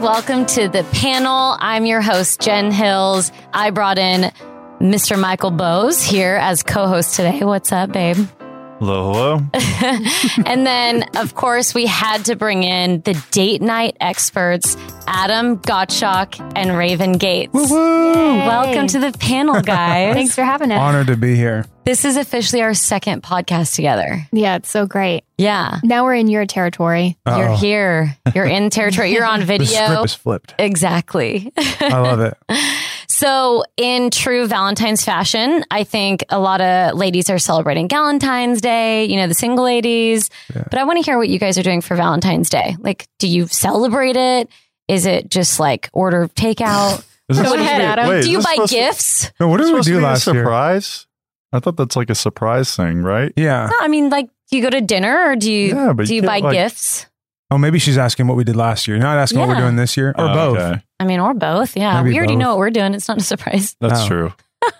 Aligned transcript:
Welcome 0.00 0.46
to 0.46 0.68
the 0.68 0.84
panel. 0.92 1.56
I'm 1.58 1.84
your 1.84 2.00
host, 2.00 2.40
Jen 2.40 2.70
Hilz. 2.70 3.32
I 3.52 3.70
brought 3.70 3.98
in 3.98 4.30
Mr. 4.78 5.18
Michael 5.18 5.50
Bose 5.50 6.04
here 6.04 6.36
as 6.36 6.62
co 6.62 6.86
host 6.86 7.16
today. 7.16 7.40
What's 7.42 7.72
up, 7.72 7.90
babe? 7.90 8.28
Hello, 8.78 9.12
hello. 9.12 9.40
and 10.46 10.64
then, 10.64 11.04
of 11.16 11.34
course, 11.34 11.74
we 11.74 11.86
had 11.86 12.26
to 12.26 12.36
bring 12.36 12.62
in 12.62 13.00
the 13.00 13.20
date 13.32 13.60
night 13.60 13.96
experts, 14.00 14.76
Adam 15.08 15.58
Gottschalk 15.58 16.52
and 16.54 16.78
Raven 16.78 17.14
Gates. 17.14 17.52
Woo 17.52 17.68
woo! 17.68 18.12
Welcome 18.36 18.86
to 18.86 19.00
the 19.00 19.10
panel, 19.18 19.60
guys. 19.62 20.14
Thanks 20.14 20.34
for 20.36 20.44
having 20.44 20.70
us. 20.70 20.78
Honored 20.78 21.08
to 21.08 21.16
be 21.16 21.34
here. 21.34 21.64
This 21.84 22.04
is 22.04 22.16
officially 22.16 22.62
our 22.62 22.72
second 22.74 23.24
podcast 23.24 23.74
together. 23.74 24.24
Yeah, 24.30 24.56
it's 24.56 24.70
so 24.70 24.86
great. 24.86 25.24
Yeah. 25.38 25.80
Now 25.82 26.04
we're 26.04 26.14
in 26.14 26.28
your 26.28 26.46
territory. 26.46 27.16
You're 27.26 27.56
here. 27.56 28.16
You're 28.32 28.44
in 28.44 28.70
territory. 28.70 29.12
You're 29.12 29.24
on 29.24 29.40
The 29.40 29.46
video. 29.46 29.66
script 29.86 30.04
is 30.04 30.14
flipped. 30.14 30.54
Exactly. 30.58 31.52
I 31.56 31.98
love 31.98 32.20
it. 32.20 32.36
So, 33.18 33.64
in 33.76 34.10
true 34.10 34.46
Valentine's 34.46 35.04
fashion, 35.04 35.64
I 35.72 35.82
think 35.82 36.24
a 36.28 36.38
lot 36.38 36.60
of 36.60 36.94
ladies 36.96 37.28
are 37.30 37.38
celebrating 37.40 37.88
Valentine's 37.88 38.60
Day, 38.60 39.06
you 39.06 39.16
know, 39.16 39.26
the 39.26 39.34
single 39.34 39.64
ladies. 39.64 40.30
But 40.54 40.74
I 40.78 40.84
want 40.84 40.98
to 40.98 41.02
hear 41.04 41.18
what 41.18 41.28
you 41.28 41.40
guys 41.40 41.58
are 41.58 41.64
doing 41.64 41.80
for 41.80 41.96
Valentine's 41.96 42.48
Day. 42.48 42.76
Like, 42.78 43.08
do 43.18 43.26
you 43.26 43.48
celebrate 43.48 44.16
it? 44.16 44.48
Is 44.86 45.04
it 45.04 45.30
just 45.30 45.58
like 45.58 45.90
order 45.92 46.28
takeout? 46.28 47.04
Is 47.28 47.40
Go 47.40 47.42
ahead, 47.42 47.58
supposed 47.58 47.58
to 47.58 47.76
be- 47.78 47.84
Adam. 47.84 48.08
wait, 48.08 48.22
do 48.22 48.30
you 48.30 48.38
buy 48.38 48.52
supposed 48.52 48.70
to- 48.72 48.78
gifts? 48.78 49.32
No, 49.40 49.48
what 49.48 49.56
did 49.56 49.74
we 49.74 49.80
do 49.80 49.90
be 49.94 49.98
a 49.98 50.00
last 50.00 50.24
year? 50.28 50.36
surprise? 50.36 51.06
I 51.52 51.58
thought 51.58 51.76
that's 51.76 51.96
like 51.96 52.10
a 52.10 52.14
surprise 52.14 52.76
thing, 52.76 53.02
right? 53.02 53.32
Yeah. 53.36 53.66
No, 53.68 53.76
I 53.80 53.88
mean, 53.88 54.10
like, 54.10 54.30
do 54.50 54.56
you 54.56 54.62
go 54.62 54.70
to 54.70 54.80
dinner 54.80 55.28
or 55.30 55.34
do 55.34 55.50
you 55.52 55.74
Yeah, 55.74 55.92
but 55.92 56.06
do 56.06 56.14
you 56.14 56.22
you 56.22 56.26
buy 56.28 56.38
like- 56.38 56.52
gifts? 56.54 57.06
Oh, 57.50 57.56
maybe 57.58 57.78
she's 57.78 57.96
asking 57.96 58.26
what 58.26 58.36
we 58.36 58.44
did 58.44 58.56
last 58.56 58.86
year. 58.86 58.98
Not 58.98 59.16
asking 59.18 59.38
what 59.40 59.48
we're 59.48 59.54
Yeah. 59.54 59.60
doing 59.62 59.76
this 59.76 59.96
year, 59.96 60.10
or 60.18 60.28
Oh, 60.28 60.34
both. 60.34 60.58
okay. 60.58 60.82
I 61.00 61.04
mean, 61.04 61.18
or 61.20 61.32
both. 61.34 61.76
Yeah, 61.76 62.02
Maybe 62.02 62.10
we 62.12 62.18
already 62.18 62.34
both. 62.34 62.40
know 62.42 62.48
what 62.50 62.58
we're 62.58 62.70
doing. 62.70 62.92
It's 62.94 63.08
not 63.08 63.18
a 63.18 63.22
surprise. 63.22 63.74
That's 63.80 64.02
Oh. 64.02 64.06
true. 64.08 64.32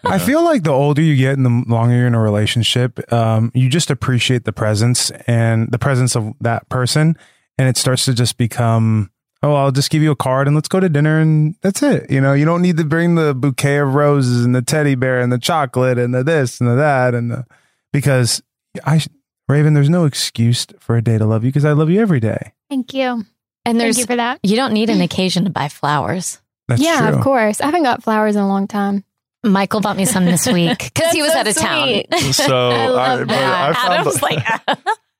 I 0.05 0.19
feel 0.19 0.43
like 0.45 0.65
the 0.65 0.70
older 0.73 1.01
you 1.01 1.17
get 1.17 1.39
and 1.39 1.47
the 1.47 1.73
longer 1.73 1.95
you're 1.97 2.06
in 2.09 2.15
a 2.15 2.20
relationship, 2.20 3.11
um, 3.12 3.51
you 3.55 3.69
just 3.70 3.91
appreciate 3.91 4.45
the 4.45 4.53
presence 4.53 5.11
and 5.27 5.70
the 5.70 5.78
presence 5.78 6.15
of 6.17 6.34
that 6.41 6.69
person, 6.69 7.17
and 7.56 7.69
it 7.69 7.77
starts 7.77 8.05
to 8.06 8.12
just 8.12 8.37
become, 8.37 9.11
oh, 9.43 9.55
I'll 9.55 9.71
just 9.71 9.89
give 9.91 10.03
you 10.03 10.11
a 10.11 10.17
card 10.17 10.47
and 10.48 10.56
let's 10.56 10.69
go 10.69 10.81
to 10.81 10.89
dinner 10.89 11.21
and 11.21 11.55
that's 11.62 11.83
it. 11.83 12.11
You 12.11 12.21
know, 12.21 12.33
you 12.33 12.45
don't 12.45 12.61
need 12.61 12.77
to 12.78 12.84
bring 12.84 13.15
the 13.15 13.34
bouquet 13.34 13.78
of 13.78 13.95
roses 13.95 14.45
and 14.45 14.53
the 14.55 14.62
teddy 14.62 14.97
bear 14.97 15.21
and 15.21 15.33
the 15.33 15.39
chocolate 15.39 15.97
and 15.97 16.12
the 16.12 16.25
this 16.25 16.61
and 16.61 16.69
the 16.69 16.75
that 16.75 17.15
and 17.15 17.31
the 17.31 17.45
because 17.93 18.43
I 18.84 19.00
Raven, 19.49 19.75
there's 19.75 19.89
no 19.91 20.05
excuse 20.05 20.67
for 20.79 20.97
a 20.97 21.03
day 21.03 21.17
to 21.19 21.25
love 21.25 21.43
you 21.45 21.49
because 21.51 21.65
I 21.65 21.73
love 21.73 21.91
you 21.91 22.01
every 22.01 22.21
day. 22.21 22.53
Thank 22.69 22.93
you. 22.95 23.25
And 23.65 23.81
there's 23.81 23.97
Thank 23.97 24.09
you 24.09 24.13
for 24.13 24.17
that. 24.17 24.41
you 24.43 24.57
don't 24.57 24.73
need 24.73 24.91
an 24.91 25.01
occasion 25.03 25.45
to 25.45 25.51
buy 25.51 25.69
flowers. 25.69 26.41
That's 26.69 26.83
yeah, 26.83 27.09
true. 27.09 27.19
of 27.19 27.25
course. 27.25 27.61
I 27.61 27.67
haven't 27.67 27.83
got 27.83 28.03
flowers 28.03 28.37
in 28.37 28.43
a 28.43 28.49
long 28.49 28.67
time. 28.67 29.05
Michael 29.45 29.81
bought 29.81 29.97
me 29.97 30.05
some 30.05 30.25
this 30.27 30.47
week 30.53 30.79
because 30.79 31.13
he 31.13 31.23
was 31.23 31.33
so 31.33 31.39
out 31.39 31.47
of 31.49 31.55
town. 31.57 32.03
So 32.33 32.69
I 32.71 32.89
love 32.89 33.21
but 33.21 33.29
that. 33.29 33.71
I 33.71 33.73
found 33.73 33.95
Adam's 34.01 34.23
like, 34.23 34.45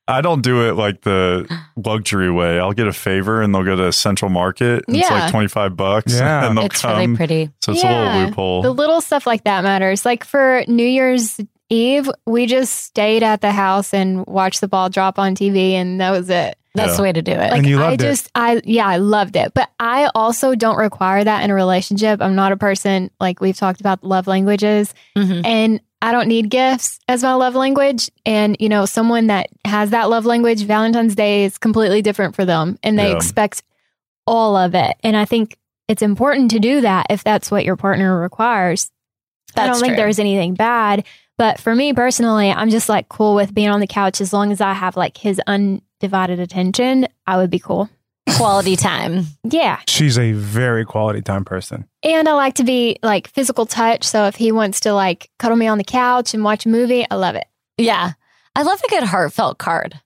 I 0.07 0.21
don't 0.21 0.43
do 0.43 0.69
it 0.69 0.73
like 0.75 1.03
the 1.03 1.47
luxury 1.77 2.31
way. 2.31 2.59
I'll 2.59 2.73
get 2.73 2.87
a 2.87 2.93
favor 2.93 3.41
and 3.43 3.55
they'll 3.55 3.65
go 3.65 3.77
to 3.77 3.93
Central 3.93 4.31
Market. 4.31 4.85
And 4.89 4.97
It's 4.97 5.09
like 5.11 5.31
25 5.31 5.77
bucks. 5.77 6.15
Yeah. 6.15 6.49
And 6.49 6.57
they'll 6.59 6.67
it's 6.67 6.81
come. 6.83 6.99
really 6.99 7.17
pretty. 7.17 7.51
So 7.63 7.73
it's 7.73 7.85
a 7.85 7.87
little 7.89 8.27
loophole. 8.27 8.63
The 8.63 8.73
little 8.73 9.01
stuff 9.01 9.27
like 9.27 9.45
that 9.45 9.63
matters. 9.65 10.05
Like 10.05 10.25
for 10.25 10.65
New 10.67 10.87
Year's 10.87 11.41
Eve, 11.71 12.11
we 12.27 12.47
just 12.47 12.75
stayed 12.85 13.23
at 13.23 13.41
the 13.41 13.53
house 13.53 13.93
and 13.93 14.27
watched 14.27 14.61
the 14.61 14.69
ball 14.69 14.89
drop 14.89 15.19
on 15.19 15.35
TV, 15.35 15.73
and 15.73 16.01
that 16.01 16.11
was 16.11 16.31
it. 16.31 16.57
That's 16.75 16.93
Yeah. 16.93 16.97
the 16.97 17.03
way 17.03 17.13
to 17.13 17.23
do 17.23 17.33
it. 17.33 17.51
Like 17.51 17.59
And 17.59 17.67
you 17.67 17.79
I 17.81 17.89
loved 17.91 18.03
it. 18.03 18.07
just, 18.07 18.31
I 18.35 18.61
yeah, 18.65 18.87
I 18.87 18.99
loved 18.99 19.37
it. 19.37 19.53
But 19.55 19.69
I 19.81 20.11
also 20.15 20.55
don't 20.55 20.77
require 20.77 21.25
that 21.25 21.43
in 21.43 21.51
a 21.51 21.55
relationship. 21.55 22.23
I'm 22.23 22.37
not 22.37 22.53
a 22.53 22.57
person 22.57 23.11
like 23.21 23.41
we've 23.41 23.57
talked 23.57 23.81
about 23.81 24.05
love 24.05 24.27
languages. 24.27 24.95
Mhm. 25.17 25.45
and 25.45 25.81
I 26.01 26.13
don't 26.13 26.29
need 26.29 26.49
gifts 26.49 27.01
as 27.09 27.25
my 27.25 27.33
love 27.35 27.57
language. 27.57 28.09
And, 28.25 28.57
you 28.61 28.69
know, 28.69 28.87
someone 28.87 29.27
that 29.27 29.49
has 29.65 29.91
that 29.91 30.09
love 30.09 30.25
language, 30.27 30.63
Valentine's 30.63 31.17
Day 31.17 31.45
is 31.45 31.59
completely 31.59 32.03
different 32.03 32.37
for 32.37 32.45
them 32.45 32.79
and 32.85 32.97
they 32.97 33.09
Yeah. 33.11 33.17
expect 33.17 33.65
all 34.25 34.55
of 34.57 34.77
it. 34.77 34.97
And 35.03 35.17
I 35.17 35.25
think 35.25 35.57
it's 35.89 36.03
important 36.03 36.53
to 36.53 36.61
do 36.61 36.83
that 36.83 37.07
if 37.11 37.25
that's 37.25 37.51
what 37.51 37.65
your 37.65 37.75
partner 37.77 38.17
requires. 38.21 38.93
I 39.57 39.67
don't 39.67 39.81
think 39.81 39.97
there's 39.97 40.21
anything 40.21 40.55
bad. 40.55 41.05
But 41.39 41.61
for 41.61 41.75
me 41.75 41.93
personally, 41.93 42.51
I'm 42.51 42.69
just 42.69 42.89
like 42.89 43.09
cool 43.09 43.35
with 43.35 43.55
being 43.55 43.69
on 43.69 43.81
the 43.81 43.87
couch 43.87 44.21
as 44.21 44.33
long 44.33 44.51
as 44.53 44.61
I 44.61 44.73
have 44.73 44.97
like 44.97 45.17
his 45.17 45.41
undivided 45.47 46.41
attention. 46.41 47.07
I 47.27 47.37
would 47.37 47.51
be 47.51 47.59
cool. 47.61 47.89
Quality 48.37 48.77
time. 48.77 49.25
Yeah. 49.45 49.81
She's 49.87 50.19
a 50.19 50.33
very 50.33 50.85
quality 50.85 51.23
time 51.23 51.45
person. 51.45 51.87
And 52.03 52.29
I 52.29 52.33
like 52.33 52.55
to 52.57 52.65
be 52.65 52.99
like 53.03 53.29
physical 53.29 53.65
touch. 53.67 54.05
So 54.05 54.27
if 54.27 54.35
he 54.37 54.53
wants 54.53 54.81
to 54.81 54.93
like 54.93 55.31
cuddle 55.39 55.57
me 55.57 55.67
on 55.67 55.79
the 55.79 55.85
couch 55.85 56.35
and 56.35 56.45
watch 56.45 56.67
a 56.67 56.69
movie, 56.69 57.07
I 57.11 57.15
love 57.15 57.37
it. 57.37 57.47
Yeah. 57.79 58.13
I 58.55 58.63
love 58.63 58.81
a 58.85 58.91
good 58.91 59.05
heartfelt 59.05 59.59
card. 59.59 59.99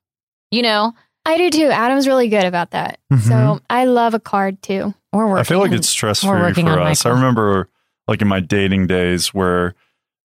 You 0.50 0.62
know, 0.62 0.92
I 1.24 1.36
do 1.38 1.50
too. 1.50 1.66
Adam's 1.68 2.06
really 2.06 2.28
good 2.28 2.44
about 2.44 2.72
that. 2.72 3.00
So 3.10 3.16
Mhm. 3.16 3.60
I 3.70 3.86
love 3.86 4.14
a 4.14 4.20
card 4.20 4.62
too. 4.62 4.94
we're 5.12 5.26
working. 5.26 5.40
I 5.40 5.44
feel 5.44 5.58
like 5.58 5.72
it's 5.72 5.88
stress 5.88 6.20
free 6.20 6.30
working 6.30 6.66
for 6.66 6.78
on 6.78 6.86
us. 6.88 7.04
I 7.06 7.10
remember 7.10 7.68
like 8.06 8.22
in 8.22 8.28
my 8.28 8.40
dating 8.40 8.86
days 8.86 9.32
where 9.34 9.74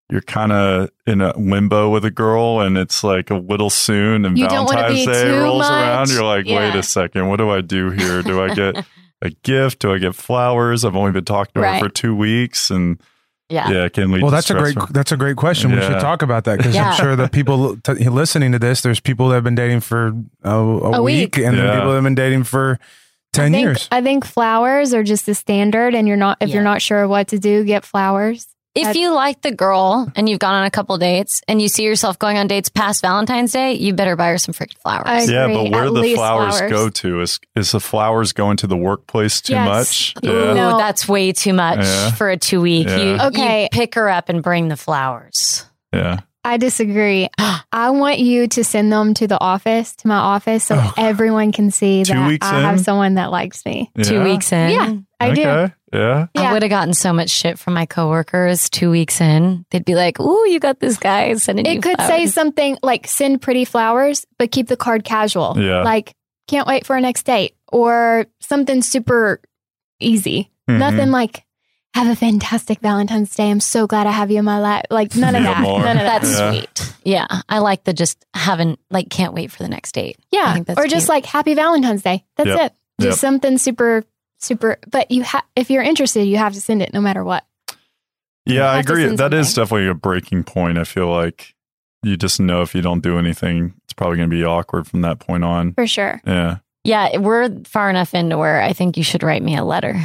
you're 0.09 0.21
kind 0.21 0.51
of 0.51 0.89
in 1.05 1.19
a 1.21 1.37
limbo 1.37 1.89
with 1.89 2.05
a 2.05 2.11
girl 2.11 2.61
and 2.61 2.77
it's 2.77 3.03
like 3.03 3.29
a 3.29 3.35
little 3.35 3.69
soon 3.69 4.23
and 4.25 4.37
You 4.37 4.47
Valentine's 4.47 5.05
Day 5.05 5.37
rolls 5.37 5.59
much. 5.59 5.71
around. 5.71 6.09
You're 6.11 6.23
like, 6.23 6.45
wait 6.45 6.75
a 6.75 6.83
second, 6.83 7.27
what 7.27 7.37
do 7.37 7.49
I 7.49 7.61
do 7.61 7.89
here? 7.91 8.23
Do 8.23 8.41
I 8.41 8.53
get 8.53 8.85
a 9.21 9.29
gift? 9.43 9.79
Do 9.79 9.93
I 9.93 9.97
get 9.97 10.15
flowers? 10.15 10.85
I've 10.85 10.95
only 10.95 11.11
been 11.11 11.25
talking 11.25 11.51
to 11.55 11.59
Right. 11.61 11.81
her 11.81 11.87
for 11.87 11.93
two 11.93 12.15
weeks 12.15 12.69
and 12.71 13.01
yeah. 13.49 13.69
yeah, 13.69 13.83
it 13.85 13.93
can 13.93 14.11
lead 14.11 14.21
Well, 14.23 14.31
to 14.31 14.35
that's 14.35 14.49
a 14.49 14.53
great 14.55 14.73
for- 14.75 14.91
that's 14.91 15.11
a 15.11 15.17
great 15.17 15.35
question. 15.37 15.71
We 15.71 15.81
should 15.81 15.99
talk 15.99 16.21
about 16.21 16.43
that 16.45 16.57
because 16.57 16.75
Yeah. 16.75 16.89
I'm 16.91 16.95
sure 16.95 17.15
the 17.15 17.27
people 17.29 17.77
t- 17.77 17.93
listening 18.09 18.51
to 18.53 18.59
this, 18.59 18.81
there's 18.81 18.99
people 18.99 19.29
that 19.29 19.35
have 19.35 19.43
been 19.43 19.55
dating 19.55 19.79
for 19.81 20.13
a, 20.43 20.49
a, 20.49 20.91
A 20.99 21.01
week, 21.03 21.35
week. 21.37 21.45
and 21.45 21.57
then 21.57 21.69
people 21.73 21.89
that 21.89 21.95
have 21.95 22.03
been 22.03 22.15
dating 22.15 22.43
for 22.43 22.77
ten 23.33 23.45
I 23.47 23.51
think, 23.51 23.63
years. 23.65 23.87
I 23.91 24.01
think 24.01 24.25
flowers 24.25 24.93
are 24.93 25.03
just 25.03 25.25
the 25.25 25.33
standard 25.33 25.95
and 25.95 26.07
you're 26.09 26.17
not 26.17 26.37
if 26.41 26.49
Yeah. 26.49 26.55
you're 26.55 26.63
not 26.63 26.81
sure 26.81 27.07
what 27.07 27.27
to 27.29 27.39
do, 27.39 27.63
get 27.63 27.85
flowers. 27.85 28.47
If 28.75 28.95
you 28.95 29.11
like 29.11 29.41
the 29.41 29.51
girl 29.51 30.07
and 30.15 30.29
you've 30.29 30.37
gone 30.37 30.53
on 30.53 30.63
a 30.65 30.69
couple 30.69 30.95
dates 30.99 31.41
and 31.47 31.59
you 31.59 31.67
see 31.67 31.81
yourself 31.83 32.19
going 32.19 32.37
on 32.37 32.45
dates 32.45 32.69
past 32.69 33.01
Valentine's 33.01 33.51
Day, 33.51 33.73
you 33.73 33.93
better 33.93 34.15
buy 34.15 34.27
her 34.29 34.37
some 34.37 34.53
freaking 34.53 34.77
flowers. 34.77 35.07
I- 35.07 35.23
yeah, 35.23 35.45
agree. 35.45 35.55
but 35.63 35.71
where 35.71 35.85
At 35.85 35.93
the 35.93 35.99
least 35.99 36.15
flowers, 36.17 36.57
flowers. 36.59 36.71
go 36.71 36.89
to? 36.89 37.21
Is 37.21 37.39
is 37.55 37.71
the 37.71 37.79
flowers 37.79 38.33
going 38.33 38.57
to 38.57 38.67
the 38.67 38.77
workplace 38.77 39.41
too 39.41 39.53
Yes. 39.53 39.67
much? 39.67 40.13
Ooh, 40.23 40.27
Yeah. 40.31 40.53
No. 40.53 40.77
that's 40.77 41.07
way 41.07 41.31
too 41.31 41.53
much 41.53 41.79
Yeah. 41.79 42.11
for 42.11 42.29
a 42.29 42.37
two 42.37 42.61
week. 42.61 42.87
Yeah. 42.87 42.97
You, 42.97 43.17
Okay. 43.29 43.63
you 43.63 43.69
pick 43.71 43.95
her 43.95 44.09
up 44.09 44.29
and 44.29 44.43
bring 44.43 44.67
the 44.67 44.77
flowers. 44.77 45.65
Yeah. 45.91 46.19
I 46.47 46.57
disagree. 46.57 47.27
I 47.71 47.89
want 47.91 48.19
you 48.19 48.47
to 48.47 48.63
send 48.63 48.91
them 48.91 49.13
to 49.15 49.27
the 49.27 49.39
office, 49.39 49.95
to 49.97 50.07
my 50.07 50.15
office, 50.17 50.63
so 50.63 50.75
Oh. 50.79 50.93
everyone 50.97 51.51
can 51.51 51.71
see 51.71 52.03
that 52.03 52.15
I 52.15 52.33
in? 52.33 52.39
have 52.41 52.79
someone 52.79 53.15
that 53.15 53.31
likes 53.31 53.65
me. 53.65 53.91
yeah. 53.95 54.03
Two 54.03 54.23
weeks 54.23 54.51
in. 54.53 54.69
Yeah, 54.71 54.93
I 55.19 55.33
do. 55.33 55.41
okay. 55.47 55.73
Yeah. 55.93 56.27
I 56.35 56.53
would 56.53 56.63
have 56.63 56.69
gotten 56.69 56.93
so 56.93 57.13
much 57.13 57.29
shit 57.29 57.57
from 57.59 57.73
my 57.73 57.85
coworkers 57.85 58.69
two 58.69 58.91
weeks 58.91 59.19
in. 59.21 59.65
They'd 59.71 59.85
be 59.85 59.95
like, 59.95 60.19
"Ooh, 60.19 60.47
you 60.49 60.59
got 60.59 60.79
this 60.79 60.97
guy 60.97 61.33
sending 61.35 61.65
you 61.65 61.71
It 61.73 61.81
could 61.83 61.99
say 62.01 62.27
something 62.27 62.77
like 62.83 63.07
send 63.07 63.41
pretty 63.41 63.63
flowers, 63.65 64.25
but 64.37 64.51
keep 64.51 64.67
the 64.67 64.75
card 64.77 65.03
casual. 65.05 65.55
Yeah. 65.57 65.83
Like, 65.83 66.13
can't 66.47 66.67
wait 66.67 66.85
for 66.85 66.95
a 66.95 67.01
next 67.01 67.23
date 67.23 67.55
or 67.71 68.25
something 68.41 68.81
super 68.81 69.39
easy. 69.99 70.51
Mhm. 70.69 70.77
Nothing 70.79 71.11
like, 71.11 71.43
have 71.97 72.07
a 72.07 72.15
fantastic 72.15 72.79
Valentine's 72.79 73.33
Day. 73.35 73.49
I'm 73.49 73.59
so 73.59 73.87
glad 73.87 74.07
I 74.07 74.11
have 74.11 74.31
you 74.31 74.39
in 74.39 74.45
my 74.45 74.59
life. 74.59 74.85
Like, 74.89 75.15
none 75.15 75.35
of 75.35 75.43
Yeah, 75.43 75.53
that. 75.55 75.61
more. 75.61 75.79
None 75.79 75.97
of 75.97 76.03
that. 76.03 76.21
That's 76.21 76.39
Yeah. 76.39 76.51
sweet. 76.51 76.93
Yeah, 77.03 77.27
I 77.49 77.59
like 77.59 77.83
the 77.83 77.93
just 77.93 78.25
having 78.33 78.77
like 78.89 79.09
can't 79.09 79.33
wait 79.33 79.51
for 79.51 79.63
the 79.63 79.69
next 79.69 79.93
date. 79.93 80.17
I 80.19 80.23
Yeah. 80.31 80.53
think 80.53 80.67
that's 80.67 80.79
Or 80.79 80.83
just 80.83 81.05
cute. 81.07 81.09
like 81.09 81.25
happy 81.25 81.53
Valentine's 81.53 82.01
Day. 82.01 82.23
That's 82.37 82.47
Yep. 82.49 82.59
it. 82.59 82.73
Just 83.01 83.17
Yep. 83.17 83.19
something 83.31 83.57
super, 83.57 84.03
super. 84.39 84.77
But 84.89 85.11
you 85.11 85.23
have, 85.23 85.43
if 85.55 85.69
you're 85.69 85.83
interested, 85.83 86.23
you 86.25 86.37
have 86.37 86.53
to 86.53 86.61
send 86.61 86.81
it 86.81 86.93
no 86.93 87.01
matter 87.01 87.23
what. 87.23 87.43
Yeah, 88.45 88.65
I 88.71 88.79
agree. 88.79 89.05
send 89.05 89.17
That 89.17 89.33
is 89.33 89.49
something. 89.53 89.63
definitely 89.63 89.87
a 89.89 89.93
breaking 89.93 90.43
point. 90.43 90.77
I 90.77 90.83
feel 90.85 91.07
like 91.07 91.53
you 92.03 92.15
just 92.15 92.39
know 92.39 92.61
if 92.61 92.73
you 92.73 92.81
don't 92.81 93.01
do 93.01 93.17
anything, 93.19 93.73
it's 93.83 93.93
probably 93.93 94.17
going 94.17 94.29
to 94.29 94.35
be 94.35 94.45
awkward 94.45 94.87
from 94.87 95.01
that 95.01 95.19
point 95.19 95.43
on. 95.43 95.73
For 95.73 95.87
sure. 95.87 96.21
Yeah. 96.25 96.57
Yeah, 96.83 97.17
we're 97.17 97.49
far 97.65 97.89
enough 97.89 98.13
into 98.13 98.37
where 98.37 98.61
I 98.61 98.71
think 98.71 98.95
you 98.95 99.03
should 99.03 99.21
write 99.23 99.43
me 99.43 99.57
a 99.57 99.63
letter. 99.65 99.99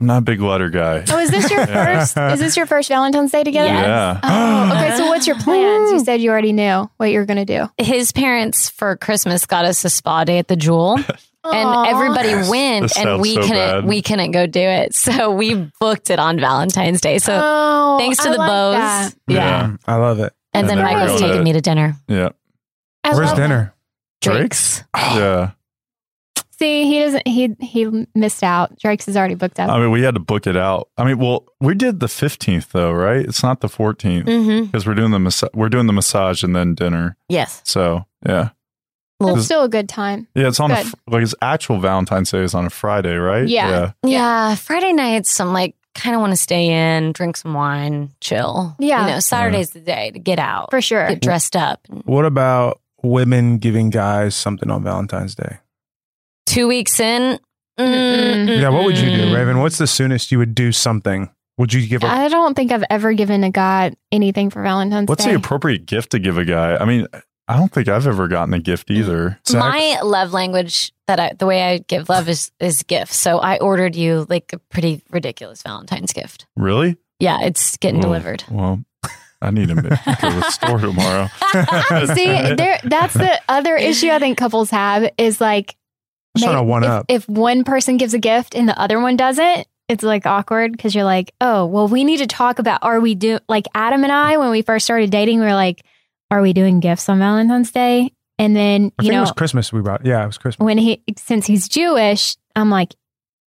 I'm 0.00 0.06
not 0.06 0.18
a 0.18 0.22
big 0.22 0.40
letter 0.40 0.70
guy. 0.70 1.04
Oh, 1.10 1.18
is 1.18 1.30
this 1.30 1.50
your 1.50 1.66
first? 1.66 2.16
Is 2.16 2.40
this 2.40 2.56
your 2.56 2.64
first 2.66 2.88
Valentine's 2.88 3.30
Day 3.32 3.44
together? 3.44 3.68
Yes. 3.68 3.86
Yeah. 3.86 4.20
Oh, 4.22 4.72
okay. 4.72 4.96
So 4.96 5.06
what's 5.08 5.26
your 5.26 5.36
plans? 5.38 5.92
You 5.92 5.98
said 6.00 6.20
you 6.22 6.30
already 6.30 6.52
knew 6.52 6.90
what 6.96 7.10
you 7.10 7.18
were 7.18 7.26
going 7.26 7.44
to 7.44 7.44
do. 7.44 7.68
His 7.84 8.10
parents 8.10 8.70
for 8.70 8.96
Christmas 8.96 9.44
got 9.46 9.66
us 9.66 9.84
a 9.84 9.90
spa 9.90 10.24
day 10.24 10.38
at 10.38 10.48
the 10.48 10.56
Joule, 10.56 10.94
and 10.96 11.04
Aw. 11.44 11.84
everybody 11.84 12.34
went, 12.50 12.82
This 12.84 12.96
and 12.96 13.04
sounds 13.04 13.20
we 13.22 13.34
so 13.34 13.40
couldn't 13.42 13.56
bad. 13.56 13.84
we 13.84 14.00
couldn't 14.02 14.30
go 14.30 14.46
do 14.46 14.60
it, 14.60 14.94
so 14.94 15.30
we 15.32 15.70
booked 15.80 16.08
it 16.10 16.18
on 16.18 16.40
Valentine's 16.40 17.00
Day. 17.02 17.18
So 17.18 17.38
Oh, 17.42 17.98
thanks 17.98 18.18
to 18.22 18.28
I 18.30 18.32
the 18.32 18.38
like 18.38 18.48
bows, 18.48 18.74
that. 18.76 19.14
yeah. 19.28 19.36
Yeah. 19.36 19.76
I 19.86 19.96
love 19.96 20.18
it. 20.20 20.32
And, 20.54 20.62
And 20.62 20.68
then 20.70 20.78
then 20.78 20.86
we 20.86 20.92
Michael's 20.94 21.20
go 21.20 21.26
taking 21.26 21.38
to- 21.40 21.44
me 21.44 21.52
to 21.52 21.60
dinner. 21.60 21.96
Yeah. 22.08 22.30
I 23.04 23.14
Where's 23.14 23.28
love 23.28 23.36
dinner? 23.36 23.74
Drake's. 24.22 24.82
Yeah. 24.96 25.50
See, 26.60 26.84
he 26.84 26.98
doesn't. 27.00 27.26
He 27.26 27.56
he 27.60 28.06
missed 28.14 28.42
out. 28.42 28.78
Drake's 28.78 29.08
is 29.08 29.16
already 29.16 29.34
booked 29.34 29.58
up. 29.58 29.70
I 29.70 29.80
mean, 29.80 29.90
we 29.90 30.02
had 30.02 30.12
to 30.14 30.20
book 30.20 30.46
it 30.46 30.58
out. 30.58 30.90
I 30.98 31.04
mean, 31.04 31.18
well, 31.18 31.46
we 31.58 31.74
did 31.74 32.00
the 32.00 32.06
15th 32.06 32.68
though, 32.72 32.92
right? 32.92 33.24
It's 33.24 33.42
not 33.42 33.60
the 33.60 33.68
14th 33.68 34.24
Mm-hmm. 34.26 34.66
because 34.66 34.86
we're 34.86 34.94
doing 34.94 35.10
the 35.10 35.18
massa- 35.18 35.48
we're 35.54 35.70
doing 35.70 35.86
the 35.86 35.94
massage 35.94 36.42
and 36.42 36.54
then 36.54 36.74
dinner. 36.74 37.16
Yes. 37.30 37.62
So, 37.64 38.04
yeah. 38.26 38.50
That's 39.20 39.44
still 39.44 39.64
a 39.64 39.68
good 39.68 39.88
time. 39.88 40.28
Yeah, 40.34 40.48
it's 40.48 40.60
on 40.60 40.70
a, 40.70 40.84
fr- 40.84 40.96
like 41.06 41.20
his 41.22 41.34
actual 41.42 41.78
Valentine's 41.78 42.30
Day 42.30 42.42
is 42.42 42.54
on 42.54 42.64
a 42.66 42.70
Friday, 42.70 43.16
right? 43.16 43.46
Yeah. 43.48 43.92
Yeah. 44.04 44.54
Friday 44.54 44.92
nights, 44.94 45.38
I'm 45.40 45.52
like, 45.52 45.76
kind 45.94 46.14
of 46.14 46.20
want 46.22 46.32
to 46.32 46.36
stay 46.38 46.68
in, 46.96 47.12
drink 47.12 47.36
some 47.36 47.52
wine, 47.54 48.10
chill. 48.20 48.74
Yeah. 48.78 49.06
You 49.06 49.12
know, 49.14 49.20
Saturday's 49.20 49.70
the 49.70 49.80
day 49.80 50.10
to 50.12 50.18
get 50.18 50.38
out, 50.38 50.70
For 50.70 50.80
sure. 50.80 51.08
get 51.08 51.20
dressed 51.20 51.54
up. 51.56 51.80
What 52.04 52.24
about 52.24 52.80
women 53.02 53.58
giving 53.58 53.90
guys 53.90 54.34
something 54.34 54.70
on 54.70 54.82
Valentine's 54.84 55.34
Day? 55.34 55.58
Two 56.50 56.66
weeks 56.66 56.98
in. 56.98 57.38
Mm-mm. 57.78 58.60
Yeah, 58.60 58.70
what 58.70 58.84
would 58.84 58.98
you 58.98 59.08
do. 59.10 59.34
Raven? 59.34 59.60
What's 59.60 59.78
the 59.78 59.86
soonest 59.86 60.32
you 60.32 60.38
would 60.38 60.54
do 60.54 60.72
something? 60.72 61.30
Would 61.58 61.72
you 61.72 61.86
give 61.86 62.02
a 62.02 62.06
I 62.08 62.28
don't 62.28 62.54
think 62.54 62.72
I've 62.72 62.84
ever 62.90 63.12
given 63.12 63.44
a 63.44 63.50
guy 63.50 63.92
anything 64.10 64.50
for 64.50 64.62
Valentine's 64.62 65.06
Day? 65.06 65.10
What's 65.10 65.24
Day. 65.24 65.30
the 65.30 65.36
appropriate 65.36 65.86
gift 65.86 66.10
to 66.10 66.18
give 66.18 66.38
a 66.38 66.44
guy? 66.44 66.76
I 66.76 66.84
mean, 66.84 67.06
I 67.46 67.56
don't 67.56 67.70
think 67.70 67.86
I've 67.86 68.06
ever 68.06 68.28
gotten 68.28 68.52
a 68.54 68.58
gift 68.58 68.90
either. 68.90 69.38
sex? 69.44 69.58
My 69.58 70.00
love 70.02 70.32
language 70.32 70.92
that 71.06 71.20
I, 71.20 71.32
the 71.38 71.46
way 71.46 71.62
I 71.62 71.78
give 71.78 72.08
love 72.08 72.28
is 72.28 72.50
is 72.60 72.82
gifts. 72.82 73.16
So 73.16 73.38
I 73.38 73.58
ordered 73.58 73.94
you 73.94 74.26
like 74.28 74.52
a 74.52 74.58
pretty 74.58 75.02
ridiculous 75.10 75.62
Valentine's 75.62 76.12
gift. 76.12 76.46
Really? 76.56 76.96
Yeah, 77.20 77.42
it's 77.42 77.76
getting 77.76 78.00
delivered. 78.00 78.42
Well, 78.50 78.82
I 79.42 79.50
need 79.50 79.68
to 79.68 79.74
go 79.74 79.82
to 79.82 79.88
the 79.88 80.50
store 80.50 80.78
tomorrow. 80.78 81.28
See, 82.14 82.54
there. 82.54 82.80
That's 82.84 83.14
the 83.14 83.40
other 83.48 83.76
issue 83.76 84.08
I 84.08 84.18
think 84.18 84.38
couples 84.38 84.70
have 84.70 85.10
is 85.18 85.40
like 85.40 85.76
Just 86.36 86.44
trying 86.44 86.56
to 86.56 86.62
one 86.62 86.84
if, 86.84 86.90
up. 86.90 87.06
if 87.08 87.28
one 87.28 87.64
person 87.64 87.96
gives 87.96 88.14
a 88.14 88.18
gift 88.18 88.54
and 88.54 88.68
the 88.68 88.78
other 88.78 89.00
one 89.00 89.16
doesn't, 89.16 89.66
it's 89.88 90.04
like 90.04 90.26
awkward 90.26 90.72
because 90.72 90.94
you're 90.94 91.04
like, 91.04 91.34
oh, 91.40 91.66
well, 91.66 91.88
we 91.88 92.04
need 92.04 92.18
to 92.18 92.26
talk 92.26 92.60
about 92.60 92.82
are 92.82 93.00
we 93.00 93.16
do 93.16 93.40
like 93.48 93.66
Adam 93.74 94.04
and 94.04 94.12
I 94.12 94.36
when 94.36 94.50
we 94.50 94.62
first 94.62 94.84
started 94.84 95.10
dating, 95.10 95.40
we 95.40 95.46
were 95.46 95.54
like, 95.54 95.84
are 96.30 96.40
we 96.40 96.52
doing 96.52 96.78
gifts 96.78 97.08
on 97.08 97.18
Valentine's 97.18 97.72
Day? 97.72 98.12
And 98.38 98.54
then 98.54 98.92
I 98.98 99.02
you 99.02 99.08
think 99.08 99.12
it 99.12 99.16
know 99.16 99.20
was 99.22 99.32
Christmas 99.32 99.72
we 99.72 99.80
brought. 99.80 100.06
Yeah, 100.06 100.22
it 100.22 100.26
was 100.26 100.38
Christmas. 100.38 100.64
when 100.64 100.78
he 100.78 101.02
since 101.18 101.46
he's 101.46 101.68
Jewish, 101.68 102.36
I'm 102.54 102.70
like, 102.70 102.94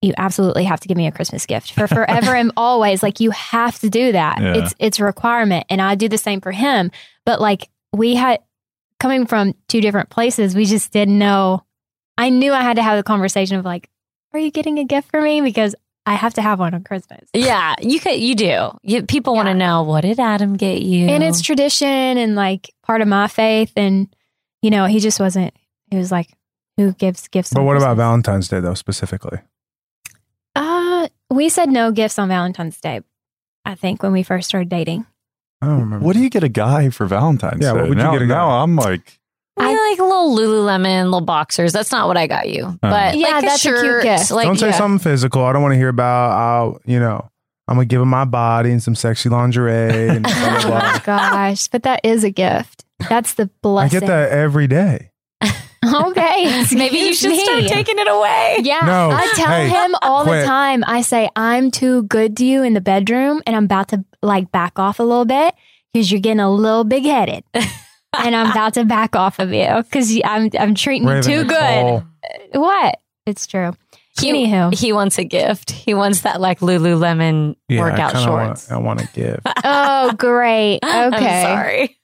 you 0.02 0.14
absolutely 0.16 0.64
have 0.64 0.80
to 0.80 0.88
give 0.88 0.96
me 0.96 1.06
a 1.06 1.12
Christmas 1.12 1.44
gift 1.46 1.72
for 1.72 1.86
forever 1.86 2.34
and 2.34 2.52
always. 2.56 3.02
Like 3.02 3.20
you 3.20 3.30
have 3.32 3.78
to 3.80 3.90
do 3.90 4.12
that. 4.12 4.40
Yeah. 4.40 4.54
It's 4.56 4.74
it's 4.78 4.98
a 4.98 5.04
requirement, 5.04 5.66
and 5.68 5.80
I 5.80 5.94
do 5.94 6.08
the 6.08 6.18
same 6.18 6.40
for 6.40 6.52
him. 6.52 6.90
But 7.26 7.40
like 7.40 7.68
we 7.92 8.14
had 8.14 8.40
coming 8.98 9.26
from 9.26 9.54
two 9.68 9.80
different 9.80 10.10
places, 10.10 10.56
we 10.56 10.64
just 10.64 10.90
didn't 10.90 11.18
know. 11.18 11.64
I 12.20 12.28
knew 12.28 12.52
I 12.52 12.60
had 12.62 12.76
to 12.76 12.82
have 12.82 12.96
the 12.98 13.02
conversation 13.02 13.56
of 13.56 13.64
like, 13.64 13.88
are 14.32 14.38
you 14.38 14.50
getting 14.50 14.78
a 14.78 14.84
gift 14.84 15.10
for 15.10 15.22
me? 15.22 15.40
Because 15.40 15.74
I 16.04 16.14
have 16.14 16.34
to 16.34 16.42
have 16.42 16.58
one 16.58 16.74
on 16.74 16.82
Christmas. 16.84 17.28
Yeah, 17.34 17.74
you 17.80 17.98
could. 17.98 18.18
You 18.20 18.34
do. 18.34 18.70
You, 18.82 19.02
people 19.04 19.34
want 19.34 19.48
to 19.48 19.54
know 19.54 19.82
what 19.82 20.02
did 20.02 20.20
Adam 20.20 20.56
get 20.56 20.82
you? 20.82 21.08
And 21.08 21.22
it's 21.22 21.40
tradition 21.40 21.88
and 21.88 22.34
like 22.34 22.70
part 22.82 23.00
of 23.00 23.08
my 23.08 23.26
faith. 23.26 23.72
And, 23.76 24.14
you 24.60 24.70
know, 24.70 24.84
he 24.86 25.00
just 25.00 25.18
wasn't, 25.18 25.54
he 25.90 25.96
was 25.96 26.12
like, 26.12 26.28
who 26.76 26.92
gives 26.92 27.26
gifts? 27.28 27.52
But 27.52 27.60
on 27.60 27.66
what 27.66 27.76
about 27.76 27.96
Valentine's 27.96 28.48
Day 28.48 28.60
though, 28.60 28.74
specifically? 28.74 29.38
Uh, 30.56 31.08
we 31.30 31.48
said 31.48 31.70
no 31.70 31.90
gifts 31.92 32.18
on 32.18 32.28
Valentine's 32.28 32.80
Day. 32.80 33.00
I 33.64 33.74
think 33.74 34.02
when 34.02 34.12
we 34.12 34.22
first 34.22 34.48
started 34.48 34.68
dating. 34.68 35.06
I 35.62 35.66
don't 35.66 35.80
remember. 35.80 36.04
What 36.06 36.14
do 36.16 36.20
you 36.22 36.30
get 36.30 36.42
a 36.42 36.48
guy 36.48 36.90
for 36.90 37.06
Valentine's 37.06 37.62
Yeah, 37.62 37.72
Day? 37.72 37.80
what 37.80 37.88
would 37.90 37.98
you 37.98 38.04
now, 38.04 38.12
get 38.12 38.22
a 38.22 38.26
guy? 38.26 38.34
now 38.34 38.62
I'm 38.62 38.76
like, 38.76 39.19
I 39.56 39.90
like 39.90 39.98
little 39.98 40.34
Lululemon, 40.36 41.04
little 41.04 41.20
boxers. 41.20 41.72
That's 41.72 41.92
not 41.92 42.06
what 42.08 42.16
I 42.16 42.26
got 42.26 42.48
you, 42.48 42.78
but 42.80 43.16
Yeah, 43.16 43.28
like 43.28 43.44
that's 43.44 43.64
a 43.64 43.68
cute 43.68 43.78
shirt, 43.80 44.02
gift. 44.02 44.30
Like 44.30 44.46
don't 44.46 44.56
say 44.58 44.68
yeah. 44.68 44.72
something 44.78 44.98
physical. 44.98 45.44
I 45.44 45.52
don't 45.52 45.62
want 45.62 45.72
to 45.72 45.78
hear 45.78 45.88
about. 45.88 46.30
I'll, 46.32 46.80
you 46.86 46.98
know, 46.98 47.28
I'm 47.68 47.76
gonna 47.76 47.84
give 47.86 48.00
him 48.00 48.08
my 48.08 48.24
body 48.24 48.70
and 48.70 48.82
some 48.82 48.94
sexy 48.94 49.28
lingerie. 49.28 50.08
And 50.08 50.22
blah, 50.22 50.32
blah, 50.32 50.56
Oh 50.64 50.68
blah. 50.68 50.78
my 50.92 51.02
gosh, 51.04 51.68
but 51.68 51.82
that 51.82 52.00
is 52.04 52.24
a 52.24 52.30
gift. 52.30 52.84
That's 53.08 53.34
the 53.34 53.50
blessing. 53.62 53.98
I 53.98 54.00
get 54.00 54.06
that 54.06 54.30
every 54.30 54.66
day. 54.66 55.10
Okay, 55.82 56.62
Maybe 56.74 56.98
you 56.98 57.08
excuse 57.08 57.36
should 57.38 57.44
start 57.44 57.64
taking 57.64 57.98
it 57.98 58.06
away. 58.06 58.58
Yeah, 58.62 58.80
No, 58.84 59.10
I 59.12 59.26
tell 59.34 59.48
hey, 59.48 59.68
him 59.70 59.94
all 60.02 60.24
quit. 60.24 60.42
the 60.42 60.46
time. 60.46 60.84
I 60.86 61.00
say 61.00 61.30
I'm 61.34 61.70
too 61.70 62.02
good 62.02 62.36
to 62.36 62.44
you 62.44 62.62
in 62.62 62.74
the 62.74 62.82
bedroom, 62.82 63.42
and 63.46 63.56
I'm 63.56 63.64
about 63.64 63.88
to 63.88 64.04
like 64.22 64.52
back 64.52 64.78
off 64.78 65.00
a 65.00 65.02
little 65.02 65.24
bit 65.24 65.54
because 65.92 66.12
you're 66.12 66.20
getting 66.20 66.38
a 66.40 66.50
little 66.52 66.84
big 66.84 67.04
headed, 67.04 67.44
and 68.18 68.34
I'm 68.34 68.50
about 68.50 68.74
to 68.74 68.84
back 68.84 69.14
off 69.16 69.38
of 69.38 69.52
you 69.52 69.68
because 69.82 70.20
I'm 70.24 70.50
I'm 70.58 70.74
treating 70.74 71.08
you 71.08 71.22
too 71.22 71.44
Nicole. 71.44 72.00
good. 72.00 72.56
Uh, 72.56 72.60
what? 72.60 72.98
It's 73.26 73.46
true. 73.46 73.72
He, 74.20 74.32
Anywho, 74.32 74.74
he 74.74 74.92
wants 74.92 75.18
a 75.18 75.24
gift. 75.24 75.70
He 75.70 75.94
wants 75.94 76.22
that 76.22 76.40
like 76.40 76.60
Lululemon 76.60 77.56
Yeah, 77.68 77.80
workout 77.80 78.14
I 78.16 78.24
shorts. 78.24 78.68
Want, 78.70 78.80
I 78.80 78.84
want 78.84 79.00
to 79.00 79.06
give. 79.14 79.40
oh 79.64 80.12
great. 80.18 80.80
Okay, 80.84 80.92
I'm 80.92 81.10
sorry. 81.16 81.96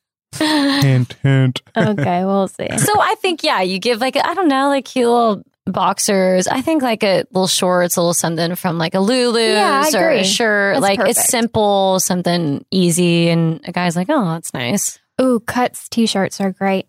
hint, 0.83 1.15
hint. 1.23 1.63
okay, 1.77 2.25
we'll 2.25 2.49
see. 2.49 2.69
So 2.79 3.01
I 3.01 3.15
think 3.21 3.43
yeah, 3.43 3.63
you 3.63 3.79
give 3.79 4.01
like 4.01 4.17
I 4.17 4.35
don't 4.35 4.49
know, 4.49 4.69
like 4.69 4.85
cute 4.85 5.07
little 5.09 5.43
boxers. 5.67 6.47
I 6.47 6.63
think 6.63 6.83
like 6.83 7.03
a 7.03 7.25
little 7.33 7.49
shorts, 7.49 7.97
a 7.97 8.01
little 8.01 8.15
something 8.15 8.55
from 8.55 8.79
like 8.79 8.95
a 8.95 9.01
Lulu's 9.01 9.55
Yeah, 9.57 9.83
I 9.85 9.99
or 9.99 10.09
a 10.11 10.13
agree. 10.15 10.25
shirt. 10.25 10.75
That's 10.81 10.83
like 10.83 11.09
it's 11.11 11.29
simple, 11.29 11.99
something 12.01 12.65
easy, 12.71 13.29
and 13.29 13.61
a 13.67 13.73
guy's 13.73 13.97
like, 13.97 14.07
oh, 14.11 14.25
that's 14.33 14.55
nice. 14.55 14.99
Ooh, 15.21 15.41
cuts 15.41 15.89
t-shirts 15.89 16.41
are 16.41 16.53
great. 16.53 16.87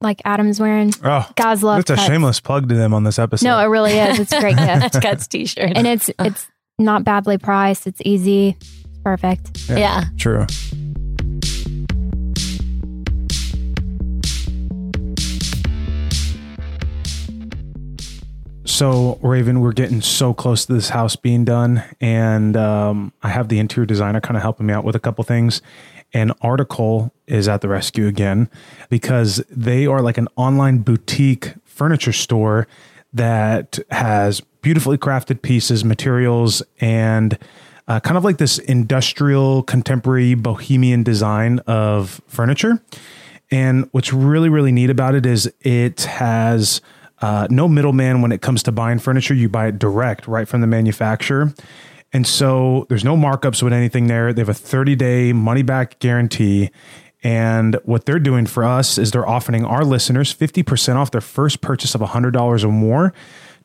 Like 0.00 0.22
Adam's 0.24 0.58
wearing. 0.60 0.92
Oh, 1.04 1.28
Guys 1.36 1.62
love. 1.62 1.80
It's 1.80 1.90
a 1.90 1.94
cuts. 1.96 2.06
shameless 2.06 2.40
plug 2.40 2.68
to 2.68 2.74
them 2.74 2.94
on 2.94 3.04
this 3.04 3.18
episode. 3.18 3.46
No, 3.46 3.58
it 3.58 3.64
really 3.66 3.92
is. 3.98 4.18
It's 4.18 4.32
a 4.32 4.40
great 4.40 4.56
gift. 4.58 5.00
Cuts 5.02 5.26
t-shirt. 5.26 5.72
and 5.74 5.86
it's 5.86 6.10
it's 6.18 6.48
not 6.78 7.04
badly 7.04 7.38
priced. 7.38 7.86
It's 7.86 8.00
easy. 8.04 8.56
It's 8.60 8.98
perfect. 9.04 9.68
Yeah. 9.68 9.76
yeah. 9.78 10.04
True. 10.18 10.46
So, 18.64 19.18
Raven, 19.22 19.60
we're 19.60 19.72
getting 19.72 20.02
so 20.02 20.34
close 20.34 20.66
to 20.66 20.72
this 20.74 20.88
house 20.90 21.14
being 21.16 21.44
done, 21.44 21.82
and 22.00 22.56
um, 22.56 23.12
I 23.22 23.28
have 23.28 23.48
the 23.48 23.58
interior 23.58 23.86
designer 23.86 24.20
kind 24.20 24.36
of 24.36 24.42
helping 24.42 24.66
me 24.66 24.74
out 24.74 24.84
with 24.84 24.96
a 24.96 24.98
couple 24.98 25.22
things. 25.24 25.62
An 26.12 26.32
Article 26.42 27.12
is 27.26 27.48
at 27.48 27.60
the 27.60 27.68
rescue 27.68 28.06
again 28.06 28.48
because 28.88 29.44
they 29.50 29.86
are 29.86 30.00
like 30.00 30.18
an 30.18 30.28
online 30.36 30.78
boutique 30.78 31.54
furniture 31.64 32.12
store 32.12 32.66
that 33.12 33.78
has 33.90 34.40
beautifully 34.62 34.98
crafted 34.98 35.42
pieces, 35.42 35.84
materials, 35.84 36.62
and 36.80 37.38
uh, 37.88 38.00
kind 38.00 38.16
of 38.16 38.24
like 38.24 38.38
this 38.38 38.58
industrial, 38.58 39.62
contemporary, 39.62 40.34
bohemian 40.34 41.02
design 41.02 41.60
of 41.60 42.20
furniture. 42.26 42.82
And 43.50 43.88
what's 43.92 44.12
really, 44.12 44.48
really 44.48 44.72
neat 44.72 44.90
about 44.90 45.14
it 45.14 45.24
is 45.24 45.52
it 45.60 46.02
has 46.02 46.80
uh, 47.22 47.46
no 47.48 47.68
middleman 47.68 48.22
when 48.22 48.32
it 48.32 48.42
comes 48.42 48.62
to 48.64 48.72
buying 48.72 48.98
furniture. 48.98 49.34
You 49.34 49.48
buy 49.48 49.68
it 49.68 49.78
direct 49.78 50.26
right 50.26 50.48
from 50.48 50.60
the 50.60 50.66
manufacturer. 50.66 51.54
And 52.12 52.26
so 52.26 52.86
there's 52.88 53.04
no 53.04 53.16
markups 53.16 53.62
with 53.62 53.72
anything 53.72 54.06
there. 54.06 54.32
They 54.32 54.40
have 54.40 54.48
a 54.48 54.54
30 54.54 54.96
day 54.96 55.32
money 55.32 55.62
back 55.62 55.98
guarantee. 55.98 56.70
And 57.22 57.78
what 57.84 58.04
they're 58.04 58.18
doing 58.18 58.46
for 58.46 58.64
us 58.64 58.98
is 58.98 59.10
they're 59.10 59.28
offering 59.28 59.64
our 59.64 59.84
listeners 59.84 60.34
50% 60.34 60.96
off 60.96 61.10
their 61.10 61.20
first 61.20 61.60
purchase 61.60 61.94
of 61.94 62.00
$100 62.00 62.64
or 62.64 62.68
more. 62.68 63.12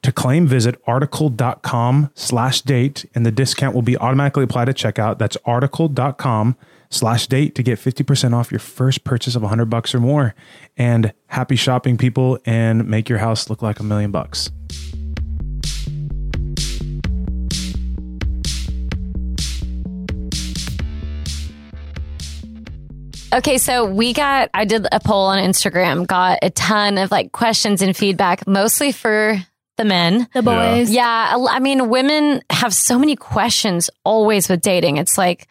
To 0.04 0.12
claim, 0.12 0.48
visit 0.48 0.82
article.com 0.88 2.10
slash 2.16 2.62
date, 2.62 3.06
and 3.14 3.24
the 3.24 3.32
discount 3.32 3.76
will 3.76 3.84
be 3.84 3.98
automatically 3.98 4.44
applied 4.44 4.68
at 4.68 4.76
checkout. 4.76 5.20
That's 5.20 5.38
article.com 5.46 6.56
slash 6.90 7.28
date 7.28 7.54
to 7.56 7.64
get 7.64 7.78
50% 7.78 8.34
off 8.34 8.52
your 8.52 8.60
first 8.60 9.04
purchase 9.04 9.36
of 9.36 9.44
100 9.44 9.66
bucks 9.66 9.94
or 9.94 10.00
more. 10.00 10.34
And 10.76 11.14
happy 11.28 11.56
shopping, 11.56 11.98
people, 11.98 12.40
and 12.46 12.88
make 12.88 13.10
your 13.10 13.20
house 13.20 13.50
look 13.50 13.62
like 13.62 13.80
a 13.80 13.84
million 13.84 14.12
bucks. 14.12 14.50
Okay, 23.34 23.58
so 23.58 23.86
we 23.86 24.14
got, 24.14 24.50
I 24.54 24.66
did 24.66 24.86
a 24.92 25.00
poll 25.00 25.28
on 25.28 25.40
Instagram, 25.40 26.06
got 26.06 26.40
a 26.42 26.50
ton 26.50 26.98
of 26.98 27.12
like 27.12 27.32
questions 27.32 27.82
and 27.82 27.96
feedback, 27.96 28.46
mostly 28.46 28.92
for 28.92 29.38
the 29.78 29.86
men. 29.86 30.28
The 30.34 30.42
boys. 30.42 30.90
Yeah, 30.92 31.36
I 31.50 31.60
mean, 31.60 31.88
women 31.90 32.42
have 32.50 32.74
so 32.74 33.00
many 33.00 33.16
questions 33.16 33.90
always 34.04 34.50
with 34.50 34.62
dating. 34.62 34.98
It's 34.98 35.18
like, 35.18 35.48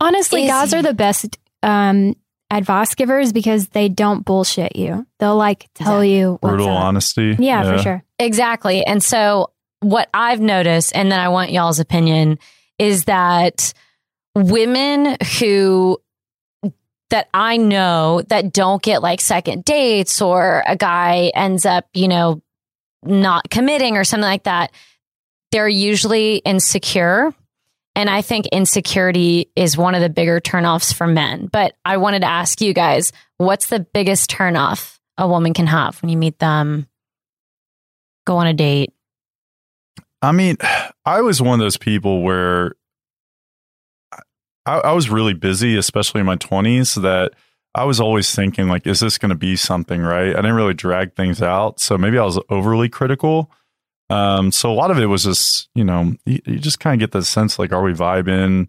Honestly, 0.00 0.46
guys 0.46 0.70
he- 0.72 0.78
are 0.78 0.82
the 0.82 0.94
best 0.94 1.38
um, 1.62 2.14
advice 2.50 2.94
givers 2.94 3.32
because 3.32 3.68
they 3.68 3.88
don't 3.88 4.24
bullshit 4.24 4.76
you. 4.76 5.04
They'll 5.18 5.36
like 5.36 5.68
tell 5.74 6.00
Exactly. 6.00 6.16
you 6.18 6.30
what's 6.40 6.52
brutal 6.52 6.68
up. 6.76 6.84
honesty. 6.84 7.36
Yeah, 7.38 7.76
for 7.76 7.82
sure. 7.82 8.04
Exactly. 8.18 8.84
And 8.86 9.02
so 9.02 9.50
what 9.80 10.08
I've 10.14 10.40
noticed, 10.40 10.94
and 10.94 11.10
then 11.10 11.18
I 11.18 11.28
want 11.30 11.50
y'all's 11.52 11.80
opinion, 11.80 12.38
is 12.78 13.04
that 13.06 13.72
women 14.36 15.16
who 15.40 15.98
that 17.14 17.28
I 17.32 17.58
know 17.58 18.22
that 18.26 18.52
don't 18.52 18.82
get 18.82 19.00
like 19.00 19.20
second 19.20 19.64
dates 19.64 20.20
or 20.20 20.64
a 20.66 20.74
guy 20.74 21.30
ends 21.32 21.64
up, 21.64 21.86
you 21.94 22.08
know, 22.08 22.42
not 23.04 23.48
committing 23.50 23.96
or 23.96 24.02
something 24.02 24.28
like 24.28 24.42
that, 24.42 24.72
they're 25.52 25.68
usually 25.68 26.38
insecure. 26.38 27.32
And 27.94 28.10
I 28.10 28.20
think 28.20 28.46
insecurity 28.46 29.48
is 29.54 29.76
one 29.76 29.94
of 29.94 30.00
the 30.00 30.08
bigger 30.08 30.40
turnoffs 30.40 30.92
for 30.92 31.06
men. 31.06 31.46
But 31.46 31.76
I 31.84 31.98
wanted 31.98 32.22
to 32.22 32.26
ask 32.26 32.60
you 32.60 32.74
guys, 32.74 33.12
what's 33.36 33.68
the 33.68 33.78
biggest 33.78 34.28
turnoff 34.28 34.98
a 35.16 35.28
woman 35.28 35.54
can 35.54 35.68
have 35.68 36.02
when 36.02 36.08
you 36.08 36.16
meet 36.16 36.40
them, 36.40 36.88
go 38.26 38.38
on 38.38 38.48
a 38.48 38.54
date? 38.54 38.92
I 40.20 40.32
mean, 40.32 40.56
I 41.04 41.20
was 41.20 41.40
one 41.40 41.60
of 41.60 41.64
those 41.64 41.76
people 41.76 42.22
where 42.22 42.74
I, 44.66 44.78
I 44.78 44.92
was 44.92 45.10
really 45.10 45.34
busy, 45.34 45.76
especially 45.76 46.20
in 46.20 46.26
my 46.26 46.36
20s, 46.36 47.00
that 47.02 47.32
I 47.74 47.84
was 47.84 48.00
always 48.00 48.34
thinking, 48.34 48.68
like, 48.68 48.86
is 48.86 49.00
this 49.00 49.18
going 49.18 49.30
to 49.30 49.34
be 49.34 49.56
something, 49.56 50.00
right? 50.00 50.28
I 50.28 50.36
didn't 50.36 50.54
really 50.54 50.74
drag 50.74 51.14
things 51.14 51.42
out. 51.42 51.80
So 51.80 51.98
maybe 51.98 52.18
I 52.18 52.24
was 52.24 52.38
overly 52.48 52.88
critical. 52.88 53.50
Um, 54.10 54.52
so 54.52 54.70
a 54.70 54.74
lot 54.74 54.90
of 54.90 54.98
it 54.98 55.06
was 55.06 55.24
just, 55.24 55.68
you 55.74 55.84
know, 55.84 56.14
you, 56.24 56.40
you 56.46 56.58
just 56.58 56.78
kind 56.78 56.94
of 56.94 57.00
get 57.00 57.12
the 57.12 57.24
sense 57.24 57.58
like, 57.58 57.72
are 57.72 57.82
we 57.82 57.92
vibing? 57.92 58.68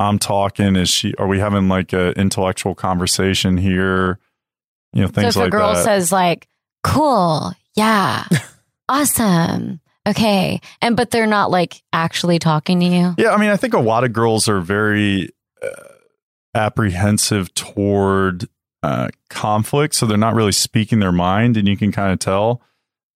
I'm 0.00 0.18
talking. 0.18 0.76
Is 0.76 0.88
she? 0.88 1.14
Are 1.16 1.26
we 1.26 1.38
having 1.38 1.68
like 1.68 1.92
a 1.92 2.12
intellectual 2.12 2.74
conversation 2.74 3.56
here? 3.56 4.18
You 4.92 5.02
know, 5.02 5.08
things 5.08 5.34
so 5.34 5.40
if 5.40 5.44
like 5.44 5.48
a 5.48 5.50
girl 5.50 5.74
that. 5.74 5.84
says 5.84 6.12
like, 6.12 6.48
"Cool, 6.84 7.52
yeah, 7.74 8.24
awesome, 8.88 9.80
okay," 10.08 10.60
and 10.80 10.96
but 10.96 11.10
they're 11.10 11.26
not 11.26 11.50
like 11.50 11.82
actually 11.92 12.38
talking 12.38 12.80
to 12.80 12.86
you. 12.86 13.14
Yeah, 13.18 13.32
I 13.32 13.36
mean, 13.36 13.50
I 13.50 13.56
think 13.56 13.74
a 13.74 13.80
lot 13.80 14.04
of 14.04 14.12
girls 14.12 14.48
are 14.48 14.60
very 14.60 15.30
uh, 15.62 15.68
apprehensive 16.54 17.52
toward 17.54 18.48
uh, 18.82 19.08
conflict, 19.30 19.94
so 19.94 20.06
they're 20.06 20.16
not 20.16 20.34
really 20.34 20.52
speaking 20.52 21.00
their 21.00 21.12
mind, 21.12 21.56
and 21.56 21.68
you 21.68 21.76
can 21.76 21.92
kind 21.92 22.12
of 22.12 22.18
tell. 22.18 22.62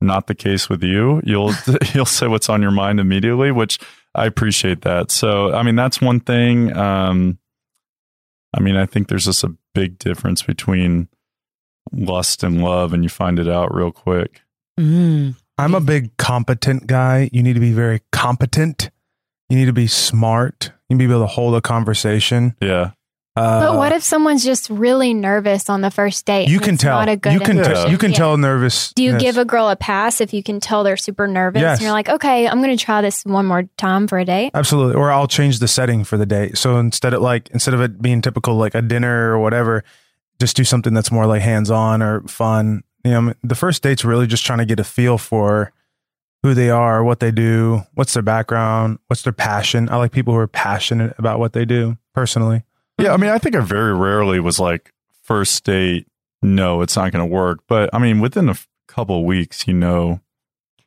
Not 0.00 0.26
the 0.26 0.34
case 0.34 0.68
with 0.68 0.82
you. 0.82 1.20
You'll 1.24 1.52
you'll 1.94 2.04
say 2.06 2.26
what's 2.26 2.48
on 2.48 2.62
your 2.62 2.72
mind 2.72 3.00
immediately, 3.00 3.52
which 3.52 3.78
I 4.14 4.26
appreciate 4.26 4.82
that. 4.82 5.10
So, 5.10 5.54
I 5.54 5.62
mean, 5.62 5.76
that's 5.76 6.00
one 6.00 6.20
thing. 6.20 6.76
Um, 6.76 7.38
I 8.54 8.60
mean, 8.60 8.76
I 8.76 8.86
think 8.86 9.08
there's 9.08 9.24
just 9.24 9.44
a 9.44 9.56
big 9.74 9.98
difference 9.98 10.42
between 10.42 11.08
lust 11.92 12.42
and 12.42 12.62
love, 12.62 12.92
and 12.92 13.02
you 13.02 13.08
find 13.08 13.38
it 13.38 13.48
out 13.48 13.74
real 13.74 13.92
quick. 13.92 14.42
Mm. 14.78 15.36
I'm 15.58 15.74
a 15.74 15.80
big 15.80 16.16
competent 16.16 16.86
guy. 16.86 17.28
You 17.32 17.42
need 17.42 17.54
to 17.54 17.60
be 17.60 17.72
very 17.72 18.00
competent. 18.10 18.90
You 19.48 19.56
need 19.56 19.66
to 19.66 19.72
be 19.72 19.86
smart. 19.86 20.72
You 20.88 20.96
need 20.96 21.04
to 21.04 21.08
be 21.08 21.14
able 21.14 21.24
to 21.24 21.32
hold 21.32 21.54
a 21.54 21.60
conversation. 21.60 22.54
Yeah. 22.60 22.92
Uh, 23.34 23.60
But 23.60 23.76
what 23.78 23.92
if 23.92 24.02
someone's 24.02 24.44
just 24.44 24.68
really 24.68 25.14
nervous 25.14 25.70
on 25.70 25.80
the 25.80 25.90
first 25.90 26.26
date? 26.26 26.48
you 26.48 26.60
can 26.60 26.76
tell? 26.76 26.98
Not 26.98 27.08
a 27.08 27.16
good 27.16 27.32
You 27.32 27.40
can 27.40 27.56
Yeah. 27.56 27.62
tell. 27.62 27.90
You 27.90 27.96
can 27.96 28.10
Yeah. 28.10 28.16
tell 28.18 28.36
nervous. 28.36 28.92
Do 28.92 29.02
you 29.02 29.18
give 29.18 29.38
a 29.38 29.44
girl 29.46 29.70
a 29.70 29.76
pass 29.76 30.20
if 30.20 30.34
you 30.34 30.42
can 30.42 30.60
tell 30.60 30.84
they're 30.84 30.98
super 30.98 31.26
nervous? 31.26 31.60
Yes. 31.62 31.78
And 31.78 31.84
you're 31.84 31.92
like, 31.92 32.10
okay, 32.10 32.46
I'm 32.46 32.62
going 32.62 32.76
to 32.76 32.84
try 32.84 33.00
this 33.00 33.22
one 33.24 33.46
more 33.46 33.62
time 33.78 34.06
for 34.06 34.18
a 34.18 34.24
date. 34.26 34.50
Absolutely. 34.52 34.96
Or 34.96 35.10
I'll 35.10 35.26
change 35.28 35.60
the 35.60 35.68
setting 35.68 36.04
for 36.04 36.18
the 36.18 36.26
date. 36.26 36.58
So 36.58 36.76
instead 36.78 37.14
of 37.14 37.22
like 37.22 37.48
instead 37.50 37.72
of 37.72 37.80
it 37.80 38.02
being 38.02 38.20
typical 38.20 38.56
like 38.56 38.74
a 38.74 38.82
dinner 38.82 39.30
or 39.32 39.38
whatever, 39.38 39.82
just 40.38 40.54
do 40.56 40.64
something 40.64 40.92
that's 40.92 41.10
more 41.10 41.24
like 41.26 41.40
hands 41.40 41.70
on 41.70 42.02
or 42.02 42.20
fun. 42.22 42.82
You 43.04 43.10
know, 43.10 43.34
the 43.42 43.54
first 43.54 43.82
date's 43.82 44.04
really 44.04 44.26
just 44.26 44.44
trying 44.44 44.58
to 44.60 44.64
get 44.64 44.78
a 44.80 44.84
feel 44.84 45.18
for 45.18 45.72
who 46.42 46.54
they 46.54 46.70
are, 46.70 47.04
what 47.04 47.20
they 47.20 47.30
do, 47.30 47.82
what's 47.94 48.14
their 48.14 48.22
background, 48.22 48.98
what's 49.06 49.22
their 49.22 49.32
passion. 49.32 49.88
I 49.88 49.96
like 49.96 50.12
people 50.12 50.34
who 50.34 50.40
are 50.40 50.48
passionate 50.48 51.14
about 51.18 51.38
what 51.38 51.52
they 51.52 51.64
do 51.64 51.96
personally. 52.14 52.64
Yeah, 52.98 53.12
I 53.12 53.16
mean, 53.16 53.30
I 53.30 53.38
think 53.38 53.54
I 53.54 53.60
very 53.60 53.94
rarely 53.94 54.40
was 54.40 54.58
like 54.60 54.92
first 55.22 55.64
date. 55.64 56.06
No, 56.42 56.82
it's 56.82 56.96
not 56.96 57.12
going 57.12 57.28
to 57.28 57.32
work. 57.32 57.60
But 57.68 57.90
I 57.92 57.98
mean, 57.98 58.20
within 58.20 58.48
a 58.48 58.52
f- 58.52 58.68
couple 58.88 59.18
of 59.20 59.24
weeks, 59.24 59.66
you 59.68 59.74
know. 59.74 60.20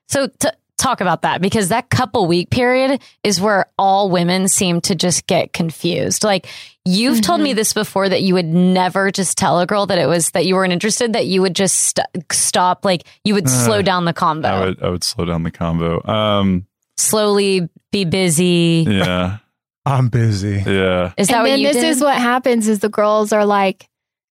So 0.07 0.27
t- 0.27 0.49
talk 0.77 1.01
about 1.01 1.21
that 1.23 1.41
because 1.41 1.69
that 1.69 1.89
couple 1.89 2.27
week 2.27 2.49
period 2.49 3.01
is 3.23 3.39
where 3.39 3.65
all 3.77 4.09
women 4.09 4.47
seem 4.47 4.81
to 4.81 4.95
just 4.95 5.25
get 5.27 5.53
confused. 5.53 6.23
Like 6.23 6.47
you've 6.83 7.21
told 7.21 7.41
me 7.41 7.53
this 7.53 7.73
before 7.73 8.09
that 8.09 8.21
you 8.21 8.33
would 8.33 8.45
never 8.45 9.09
just 9.11 9.37
tell 9.37 9.59
a 9.59 9.65
girl 9.65 9.85
that 9.87 9.97
it 9.97 10.05
was 10.07 10.31
that 10.31 10.45
you 10.45 10.55
weren't 10.55 10.73
interested. 10.73 11.13
That 11.13 11.25
you 11.27 11.41
would 11.41 11.55
just 11.55 11.75
st- 11.75 12.07
stop. 12.31 12.83
Like 12.85 13.03
you 13.23 13.33
would 13.33 13.49
slow 13.49 13.81
down 13.81 14.05
the 14.05 14.13
combo, 14.13 14.47
I 14.49 14.65
would 14.65 14.83
I 14.83 14.89
would 14.89 15.03
slow 15.03 15.25
down 15.25 15.43
the 15.43 15.51
combo. 15.51 16.05
Um, 16.05 16.67
slowly 16.97 17.69
be 17.91 18.05
busy. 18.05 18.85
yeah, 18.87 19.37
I'm 19.85 20.09
busy. 20.09 20.61
yeah, 20.65 21.13
Is 21.17 21.27
that 21.29 21.35
and 21.35 21.43
what 21.43 21.49
then 21.49 21.59
you 21.59 21.67
this 21.67 21.77
did? 21.77 21.85
is 21.85 22.01
what 22.01 22.17
happens 22.17 22.67
is 22.67 22.79
the 22.79 22.89
girls 22.89 23.31
are 23.31 23.45
like, 23.45 23.87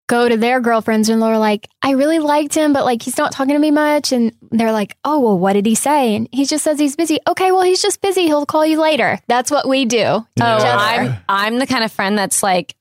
go 0.06 0.28
to 0.28 0.36
their 0.36 0.60
girlfriends 0.60 1.08
and 1.08 1.20
they're 1.22 1.38
like, 1.38 1.68
I 1.82 1.92
really 1.92 2.18
liked 2.18 2.54
him, 2.54 2.72
but 2.72 2.84
like 2.84 3.02
he's 3.02 3.16
not 3.16 3.32
talking 3.32 3.54
to 3.54 3.58
me 3.58 3.70
much. 3.70 4.12
And 4.12 4.32
they're 4.50 4.72
like, 4.72 4.96
oh, 5.04 5.18
well, 5.20 5.38
what 5.38 5.54
did 5.54 5.64
he 5.66 5.74
say? 5.74 6.14
And 6.14 6.28
he 6.30 6.44
just 6.44 6.62
says 6.64 6.78
he's 6.78 6.96
busy. 6.96 7.18
Okay, 7.26 7.52
well, 7.52 7.62
he's 7.62 7.80
just 7.80 8.02
busy. 8.02 8.22
He'll 8.22 8.44
call 8.46 8.66
you 8.66 8.80
later. 8.80 9.18
That's 9.28 9.50
what 9.50 9.66
we 9.68 9.84
do. 9.86 10.04
Oh, 10.04 10.26
Yeah. 10.38 10.76
I'm 10.78 11.16
I'm 11.28 11.58
the 11.58 11.66
kind 11.66 11.84
of 11.84 11.90
friend 11.92 12.18
that's 12.18 12.42
like, 12.42 12.74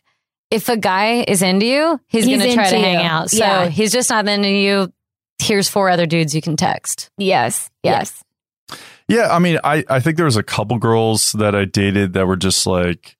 if 0.51 0.69
a 0.69 0.77
guy 0.77 1.23
is 1.27 1.41
into 1.41 1.65
you, 1.65 1.99
he's, 2.07 2.25
He's 2.25 2.37
going 2.37 2.49
to 2.49 2.53
try 2.55 2.69
to 2.69 2.75
into 2.75 2.87
hang 2.87 3.05
out. 3.05 3.31
So 3.31 3.37
Yeah. 3.37 3.67
he's 3.69 3.91
just 3.91 4.09
not 4.09 4.27
into 4.27 4.49
you. 4.49 4.91
Here's 5.39 5.67
four 5.69 5.89
other 5.89 6.05
dudes 6.05 6.35
you 6.35 6.41
can 6.41 6.55
text. 6.57 7.09
Yes, 7.17 7.69
yes. 7.83 8.23
yeah. 9.07 9.29
I 9.33 9.39
mean, 9.39 9.59
I 9.63 9.83
I 9.89 9.99
think 9.99 10.15
there 10.17 10.25
was 10.25 10.37
a 10.37 10.43
couple 10.43 10.77
girls 10.77 11.31
that 11.33 11.55
I 11.55 11.65
dated 11.65 12.13
that 12.13 12.27
were 12.27 12.37
just 12.37 12.67
like 12.67 13.17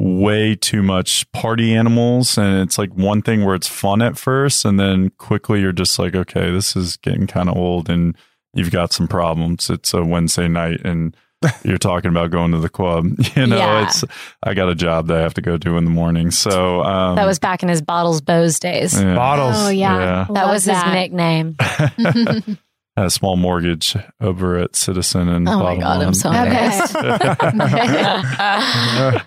way 0.00 0.54
too 0.56 0.82
much 0.82 1.30
party 1.32 1.74
animals, 1.74 2.36
and 2.38 2.60
it's 2.62 2.78
like 2.78 2.90
one 2.94 3.20
thing 3.22 3.44
where 3.44 3.54
it's 3.54 3.68
fun 3.68 4.00
at 4.02 4.16
first, 4.18 4.64
and 4.64 4.80
then 4.80 5.10
quickly 5.18 5.60
you're 5.60 5.72
just 5.72 5.98
like, 5.98 6.14
okay, 6.14 6.50
this 6.50 6.74
is 6.74 6.96
getting 6.96 7.26
kind 7.26 7.48
of 7.48 7.56
old, 7.56 7.88
and 7.90 8.16
you've 8.54 8.70
got 8.70 8.92
some 8.92 9.06
problems. 9.06 9.68
It's 9.70 9.92
a 9.94 10.02
Wednesday 10.02 10.48
night, 10.48 10.80
and 10.84 11.14
you're 11.64 11.78
talking 11.78 12.10
about 12.10 12.30
going 12.30 12.50
to 12.52 12.58
the 12.58 12.68
club. 12.68 13.06
You 13.36 13.46
know, 13.46 13.56
Yeah. 13.56 13.84
it's 13.86 14.04
I 14.42 14.54
got 14.54 14.68
a 14.70 14.74
job 14.74 15.06
that 15.08 15.18
I 15.18 15.20
have 15.22 15.34
to 15.34 15.42
go 15.42 15.56
do 15.56 15.76
in 15.76 15.84
the 15.84 15.90
morning. 15.90 16.30
So 16.30 16.82
um, 16.82 17.16
That 17.16 17.26
was 17.26 17.38
back 17.38 17.62
in 17.62 17.68
his 17.68 17.80
bottles 17.82 18.20
bows 18.20 18.58
days. 18.58 19.00
yeah. 19.00 19.14
Bottles. 19.14 19.54
Oh, 19.56 19.68
yeah. 19.70 19.98
Yeah. 19.98 20.26
That 20.28 20.46
Love 20.46 20.50
was 20.50 20.64
his 20.64 20.82
nickname. 20.86 21.56
had 22.96 23.06
a 23.06 23.10
small 23.10 23.36
mortgage 23.36 23.96
over 24.20 24.58
at 24.58 24.74
Citizen 24.76 25.28
and 25.28 25.48
Oh 25.48 25.58
my 25.60 25.78
bottom 25.78 25.80
god, 25.80 26.02
I'm 26.02 26.12
line. 26.12 26.14
so 26.14 26.30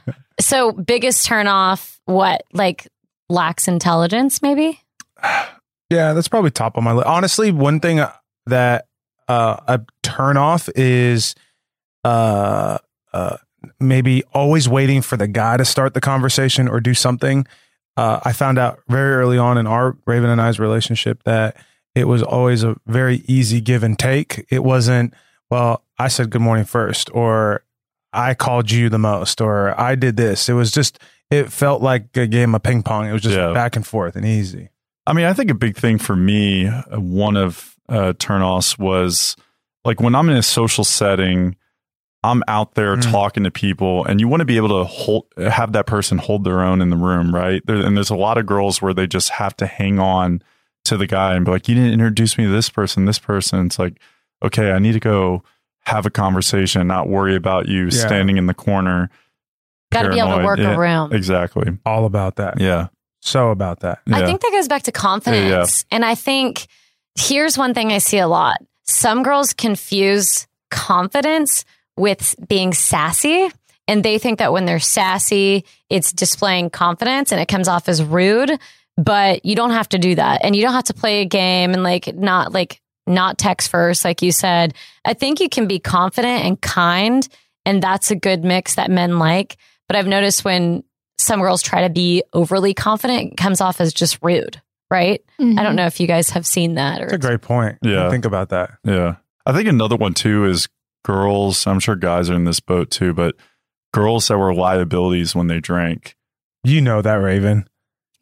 Okay. 0.03 0.13
So 0.39 0.71
biggest 0.71 1.25
turn 1.25 1.47
off, 1.47 1.99
what? 2.05 2.43
Like 2.53 2.87
lacks 3.29 3.67
intelligence, 3.67 4.41
maybe? 4.41 4.79
Yeah, 5.89 6.13
that's 6.13 6.27
probably 6.27 6.49
top 6.49 6.75
of 6.75 6.83
my 6.83 6.91
list. 6.91 7.05
Honestly, 7.05 7.51
one 7.51 7.79
thing 7.79 8.03
that 8.47 8.87
uh, 9.27 9.57
a 9.67 9.81
turn 10.01 10.37
off 10.37 10.67
is 10.75 11.35
uh, 12.03 12.79
uh, 13.13 13.37
maybe 13.79 14.23
always 14.33 14.67
waiting 14.67 15.03
for 15.03 15.17
the 15.17 15.27
guy 15.27 15.57
to 15.57 15.65
start 15.65 15.93
the 15.93 16.01
conversation 16.01 16.67
or 16.67 16.79
do 16.79 16.95
something. 16.95 17.45
Uh, 17.95 18.19
I 18.23 18.33
found 18.33 18.57
out 18.57 18.79
very 18.87 19.13
early 19.13 19.37
on 19.37 19.57
in 19.59 19.67
our 19.67 19.95
Raven 20.07 20.31
and 20.31 20.41
I's 20.41 20.59
relationship 20.59 21.23
that 21.25 21.57
it 21.93 22.05
was 22.05 22.23
always 22.23 22.63
a 22.63 22.75
very 22.87 23.23
easy 23.27 23.61
give 23.61 23.83
and 23.83 23.99
take. 23.99 24.47
It 24.49 24.63
wasn't, 24.63 25.13
well, 25.51 25.83
I 25.99 26.07
said 26.07 26.31
good 26.31 26.41
morning 26.41 26.65
first, 26.65 27.11
or 27.13 27.63
I 28.13 28.33
called 28.35 28.69
you 28.71 28.89
the 28.89 28.99
most, 28.99 29.41
or 29.41 29.79
I 29.79 29.95
did 29.95 30.17
this. 30.17 30.47
It 30.49 30.53
was 30.53 30.71
just, 30.71 30.99
it 31.31 31.51
felt 31.51 31.81
like 31.81 32.15
a 32.15 32.27
game 32.27 32.53
of 32.55 32.61
ping 32.63 32.83
pong. 32.83 33.07
It 33.07 33.13
was 33.13 33.21
just 33.23 33.35
Yeah. 33.35 33.53
back 33.53 33.75
and 33.75 33.85
forth 33.85 34.15
and 34.15 34.25
easy. 34.25 34.69
I 35.07 35.13
mean, 35.13 35.25
I 35.25 35.33
think 35.33 35.49
a 35.51 35.55
big 35.55 35.75
thing 35.75 35.97
for 35.97 36.15
me, 36.15 36.67
uh, 36.67 36.99
one 36.99 37.35
of 37.37 37.75
uh, 37.89 38.13
turnoffs 38.17 38.79
was 38.79 39.35
like 39.83 39.99
when 39.99 40.15
I'm 40.15 40.29
in 40.29 40.37
a 40.37 40.43
social 40.43 40.83
setting, 40.85 41.55
I'm 42.23 42.41
out 42.47 42.75
there 42.75 42.95
Mm. 42.95 43.11
talking 43.11 43.43
to 43.43 43.51
people, 43.51 44.05
and 44.05 44.21
you 44.21 44.29
want 44.29 44.39
to 44.39 44.45
be 44.45 44.55
able 44.55 44.69
to 44.81 44.85
hold, 44.85 45.25
have 45.37 45.73
that 45.73 45.85
person 45.87 46.17
hold 46.19 46.45
their 46.45 46.61
own 46.61 46.81
in 46.81 46.89
the 46.89 46.95
room, 46.95 47.35
right? 47.35 47.61
There, 47.65 47.75
and 47.75 47.97
there's 47.97 48.09
a 48.09 48.15
lot 48.15 48.37
of 48.37 48.45
girls 48.45 48.81
where 48.81 48.93
they 48.93 49.07
just 49.07 49.31
have 49.31 49.57
to 49.57 49.65
hang 49.65 49.99
on 49.99 50.41
to 50.85 50.95
the 50.95 51.07
guy 51.07 51.33
and 51.35 51.43
be 51.43 51.51
like, 51.51 51.67
"You 51.67 51.75
didn't 51.75 51.91
introduce 51.91 52.37
me 52.37 52.45
to 52.45 52.49
this 52.49 52.69
person, 52.69 53.03
this 53.03 53.19
person." 53.19 53.65
It's 53.65 53.77
like, 53.77 53.99
okay, 54.41 54.71
I 54.71 54.79
need 54.79 54.93
to 54.93 54.99
go 55.01 55.43
have 55.85 56.05
a 56.05 56.09
conversation, 56.09 56.87
not 56.87 57.07
worry 57.09 57.35
about 57.35 57.67
you 57.67 57.85
Yeah. 57.85 57.89
standing 58.07 58.37
in 58.37 58.45
the 58.47 58.53
corner. 58.53 59.09
Got 59.91 60.03
to 60.03 60.09
be 60.09 60.19
able 60.19 60.37
to 60.37 60.43
work 60.43 60.59
Yeah, 60.59 60.73
a 60.73 60.79
room. 60.79 61.13
Exactly. 61.13 61.77
All 61.85 62.05
about 62.05 62.37
that. 62.37 62.59
Yeah. 62.59 62.87
So 63.21 63.51
about 63.51 63.81
that. 63.81 63.99
yeah. 64.05 64.17
I 64.17 64.25
think 64.25 64.41
that 64.41 64.51
goes 64.51 64.67
back 64.67 64.83
to 64.83 64.91
confidence. 64.91 65.85
And 65.91 66.03
I 66.03 66.15
think 66.15 66.67
here's 67.17 67.57
one 67.57 67.73
thing 67.73 67.91
I 67.91 67.99
see 67.99 68.17
a 68.17 68.27
lot. 68.27 68.57
Some 68.83 69.23
girls 69.23 69.53
confuse 69.53 70.47
confidence 70.71 71.63
with 71.95 72.35
being 72.47 72.73
sassy. 72.73 73.49
And 73.87 74.03
they 74.03 74.17
think 74.17 74.39
that 74.39 74.51
when 74.53 74.65
they're 74.65 74.79
sassy, 74.79 75.65
it's 75.89 76.11
displaying 76.11 76.69
confidence 76.69 77.31
and 77.31 77.39
it 77.39 77.47
comes 77.47 77.67
off 77.67 77.87
as 77.89 78.01
rude. 78.03 78.51
But 78.97 79.45
you 79.45 79.55
don't 79.55 79.71
have 79.71 79.89
to 79.89 79.97
do 79.97 80.15
that. 80.15 80.41
And 80.43 80.55
you 80.55 80.61
don't 80.61 80.73
have 80.73 80.85
to 80.85 80.93
play 80.93 81.21
a 81.21 81.25
game 81.25 81.73
and 81.73 81.83
like 81.83 82.13
not 82.15 82.51
like 82.53 82.79
not 83.07 83.37
text 83.37 83.69
first, 83.69 84.05
like 84.05 84.21
you 84.21 84.31
said. 84.31 84.73
I 85.05 85.13
think 85.13 85.39
you 85.39 85.49
can 85.49 85.67
be 85.67 85.79
confident 85.79 86.45
and 86.45 86.59
kind. 86.61 87.27
And 87.65 87.81
that's 87.81 88.11
a 88.11 88.15
good 88.15 88.43
mix 88.43 88.75
that 88.75 88.91
men 88.91 89.19
like. 89.19 89.57
But 89.87 89.95
I've 89.97 90.07
noticed 90.07 90.43
when 90.45 90.83
some 91.17 91.39
girls 91.41 91.61
try 91.61 91.81
to 91.83 91.89
be 91.89 92.23
overly 92.33 92.73
confident, 92.73 93.33
it 93.33 93.37
comes 93.37 93.61
off 93.61 93.79
as 93.79 93.93
just 93.93 94.19
rude, 94.21 94.61
right? 94.91 95.21
Mhm. 95.39 95.59
I 95.59 95.63
don't 95.63 95.75
know 95.75 95.85
if 95.85 95.99
you 95.99 96.07
guys 96.07 96.31
have 96.31 96.45
seen 96.45 96.75
that 96.75 97.01
or 97.01 97.05
That's 97.09 97.25
a 97.25 97.27
great 97.27 97.41
point. 97.41 97.77
Yeah. 97.81 98.09
Think 98.09 98.25
about 98.25 98.49
that. 98.49 98.71
Yeah. 98.83 99.15
I 99.45 99.53
think 99.53 99.67
another 99.69 99.95
one 99.95 100.13
too 100.13 100.45
is 100.45 100.67
girls. 101.05 101.67
I'm 101.67 101.79
sure 101.79 101.95
guys 101.95 102.29
are 102.29 102.35
in 102.35 102.45
this 102.45 102.59
boat 102.59 102.89
too, 102.91 103.13
but 103.13 103.35
girls 103.93 104.27
that 104.29 104.37
were 104.37 104.53
liabilities 104.53 105.35
when 105.35 105.47
they 105.47 105.59
drank. 105.59 106.15
You 106.63 106.81
know 106.81 107.01
that, 107.01 107.15
Raven. 107.15 107.67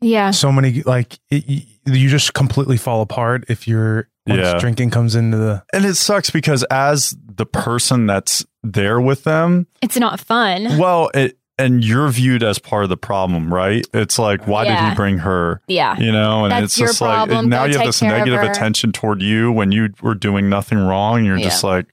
Yeah. 0.02 0.32
So 0.32 0.52
many, 0.52 0.82
like, 0.84 1.20
it, 1.30 1.48
you- 1.48 1.62
you 1.86 2.10
just 2.10 2.34
completely 2.36 2.78
fall 2.78 3.02
apart 3.02 3.46
if 3.50 3.68
you're, 3.68 4.08
once 4.28 4.40
Yeah. 4.40 4.60
drinking 4.60 4.92
comes 4.92 5.16
into 5.16 5.38
the, 5.38 5.64
And 5.74 5.84
it 5.84 5.96
sucks 5.96 6.30
because 6.30 6.64
as 6.66 7.16
the 7.26 7.46
person 7.46 8.06
that's 8.06 8.46
there 8.62 9.02
with 9.02 9.24
them, 9.24 9.66
It's 9.82 9.98
not 9.98 10.20
fun. 10.20 10.78
well, 10.78 11.10
it, 11.16 11.40
and 11.58 11.84
you're 11.84 12.08
viewed 12.10 12.44
as 12.44 12.60
part 12.60 12.84
of 12.84 12.90
the 12.90 12.98
problem, 12.98 13.52
right? 13.54 13.84
It's 13.96 14.20
like, 14.20 14.46
why 14.48 14.66
did 14.66 14.78
he 14.78 14.96
bring 14.96 15.18
her? 15.20 15.62
Yeah. 15.68 15.98
You 15.98 16.12
know, 16.12 16.46
and 16.46 16.52
That's 16.52 16.64
it's 16.66 16.78
your 16.80 16.88
just 16.90 17.02
like 17.02 17.32
and 17.32 17.50
now 17.50 17.66
Go 17.66 17.72
you 17.72 17.78
have 17.80 17.88
this 17.88 18.02
negative 18.04 18.42
attention 18.44 18.92
toward 18.92 19.22
you 19.24 19.52
when 19.52 19.72
you 19.72 19.90
were 20.04 20.16
doing 20.16 20.50
nothing 20.50 20.78
wrong. 20.78 21.26
You're 21.26 21.38
just 21.40 21.64
like, 21.64 21.88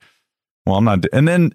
well, 0.66 0.76
I'm 0.76 0.84
not. 0.84 1.04
And 1.14 1.26
then 1.26 1.52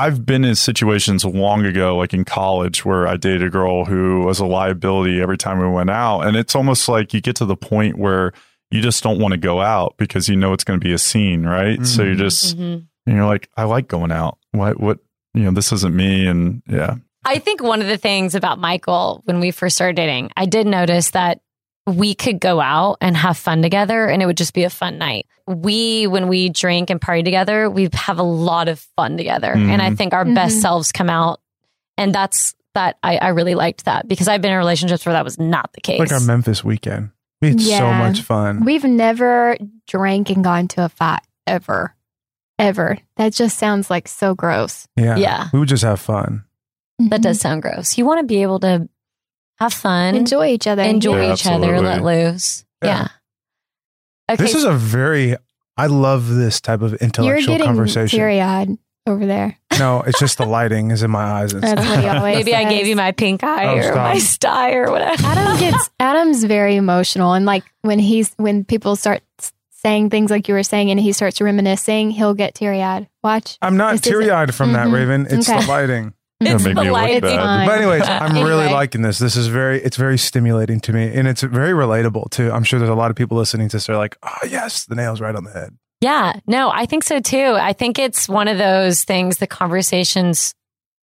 I've 0.00 0.24
been 0.24 0.44
in 0.44 0.54
situations 0.54 1.24
long 1.24 1.64
ago, 1.66 1.96
like 1.96 2.14
in 2.14 2.24
college, 2.24 2.84
where 2.84 3.06
I 3.06 3.16
dated 3.16 3.42
a 3.42 3.50
girl 3.50 3.84
who 3.84 4.20
was 4.24 4.38
a 4.40 4.46
liability 4.46 5.20
every 5.20 5.36
time 5.36 5.58
we 5.60 5.68
went 5.68 5.90
out, 5.90 6.22
and 6.22 6.36
it's 6.36 6.54
almost 6.56 6.88
like 6.88 7.12
you 7.12 7.20
get 7.20 7.36
to 7.36 7.44
the 7.44 7.56
point 7.56 7.98
where 7.98 8.32
you 8.70 8.80
just 8.80 9.02
don't 9.02 9.18
want 9.18 9.32
to 9.32 9.38
go 9.38 9.60
out 9.60 9.94
because 9.98 10.28
you 10.28 10.36
know 10.36 10.52
it's 10.52 10.64
going 10.64 10.78
to 10.80 10.84
be 10.84 10.92
a 10.92 10.98
scene, 10.98 11.44
right? 11.44 11.84
So 11.84 12.02
you're 12.02 12.14
just 12.14 12.56
Mhm. 12.56 12.84
and 13.06 13.16
you're 13.16 13.26
like, 13.26 13.48
I 13.56 13.64
like 13.64 13.88
going 13.88 14.12
out. 14.12 14.38
What 14.52 14.80
what 14.80 14.98
you 15.34 15.42
know, 15.44 15.50
this 15.52 15.72
isn't 15.72 15.94
me, 15.94 16.26
and 16.26 16.62
yeah, 16.68 16.96
I 17.24 17.38
think 17.38 17.62
one 17.62 17.80
of 17.82 17.88
the 17.88 17.96
things 17.98 18.34
about 18.34 18.58
Michael 18.58 19.22
when 19.26 19.38
we 19.40 19.50
first 19.50 19.76
started 19.76 19.96
dating, 19.96 20.30
I 20.36 20.46
did 20.46 20.66
notice 20.66 21.10
that 21.10 21.40
we 21.96 22.14
could 22.14 22.40
go 22.40 22.60
out 22.60 22.98
and 23.00 23.16
have 23.16 23.36
fun 23.36 23.62
together 23.62 24.06
and 24.06 24.22
it 24.22 24.26
would 24.26 24.36
just 24.36 24.54
be 24.54 24.64
a 24.64 24.70
fun 24.70 24.98
night. 24.98 25.26
We, 25.46 26.06
when 26.06 26.28
we 26.28 26.48
drink 26.48 26.90
and 26.90 27.00
party 27.00 27.22
together, 27.22 27.68
we 27.68 27.88
have 27.94 28.18
a 28.18 28.22
lot 28.24 28.68
of 28.68 28.78
fun 28.96 29.16
together. 29.16 29.52
And 29.52 29.82
I 29.82 29.90
Mhm. 29.90 29.96
think 29.98 30.12
our 30.14 30.24
best 30.24 30.58
Mhm. 30.58 30.60
selves 30.62 30.92
come 30.92 31.10
out. 31.10 31.40
And 31.98 32.14
that's 32.14 32.54
that 32.74 32.96
I, 33.02 33.16
I 33.16 33.28
really 33.28 33.54
liked 33.56 33.84
that 33.86 34.06
because 34.06 34.28
I've 34.28 34.40
been 34.40 34.52
in 34.52 34.58
relationships 34.58 35.04
where 35.04 35.12
that 35.14 35.24
was 35.24 35.38
not 35.38 35.72
the 35.72 35.80
case. 35.80 35.98
like 35.98 36.12
our 36.12 36.20
Memphis 36.20 36.62
weekend. 36.62 37.10
We 37.42 37.48
had 37.48 37.60
so 37.60 37.92
much 37.92 38.20
fun. 38.22 38.64
We've 38.64 38.84
never 38.84 39.56
drank 39.88 40.30
and 40.30 40.44
gone 40.44 40.68
to 40.68 40.84
a 40.84 40.88
fight 40.88 41.22
ever. 41.46 41.94
Ever. 42.58 42.98
That 43.16 43.32
just 43.32 43.58
sounds 43.58 43.88
like 43.90 44.06
so 44.06 44.34
gross. 44.34 44.86
yeah. 44.96 45.16
Yeah. 45.16 45.48
We 45.52 45.58
would 45.58 45.68
just 45.68 45.82
have 45.82 45.98
fun. 46.00 46.44
that 47.08 47.22
does 47.22 47.40
sound 47.40 47.62
gross. 47.62 47.96
You 47.96 48.04
want 48.04 48.20
to 48.20 48.26
be 48.26 48.42
able 48.42 48.60
to 48.60 48.86
have 49.60 49.72
fun, 49.74 50.14
enjoy 50.16 50.48
each 50.48 50.66
other. 50.66 50.82
enjoy 50.82 51.22
Yeah, 51.26 51.32
each 51.34 51.46
other, 51.46 51.80
let 51.80 52.02
loose. 52.02 52.64
Yeah. 52.82 52.88
Yeah. 52.88 53.08
Okay. 54.34 54.42
This 54.44 54.54
is 54.54 54.64
a 54.64 54.72
very, 54.72 55.36
I 55.76 55.86
love 55.86 56.28
this 56.28 56.60
type 56.60 56.82
of 56.82 56.92
You're 56.92 56.98
intellectual 57.00 57.54
getting 57.54 57.66
conversation. 57.66 58.16
teary 58.18 58.40
eyed 58.40 58.70
over 59.06 59.26
there. 59.26 59.58
No, 59.78 60.02
it's 60.02 60.18
just 60.20 60.38
the 60.38 60.46
lighting 60.56 60.90
is 60.92 61.02
in 61.02 61.10
my 61.10 61.24
eyes. 61.24 61.52
and 61.52 61.62
That's 61.62 61.84
what 61.86 61.98
he 62.00 62.06
always 62.08 62.36
Maybe 62.36 62.54
I 62.54 62.68
gave 62.68 62.86
you 62.86 62.94
my 62.96 63.12
pink 63.12 63.42
eye 63.42 63.64
Oh, 63.66 63.76
or 63.78 63.82
stop. 63.82 63.96
my 63.96 64.18
sty 64.18 64.72
or 64.74 64.90
whatever. 64.90 65.22
Adam 65.26 65.58
gets 65.58 65.90
Adam's 66.00 66.44
very 66.44 66.76
emotional 66.76 67.32
and 67.32 67.44
like 67.44 67.64
when 67.82 67.98
he's 67.98 68.32
when 68.36 68.64
people 68.64 68.94
start 68.96 69.22
saying 69.70 70.10
things 70.10 70.30
like 70.30 70.46
you 70.46 70.54
were 70.54 70.62
saying 70.62 70.90
and 70.90 71.00
he 71.00 71.10
starts 71.12 71.40
reminiscing, 71.40 72.10
he'll 72.10 72.34
get 72.34 72.54
teary 72.54 72.82
eyed. 72.82 73.08
Watch. 73.24 73.56
I'm 73.62 73.76
not 73.78 73.92
This 73.92 74.02
teary 74.02 74.30
eyed 74.30 74.54
from 74.54 74.74
that, 74.74 74.88
Mhm. 74.88 74.92
Raven. 74.92 75.26
It's 75.30 75.48
Okay. 75.48 75.60
the 75.60 75.66
lighting. 75.66 76.12
Gonna 76.42 76.54
It's 76.56 76.64
make 76.64 76.74
the 76.74 76.82
me 76.84 76.90
look 76.90 77.22
bad. 77.22 77.22
fine. 77.22 77.66
But 77.68 77.78
anyways, 77.78 78.08
I'm 78.08 78.42
really 78.42 78.68
liking 78.72 79.02
this. 79.02 79.18
This 79.18 79.36
is 79.36 79.48
very, 79.48 79.82
it's 79.82 79.98
very 79.98 80.16
stimulating 80.16 80.80
to 80.80 80.92
me, 80.92 81.14
and 81.14 81.28
it's 81.28 81.42
very 81.42 81.72
relatable 81.72 82.30
too. 82.30 82.50
I'm 82.50 82.64
sure 82.64 82.78
there's 82.78 82.88
a 82.90 82.94
lot 82.94 83.10
of 83.10 83.16
people 83.16 83.36
listening 83.36 83.68
to 83.68 83.76
this. 83.76 83.86
They're 83.86 83.96
like, 83.98 84.16
"Oh 84.22 84.46
yes, 84.48 84.86
the 84.86 84.94
nail's 84.94 85.20
right 85.20 85.34
on 85.36 85.44
the 85.44 85.52
head." 85.52 85.76
Yeah, 86.00 86.32
no, 86.46 86.70
I 86.70 86.86
think 86.86 87.04
so 87.04 87.20
too. 87.20 87.56
I 87.60 87.74
think 87.74 87.98
it's 87.98 88.26
one 88.26 88.48
of 88.48 88.56
those 88.56 89.04
things, 89.04 89.36
the 89.36 89.46
conversation's 89.46 90.54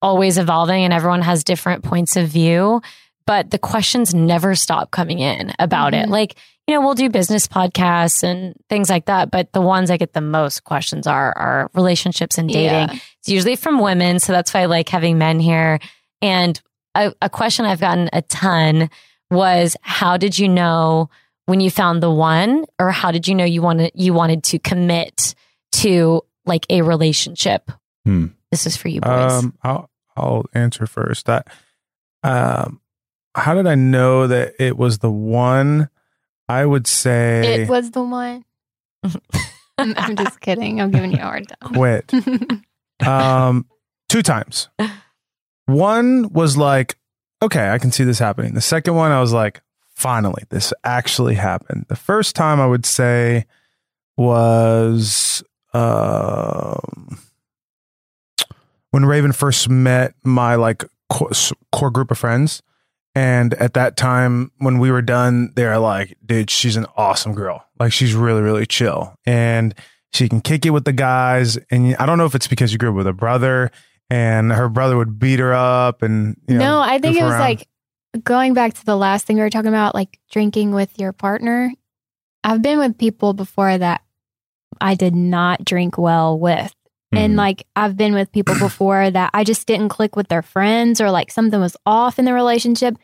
always 0.02 0.38
evolving 0.40 0.84
and 0.84 0.94
everyone 0.94 1.22
has 1.22 1.44
different 1.44 1.84
points 1.84 2.16
of 2.16 2.28
view, 2.28 2.82
but 3.28 3.52
the 3.52 3.60
questions 3.60 4.16
never 4.16 4.56
stop 4.56 4.90
coming 4.90 5.20
in 5.20 5.54
about 5.60 5.94
it. 5.94 6.08
Mhm. 6.08 6.12
Like, 6.12 6.38
you 6.70 6.76
know, 6.76 6.82
we'll 6.82 6.94
do 6.94 7.10
business 7.10 7.48
podcasts 7.48 8.22
and 8.22 8.54
things 8.70 8.92
like 8.92 9.06
that, 9.06 9.32
but 9.32 9.52
the 9.54 9.62
ones 9.62 9.90
I 9.90 9.98
get 9.98 10.14
the 10.14 10.22
most 10.22 10.66
questions 10.66 11.08
are 11.08 11.36
are 11.36 11.72
relationships 11.74 12.38
and 12.38 12.48
dating. 12.48 12.96
Yeah. 12.96 13.00
It's 13.18 13.28
usually 13.28 13.56
from 13.56 13.80
women, 13.80 14.20
so 14.20 14.34
that's 14.34 14.54
why 14.54 14.60
I 14.62 14.66
like 14.66 14.88
having 14.88 15.18
men 15.18 15.40
here. 15.40 15.80
And 16.22 16.62
a, 16.94 17.12
a 17.24 17.30
question 17.30 17.66
I've 17.66 17.80
gotten 17.80 18.08
a 18.14 18.22
ton 18.22 18.92
was, 19.32 19.78
"How 19.82 20.18
did 20.18 20.38
you 20.38 20.48
know 20.48 21.10
when 21.48 21.60
you 21.60 21.72
found 21.72 22.04
the 22.04 22.12
one, 22.12 22.66
or 22.78 22.92
how 22.92 23.10
did 23.10 23.28
you 23.28 23.34
know 23.34 23.46
you 23.46 23.64
wanted 23.64 23.92
you 23.96 24.14
wanted 24.14 24.44
to 24.44 24.60
commit 24.60 25.34
to 25.78 26.22
like 26.46 26.68
a 26.70 26.84
relationship?" 26.84 27.72
Hmm. 28.06 28.28
This 28.52 28.68
is 28.68 28.78
for 28.78 28.90
you 28.90 29.02
boys. 29.02 29.32
Um, 29.32 29.58
I'll 29.64 29.90
I'll 30.16 30.46
answer 30.54 30.86
first. 30.86 31.26
That, 31.26 31.48
um, 32.22 32.80
how 33.34 33.56
did 33.56 33.66
I 33.66 33.74
know 33.74 34.28
that 34.28 34.54
it 34.60 34.78
was 34.78 35.00
the 35.00 35.10
one? 35.10 35.90
I 36.50 36.66
would 36.66 36.88
say 36.88 37.62
It 37.62 37.70
was 37.70 37.92
the 37.92 38.04
one. 38.04 38.44
I'm, 39.78 39.94
I'm 39.96 40.16
just 40.16 40.42
kidding. 40.42 40.82
I'm 40.82 40.92
giving 40.92 41.12
you 41.12 41.20
a 41.20 41.22
hard 41.22 41.46
quit. 41.62 42.08
time. 42.08 42.64
um, 43.06 43.66
two 44.10 44.22
times. 44.22 44.68
One 45.68 46.34
was 46.34 46.58
like, 46.58 46.98
okay, 47.42 47.70
I 47.70 47.78
can 47.78 47.92
see 47.92 48.04
this 48.04 48.20
happening. 48.20 48.56
The 48.56 48.62
second 48.62 48.96
one, 48.96 49.12
I 49.12 49.22
was 49.22 49.32
like, 49.32 49.62
finally, 49.94 50.44
this 50.50 50.74
actually 50.84 51.36
happened. 51.36 51.86
The 51.88 51.96
first 51.96 52.36
time 52.36 52.60
I 52.60 52.66
would 52.66 52.86
say 52.86 53.46
was 54.18 55.44
um, 55.74 57.20
when 58.92 59.06
Raven 59.06 59.32
first 59.32 59.70
met 59.70 60.14
my 60.24 60.56
like 60.56 60.84
core, 61.10 61.32
core 61.72 61.92
group 61.92 62.12
of 62.12 62.18
friends. 62.18 62.62
And 63.16 63.54
at 63.56 63.74
that 63.74 63.98
time, 63.98 64.52
when 64.60 64.80
we 64.80 64.92
were 64.92 65.02
done, 65.02 65.52
they're 65.56 65.80
like, 65.80 66.18
dude, 66.26 66.50
she's 66.50 66.76
an 66.76 66.86
awesome 66.96 67.34
girl. 67.34 67.66
Like, 67.80 67.92
she's 67.92 68.14
really, 68.14 68.42
really 68.42 68.66
chill. 68.66 69.16
And 69.26 69.74
she 70.14 70.30
can 70.30 70.42
kick 70.42 70.66
it 70.66 70.72
with 70.72 70.86
the 70.86 70.94
guys. 70.94 71.58
And 71.72 71.96
I 71.98 72.06
don't 72.06 72.18
know 72.18 72.26
if 72.26 72.36
it's 72.36 72.48
because 72.48 72.72
you 72.72 72.78
grew 72.78 72.90
up 72.90 72.96
with 72.96 73.08
a 73.08 73.14
brother 73.14 73.72
and 74.10 74.52
her 74.52 74.70
brother 74.70 74.98
would 74.98 75.20
beat 75.20 75.40
her 75.40 75.54
up 75.54 76.02
and, 76.02 76.38
you 76.48 76.58
know, 76.58 76.78
no, 76.78 76.82
I 76.82 77.00
think 77.00 77.18
it 77.18 77.24
was 77.24 77.34
around. 77.34 77.42
like 77.42 77.68
going 78.24 78.54
back 78.54 78.74
to 78.74 78.86
the 78.86 78.96
last 78.96 79.26
thing 79.26 79.36
we 79.36 79.42
were 79.42 79.50
talking 79.50 79.70
about, 79.70 79.96
like 79.96 80.20
drinking 80.32 80.72
with 80.72 80.98
your 80.98 81.14
partner. 81.14 81.72
I've 82.44 82.62
been 82.62 82.80
with 82.80 82.98
people 82.98 83.34
before 83.34 83.78
that 83.78 84.02
I 84.82 84.96
did 84.96 85.16
not 85.16 85.66
drink 85.66 85.98
well 85.98 86.40
with. 86.40 86.74
And 87.12 87.34
Mhm. 87.34 87.38
like 87.38 87.66
I've 87.76 87.98
been 87.98 88.14
with 88.14 88.32
people 88.32 88.56
before 88.60 89.10
that 89.10 89.32
I 89.34 89.44
just 89.44 89.66
didn't 89.68 89.90
click 89.90 90.16
with 90.16 90.28
their 90.28 90.42
friends 90.44 91.02
or 91.02 91.10
like 91.12 91.32
something 91.32 91.60
was 91.60 91.76
off 91.86 92.20
in 92.20 92.26
the 92.26 92.34
relationship. 92.34 92.98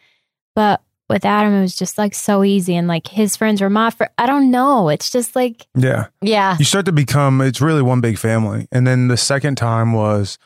But 0.55 0.81
with 1.09 1.25
Adam, 1.25 1.53
it 1.53 1.61
was 1.61 1.75
just 1.75 1.97
like 1.97 2.15
so 2.15 2.43
easy. 2.43 2.75
And 2.75 2.87
like 2.87 3.07
his 3.07 3.35
friends 3.35 3.61
were 3.61 3.69
my 3.69 3.89
friends. 3.91 4.13
I 4.17 4.25
don't 4.25 4.49
know. 4.51 4.89
It's 4.89 5.09
just 5.11 5.35
like, 5.35 5.67
yeah. 5.75 6.07
yeah, 6.21 6.55
you 6.57 6.65
start 6.65 6.85
to 6.85 6.91
become 6.91 7.41
it's 7.41 7.61
really 7.61 7.81
one 7.81 8.01
big 8.01 8.17
family 8.17 8.67
and 8.71 8.85
then 8.87 9.07
the 9.07 9.17
second 9.17 9.55
time 9.55 9.93
was 9.93 10.37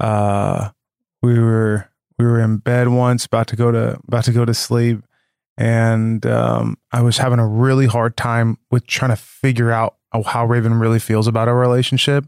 uh 0.00 0.70
we 1.22 1.38
were 1.38 1.88
we 2.18 2.24
were 2.24 2.40
in 2.40 2.56
bed 2.58 2.88
once 2.88 3.24
about 3.26 3.46
to 3.48 3.56
go 3.56 3.70
to 3.70 3.98
about 4.08 4.24
to 4.24 4.32
go 4.32 4.44
to 4.44 4.52
sleep 4.54 5.02
and 5.58 6.24
um 6.26 6.76
i 6.92 7.00
was 7.02 7.18
having 7.18 7.38
a 7.38 7.46
really 7.46 7.86
hard 7.86 8.16
time 8.16 8.58
with 8.70 8.86
trying 8.86 9.10
to 9.10 9.16
figure 9.16 9.70
out 9.70 9.96
how 10.26 10.44
raven 10.46 10.74
really 10.74 10.98
feels 10.98 11.26
about 11.26 11.46
our 11.46 11.56
relationship 11.56 12.24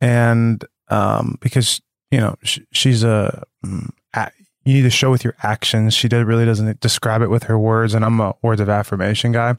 and 0.00 0.64
um 0.88 1.36
because 1.40 1.80
you 2.10 2.18
know 2.18 2.36
sh- 2.42 2.60
she's 2.72 3.02
a, 3.04 3.44
mm, 3.64 3.90
a 4.14 4.30
you 4.64 4.74
need 4.74 4.82
to 4.82 4.90
show 4.90 5.10
with 5.10 5.24
your 5.24 5.34
actions 5.42 5.94
she 5.94 6.08
does, 6.08 6.24
really 6.24 6.44
doesn't 6.44 6.80
describe 6.80 7.22
it 7.22 7.28
with 7.30 7.44
her 7.44 7.58
words 7.58 7.94
and 7.94 8.04
i'm 8.04 8.20
a 8.20 8.34
words 8.42 8.60
of 8.60 8.68
affirmation 8.68 9.32
guy 9.32 9.56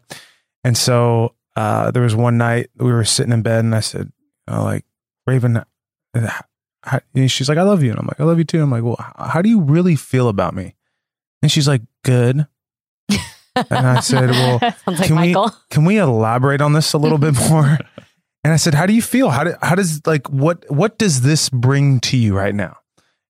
and 0.63 0.77
so 0.77 1.33
uh, 1.55 1.91
there 1.91 2.03
was 2.03 2.15
one 2.15 2.37
night 2.37 2.69
we 2.77 2.91
were 2.93 3.03
sitting 3.03 3.33
in 3.33 3.41
bed 3.41 3.65
and 3.65 3.75
I 3.75 3.81
said, 3.81 4.09
like, 4.47 4.85
Raven, 5.27 5.57
uh, 6.15 6.29
she's 7.27 7.49
like, 7.49 7.57
I 7.57 7.63
love 7.63 7.83
you. 7.83 7.89
And 7.89 7.99
I'm 7.99 8.05
like, 8.07 8.21
I 8.21 8.23
love 8.23 8.37
you 8.37 8.45
too. 8.45 8.61
I'm 8.61 8.71
like, 8.71 8.83
well, 8.83 8.95
how 9.17 9.41
do 9.41 9.49
you 9.49 9.59
really 9.59 9.97
feel 9.97 10.29
about 10.29 10.53
me? 10.55 10.75
And 11.41 11.51
she's 11.51 11.67
like, 11.67 11.81
good. 12.05 12.47
And 13.09 13.85
I 13.87 13.99
said, 13.99 14.29
well, 14.29 14.59
like 14.87 15.07
can 15.07 15.19
we- 15.19 15.33
can 15.69 15.83
we 15.83 15.97
elaborate 15.97 16.61
on 16.61 16.71
this 16.71 16.93
a 16.93 16.97
little 16.97 17.17
bit 17.17 17.33
more? 17.49 17.77
And 18.43 18.51
I 18.51 18.55
said, 18.55 18.73
how 18.73 18.85
do 18.85 18.93
you 18.93 19.01
feel? 19.03 19.29
How, 19.29 19.43
do, 19.43 19.53
how 19.61 19.75
does 19.75 20.01
like, 20.07 20.27
what, 20.29 20.65
what 20.71 20.97
does 20.97 21.21
this 21.21 21.49
bring 21.49 21.99
to 22.01 22.17
you 22.17 22.35
right 22.35 22.55
now? 22.55 22.77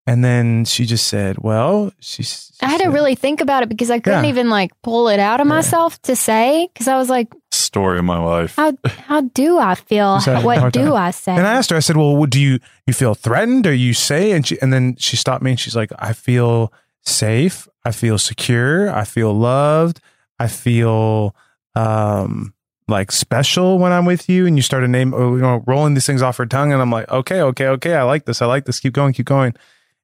And 0.08 0.24
then 0.24 0.66
she 0.66 0.86
just 0.86 1.08
said, 1.08 1.38
well, 1.38 1.92
she's, 2.00 2.52
I 2.62 2.68
had 2.68 2.82
to 2.82 2.90
really 2.90 3.14
think 3.16 3.40
about 3.40 3.62
it 3.64 3.70
because 3.70 3.92
I 3.92 4.00
couldn't 4.00 4.24
Yeah. 4.24 4.30
even 4.30 4.50
like 4.50 4.72
pull 4.82 5.10
it 5.10 5.20
out 5.20 5.40
of 5.42 5.46
Yeah. 5.48 5.54
myself 5.54 6.02
to 6.04 6.16
say 6.16 6.68
because 6.74 6.88
I 6.88 6.98
was 6.98 7.08
like, 7.10 7.28
story 7.52 8.00
of 8.00 8.06
my 8.06 8.18
life. 8.18 8.56
how 8.56 8.74
how 8.84 9.22
do 9.22 9.58
I 9.60 9.76
feel? 9.76 10.20
Just 10.20 10.44
What 10.44 10.74
do. 10.74 10.96
I 10.96 11.12
say? 11.12 11.34
And 11.36 11.46
I 11.46 11.54
asked 11.54 11.70
her, 11.70 11.76
I 11.78 11.80
said, 11.80 11.96
"Well, 11.98 12.26
do 12.26 12.40
you 12.42 12.60
you 12.88 12.94
feel 12.94 13.14
threatened, 13.14 13.66
or 13.68 13.74
you 13.74 13.94
say?" 13.94 14.32
And 14.32 14.46
she 14.46 14.60
and 14.62 14.74
then 14.74 14.96
she 14.98 15.16
stopped 15.16 15.42
me 15.44 15.52
and 15.52 15.60
she's 15.60 15.76
like, 15.76 15.92
"I 16.00 16.12
feel 16.14 16.74
safe. 17.06 17.68
I 17.86 17.92
feel 17.92 18.18
secure. 18.18 18.94
I 18.94 19.06
feel 19.06 19.34
loved. 19.34 20.02
I 20.40 20.48
feel 20.48 21.34
um 21.76 22.54
like 22.88 23.12
special 23.12 23.80
when 23.80 23.92
I'm 23.92 24.06
with 24.06 24.28
you 24.28 24.46
and 24.48 24.58
you 24.58 24.62
start 24.62 24.84
to 24.84 24.88
name 24.88 25.14
oh, 25.14 25.36
you 25.36 25.42
know 25.42 25.64
rolling 25.68 25.94
these 25.94 26.06
things 26.06 26.22
off 26.22 26.38
her 26.38 26.46
tongue 26.46 26.72
and 26.74 26.82
I'm 26.82 26.92
like 26.92 27.10
okay 27.10 27.42
okay 27.42 27.68
okay 27.68 27.96
I 27.96 28.04
like 28.04 28.26
this 28.26 28.42
I 28.42 28.46
like 28.46 28.66
this 28.66 28.80
keep 28.80 28.94
going 28.94 29.14
keep 29.14 29.26
going 29.28 29.54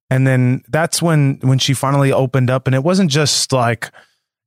and 0.09 0.25
then 0.25 0.63
that's 0.69 1.01
when 1.01 1.39
when 1.41 1.59
she 1.59 1.73
finally 1.73 2.11
opened 2.13 2.49
up 2.49 2.65
and 2.67 2.75
it 2.75 2.83
wasn't 2.83 3.11
just 3.11 3.51
like 3.51 3.91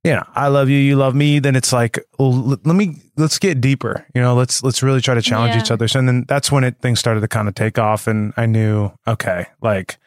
you 0.03 0.11
know 0.13 0.23
I 0.33 0.47
love 0.47 0.69
you 0.69 0.77
you 0.77 0.95
love 0.95 1.13
me 1.13 1.37
then 1.39 1.55
it's 1.55 1.71
like 1.71 1.99
well, 2.17 2.31
let 2.33 2.75
me 2.75 2.95
let's 3.17 3.37
get 3.37 3.61
deeper 3.61 4.05
you 4.15 4.21
know 4.21 4.33
let's 4.33 4.63
let's 4.63 4.81
really 4.81 5.01
try 5.01 5.13
to 5.13 5.21
challenge 5.21 5.53
Yeah. 5.53 5.61
each 5.61 5.69
other 5.71 5.87
so 5.87 5.99
and 5.99 6.07
then 6.07 6.25
that's 6.27 6.51
when 6.51 6.63
it 6.63 6.77
things 6.81 6.99
started 6.99 7.19
to 7.21 7.27
kind 7.27 7.47
of 7.47 7.53
take 7.53 7.77
off 7.77 8.07
and 8.07 8.33
I 8.37 8.47
knew 8.47 8.91
okay 9.07 9.45
like 9.61 9.97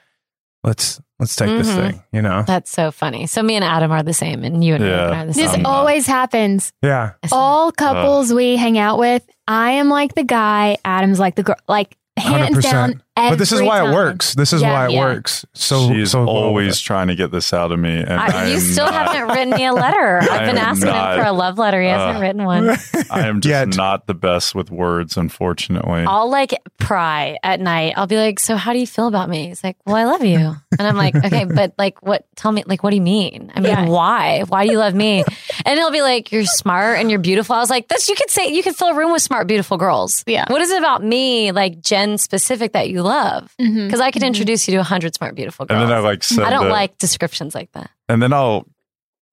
let's 0.64 1.00
let's 1.20 1.36
take 1.36 1.48
this 1.50 1.68
Mhm. 1.70 1.76
thing 1.76 2.02
you 2.12 2.22
know 2.22 2.42
That's 2.46 2.70
so 2.70 2.90
funny. 2.90 3.26
So 3.26 3.42
me 3.42 3.54
and 3.54 3.64
Adam 3.64 3.92
are 3.92 4.02
the 4.02 4.14
same, 4.14 4.42
and 4.42 4.64
you 4.64 4.74
and 4.74 4.84
Yeah. 4.84 4.96
Megan 5.06 5.14
are 5.14 5.26
the 5.26 5.32
This 5.32 5.50
same. 5.52 5.66
Um, 5.66 5.72
always 5.72 6.06
happens. 6.06 6.72
yeah 6.82 7.10
All 7.30 7.70
couples 7.70 8.32
we 8.32 8.56
hang 8.56 8.78
out 8.78 8.98
with, 8.98 9.22
I 9.46 9.72
am 9.72 9.88
like 9.90 10.14
the 10.14 10.24
guy, 10.24 10.78
Adam's 10.84 11.20
like 11.20 11.34
the 11.36 11.42
girl. 11.44 11.56
Like 11.68 11.96
hands 12.16 12.56
100%. 12.56 12.62
down. 12.72 13.02
But 13.16 13.36
this 13.36 13.52
is 13.52 13.62
why 13.62 13.78
time. 13.80 13.90
it 13.90 13.94
works 13.94 14.34
this 14.34 14.52
is 14.52 14.60
Yeah, 14.62 14.72
why 14.72 14.86
it 14.86 14.92
yeah. 14.92 15.00
works 15.00 15.44
so 15.52 15.88
She's 15.92 16.10
so 16.12 16.26
always 16.26 16.80
trying 16.80 17.08
to 17.08 17.14
get 17.14 17.30
this 17.30 17.52
out 17.52 17.70
of 17.72 17.78
me, 17.78 17.98
and 17.98 18.12
I, 18.12 18.44
I, 18.44 18.46
you 18.48 18.58
still 18.60 18.86
not, 18.86 19.08
haven't 19.14 19.28
written 19.34 19.50
me 19.50 19.64
a 19.66 19.72
letter. 19.72 20.18
I 20.22 20.26
I've 20.38 20.46
been 20.46 20.58
asking 20.58 20.86
not, 20.88 21.14
him 21.18 21.22
for 21.24 21.28
a 21.28 21.32
love 21.32 21.58
letter. 21.58 21.80
He 21.80 21.88
hasn't 21.88 22.18
uh, 22.18 22.20
written 22.20 22.44
one. 22.44 22.70
I 23.10 23.26
am 23.28 23.40
just 23.40 23.50
Yet. 23.50 23.76
not 23.76 24.06
the 24.06 24.14
best 24.14 24.54
with 24.54 24.70
words, 24.70 25.16
unfortunately. 25.16 26.04
I'll 26.06 26.28
like 26.30 26.54
pry 26.78 27.38
at 27.42 27.60
night. 27.60 27.94
I'll 27.96 28.06
be 28.06 28.16
like, 28.16 28.40
"So 28.40 28.56
how 28.56 28.72
do 28.72 28.78
you 28.78 28.86
feel 28.86 29.06
about 29.06 29.28
me?" 29.28 29.48
He's 29.48 29.62
like, 29.62 29.76
"Well, 29.86 29.96
I 29.96 30.04
love 30.04 30.24
you," 30.24 30.38
and 30.78 30.88
I'm 30.88 30.96
like, 30.96 31.14
"Okay, 31.14 31.44
but 31.44 31.74
like, 31.78 32.02
what? 32.02 32.26
Tell 32.36 32.50
me, 32.50 32.64
like, 32.66 32.82
what 32.82 32.90
do 32.90 32.96
you 32.96 33.02
mean? 33.02 33.52
I 33.54 33.60
mean, 33.60 33.70
Yeah. 33.70 33.88
why? 33.88 34.42
Why 34.48 34.66
do 34.66 34.72
you 34.72 34.78
love 34.78 34.94
me?" 34.94 35.24
And 35.64 35.78
he'll 35.78 35.92
be 35.92 36.02
like, 36.02 36.32
"You're 36.32 36.44
smart 36.46 36.98
and 36.98 37.10
you're 37.10 37.20
beautiful." 37.20 37.54
I 37.54 37.60
was 37.60 37.70
like, 37.70 37.88
"That's 37.88 38.08
you 38.08 38.16
could 38.16 38.30
say 38.30 38.48
you 38.48 38.62
could 38.62 38.74
fill 38.76 38.88
a 38.88 38.94
room 38.96 39.12
with 39.12 39.22
smart, 39.22 39.46
beautiful 39.46 39.76
girls. 39.76 40.24
Yeah. 40.26 40.46
What 40.48 40.62
is 40.62 40.70
it 40.70 40.78
about 40.78 41.04
me, 41.04 41.52
like 41.52 41.80
Jen 41.80 42.18
specific, 42.18 42.72
that 42.72 42.88
you 42.90 43.03
love? 43.04 43.54
Because 43.58 44.00
I 44.00 44.10
could 44.10 44.22
introduce 44.24 44.66
you 44.66 44.72
to 44.74 44.80
a 44.80 44.82
hundred 44.84 45.14
smart, 45.14 45.34
beautiful 45.36 45.66
girls. 45.66 45.80
and 45.82 45.90
then 45.90 45.96
I 45.96 46.00
like 46.00 46.24
I 46.32 46.50
don't 46.50 46.64
that- 46.64 46.70
like 46.72 46.98
descriptions 46.98 47.54
like 47.54 47.70
that. 47.72 47.90
And 48.08 48.20
then 48.22 48.32
I'll. 48.32 48.66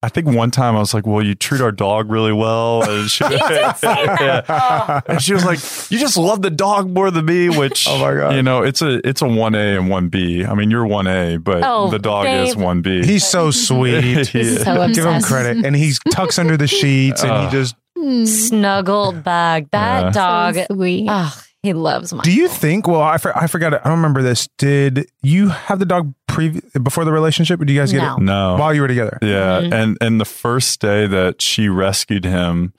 I 0.04 0.10
think 0.10 0.26
one 0.26 0.50
time 0.50 0.76
I 0.76 0.80
was 0.80 0.96
like, 0.96 1.06
"Well, 1.06 1.22
you 1.24 1.36
treat 1.36 1.62
our 1.62 1.72
dog 1.72 2.10
really 2.10 2.34
well," 2.34 2.82
and 2.90 3.08
she, 3.16 3.24
Yeah. 3.30 5.02
and 5.08 5.22
she 5.22 5.34
was 5.34 5.46
like, 5.46 5.60
"You 5.92 6.00
just 6.00 6.18
love 6.18 6.42
the 6.42 6.50
dog 6.50 6.90
more 6.90 7.12
than 7.12 7.26
me," 7.26 7.50
which, 7.50 7.86
Oh 7.90 8.00
my 8.00 8.16
God. 8.16 8.36
you 8.36 8.42
know, 8.42 8.64
it's 8.64 8.82
a 8.82 9.08
it's 9.08 9.22
a 9.22 9.28
one 9.28 9.54
A 9.54 9.78
and 9.78 9.90
one 9.90 10.10
B. 10.10 10.44
I 10.44 10.56
mean, 10.56 10.72
you're 10.72 10.88
one 10.88 11.06
A, 11.06 11.38
but 11.38 11.62
Oh, 11.64 11.92
the 11.92 12.00
dog 12.00 12.26
is 12.26 12.56
one 12.56 12.82
B. 12.82 13.06
he's 13.06 13.28
so 13.28 13.52
sweet 13.52 14.28
He's 14.28 14.64
so 14.64 14.88
give 14.88 15.06
him 15.06 15.22
credit 15.22 15.64
and 15.66 15.76
he 15.76 15.94
tucks 16.12 16.40
under 16.40 16.58
the 16.58 16.68
sheets 16.68 17.22
and 17.22 17.32
Uh, 17.32 17.46
he 17.46 17.52
just 17.52 17.76
Mm. 17.98 18.26
Snuggled 18.26 19.24
bag. 19.24 19.70
That 19.72 20.06
Yeah. 20.06 20.10
dog. 20.12 20.56
So 20.56 20.66
sweet. 20.74 21.06
Oh, 21.08 21.40
he 21.64 21.74
loves 21.74 22.12
my. 22.14 22.24
Do 22.24 22.32
you 22.32 22.48
think? 22.48 22.88
Well, 22.88 23.02
I, 23.02 23.18
for, 23.18 23.36
I 23.38 23.48
forgot. 23.48 23.74
it. 23.74 23.82
I 23.84 23.90
don't 23.90 23.98
remember 23.98 24.22
this. 24.24 24.48
Did 24.58 25.08
you 25.22 25.50
have 25.50 25.80
the 25.80 25.86
dog 25.86 26.14
pre 26.28 26.60
before 26.82 27.06
the 27.06 27.12
relationship, 27.12 27.62
or 27.62 27.66
do 27.66 27.74
you 27.74 27.80
guys 27.80 27.92
get 27.92 28.02
No. 28.02 28.16
it 28.16 28.22
no, 28.22 28.56
while 28.58 28.74
you 28.74 28.82
were 28.82 28.88
together? 28.88 29.18
Yeah, 29.22 29.62
Mhm. 29.62 29.74
and 29.74 29.98
and 30.02 30.20
the 30.22 30.26
first 30.26 30.80
day 30.82 31.06
that 31.08 31.42
she 31.42 31.70
rescued 31.70 32.26
him, 32.26 32.74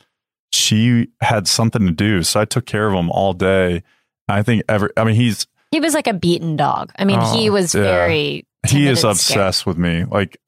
she 0.53 1.09
had 1.21 1.47
something 1.49 1.87
to 1.87 1.93
do, 1.93 2.23
so 2.23 2.41
I 2.41 2.45
took 2.45 2.67
care 2.67 2.87
of 2.89 2.95
him 2.95 3.11
all 3.11 3.33
day. 3.33 3.83
I 4.29 4.43
think 4.43 4.63
every, 4.69 4.91
I 4.97 5.05
mean, 5.05 5.15
he's 5.17 5.47
He 5.71 5.81
was 5.81 5.95
like 5.95 6.07
a 6.07 6.13
beaten 6.15 6.57
dog. 6.57 6.93
I 6.99 7.05
mean, 7.05 7.21
he 7.35 7.49
Oh, 7.49 7.53
was 7.55 7.75
yeah. 7.75 7.83
very. 7.83 8.47
he 8.69 8.87
is 8.89 9.03
and 9.05 9.17
scared. 9.19 9.41
obsessed 9.41 9.67
with 9.67 9.77
me. 9.79 10.05
Like, 10.05 10.35
It- 10.35 10.41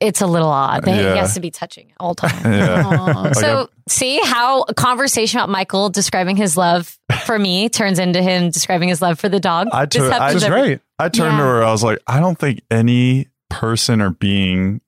It's 0.00 0.20
a 0.20 0.26
little 0.26 0.48
odd. 0.48 0.84
But 0.84 0.94
He 0.94 1.00
Yeah. 1.00 1.14
has 1.16 1.34
to 1.34 1.40
be 1.40 1.50
touching 1.52 1.92
all 2.00 2.14
the 2.14 2.26
time. 2.28 2.52
yeah. 2.52 3.12
Like 3.12 3.34
so, 3.36 3.70
see 3.88 4.20
how 4.24 4.62
a 4.62 4.74
conversation 4.74 5.38
about 5.38 5.50
Michael 5.50 5.88
describing 5.88 6.36
his 6.36 6.56
love 6.56 6.98
for 7.24 7.38
me 7.38 7.68
turns 7.70 7.98
into 8.00 8.20
him 8.22 8.50
describing 8.50 8.88
his 8.88 9.00
love 9.00 9.20
for 9.20 9.28
the 9.28 9.38
dog. 9.40 9.68
I 9.72 9.86
took- 9.86 10.10
I 10.10 10.14
happens 10.14 10.34
Which 10.34 10.42
is 10.42 10.44
every- 10.44 10.60
great. 10.60 10.80
I 10.98 11.04
turned 11.08 11.36
to 11.36 11.36
Yeah. 11.36 11.48
her. 11.48 11.62
I 11.64 11.70
was 11.70 11.84
like, 11.84 12.00
I 12.08 12.18
don't 12.18 12.36
think 12.38 12.60
any 12.70 13.28
person 13.50 14.00
or 14.00 14.10
being 14.10 14.80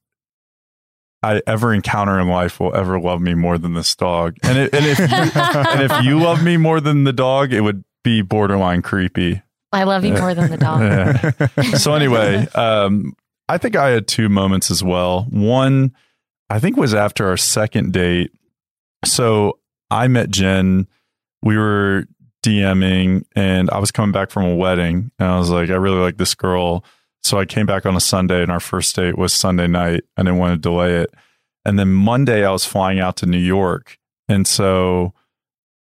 I 1.22 1.42
ever 1.46 1.74
encounter 1.74 2.18
in 2.18 2.28
life 2.28 2.58
will 2.60 2.74
ever 2.74 2.98
love 2.98 3.20
me 3.20 3.34
more 3.34 3.58
than 3.58 3.74
this 3.74 3.94
dog. 3.94 4.36
And 4.42 4.56
it, 4.58 4.74
and 4.74 4.86
if 4.86 4.98
you, 4.98 5.06
and 5.34 5.82
if 5.82 6.02
you 6.02 6.18
love 6.18 6.42
me 6.42 6.56
more 6.56 6.80
than 6.80 7.04
the 7.04 7.12
dog, 7.12 7.52
it 7.52 7.60
would 7.60 7.84
be 8.02 8.22
borderline 8.22 8.80
creepy. 8.82 9.42
I 9.72 9.84
love 9.84 10.04
you 10.04 10.14
more 10.14 10.34
than 10.34 10.50
the 10.50 10.56
dog. 10.56 10.80
Yeah. 10.80 11.74
so 11.74 11.92
anyway, 11.94 12.48
um, 12.54 13.14
I 13.50 13.58
think 13.58 13.74
I 13.74 13.90
had 13.90 14.06
two 14.06 14.28
moments 14.28 14.70
as 14.70 14.82
well. 14.84 15.24
One, 15.30 15.92
I 16.48 16.60
think 16.60 16.76
was 16.76 16.94
after 16.94 17.26
our 17.28 17.36
second 17.36 17.92
date. 17.92 18.32
So 19.04 19.58
I 19.90 20.06
met 20.06 20.30
Jen. 20.30 20.86
We 21.42 21.56
were 21.56 22.04
DMing, 22.44 23.24
and 23.34 23.68
I 23.70 23.78
was 23.78 23.90
coming 23.90 24.12
back 24.12 24.30
from 24.30 24.44
a 24.44 24.54
wedding, 24.54 25.10
and 25.18 25.28
I 25.28 25.38
was 25.38 25.50
like, 25.50 25.68
I 25.70 25.74
really 25.74 25.98
like 25.98 26.16
this 26.16 26.34
girl. 26.34 26.84
So 27.22 27.38
I 27.38 27.44
came 27.44 27.66
back 27.66 27.86
on 27.86 27.96
a 27.96 28.00
Sunday, 28.00 28.40
and 28.42 28.52
our 28.52 28.60
first 28.60 28.94
date 28.94 29.18
was 29.18 29.32
Sunday 29.32 29.66
night. 29.66 30.04
I 30.16 30.22
didn't 30.22 30.38
want 30.38 30.52
to 30.54 30.58
delay 30.58 30.94
it. 30.96 31.10
And 31.64 31.78
then 31.78 31.92
Monday, 31.92 32.44
I 32.44 32.52
was 32.52 32.64
flying 32.64 33.00
out 33.00 33.16
to 33.16 33.26
New 33.26 33.38
York, 33.38 33.98
and 34.28 34.46
so 34.46 35.12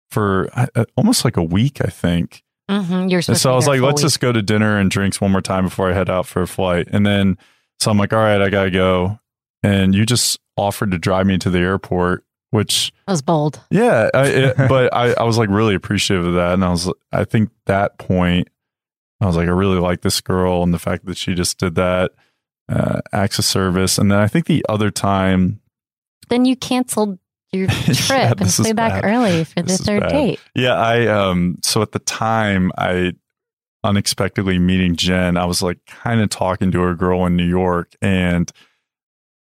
for 0.10 0.50
uh, 0.54 0.86
almost 0.98 1.24
like 1.24 1.38
a 1.38 1.44
week, 1.44 1.82
I 1.86 1.90
think. 1.90 2.44
hmm 2.68 3.08
And 3.12 3.38
so 3.38 3.52
I 3.52 3.56
was 3.56 3.68
like, 3.68 3.80
let's 3.80 4.02
week. 4.02 4.06
just 4.08 4.20
go 4.20 4.32
to 4.32 4.42
dinner 4.42 4.78
and 4.78 4.90
drinks 4.90 5.22
one 5.22 5.32
more 5.32 5.42
time 5.42 5.66
before 5.66 5.92
I 5.92 5.94
head 5.94 6.10
out 6.10 6.26
for 6.26 6.42
a 6.42 6.48
flight. 6.48 6.88
And 6.92 7.06
then, 7.06 7.38
so 7.80 7.92
I'm 7.92 7.98
like, 7.98 8.14
all 8.14 8.20
right, 8.20 8.42
I 8.42 8.50
got 8.50 8.66
to 8.66 8.72
go. 8.72 9.20
And 9.64 9.94
you 9.94 10.06
just 10.06 10.40
offered 10.58 10.92
to 10.92 10.98
drive 10.98 11.26
me 11.26 11.38
to 11.40 11.50
the 11.50 11.60
airport, 11.60 12.24
which, 12.52 12.92
That 13.08 13.14
was 13.14 13.22
bold. 13.22 13.60
yeah, 13.70 14.10
I, 14.14 14.28
it, 14.28 14.58
but 14.70 14.94
I, 14.94 15.14
I 15.14 15.24
was 15.24 15.38
like 15.38 15.50
really 15.50 15.76
appreciative 15.76 16.26
of 16.26 16.34
that. 16.36 16.54
And 16.54 16.64
I 16.66 16.70
was, 16.70 16.92
I 17.12 17.24
think 17.26 17.50
that 17.66 17.98
point, 17.98 18.48
I 19.22 19.26
was 19.26 19.36
like, 19.36 19.48
I 19.48 19.52
really 19.52 19.80
like 19.80 20.02
this 20.02 20.22
girl 20.22 20.64
and 20.64 20.74
the 20.74 20.80
fact 20.80 21.06
that 21.06 21.18
she 21.18 21.34
just 21.36 21.58
did 21.58 21.76
that, 21.76 22.12
uh, 22.70 23.02
acts 23.12 23.38
of 23.40 23.46
service. 23.46 23.98
And 23.98 24.10
then 24.12 24.20
I 24.20 24.28
think 24.28 24.46
the 24.46 24.66
other 24.70 24.92
time, 24.92 25.60
Then 26.30 26.46
you 26.46 26.56
canceled 26.56 27.20
your 27.52 27.68
trip 27.70 27.98
Yeah, 28.10 28.30
and 28.32 28.40
this 28.40 28.56
flew 28.58 28.74
back 28.74 29.04
early 29.04 29.44
for 29.44 29.56
the 29.56 29.64
This 29.64 29.80
is 29.80 29.86
third 29.86 30.02
bad. 30.02 30.12
date. 30.12 30.40
Yeah, 30.56 30.76
I 30.76 31.08
um 31.08 31.58
so 31.64 31.82
at 31.82 31.92
the 31.94 32.00
time 32.00 32.72
I 32.78 33.14
unexpectedly 33.84 34.60
meeting 34.60 34.96
Jen, 34.96 35.38
I 35.38 35.46
was 35.46 35.62
like 35.62 35.86
kind 35.86 36.22
of 36.22 36.30
talking 36.30 36.72
to 36.72 36.88
a 36.88 36.96
girl 36.96 37.26
in 37.26 37.36
New 37.36 37.48
York 37.48 37.96
and 38.02 38.52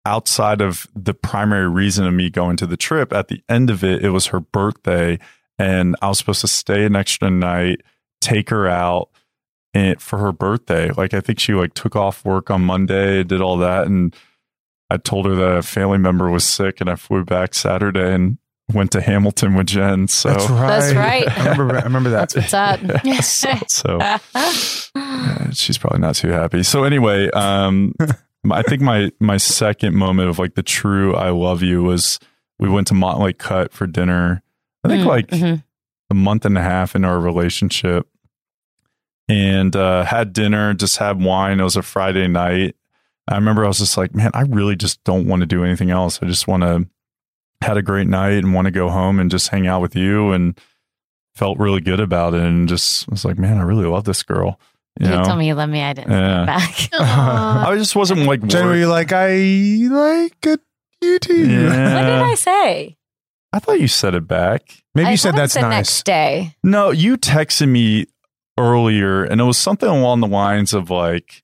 outside 0.05 0.61
of 0.61 0.87
the 0.95 1.13
primary 1.13 1.67
reason 1.67 2.05
of 2.05 2.13
me 2.13 2.29
going 2.29 2.57
to 2.57 2.67
the 2.67 2.77
trip, 2.77 3.11
at 3.11 3.27
the 3.27 3.41
end 3.49 3.69
of 3.69 3.83
it, 3.83 4.05
it 4.05 4.11
was 4.11 4.27
her 4.27 4.39
birthday 4.39 5.17
and 5.57 5.95
I 6.01 6.09
was 6.09 6.19
supposed 6.19 6.41
to 6.41 6.47
stay 6.47 6.85
an 6.85 6.95
extra 6.95 7.29
night, 7.29 7.81
take 8.21 8.49
her 8.49 8.67
out 8.67 9.09
and 9.73 9.99
for 10.01 10.19
her 10.19 10.31
birthday. 10.31 10.91
Like 10.91 11.13
I 11.13 11.21
think 11.21 11.39
she 11.39 11.53
like 11.53 11.73
took 11.73 11.95
off 11.95 12.23
work 12.23 12.51
on 12.51 12.61
Monday, 12.61 13.23
did 13.23 13.41
all 13.41 13.57
that 13.57 13.87
and 13.87 14.15
I 14.89 14.97
told 14.97 15.25
her 15.25 15.35
that 15.35 15.57
a 15.57 15.63
family 15.63 15.97
member 15.97 16.29
was 16.29 16.43
sick 16.43 16.79
and 16.79 16.89
I 16.89 16.95
flew 16.95 17.23
back 17.23 17.55
Saturday 17.55 18.13
and 18.13 18.37
went 18.73 18.91
to 18.93 19.01
Hamilton 19.01 19.53
with 19.55 19.67
Jen. 19.67 20.07
So 20.07 20.29
That's 20.29 20.49
right. 20.49 20.67
That's 20.67 20.93
right. 20.95 21.37
I 21.39 21.51
remember. 21.51 21.77
I 21.77 21.83
remember 21.83 22.09
that. 22.11 22.29
That's 22.29 22.53
what's 22.53 22.53
up. 22.53 22.79
so 23.69 23.99
uh, 24.95 25.51
she's 25.51 25.77
probably 25.77 25.99
not 25.99 26.15
too 26.15 26.29
happy. 26.29 26.63
So 26.63 26.83
anyway, 26.83 27.29
um, 27.31 27.93
I 28.51 28.61
think 28.63 28.81
my 28.81 29.11
my 29.19 29.37
second 29.37 29.95
moment 29.95 30.29
of 30.29 30.39
like 30.39 30.55
the 30.55 30.63
true 30.63 31.15
"I 31.15 31.29
love 31.29 31.61
you" 31.61 31.83
was 31.83 32.19
we 32.59 32.69
went 32.69 32.87
to 32.87 32.93
Motley 32.93 33.33
Cut 33.33 33.71
for 33.73 33.87
dinner. 33.87 34.41
I 34.83 34.87
think 34.87 35.03
Mm, 35.03 35.07
like 35.07 35.27
mhm. 35.27 35.63
a 36.09 36.13
month 36.13 36.45
and 36.45 36.57
a 36.57 36.61
half 36.61 36.95
into 36.95 37.07
our 37.07 37.19
relationship, 37.19 38.07
and 39.27 39.75
uh, 39.75 40.03
had 40.05 40.33
dinner. 40.33 40.73
Just 40.73 40.97
had 40.97 41.21
wine. 41.21 41.59
It 41.59 41.63
was 41.63 41.75
a 41.75 41.81
Friday 41.81 42.27
night. 42.27 42.75
I 43.27 43.35
remember 43.35 43.65
I 43.65 43.67
was 43.67 43.79
just 43.79 43.97
like, 43.97 44.13
man, 44.13 44.29
I 44.35 44.41
really 44.41 44.75
just 44.75 45.03
don't 45.03 45.27
want 45.27 45.39
to 45.39 45.47
do 45.47 45.63
anything 45.63 45.89
else. 45.89 46.19
I 46.21 46.27
just 46.27 46.47
want 46.47 46.61
to 46.61 46.87
had 47.65 47.77
a 47.77 47.81
great 47.81 48.07
night 48.07 48.33
and 48.43 48.53
want 48.53 48.65
to 48.65 48.71
go 48.71 48.89
home 48.89 49.19
and 49.19 49.29
just 49.31 49.49
hang 49.49 49.67
out 49.67 49.81
with 49.81 49.95
you 49.95 50.31
and 50.31 50.59
felt 51.35 51.57
really 51.59 51.81
good 51.81 51.99
about 51.99 52.33
it 52.33 52.41
and 52.41 52.69
just 52.69 53.09
was 53.09 53.25
like, 53.25 53.37
man, 53.37 53.57
I 53.57 53.63
really 53.63 53.85
love 53.85 54.05
this 54.05 54.23
girl. 54.23 54.59
You 54.99 55.07
You 55.07 55.11
know, 55.15 55.23
told 55.25 55.39
me 55.39 55.47
you 55.47 55.55
love 55.55 55.69
me. 55.69 55.81
I 55.83 55.93
didn't 55.93 56.11
Yeah. 56.11 56.45
back. 56.45 56.89
I 56.93 57.75
just 57.77 57.95
wasn't 57.95 58.21
like 58.21 58.45
Jen, 58.47 58.65
were 58.65 58.71
worried. 58.71 58.85
like, 58.85 59.11
I 59.11 59.27
like 59.91 60.45
it, 60.45 60.61
you 61.01 61.19
too? 61.19 61.47
Yeah. 61.49 61.95
what 61.95 62.01
did 62.03 62.21
I 62.31 62.35
say? 62.35 62.97
I 63.51 63.59
thought 63.59 63.79
you 63.81 63.87
said 63.89 64.15
it 64.15 64.27
back. 64.27 64.83
Maybe 64.93 65.07
I 65.07 65.11
you 65.11 65.17
said 65.17 65.35
that's 65.35 65.53
the 65.55 65.61
nice. 65.61 65.69
next 65.71 66.05
day. 66.05 66.55
No, 66.63 66.91
you 66.91 67.17
texted 67.17 67.67
me 67.69 68.05
earlier 68.57 69.23
and 69.23 69.41
it 69.41 69.43
was 69.43 69.57
something 69.57 69.89
along 69.89 70.21
the 70.21 70.27
lines 70.27 70.73
of 70.73 70.89
like, 70.89 71.43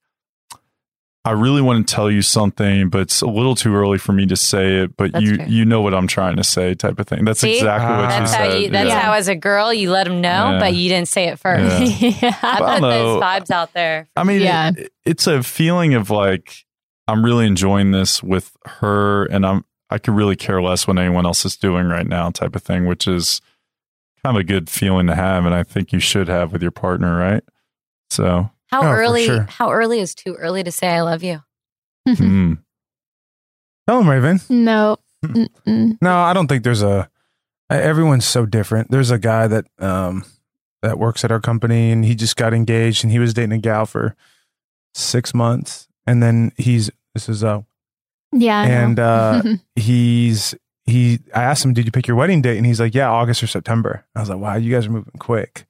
I 1.23 1.31
really 1.31 1.61
want 1.61 1.87
to 1.87 1.93
tell 1.95 2.09
you 2.09 2.23
something, 2.23 2.89
but 2.89 3.01
it's 3.01 3.21
a 3.21 3.27
little 3.27 3.53
too 3.53 3.75
early 3.75 3.99
for 3.99 4.11
me 4.11 4.25
to 4.25 4.35
say 4.35 4.77
it. 4.77 4.97
But 4.97 5.11
That's 5.11 5.23
you, 5.23 5.35
fair. 5.37 5.47
you 5.47 5.65
know 5.65 5.81
what 5.81 5.93
I'm 5.93 6.07
trying 6.07 6.35
to 6.37 6.43
say, 6.43 6.73
type 6.73 6.99
of 6.99 7.05
thing. 7.07 7.25
That's 7.25 7.41
See? 7.41 7.57
exactly 7.57 7.89
what 7.95 7.99
Ah. 8.05 8.13
you 8.15 8.19
That's 8.21 8.31
said. 8.31 8.61
you. 8.63 8.69
That's 8.71 8.87
yeah. 8.89 8.99
how, 9.01 9.13
as 9.13 9.27
a 9.27 9.35
girl, 9.35 9.71
you 9.71 9.91
let 9.91 10.05
them 10.05 10.19
know, 10.19 10.53
Yeah. 10.53 10.59
but 10.59 10.73
you 10.73 10.89
didn't 10.89 11.09
say 11.09 11.25
it 11.27 11.37
first. 11.37 11.79
Yeah. 12.01 12.09
yeah. 12.21 12.35
I 12.41 12.57
Well, 12.61 12.73
put 12.73 12.81
no. 12.81 12.89
those 12.89 13.21
vibes 13.23 13.51
out 13.51 13.71
there. 13.73 14.07
I 14.15 14.23
mean, 14.23 14.41
Yeah. 14.41 14.71
it- 14.75 14.91
it's 15.05 15.27
a 15.27 15.43
feeling 15.43 15.93
of 15.93 16.09
like 16.09 16.65
I'm 17.07 17.23
really 17.23 17.45
enjoying 17.45 17.91
this 17.91 18.23
with 18.23 18.51
her, 18.65 19.25
and 19.25 19.45
I'm 19.45 19.65
I 19.91 19.97
could 19.97 20.15
really 20.15 20.37
care 20.37 20.61
less 20.61 20.87
what 20.87 20.97
anyone 20.97 21.25
else 21.25 21.43
is 21.45 21.57
doing 21.57 21.87
right 21.87 22.07
now, 22.07 22.29
type 22.31 22.55
of 22.55 22.63
thing, 22.63 22.85
which 22.87 23.07
is 23.07 23.41
kind 24.23 24.35
of 24.37 24.39
a 24.39 24.43
good 24.43 24.69
feeling 24.69 25.05
to 25.07 25.15
have, 25.15 25.45
and 25.45 25.53
I 25.53 25.63
think 25.63 25.91
you 25.91 25.99
should 25.99 26.29
have 26.29 26.53
with 26.53 26.61
your 26.61 26.71
partner, 26.71 27.17
right? 27.17 27.43
So, 28.09 28.49
How 28.71 28.83
Oh, 28.83 28.91
early? 28.91 29.25
sure. 29.25 29.45
How 29.49 29.71
early 29.71 29.99
is 29.99 30.15
too 30.15 30.33
early 30.35 30.63
to 30.63 30.71
say 30.71 30.87
I 30.89 31.01
love 31.01 31.23
you? 31.23 31.41
mm, 32.07 32.57
Tell 33.87 33.99
him, 34.01 34.09
Raven. 34.09 34.39
no. 34.49 34.97
Mm-mm. 35.23 35.97
No, 36.01 36.17
I 36.17 36.33
don't 36.33 36.47
think 36.47 36.63
there's 36.63 36.81
a. 36.81 37.07
Everyone's 37.69 38.25
so 38.25 38.45
different. 38.47 38.89
There's 38.89 39.11
a 39.11 39.19
guy 39.19 39.47
that 39.47 39.65
um 39.79 40.25
that 40.81 40.97
works 40.97 41.23
at 41.23 41.31
our 41.31 41.39
company, 41.39 41.91
and 41.91 42.03
he 42.03 42.15
just 42.15 42.35
got 42.37 42.53
engaged, 42.55 43.03
and 43.03 43.11
he 43.11 43.19
was 43.19 43.33
dating 43.35 43.51
a 43.51 43.57
gal 43.59 43.85
for 43.85 44.15
six 44.95 45.33
months, 45.35 45.87
and 46.07 46.23
then 46.23 46.51
he's 46.57 46.89
this 47.13 47.29
is 47.29 47.43
a 47.43 47.63
Yeah. 48.31 48.63
And 48.63 48.99
uh 48.99 49.43
he's 49.75 50.55
he. 50.85 51.19
I 51.35 51.43
asked 51.43 51.63
him, 51.63 51.73
"Did 51.73 51.85
you 51.85 51.91
pick 51.91 52.07
your 52.07 52.17
wedding 52.17 52.41
date?" 52.41 52.57
And 52.57 52.65
he's 52.65 52.79
like, 52.79 52.95
"Yeah, 52.95 53.11
August 53.11 53.43
or 53.43 53.47
September." 53.47 54.03
I 54.15 54.21
was 54.21 54.29
like, 54.29 54.39
"Wow, 54.39 54.55
you 54.55 54.73
guys 54.73 54.87
are 54.87 54.91
moving 54.91 55.13
quick." 55.19 55.65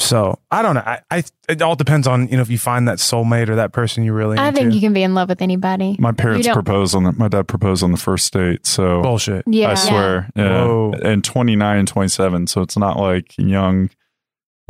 So 0.00 0.38
I 0.50 0.62
don't 0.62 0.74
know. 0.74 0.82
I, 0.84 1.00
I 1.10 1.22
it 1.48 1.60
all 1.62 1.76
depends 1.76 2.06
on 2.06 2.26
you 2.28 2.36
know 2.36 2.42
if 2.42 2.48
you 2.50 2.58
find 2.58 2.88
that 2.88 2.98
soulmate 2.98 3.48
or 3.48 3.56
that 3.56 3.72
person 3.72 4.02
you 4.02 4.12
really. 4.12 4.38
I 4.38 4.48
into. 4.48 4.60
think 4.60 4.74
you 4.74 4.80
can 4.80 4.92
be 4.92 5.02
in 5.02 5.14
love 5.14 5.28
with 5.28 5.42
anybody. 5.42 5.96
my 5.98 6.12
parents 6.12 6.48
proposed 6.48 6.94
on 6.94 7.04
the, 7.04 7.12
my 7.12 7.28
dad 7.28 7.46
proposed 7.48 7.82
on 7.82 7.92
the 7.92 7.98
first 7.98 8.32
date, 8.32 8.66
so 8.66 9.02
bullshit. 9.02 9.44
Yeah. 9.46 9.70
I 9.70 9.74
swear, 9.74 10.30
yeah, 10.34 10.64
Whoa. 10.64 10.92
and 11.02 11.22
29 11.22 11.78
and 11.78 11.86
27, 11.86 12.46
so 12.46 12.62
it's 12.62 12.78
not 12.78 12.96
like 12.98 13.36
young, 13.36 13.90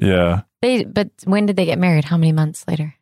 yeah. 0.03 0.43
They. 0.63 0.85
But 0.85 1.11
when 1.25 1.47
did 1.47 1.57
they 1.57 1.65
get 1.65 1.79
married? 1.79 2.05
How 2.07 2.17
many 2.17 2.33
months 2.33 2.65
later? 2.67 2.95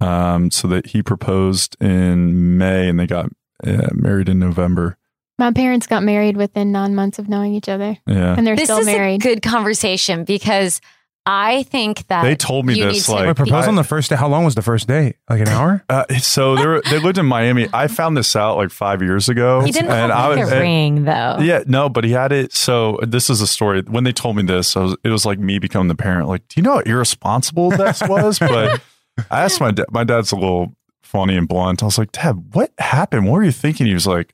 Um, 0.00 0.50
so 0.50 0.68
that 0.68 0.86
he 0.86 1.02
proposed 1.02 1.76
in 1.80 2.58
May 2.58 2.88
and 2.88 2.98
they 2.98 3.06
got 3.06 3.26
uh, 3.66 3.88
married 3.92 4.28
in 4.28 4.38
November. 4.38 4.98
My 5.38 5.52
parents 5.52 5.86
got 5.86 6.02
married 6.02 6.36
within 6.36 6.70
nine 6.72 6.94
months 6.94 7.18
of 7.18 7.28
knowing 7.28 7.54
each 7.54 7.68
other, 7.68 7.96
Yeah, 8.06 8.34
and 8.36 8.46
they're 8.46 8.54
this 8.56 8.64
still 8.66 8.78
is 8.78 8.86
married. 8.86 9.24
a 9.24 9.28
good 9.28 9.42
conversation 9.42 10.24
because 10.24 10.80
I 11.24 11.62
think 11.64 12.06
that 12.08 12.22
they 12.22 12.34
told 12.34 12.66
me 12.66 12.74
you 12.74 12.84
this 12.86 12.94
need 12.94 13.02
to- 13.04 13.12
like 13.12 13.26
Wait, 13.28 13.36
proposed 13.36 13.68
on 13.68 13.76
the 13.76 13.84
first 13.84 14.10
day. 14.10 14.16
How 14.16 14.26
long 14.26 14.44
was 14.44 14.56
the 14.56 14.62
first 14.62 14.88
date? 14.88 15.16
Like 15.30 15.40
an 15.40 15.48
hour? 15.48 15.84
Uh, 15.88 16.04
so 16.18 16.56
they 16.56 16.66
were, 16.66 16.82
they 16.90 16.98
lived 16.98 17.16
in 17.18 17.26
Miami. 17.26 17.68
I 17.72 17.86
found 17.86 18.16
this 18.16 18.34
out 18.34 18.56
like 18.56 18.70
five 18.70 19.02
years 19.02 19.28
ago. 19.28 19.60
he 19.60 19.70
didn't 19.70 19.90
have 19.90 20.04
and 20.04 20.12
I 20.12 20.26
like 20.28 20.38
was- 20.40 20.50
a 20.50 20.54
and- 20.54 20.60
ring 20.60 21.04
though. 21.04 21.36
Yeah, 21.40 21.62
no, 21.66 21.88
but 21.88 22.02
he 22.02 22.10
had 22.10 22.32
it. 22.32 22.52
So 22.52 22.98
this 23.06 23.30
is 23.30 23.40
a 23.40 23.46
story. 23.46 23.82
When 23.82 24.02
they 24.02 24.12
told 24.12 24.34
me 24.36 24.42
this, 24.42 24.76
I 24.76 24.80
was, 24.80 24.96
it 25.04 25.10
was 25.10 25.24
like 25.24 25.38
me 25.38 25.60
becoming 25.60 25.86
the 25.88 25.94
parent. 25.94 26.26
Like, 26.28 26.48
do 26.48 26.60
you 26.60 26.62
know 26.64 26.74
how 26.74 26.80
irresponsible 26.80 27.70
this 27.70 28.00
was? 28.08 28.40
But 28.40 28.80
I 29.30 29.42
asked 29.42 29.60
my 29.60 29.70
dad. 29.70 29.86
My 29.92 30.02
dad's 30.04 30.32
a 30.32 30.36
little 30.36 30.74
funny 31.02 31.36
and 31.36 31.46
blunt. 31.46 31.82
I 31.82 31.86
was 31.86 31.98
like, 31.98 32.10
Dad, 32.12 32.54
what 32.54 32.72
happened? 32.78 33.26
What 33.26 33.32
were 33.34 33.44
you 33.44 33.52
thinking? 33.52 33.86
He 33.86 33.94
was 33.94 34.06
like, 34.06 34.32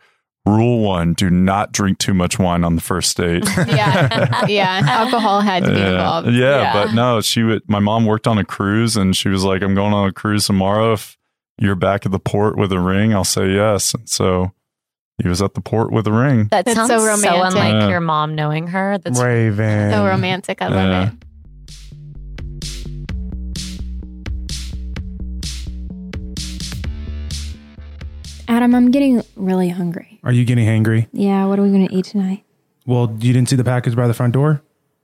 Rule 0.49 0.81
one: 0.81 1.13
Do 1.15 1.31
not 1.31 1.73
drink 1.73 1.99
too 1.99 2.15
much 2.15 2.39
wine 2.39 2.65
on 2.65 2.75
the 2.77 2.81
first 2.83 3.17
date. 3.17 3.45
yeah, 3.69 4.47
yeah. 4.47 4.81
Alcohol 4.87 5.41
had 5.41 5.65
to 5.65 5.71
be 5.73 5.79
yeah. 5.79 5.91
involved. 5.91 6.29
Yeah, 6.29 6.61
Yeah. 6.63 6.73
but 6.73 6.95
no, 6.95 7.21
she 7.21 7.43
would. 7.43 7.69
My 7.69 7.79
mom 7.79 8.07
worked 8.07 8.27
on 8.27 8.39
a 8.39 8.45
cruise, 8.45 8.97
and 8.97 9.17
she 9.17 9.29
was 9.29 9.45
like, 9.45 9.63
"I'm 9.63 9.75
going 9.75 9.93
on 9.93 10.09
a 10.09 10.13
cruise 10.13 10.47
tomorrow. 10.47 10.93
If 10.95 11.17
you're 11.61 11.75
back 11.75 12.07
at 12.07 12.13
the 12.13 12.19
port 12.19 12.57
with 12.57 12.73
a 12.73 12.81
ring, 12.81 13.15
I'll 13.15 13.25
say 13.25 13.51
yes." 13.53 13.95
And 13.95 14.09
so 14.09 14.53
he 15.23 15.29
was 15.29 15.43
at 15.43 15.55
the 15.55 15.61
port 15.61 15.93
with 15.93 16.07
a 16.07 16.13
ring. 16.13 16.47
That 16.51 16.65
That's 16.65 16.77
sounds 16.77 16.89
so 16.91 16.99
romantic. 16.99 17.25
so, 17.25 17.31
romantic. 17.37 17.59
unlike 17.63 17.83
Yeah. 17.83 17.89
your 17.89 18.01
mom 18.01 18.35
knowing 18.35 18.69
her. 18.69 18.99
That's 18.99 19.21
Raven. 19.21 19.91
So 19.91 20.07
romantic. 20.07 20.63
I 20.63 20.69
love 20.69 20.89
Yeah. 20.89 21.07
it. 21.09 21.13
Adam, 28.49 28.75
I'm 28.75 28.91
getting 28.91 29.23
really 29.37 29.69
hungry. 29.69 30.19
Are 30.25 30.33
you 30.33 30.45
getting 30.45 30.67
hangry? 30.67 31.07
Yeah, 31.13 31.45
what 31.47 31.59
are 31.59 31.63
we 31.63 31.69
going 31.69 31.87
to 31.87 31.95
eat 31.95 32.07
tonight? 32.07 32.45
Well, 32.87 33.15
you 33.21 33.33
didn't 33.33 33.51
see 33.51 33.57
the 33.57 33.65
package 33.65 33.95
by 33.95 34.07
the 34.09 34.15
front 34.15 34.33
door? 34.33 34.63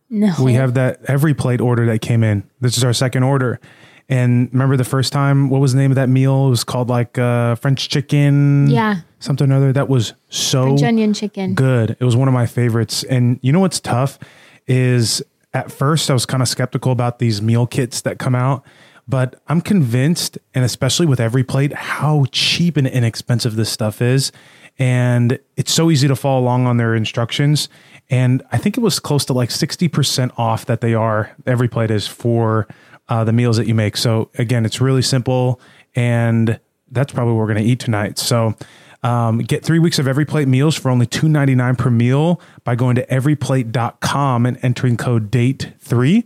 No. 0.08 0.32
We 0.42 0.54
have 0.54 0.74
that 0.74 1.02
EveryPlate 1.04 1.60
order 1.60 1.84
that 1.86 2.00
came 2.00 2.24
in. 2.24 2.44
This 2.60 2.78
is 2.78 2.84
our 2.84 2.92
second 2.94 3.22
order. 3.22 3.60
And 4.08 4.48
remember 4.52 4.76
the 4.76 4.84
first 4.84 5.12
time, 5.12 5.50
what 5.50 5.60
was 5.60 5.72
the 5.72 5.78
name 5.78 5.90
of 5.90 5.94
that 5.96 6.08
meal? 6.08 6.46
It 6.46 6.50
was 6.50 6.64
called 6.64 6.88
like 6.88 7.18
uh, 7.18 7.54
French 7.56 7.88
chicken. 7.88 8.68
Yeah. 8.68 8.96
Something 9.18 9.50
or 9.50 9.56
other. 9.56 9.72
That 9.72 9.88
was 9.88 10.14
so 10.28 10.64
French 10.64 10.82
onion 10.82 11.14
chicken. 11.14 11.54
good. 11.54 11.96
It 11.98 12.04
was 12.04 12.16
one 12.16 12.28
of 12.28 12.34
my 12.34 12.46
favorites. 12.46 13.02
And 13.04 13.38
you 13.42 13.52
know 13.52 13.60
what's 13.60 13.80
tough 13.80 14.18
is 14.66 15.22
at 15.54 15.70
first 15.70 16.10
I 16.10 16.12
was 16.14 16.26
kind 16.26 16.42
of 16.42 16.48
skeptical 16.48 16.92
about 16.92 17.18
these 17.18 17.40
meal 17.40 17.66
kits 17.66 18.02
that 18.02 18.18
come 18.18 18.34
out, 18.34 18.64
but 19.06 19.40
I'm 19.48 19.60
convinced, 19.60 20.38
and 20.54 20.64
especially 20.64 21.06
with 21.06 21.18
EveryPlate, 21.18 21.72
how 21.72 22.26
cheap 22.32 22.76
and 22.76 22.86
inexpensive 22.86 23.56
this 23.56 23.70
stuff 23.70 24.00
is. 24.00 24.32
And 24.78 25.38
it's 25.56 25.72
so 25.72 25.90
easy 25.90 26.08
to 26.08 26.16
follow 26.16 26.40
along 26.40 26.66
on 26.66 26.78
their 26.78 26.94
instructions. 26.94 27.68
And 28.10 28.42
I 28.50 28.58
think 28.58 28.76
it 28.76 28.80
was 28.80 28.98
close 28.98 29.24
to 29.26 29.32
like 29.32 29.50
60% 29.50 30.32
off 30.38 30.66
that 30.66 30.80
they 30.80 30.94
are, 30.94 31.34
EveryPlate 31.44 31.90
is 31.90 32.06
for 32.06 32.66
uh, 33.08 33.24
the 33.24 33.32
meals 33.32 33.56
that 33.56 33.66
you 33.66 33.74
make. 33.74 33.96
So 33.96 34.30
again, 34.38 34.64
it's 34.64 34.80
really 34.80 35.02
simple. 35.02 35.60
And 35.94 36.58
that's 36.90 37.12
probably 37.12 37.34
what 37.34 37.40
we're 37.40 37.52
going 37.52 37.64
to 37.64 37.70
eat 37.70 37.80
tonight. 37.80 38.18
So 38.18 38.54
um, 39.02 39.38
get 39.38 39.62
three 39.62 39.78
weeks 39.78 39.98
of 39.98 40.06
EveryPlate 40.06 40.46
meals 40.46 40.74
for 40.74 40.90
only 40.90 41.06
$2.99 41.06 41.78
per 41.78 41.90
meal 41.90 42.40
by 42.64 42.74
going 42.74 42.96
to 42.96 43.06
everyplate.com 43.06 44.46
and 44.46 44.58
entering 44.62 44.96
code 44.96 45.30
DATE3. 45.30 46.24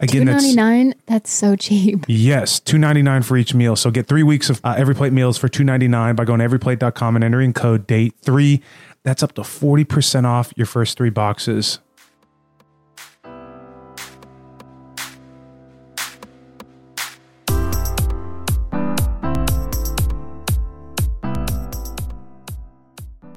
Again, 0.00 0.26
Two 0.26 0.54
that's. 0.54 0.94
That's 1.06 1.30
so 1.30 1.56
cheap. 1.56 2.04
Yes, 2.08 2.60
two 2.60 2.78
ninety 2.78 3.02
nine 3.02 3.22
for 3.22 3.36
each 3.36 3.52
meal. 3.54 3.74
So 3.76 3.90
get 3.90 4.06
three 4.06 4.22
weeks 4.22 4.48
of 4.48 4.60
uh, 4.62 4.76
EveryPlate 4.76 5.12
meals 5.12 5.38
for 5.38 5.48
two 5.48 5.64
ninety 5.64 5.88
nine 5.88 6.14
by 6.14 6.24
going 6.24 6.40
to 6.40 6.48
everyplate.com 6.48 7.16
and 7.16 7.24
entering 7.24 7.52
code 7.52 7.86
date 7.86 8.14
three. 8.22 8.62
That's 9.02 9.22
up 9.22 9.34
to 9.34 9.44
forty 9.44 9.84
percent 9.84 10.26
off 10.26 10.52
your 10.56 10.66
first 10.66 10.96
three 10.96 11.10
boxes. 11.10 11.80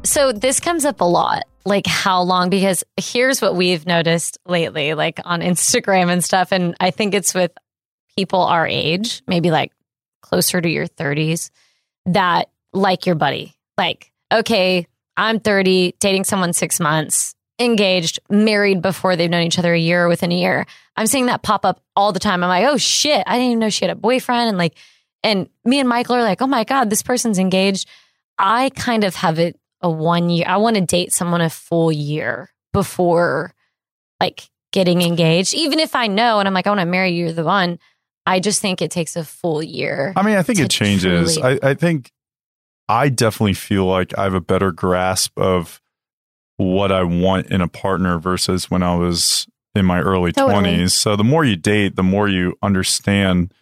So 0.04 0.32
this 0.32 0.60
comes 0.60 0.84
up 0.86 1.02
a 1.02 1.06
lot. 1.06 1.44
Like 1.64 1.86
how 1.86 2.22
long? 2.24 2.50
Because 2.50 2.84
here's 2.98 3.42
what 3.42 3.56
we've 3.56 3.86
noticed 3.86 4.40
lately, 4.48 4.94
like 4.96 5.20
on 5.24 5.42
Instagram 5.42 6.12
and 6.12 6.24
stuff. 6.24 6.52
And 6.52 6.76
I 6.80 6.92
think 6.92 7.14
it's 7.14 7.34
with 7.34 7.52
people 8.18 8.42
our 8.42 8.66
age, 8.68 9.22
maybe 9.28 9.52
like 9.52 9.72
closer 10.22 10.60
to 10.60 10.70
your 10.70 10.88
30s, 10.88 11.52
that 12.08 12.50
like 12.74 13.06
your 13.06 13.16
buddy. 13.16 13.54
Like, 13.78 14.12
okay, 14.34 14.88
I'm 15.18 15.40
30, 15.40 15.96
dating 16.00 16.24
someone 16.24 16.54
six 16.54 16.80
months, 16.80 17.36
engaged, 17.60 18.20
married 18.28 18.82
before 18.82 19.16
they've 19.16 19.30
known 19.30 19.44
each 19.44 19.60
other 19.60 19.74
a 19.74 19.80
year 19.80 20.06
or 20.06 20.08
within 20.08 20.32
a 20.32 20.40
year. 20.40 20.66
I'm 20.96 21.08
seeing 21.08 21.28
that 21.28 21.44
pop 21.44 21.64
up 21.64 21.80
all 21.96 22.12
the 22.12 22.20
time. 22.20 22.44
I'm 22.44 22.50
like, 22.50 22.66
oh 22.66 22.78
shit, 22.78 23.24
I 23.28 23.34
didn't 23.34 23.52
even 23.52 23.60
know 23.60 23.70
she 23.70 23.86
had 23.86 23.96
a 23.96 24.00
boyfriend. 24.00 24.50
And 24.50 24.58
like, 24.58 24.76
and 25.24 25.48
me 25.64 25.80
and 25.80 25.88
Michael 25.88 26.16
are 26.16 26.24
like, 26.24 26.42
oh 26.42 26.48
my 26.48 26.64
God, 26.64 26.90
this 26.90 27.04
person's 27.04 27.38
engaged. 27.38 27.88
I 28.40 28.72
kind 28.72 29.04
of 29.04 29.14
have 29.16 29.38
it 29.38 29.60
a 29.82 29.90
one 29.90 30.30
year. 30.30 30.46
I 30.48 30.58
want 30.58 30.76
to 30.76 30.82
date 30.86 31.14
someone 31.14 31.42
a 31.42 31.50
full 31.50 31.92
year 31.92 32.50
before 32.74 33.54
like 34.20 34.50
getting 34.72 35.02
engaged. 35.02 35.54
Even 35.54 35.80
if 35.80 35.96
I 35.96 36.08
know 36.08 36.40
and 36.40 36.48
I'm 36.48 36.54
like, 36.54 36.68
I 36.68 36.70
want 36.70 36.82
to 36.82 36.86
marry 36.86 37.12
you, 37.12 37.26
you're 37.26 37.34
the 37.34 37.44
one. 37.44 37.80
I 38.26 38.40
just 38.40 38.62
think 38.62 38.82
it 38.82 38.92
takes 38.92 39.16
a 39.16 39.24
full 39.24 39.64
year. 39.64 40.14
I 40.16 40.22
mean, 40.24 40.38
I 40.38 40.44
think 40.44 40.60
it 40.60 40.70
changes. 40.70 41.38
truly- 41.38 41.60
I, 41.64 41.72
I 41.72 41.74
think 41.74 42.12
I 42.88 43.10
definitely 43.10 43.56
feel 43.56 43.86
like 43.86 44.18
I 44.18 44.24
have 44.24 44.34
a 44.34 44.42
better 44.42 44.72
grasp 44.72 45.38
of 45.38 45.82
what 46.58 46.92
I 46.92 47.04
want 47.04 47.48
in 47.48 47.62
a 47.62 47.68
partner 47.68 48.20
versus 48.20 48.70
when 48.70 48.84
I 48.84 48.96
was 48.96 49.48
in 49.74 49.86
my 49.86 50.00
early 50.02 50.32
Totally. 50.32 50.76
20s. 50.78 50.92
So 50.92 51.16
the 51.16 51.24
more 51.24 51.44
you 51.44 51.56
date, 51.56 51.96
the 51.96 52.04
more 52.04 52.28
you 52.28 52.56
understand 52.62 53.54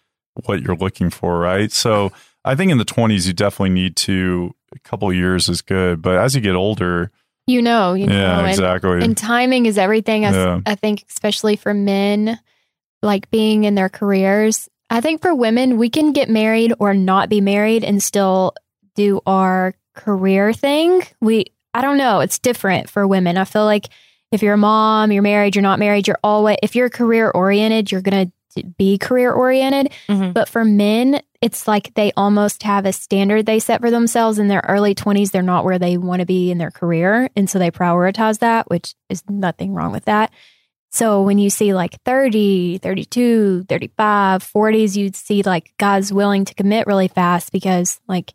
what 0.46 0.62
you're 0.62 0.76
looking 0.76 1.10
for, 1.10 1.40
right? 1.40 1.72
So 1.72 2.12
I 2.44 2.56
think 2.56 2.72
in 2.72 2.78
the 2.78 2.86
20s, 2.86 3.28
you 3.28 3.34
definitely 3.34 3.70
need 3.70 3.96
to, 3.98 4.54
a 4.74 4.80
couple 4.80 5.10
of 5.10 5.16
years 5.16 5.50
is 5.50 5.62
good. 5.62 6.02
But 6.02 6.18
as 6.18 6.36
you 6.36 6.42
get 6.42 6.56
older, 6.56 7.12
You 7.48 7.62
know, 7.62 7.94
you 7.94 8.08
know. 8.08 8.14
yeah, 8.14 8.40
and, 8.40 8.48
exactly. 8.48 9.02
and 9.04 9.18
timing 9.18 9.66
is 9.66 9.78
everything. 9.78 10.26
I, 10.26 10.32
Yeah. 10.32 10.62
I 10.66 10.76
think, 10.76 11.06
especially 11.10 11.56
for 11.56 11.74
men, 11.74 12.40
like 13.02 13.30
being 13.32 13.64
in 13.64 13.76
their 13.76 13.90
careers. 13.90 14.70
I 14.90 15.02
think 15.02 15.22
for 15.22 15.34
women, 15.36 15.78
we 15.78 15.90
can 15.90 16.14
get 16.14 16.30
married 16.30 16.74
or 16.80 16.94
not 16.94 17.30
be 17.30 17.42
married 17.42 17.84
and 17.84 18.02
still 18.02 18.54
do 18.96 19.22
our 19.26 19.76
career 19.96 20.52
thing. 20.54 21.04
We, 21.22 21.46
I 21.74 21.82
don't 21.82 21.98
know, 21.98 22.20
it's 22.22 22.40
different 22.40 22.90
for 22.90 23.08
women. 23.08 23.38
I 23.38 23.46
feel 23.46 23.66
like 23.66 23.90
if 24.32 24.42
you're 24.42 24.56
a 24.56 24.58
mom, 24.58 25.12
you're 25.12 25.24
married, 25.24 25.56
you're 25.56 25.64
not 25.64 25.80
married, 25.80 26.08
you're 26.08 26.20
always, 26.24 26.58
if 26.64 26.76
you're 26.76 26.90
career 26.90 27.30
oriented, 27.30 27.92
you're 27.92 28.02
going 28.02 28.28
to 28.28 28.32
be 28.78 28.98
career 28.98 29.32
oriented. 29.32 29.92
Mhm. 30.08 30.34
But 30.34 30.50
for 30.50 30.66
men, 30.66 31.22
it's 31.42 31.68
like 31.68 31.94
they 31.94 32.12
almost 32.18 32.64
have 32.64 32.86
a 32.86 32.94
standard 32.94 33.46
they 33.46 33.60
set 33.60 33.82
for 33.82 33.92
themselves 33.92 34.40
in 34.40 34.48
their 34.48 34.64
early 34.68 34.94
20s. 34.94 35.32
They're 35.32 35.42
not 35.42 35.64
where 35.64 35.80
they 35.80 35.98
want 35.98 36.20
to 36.20 36.26
be 36.26 36.52
in 36.52 36.58
their 36.58 36.72
career. 36.72 37.30
And 37.36 37.50
so 37.50 37.60
they 37.60 37.72
prioritize 37.72 38.40
that, 38.40 38.70
which 38.70 38.94
is 39.10 39.24
nothing 39.30 39.74
wrong 39.74 39.92
with 39.92 40.06
that. 40.06 40.32
So 40.92 41.22
when 41.22 41.38
you 41.38 41.50
see 41.50 41.74
like 41.74 42.02
30, 42.04 42.80
32, 42.80 43.64
35, 43.70 44.44
40s, 44.44 44.98
you'd 44.98 45.16
see 45.16 45.44
like 45.44 45.72
guys 45.78 46.12
willing 46.12 46.46
to 46.46 46.56
commit 46.56 46.88
really 46.88 47.08
fast 47.08 47.52
because, 47.52 48.00
like 48.08 48.34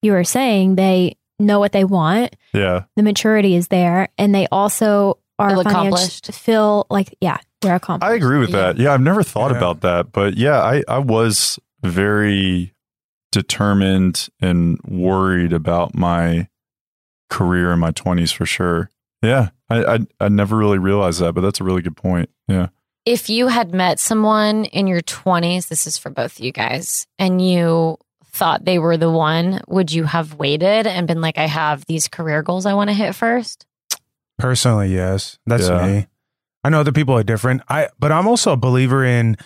you 0.00 0.12
were 0.12 0.24
saying, 0.24 0.76
they 0.76 1.16
know 1.40 1.58
what 1.58 1.72
they 1.72 1.84
want. 1.84 2.36
Yeah. 2.52 2.84
The 2.96 3.02
maturity 3.02 3.56
is 3.56 3.68
there, 3.68 4.08
and 4.16 4.34
they 4.34 4.46
also 4.50 5.18
are 5.38 5.50
Feel 5.50 5.60
accomplished. 5.60 6.32
Feel 6.32 6.86
like 6.88 7.16
yeah, 7.20 7.38
we're 7.62 7.74
accomplished. 7.74 8.10
I 8.10 8.14
agree 8.14 8.38
with 8.38 8.50
Yeah. 8.50 8.56
that. 8.72 8.78
Yeah, 8.78 8.92
I've 8.94 9.00
never 9.00 9.22
thought 9.22 9.50
Yeah. 9.50 9.56
about 9.58 9.80
that, 9.82 10.12
but 10.12 10.36
yeah, 10.36 10.60
I 10.62 10.82
I 10.88 10.98
was 10.98 11.58
very 11.82 12.72
determined 13.32 14.28
and 14.40 14.78
worried 14.86 15.52
about 15.52 15.94
my 15.94 16.48
career 17.30 17.72
in 17.72 17.78
my 17.78 17.90
20s 17.92 18.32
for 18.32 18.46
sure. 18.46 18.90
Yeah. 19.22 19.50
I 19.70 19.84
I, 19.94 19.98
I 20.20 20.28
never 20.28 20.56
really 20.56 20.78
realized 20.78 21.20
that, 21.20 21.34
but 21.34 21.42
that's 21.42 21.60
a 21.60 21.64
really 21.64 21.82
good 21.82 21.96
point. 21.96 22.30
Yeah. 22.48 22.68
if 23.04 23.30
you 23.30 23.48
had 23.48 23.72
met 23.74 23.98
someone 23.98 24.64
in 24.66 24.86
your 24.86 25.00
20s, 25.00 25.68
this 25.68 25.86
is 25.86 25.96
for 25.96 26.10
both 26.10 26.38
of 26.38 26.44
you 26.44 26.52
guys, 26.52 27.06
and 27.18 27.40
you 27.40 27.96
thought 28.32 28.64
they 28.66 28.78
were 28.78 28.96
the 28.98 29.10
one, 29.10 29.60
would 29.66 29.90
you 29.90 30.04
have 30.04 30.34
waited 30.34 30.86
and 30.86 31.06
been 31.06 31.20
like, 31.22 31.38
I 31.38 31.46
have 31.46 31.84
these 31.86 32.06
career 32.08 32.42
goals 32.42 32.66
I 32.66 32.74
want 32.74 32.90
to 32.90 32.94
hit 32.94 33.14
first? 33.14 33.64
Personally, 34.38 34.94
yes. 34.94 35.38
That's 35.46 35.68
Yeah. 35.68 35.86
me. 35.86 36.06
I 36.64 36.68
know 36.70 36.80
other 36.80 36.92
people 36.92 37.16
are 37.16 37.22
different. 37.22 37.62
I 37.68 37.88
but 37.98 38.12
I'm 38.12 38.26
also 38.26 38.52
a 38.52 38.56
believer 38.56 39.04
in 39.04 39.36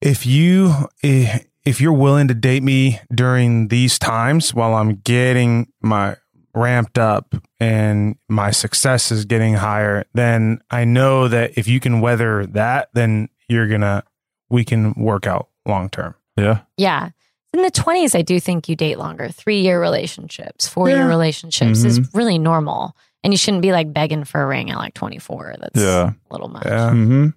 if 0.00 0.26
you 0.26 0.72
eh, 1.02 1.38
if 1.64 1.80
you're 1.80 1.92
willing 1.92 2.28
to 2.28 2.34
date 2.34 2.62
me 2.62 3.00
during 3.14 3.68
these 3.68 3.98
times 3.98 4.54
while 4.54 4.74
I'm 4.74 4.96
getting 4.96 5.72
my 5.80 6.16
ramped 6.54 6.96
up 6.98 7.34
and 7.60 8.16
my 8.28 8.50
success 8.50 9.10
is 9.10 9.24
getting 9.24 9.54
higher, 9.54 10.04
then 10.14 10.60
I 10.70 10.84
know 10.84 11.28
that 11.28 11.58
if 11.58 11.66
you 11.68 11.80
can 11.80 12.00
weather 12.00 12.46
that, 12.46 12.88
then 12.94 13.28
you're 13.48 13.68
gonna 13.68 14.04
we 14.48 14.64
can 14.64 14.92
work 14.94 15.26
out 15.26 15.48
long 15.66 15.88
term. 15.90 16.14
Yeah. 16.36 16.60
Yeah. 16.76 17.10
In 17.52 17.62
the 17.62 17.70
20s, 17.70 18.14
I 18.14 18.20
do 18.22 18.38
think 18.38 18.68
you 18.68 18.76
date 18.76 18.98
longer. 18.98 19.28
Three 19.30 19.60
year 19.60 19.80
relationships, 19.80 20.68
four 20.68 20.88
year 20.88 20.98
Yeah. 20.98 21.06
relationships 21.08 21.78
Mm-hmm. 21.80 21.88
is 21.88 22.14
really 22.14 22.38
normal. 22.38 22.94
And 23.26 23.32
you 23.34 23.36
shouldn't 23.38 23.62
be 23.62 23.72
like 23.72 23.92
begging 23.92 24.22
for 24.22 24.40
a 24.40 24.46
ring 24.46 24.70
at 24.70 24.76
like 24.78 24.94
24. 24.94 25.56
That's 25.58 25.80
Yeah. 25.80 26.12
a 26.30 26.32
little 26.32 26.46
much. 26.48 26.64
Yeah. 26.64 26.90
Mm-hmm. 26.90 27.28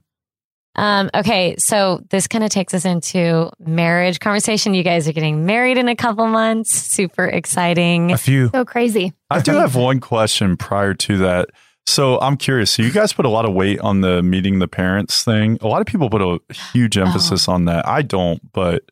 Um, 0.75 1.09
okay, 1.15 1.55
so 1.57 2.01
this 2.11 2.27
kind 2.27 2.43
of 2.43 2.51
takes 2.51 2.75
us 2.75 2.85
into 2.85 3.49
marriage 3.59 4.19
conversation. 4.19 4.75
You 4.75 4.83
guys 4.83 5.07
are 5.07 5.13
getting 5.13 5.45
married 5.47 5.79
in 5.79 5.89
a 5.89 5.95
couple 5.95 6.27
months. 6.27 6.71
Super 6.71 7.25
exciting. 7.25 8.11
A 8.11 8.17
few. 8.17 8.49
so 8.53 8.63
crazy. 8.65 9.13
I 9.31 9.41
do 9.41 9.53
have 9.53 9.75
one 9.75 9.99
question 9.99 10.55
prior 10.57 10.93
to 10.93 11.17
that. 11.17 11.49
So 11.87 12.19
I'm 12.21 12.37
curious. 12.37 12.69
So 12.69 12.83
you 12.83 12.91
guys 12.91 13.11
put 13.13 13.25
a 13.25 13.29
lot 13.29 13.45
of 13.45 13.53
weight 13.55 13.79
on 13.79 14.01
the 14.01 14.21
meeting 14.21 14.59
the 14.59 14.67
parents 14.67 15.23
thing. 15.23 15.57
A 15.61 15.67
lot 15.67 15.81
of 15.81 15.87
people 15.87 16.07
put 16.11 16.21
a 16.21 16.39
huge 16.71 16.99
emphasis 16.99 17.47
on 17.47 17.65
that. 17.65 17.87
I 17.87 18.03
don't, 18.03 18.39
but 18.53 18.83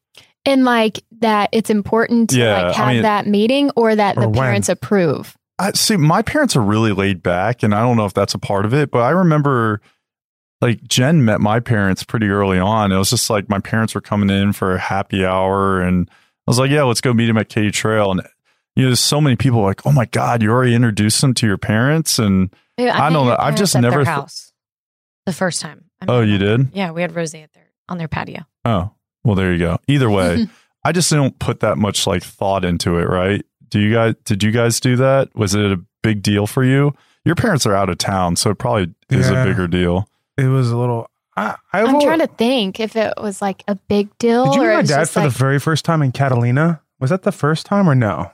And 0.47 0.65
like 0.65 1.03
that, 1.19 1.49
it's 1.51 1.69
important 1.69 2.31
to 2.31 2.39
Yeah, 2.39 2.63
like 2.69 2.75
I 2.79 2.83
have 2.86 2.93
mean- 2.93 3.01
that 3.03 3.27
meeting 3.27 3.69
or 3.75 3.95
that 3.95 4.17
Or 4.17 4.21
the 4.21 4.29
when. 4.29 4.39
parents 4.39 4.67
approve. 4.67 5.38
I 5.59 5.71
see 5.71 5.97
my 5.97 6.21
parents 6.21 6.55
are 6.55 6.61
really 6.61 6.91
laid 6.91 7.23
back 7.23 7.63
and 7.63 7.73
I 7.73 7.81
don't 7.81 7.97
know 7.97 8.05
if 8.05 8.13
that's 8.13 8.33
a 8.33 8.39
part 8.39 8.65
of 8.65 8.73
it, 8.73 8.91
but 8.91 8.99
I 8.99 9.09
remember 9.09 9.81
like 10.61 10.83
Jen 10.83 11.25
met 11.25 11.41
my 11.41 11.59
parents 11.59 12.03
pretty 12.03 12.27
early 12.27 12.59
on. 12.59 12.91
It 12.91 12.97
was 12.97 13.09
just 13.09 13.29
like 13.29 13.49
my 13.49 13.59
parents 13.59 13.95
were 13.95 14.01
coming 14.01 14.29
in 14.29 14.53
for 14.53 14.75
a 14.75 14.79
happy 14.79 15.25
hour 15.25 15.81
and 15.81 16.09
I 16.09 16.51
was 16.51 16.59
like, 16.59 16.71
yeah, 16.71 16.83
let's 16.83 17.01
go 17.01 17.13
meet 17.13 17.29
him 17.29 17.37
at 17.37 17.49
Katy 17.49 17.71
Trail. 17.71 18.11
And 18.11 18.21
you 18.75 18.83
know, 18.83 18.89
there's 18.89 18.99
so 18.99 19.19
many 19.19 19.35
people 19.35 19.61
like, 19.61 19.85
oh 19.85 19.91
my 19.91 20.05
God, 20.05 20.41
you 20.41 20.51
already 20.51 20.75
introduced 20.75 21.21
them 21.21 21.33
to 21.35 21.47
your 21.47 21.57
parents. 21.57 22.19
And 22.19 22.51
Dude, 22.77 22.89
I 22.89 23.09
met 23.09 23.13
don't 23.13 23.27
know. 23.27 23.35
I've 23.39 23.55
just 23.55 23.73
parents 23.73 23.75
at 23.75 23.81
their 23.81 23.91
never 23.91 24.03
th- 24.03 24.15
house 24.15 24.53
the 25.25 25.33
first 25.33 25.61
time. 25.61 25.85
I 26.01 26.05
met 26.05 26.13
oh, 26.13 26.21
you 26.21 26.37
them. 26.37 26.65
did? 26.65 26.75
Yeah, 26.75 26.91
we 26.91 27.01
had 27.01 27.15
Rosie 27.15 27.41
at 27.41 27.51
their 27.53 27.71
on 27.89 27.97
their 27.97 28.07
patio. 28.07 28.45
Oh, 28.63 28.91
well, 29.23 29.35
there 29.35 29.51
you 29.51 29.59
go. 29.59 29.79
Either 29.87 30.09
way, 30.09 30.47
I 30.83 30.91
just 30.91 31.11
don't 31.11 31.37
put 31.39 31.61
that 31.61 31.77
much 31.77 32.07
like 32.07 32.23
thought 32.23 32.63
into 32.63 32.97
it, 32.97 33.09
right? 33.09 33.43
Do 33.69 33.80
you 33.80 33.93
guys, 33.93 34.15
did 34.25 34.43
you 34.43 34.51
guys 34.51 34.80
do 34.80 34.95
that? 34.97 35.36
Was 35.36 35.56
it 35.56 35.71
a 35.71 35.80
big 36.03 36.21
deal 36.23 36.47
for 36.47 36.63
you? 36.63 36.93
Your 37.25 37.36
parents 37.36 37.65
are 37.65 37.73
out 37.75 37.89
of 37.89 37.97
town, 37.97 38.36
so 38.38 38.49
it 38.51 38.58
probably 38.58 38.93
is 39.10 39.30
Yeah. 39.30 39.43
a 39.43 39.45
bigger 39.45 39.67
deal. 39.67 40.10
It 40.38 40.45
was 40.47 40.71
a 40.71 40.77
little 40.77 41.10
I, 41.36 41.56
I've 41.73 41.88
I'm 41.89 41.95
al- 41.95 42.01
trying 42.01 42.19
to 42.19 42.27
think 42.27 42.80
if 42.80 42.95
it 42.95 43.13
was 43.21 43.41
like 43.41 43.63
a 43.67 43.75
big 43.75 44.15
deal 44.17 44.45
Did 44.45 44.56
you 44.56 44.62
or 44.63 44.69
meet 44.69 44.75
my 44.75 44.82
dad 44.84 45.10
for 45.10 45.19
like, 45.21 45.32
the 45.32 45.38
very 45.38 45.60
first 45.60 45.86
time 45.86 46.01
in 46.01 46.12
Catalina? 46.12 46.82
Was 46.99 47.10
that 47.12 47.23
the 47.23 47.32
first 47.32 47.65
time 47.67 47.88
or 47.89 47.93
no? 47.95 48.32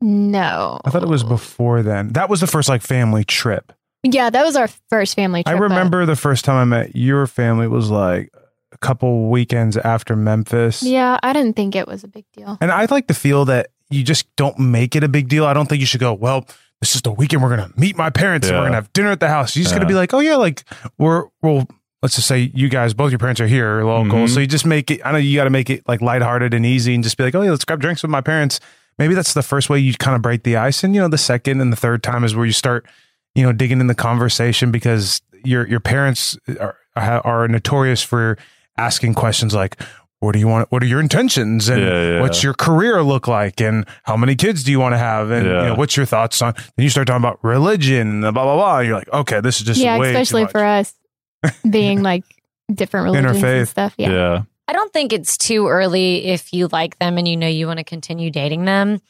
no. 0.00 0.80
I 0.84 0.90
thought 0.90 1.02
it 1.02 1.08
was 1.08 1.24
before 1.24 1.82
then. 1.82 2.08
That 2.12 2.28
was 2.28 2.40
the 2.40 2.46
first 2.46 2.68
like 2.68 2.82
family 2.82 3.24
trip. 3.24 3.72
Yeah, 4.02 4.30
that 4.30 4.44
was 4.44 4.56
our 4.56 4.68
first 4.88 5.16
family 5.16 5.40
I 5.46 5.50
trip. 5.50 5.58
but- 5.58 5.62
remember 5.64 6.06
the 6.06 6.16
first 6.16 6.44
time 6.44 6.56
I 6.56 6.64
met 6.64 6.96
your 6.96 7.26
family 7.26 7.66
was 7.68 7.90
like 7.90 8.30
a 8.72 8.78
couple 8.78 9.30
weekends 9.30 9.76
after 9.76 10.16
Memphis. 10.16 10.82
Yeah, 10.82 11.18
I 11.22 11.32
didn't 11.32 11.56
think 11.56 11.74
it 11.74 11.86
was 11.88 12.04
a 12.04 12.08
big 12.08 12.24
deal. 12.32 12.58
And 12.60 12.70
I'd 12.70 12.90
like 12.90 13.06
to 13.08 13.14
feel 13.14 13.44
that 13.46 13.68
you 13.90 14.02
just 14.02 14.26
don't 14.36 14.58
make 14.58 14.96
it 14.96 15.04
a 15.04 15.08
big 15.08 15.28
deal. 15.28 15.46
I 15.46 15.52
don't 15.52 15.68
think 15.68 15.80
you 15.80 15.86
should 15.86 16.00
go, 16.00 16.12
well, 16.12 16.46
this 16.80 16.94
is 16.94 17.02
the 17.02 17.10
weekend 17.12 17.42
we're 17.42 17.56
going 17.56 17.70
to 17.72 17.80
meet 17.80 17.96
my 17.96 18.10
parents 18.10 18.48
and 18.48 18.56
we're 18.56 18.62
going 18.64 18.72
to 18.72 18.76
have 18.76 18.92
dinner 18.92 19.10
at 19.10 19.20
the 19.20 19.28
house. 19.28 19.56
You 19.56 19.62
just 19.62 19.74
got 19.74 19.80
to 19.80 19.86
be 19.86 19.94
like, 19.94 20.12
oh, 20.12 20.18
yeah, 20.20 20.36
like 20.36 20.64
we're, 20.98 21.24
well, 21.42 21.66
let's 22.02 22.16
just 22.16 22.28
say 22.28 22.50
you 22.54 22.68
guys, 22.68 22.92
both 22.94 23.10
your 23.10 23.18
parents 23.18 23.40
are 23.40 23.46
here 23.46 23.82
local. 23.82 24.18
Mhm. 24.20 24.28
So 24.28 24.40
you 24.40 24.46
just 24.46 24.66
make 24.66 24.90
it, 24.90 25.00
I 25.04 25.12
know 25.12 25.18
you 25.18 25.36
got 25.36 25.44
to 25.44 25.50
make 25.50 25.70
it 25.70 25.82
like 25.88 26.02
lighthearted 26.02 26.52
and 26.52 26.66
easy 26.66 26.94
and 26.94 27.02
just 27.02 27.16
be 27.16 27.24
like, 27.24 27.34
oh, 27.34 27.42
yeah, 27.42 27.50
let's 27.50 27.64
grab 27.64 27.80
drinks 27.80 28.02
with 28.02 28.10
my 28.10 28.20
parents. 28.20 28.60
Maybe 28.98 29.14
that's 29.14 29.32
the 29.34 29.42
first 29.42 29.70
way 29.70 29.78
you 29.78 29.94
kind 29.94 30.16
of 30.16 30.22
break 30.22 30.42
the 30.42 30.56
ice. 30.56 30.84
And, 30.84 30.94
you 30.94 31.00
know, 31.00 31.08
the 31.08 31.18
second 31.18 31.60
and 31.60 31.72
the 31.72 31.76
third 31.76 32.02
time 32.02 32.24
is 32.24 32.34
where 32.34 32.46
you 32.46 32.52
start, 32.52 32.86
you 33.34 33.42
know, 33.42 33.52
digging 33.52 33.80
in 33.80 33.86
the 33.86 33.94
conversation 33.94 34.70
because 34.70 35.22
your, 35.44 35.66
your 35.68 35.80
parents 35.80 36.36
are, 36.60 36.76
are 36.96 37.46
notorious 37.48 38.02
for 38.02 38.36
asking 38.76 39.14
questions 39.14 39.54
like, 39.54 39.80
what 40.20 40.32
do 40.32 40.38
you 40.38 40.48
want? 40.48 40.70
What 40.72 40.82
are 40.82 40.86
your 40.86 41.00
intentions? 41.00 41.68
And 41.68 41.80
Yeah, 41.82 42.10
yeah. 42.14 42.20
what's 42.20 42.42
your 42.42 42.54
career 42.54 43.02
look 43.02 43.28
like? 43.28 43.60
And 43.60 43.84
how 44.04 44.16
many 44.16 44.34
kids 44.34 44.64
do 44.64 44.70
you 44.70 44.80
want 44.80 44.94
to 44.94 44.98
have? 44.98 45.30
And 45.30 45.46
Yeah. 45.46 45.62
you 45.62 45.68
know, 45.68 45.74
what's 45.74 45.96
your 45.96 46.06
thoughts 46.06 46.40
on? 46.42 46.54
Then 46.76 46.84
you 46.84 46.88
start 46.90 47.06
talking 47.06 47.22
about 47.22 47.38
religion, 47.44 48.24
and 48.24 48.34
blah 48.34 48.44
blah 48.44 48.56
blah. 48.56 48.78
And 48.78 48.88
you're 48.88 48.96
like, 48.98 49.12
okay, 49.12 49.40
this 49.40 49.60
is 49.60 49.66
just 49.66 49.80
yeah, 49.80 49.98
way 49.98 50.12
too 50.12 50.18
especially 50.18 50.42
much. 50.44 50.52
for 50.52 50.64
us 50.64 50.94
being 51.70 52.02
like 52.02 52.24
different 52.72 53.04
religions 53.04 53.42
and 53.42 53.68
stuff. 53.68 53.94
Yeah. 53.98 54.10
Yeah. 54.10 54.42
I 54.68 54.72
don't 54.72 54.92
think 54.92 55.12
it's 55.12 55.36
too 55.36 55.68
early 55.68 56.24
if 56.26 56.52
you 56.52 56.66
like 56.68 56.98
them 56.98 57.18
and 57.18 57.28
you 57.28 57.36
know 57.36 57.46
you 57.46 57.66
want 57.68 57.78
to 57.78 57.84
continue 57.84 58.30
dating 58.30 58.64
them. 58.64 59.00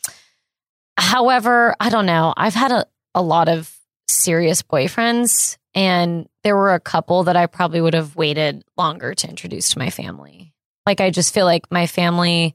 However, 0.98 1.74
I 1.80 1.88
don't 1.88 2.06
know. 2.06 2.34
I've 2.36 2.54
had 2.54 2.72
a, 2.72 2.86
a 3.14 3.22
lot 3.22 3.48
of 3.48 3.74
serious 4.08 4.62
boyfriends, 4.62 5.56
and 5.74 6.28
there 6.42 6.56
were 6.56 6.74
a 6.74 6.80
couple 6.80 7.24
that 7.24 7.36
I 7.36 7.46
probably 7.46 7.80
would 7.80 7.94
have 7.94 8.16
waited 8.16 8.64
longer 8.76 9.14
to 9.14 9.28
introduce 9.28 9.70
to 9.70 9.78
my 9.78 9.90
family. 9.90 10.52
Like, 10.86 11.00
I 11.00 11.10
just 11.10 11.34
feel 11.34 11.44
like 11.44 11.70
my 11.70 11.86
family 11.86 12.54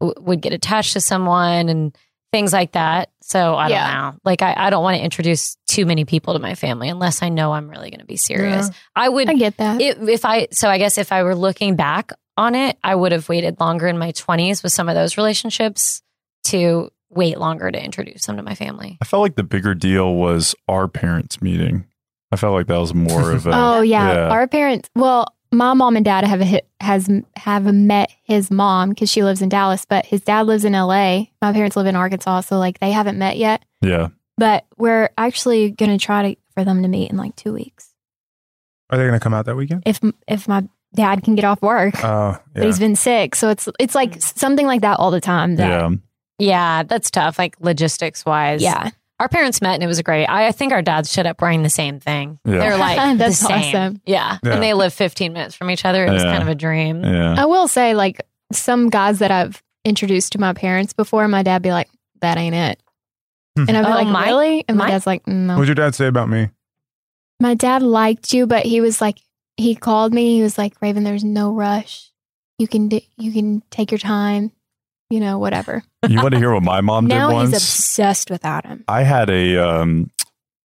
w- 0.00 0.14
would 0.20 0.40
get 0.40 0.52
attached 0.52 0.92
to 0.94 1.00
someone 1.00 1.68
and 1.68 1.96
things 2.32 2.52
like 2.52 2.72
that. 2.72 3.10
So 3.22 3.54
I 3.54 3.68
Yeah. 3.68 3.86
don't 3.86 3.94
know. 4.14 4.18
Like, 4.24 4.42
I, 4.42 4.54
I 4.56 4.70
don't 4.70 4.82
want 4.82 4.96
to 4.96 5.02
introduce 5.02 5.56
too 5.68 5.86
many 5.86 6.04
people 6.04 6.34
to 6.34 6.38
my 6.40 6.54
family 6.54 6.88
unless 6.88 7.22
I 7.22 7.28
know 7.28 7.52
I'm 7.52 7.68
really 7.68 7.90
going 7.90 8.00
to 8.00 8.06
be 8.06 8.16
serious. 8.16 8.68
I 8.96 9.08
would 9.08 9.28
I 9.28 9.34
get 9.34 9.56
that. 9.58 9.80
if, 9.80 9.98
if 10.08 10.24
I 10.24 10.48
so 10.50 10.68
I 10.68 10.78
guess 10.78 10.98
if 10.98 11.12
I 11.12 11.22
were 11.22 11.34
looking 11.34 11.76
back 11.76 12.12
on 12.36 12.54
it, 12.54 12.78
I 12.82 12.94
would 12.94 13.12
have 13.12 13.28
waited 13.28 13.60
longer 13.60 13.86
in 13.86 13.98
my 13.98 14.12
20s 14.12 14.62
with 14.62 14.72
some 14.72 14.88
of 14.88 14.94
those 14.94 15.16
relationships 15.16 16.02
to 16.44 16.90
wait 17.10 17.38
longer 17.38 17.70
to 17.70 17.82
introduce 17.82 18.24
them 18.26 18.36
to 18.38 18.42
my 18.42 18.54
family. 18.54 18.96
I 19.02 19.04
felt 19.04 19.20
like 19.20 19.36
the 19.36 19.42
bigger 19.42 19.74
deal 19.74 20.14
was 20.14 20.54
our 20.68 20.88
parents 20.88 21.42
meeting. 21.42 21.86
I 22.32 22.36
felt 22.36 22.54
like 22.54 22.66
that 22.68 22.78
was 22.78 22.94
more 22.94 23.32
of 23.32 23.46
a. 23.46 23.50
oh 23.54 23.80
yeah. 23.82 24.12
yeah. 24.14 24.28
our 24.30 24.48
parents. 24.48 24.88
Well, 24.96 25.26
my 25.52 25.74
mom 25.74 25.96
and 25.96 26.04
dad 26.04 26.24
have 26.24 26.40
a 26.40 26.62
has 26.80 27.08
have 27.36 27.64
met 27.72 28.10
his 28.24 28.50
mom 28.50 28.88
because 28.90 29.10
she 29.10 29.22
lives 29.22 29.42
in 29.42 29.48
Dallas, 29.48 29.84
but 29.84 30.06
his 30.06 30.22
dad 30.22 30.46
lives 30.46 30.64
in 30.64 30.74
L.A. 30.74 31.30
My 31.40 31.52
parents 31.52 31.76
live 31.76 31.86
in 31.86 31.94
Arkansas, 31.96 32.40
so 32.42 32.58
like 32.58 32.78
they 32.80 32.90
haven't 32.92 33.18
met 33.18 33.36
yet. 33.36 33.64
yeah. 33.80 34.08
But 34.38 34.64
we're 34.78 35.10
actually 35.18 35.70
gonna 35.70 35.98
try 35.98 36.34
to 36.34 36.40
for 36.54 36.64
them 36.64 36.82
to 36.82 36.88
meet 36.88 37.10
in 37.10 37.16
like 37.16 37.36
two 37.36 37.52
weeks 37.52 37.90
Are 38.90 38.98
they 38.98 39.04
going 39.04 39.14
to 39.14 39.20
come 39.20 39.32
out 39.34 39.46
that 39.46 39.56
weekend? 39.56 39.82
if 39.86 40.00
if 40.26 40.48
my 40.48 40.64
dad 40.94 41.22
can 41.22 41.34
get 41.34 41.44
off 41.44 41.62
work. 41.62 41.94
Oh, 42.04 42.38
But 42.54 42.64
he's 42.64 42.78
been 42.78 42.96
sick, 42.96 43.34
so 43.34 43.48
it's 43.50 43.68
it's 43.78 43.94
like 43.94 44.20
something 44.20 44.66
like 44.66 44.80
that 44.82 44.98
all 44.98 45.10
the 45.10 45.20
time. 45.20 45.56
That, 45.56 45.68
Yeah. 45.68 45.90
Yeah, 46.38 46.82
that's 46.82 47.10
tough, 47.10 47.38
like 47.38 47.56
logistics 47.60 48.24
wise. 48.26 48.62
yeah. 48.62 48.90
Our 49.22 49.28
parents 49.28 49.62
met 49.62 49.74
and 49.74 49.82
it 49.82 49.86
was 49.86 50.02
great. 50.02 50.26
I, 50.26 50.48
I 50.48 50.52
think 50.52 50.72
our 50.72 50.82
dads 50.82 51.10
showed 51.12 51.26
up 51.26 51.40
wearing 51.40 51.62
the 51.62 51.70
same 51.70 52.00
thing. 52.00 52.38
Yeah. 52.44 52.58
They're 52.58 52.76
like 52.76 52.96
That's 53.18 53.38
the 53.40 53.46
same. 53.46 53.74
awesome. 53.76 54.00
Yeah. 54.04 54.38
Yeah. 54.42 54.52
And 54.54 54.62
they 54.62 54.74
live 54.74 54.92
15 54.92 55.32
minutes 55.32 55.54
from 55.54 55.70
each 55.70 55.84
other. 55.84 56.04
It 56.04 56.10
was 56.10 56.22
Yeah. 56.24 56.30
kind 56.32 56.42
of 56.42 56.48
a 56.48 56.54
dream. 56.56 57.04
Yeah. 57.04 57.34
I 57.38 57.46
will 57.46 57.68
say, 57.68 57.94
like 57.94 58.20
some 58.52 58.90
guys 58.90 59.20
that 59.20 59.30
I've 59.30 59.62
introduced 59.84 60.32
to 60.32 60.40
my 60.40 60.52
parents 60.52 60.92
before, 60.92 61.26
my 61.28 61.42
dad 61.42 61.62
be 61.62 61.70
like, 61.70 61.88
"That 62.20 62.36
ain't 62.36 62.54
it," 62.54 62.82
Hmm. 63.56 63.64
and 63.68 63.76
I'd 63.76 63.86
be 63.86 63.92
Oh, 63.92 63.94
like, 63.94 64.06
my- 64.08 64.26
"Really?" 64.26 64.64
And 64.68 64.76
my, 64.76 64.84
my- 64.86 64.90
dad's 64.90 65.06
like, 65.06 65.26
"No." 65.26 65.54
What'd 65.54 65.68
your 65.68 65.74
dad 65.74 65.94
say 65.94 66.06
about 66.06 66.28
me? 66.28 66.50
my 67.40 67.54
dad 67.54 67.82
liked 67.82 68.32
you, 68.32 68.46
but 68.46 68.64
he 68.66 68.80
was 68.80 69.00
like, 69.00 69.18
he 69.56 69.74
called 69.74 70.12
me. 70.14 70.36
He 70.36 70.42
was 70.42 70.56
like, 70.58 70.74
"Raven, 70.80 71.02
there's 71.04 71.24
no 71.24 71.52
rush. 71.52 72.10
You 72.58 72.68
can 72.68 72.88
do, 72.88 73.00
you 73.16 73.32
can 73.32 73.62
take 73.70 73.90
your 73.90 73.98
time. 73.98 74.52
You 75.12 75.20
know, 75.20 75.38
whatever." 75.38 75.82
You 76.08 76.22
want 76.22 76.32
to 76.32 76.38
hear 76.38 76.52
what 76.52 76.62
my 76.62 76.80
mom 76.80 77.06
did 77.06 77.14
now 77.14 77.32
once? 77.32 77.50
he's 77.50 77.62
obsessed 77.62 78.30
with 78.30 78.44
Adam. 78.44 78.84
I 78.88 79.02
had 79.02 79.30
a 79.30 79.56
um 79.58 80.10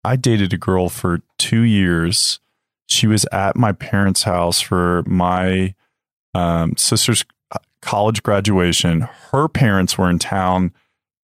I 0.05 0.17
dated 0.17 0.53
a 0.53 0.59
girl 0.59 0.89
for 0.89 1.21
2 1.39 1.63
years. 1.63 2.39
She 2.89 3.07
was 3.07 3.25
at 3.33 3.57
my 3.57 3.73
parents' 3.73 4.23
house 4.23 4.61
for 4.61 5.03
my 5.07 5.75
um 6.35 6.77
sister's 6.77 7.25
uh, 7.51 7.59
college 7.83 8.23
graduation. 8.23 9.03
Her 9.33 9.49
parents 9.49 9.99
were 9.99 10.09
in 10.09 10.19
town 10.19 10.73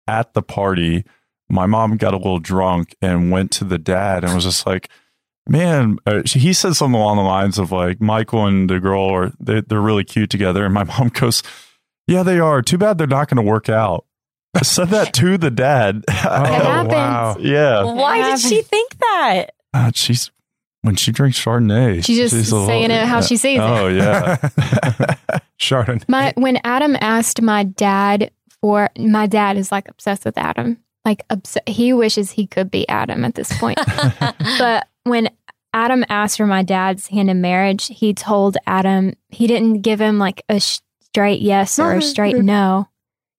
at 0.08 0.32
the 0.32 0.42
party, 0.42 1.04
my 1.48 1.66
mom 1.66 1.96
got 1.96 2.14
a 2.14 2.16
little 2.16 2.40
drunk 2.40 2.96
and 3.00 3.30
went 3.30 3.50
to 3.52 3.64
the 3.64 3.78
dad 3.78 4.24
and 4.24 4.34
was 4.34 4.44
just 4.44 4.66
like, 4.66 4.88
man, 5.46 5.98
uh, 6.06 6.22
he 6.24 6.52
said 6.52 6.74
something 6.74 6.98
along 6.98 7.18
the 7.18 7.22
lines 7.22 7.58
of 7.58 7.70
like, 7.70 8.00
Michael 8.00 8.46
and 8.46 8.68
the 8.68 8.80
girl 8.80 9.04
are, 9.04 9.32
they, 9.38 9.60
they're 9.60 9.80
really 9.80 10.04
cute 10.04 10.30
together. 10.30 10.64
And 10.64 10.74
my 10.74 10.84
mom 10.98 11.08
goes, 11.08 11.42
yeah, 12.08 12.22
they 12.24 12.40
are. 12.40 12.62
Too 12.62 12.78
bad 12.78 12.98
they're 12.98 13.06
not 13.06 13.28
going 13.28 13.44
to 13.44 13.48
work 13.48 13.68
out. 13.68 14.04
I 14.54 14.62
said 14.62 14.88
that 14.88 15.12
to 15.14 15.38
the 15.38 15.50
dad. 15.50 16.04
Oh, 16.08 16.12
happens. 16.44 16.92
wow. 16.92 17.36
yeah. 17.38 17.84
Why 17.84 18.30
did 18.30 18.40
she 18.40 18.62
think 18.62 18.98
that? 18.98 19.46
Uh, 19.72 19.92
she's, 19.94 20.30
when 20.82 20.96
she 20.96 21.12
drinks 21.12 21.38
Chardonnay, 21.42 22.04
She's 22.04 22.16
just 22.30 22.50
a 22.50 22.54
little- 22.54 22.66
saying 22.66 22.90
it 22.90 23.04
how 23.06 23.20
she 23.20 23.36
sees 23.36 23.58
it. 23.58 23.62
Oh, 23.62 23.86
yeah. 23.88 24.36
Chardonnay. 25.60 26.08
My 26.08 26.32
when 26.36 26.58
Adam 26.64 26.96
asked 27.00 27.42
my 27.42 27.64
dad 27.64 28.30
for 28.60 28.88
my 28.98 29.26
dad 29.26 29.56
is 29.56 29.70
like 29.70 29.88
obsessed 29.88 30.24
with 30.24 30.38
Adam. 30.38 30.78
Like 31.04 31.24
obs- 31.30 31.58
he 31.66 31.92
wishes 31.92 32.30
he 32.32 32.46
could 32.46 32.70
be 32.70 32.88
Adam 32.88 33.24
at 33.24 33.34
this 33.34 33.56
point. 33.58 33.78
but 34.58 34.88
when 35.04 35.30
Adam 35.72 36.04
asked 36.08 36.36
for 36.38 36.46
my 36.46 36.62
dad's 36.62 37.06
hand 37.08 37.30
in 37.30 37.40
marriage, 37.40 37.86
he 37.86 38.14
told 38.14 38.56
Adam 38.66 39.14
he 39.28 39.46
didn't 39.46 39.82
give 39.82 40.00
him 40.00 40.18
like 40.18 40.42
a 40.48 40.60
straight 41.12 41.40
yes 41.40 41.78
or 41.78 41.94
a 41.94 42.02
straight 42.02 42.36
no. 42.36 42.88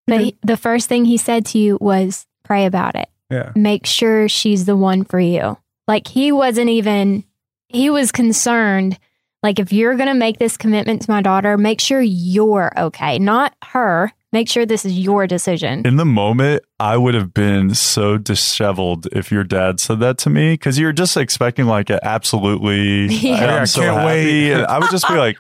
But 0.08 0.22
he, 0.22 0.38
the 0.42 0.58
first 0.58 0.90
thing 0.90 1.06
he 1.06 1.18
said 1.18 1.46
to 1.48 1.60
you 1.60 1.78
was 1.80 2.26
pray 2.44 2.66
about 2.66 2.96
it. 2.96 3.10
Yeah. 3.30 3.52
Make 3.56 3.86
sure 3.86 4.28
she's 4.28 4.66
the 4.66 4.76
one 4.76 5.04
for 5.04 5.20
you. 5.20 5.58
Like 5.88 6.08
he 6.08 6.32
wasn't 6.32 6.70
even 6.70 7.24
he 7.68 7.90
was 7.90 8.12
concerned 8.12 8.98
like 9.42 9.60
if 9.60 9.72
you're 9.72 9.96
going 9.96 10.10
to 10.10 10.14
make 10.14 10.38
this 10.38 10.58
commitment 10.58 11.04
to 11.04 11.12
my 11.12 11.22
daughter, 11.22 11.58
make 11.58 11.80
sure 11.80 12.02
you're 12.02 12.72
okay, 12.78 13.20
not 13.20 13.56
her. 13.64 14.12
Make 14.32 14.48
sure 14.48 14.66
this 14.66 14.86
is 14.86 15.00
your 15.00 15.26
decision. 15.26 15.88
In 15.88 15.96
the 15.96 16.06
moment, 16.06 16.64
I 16.80 16.98
would 16.98 17.16
have 17.16 17.34
been 17.34 17.74
so 17.74 18.18
disheveled 18.18 19.08
if 19.12 19.32
your 19.32 19.44
dad 19.44 19.80
said 19.80 20.02
that 20.02 20.20
to 20.20 20.30
me 20.30 20.54
because 20.54 20.78
you're 20.78 20.92
just 20.92 21.18
expecting 21.18 21.66
like 21.66 21.90
a 21.90 22.06
absolutely. 22.06 23.08
Yeah. 23.30 23.56
I'm 23.56 23.62
I 23.62 23.66
so 23.66 23.82
can't 23.82 23.96
happy. 23.96 24.06
wait. 24.06 24.54
I 24.54 24.78
would 24.78 24.92
just 24.92 25.08
be 25.08 25.16
like, 25.16 25.38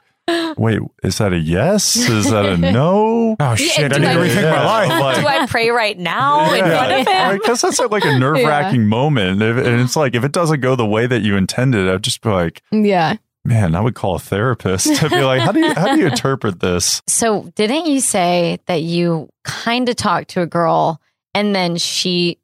"Wait, 0.58 0.80
is 1.04 1.18
that 1.20 1.34
a 1.34 1.38
yes? 1.38 1.96
Is 1.96 2.30
that 2.32 2.46
a 2.46 2.58
no?" 2.58 3.36
Oh 3.40 3.56
shit! 3.56 3.94
I 3.94 3.98
need 3.98 4.06
to 4.06 4.12
I- 4.12 4.16
rethink 4.16 4.42
Yeah, 4.42 4.52
my 4.52 4.66
life. 4.88 5.02
like- 5.02 5.22
Do 5.22 5.28
I 5.28 5.46
pray 5.48 5.70
right 5.70 5.98
now 5.98 6.54
in 6.54 6.66
front 6.66 6.92
of 7.02 7.08
him? 7.08 7.38
Because 7.38 7.62
that's 7.62 7.80
like 7.80 8.04
a 8.06 8.18
nerve 8.20 8.38
wracking 8.44 8.88
moment, 8.88 9.42
If- 9.42 9.58
and 9.58 9.82
it's 9.82 9.96
like 9.96 10.16
if 10.16 10.24
it 10.24 10.32
doesn't 10.32 10.60
go 10.62 10.76
the 10.76 10.86
way 10.86 11.08
that 11.08 11.22
you 11.22 11.36
intended, 11.38 11.88
I'd 11.90 12.04
just 12.04 12.22
be 12.22 12.30
like, 12.30 12.62
Yeah. 12.72 13.16
"Man, 13.46 13.76
I 13.76 13.82
would 13.82 13.96
call 13.96 14.16
a 14.16 14.20
therapist 14.20 14.94
to 14.98 15.10
be 15.10 15.22
like, 15.22 15.42
how 15.42 15.52
do 15.52 15.60
you 15.60 15.74
how 15.74 15.94
do 15.96 16.00
you 16.02 16.08
interpret 16.08 16.60
this?" 16.60 17.02
So, 17.08 17.52
didn't 17.56 17.86
you 17.88 18.00
say 18.02 18.60
that 18.68 18.82
you 18.82 19.30
kind 19.44 19.88
of 19.90 19.96
talked 19.96 20.30
to 20.32 20.42
a 20.42 20.46
girl 20.48 21.00
and 21.34 21.56
then 21.56 21.78
she 21.78 22.38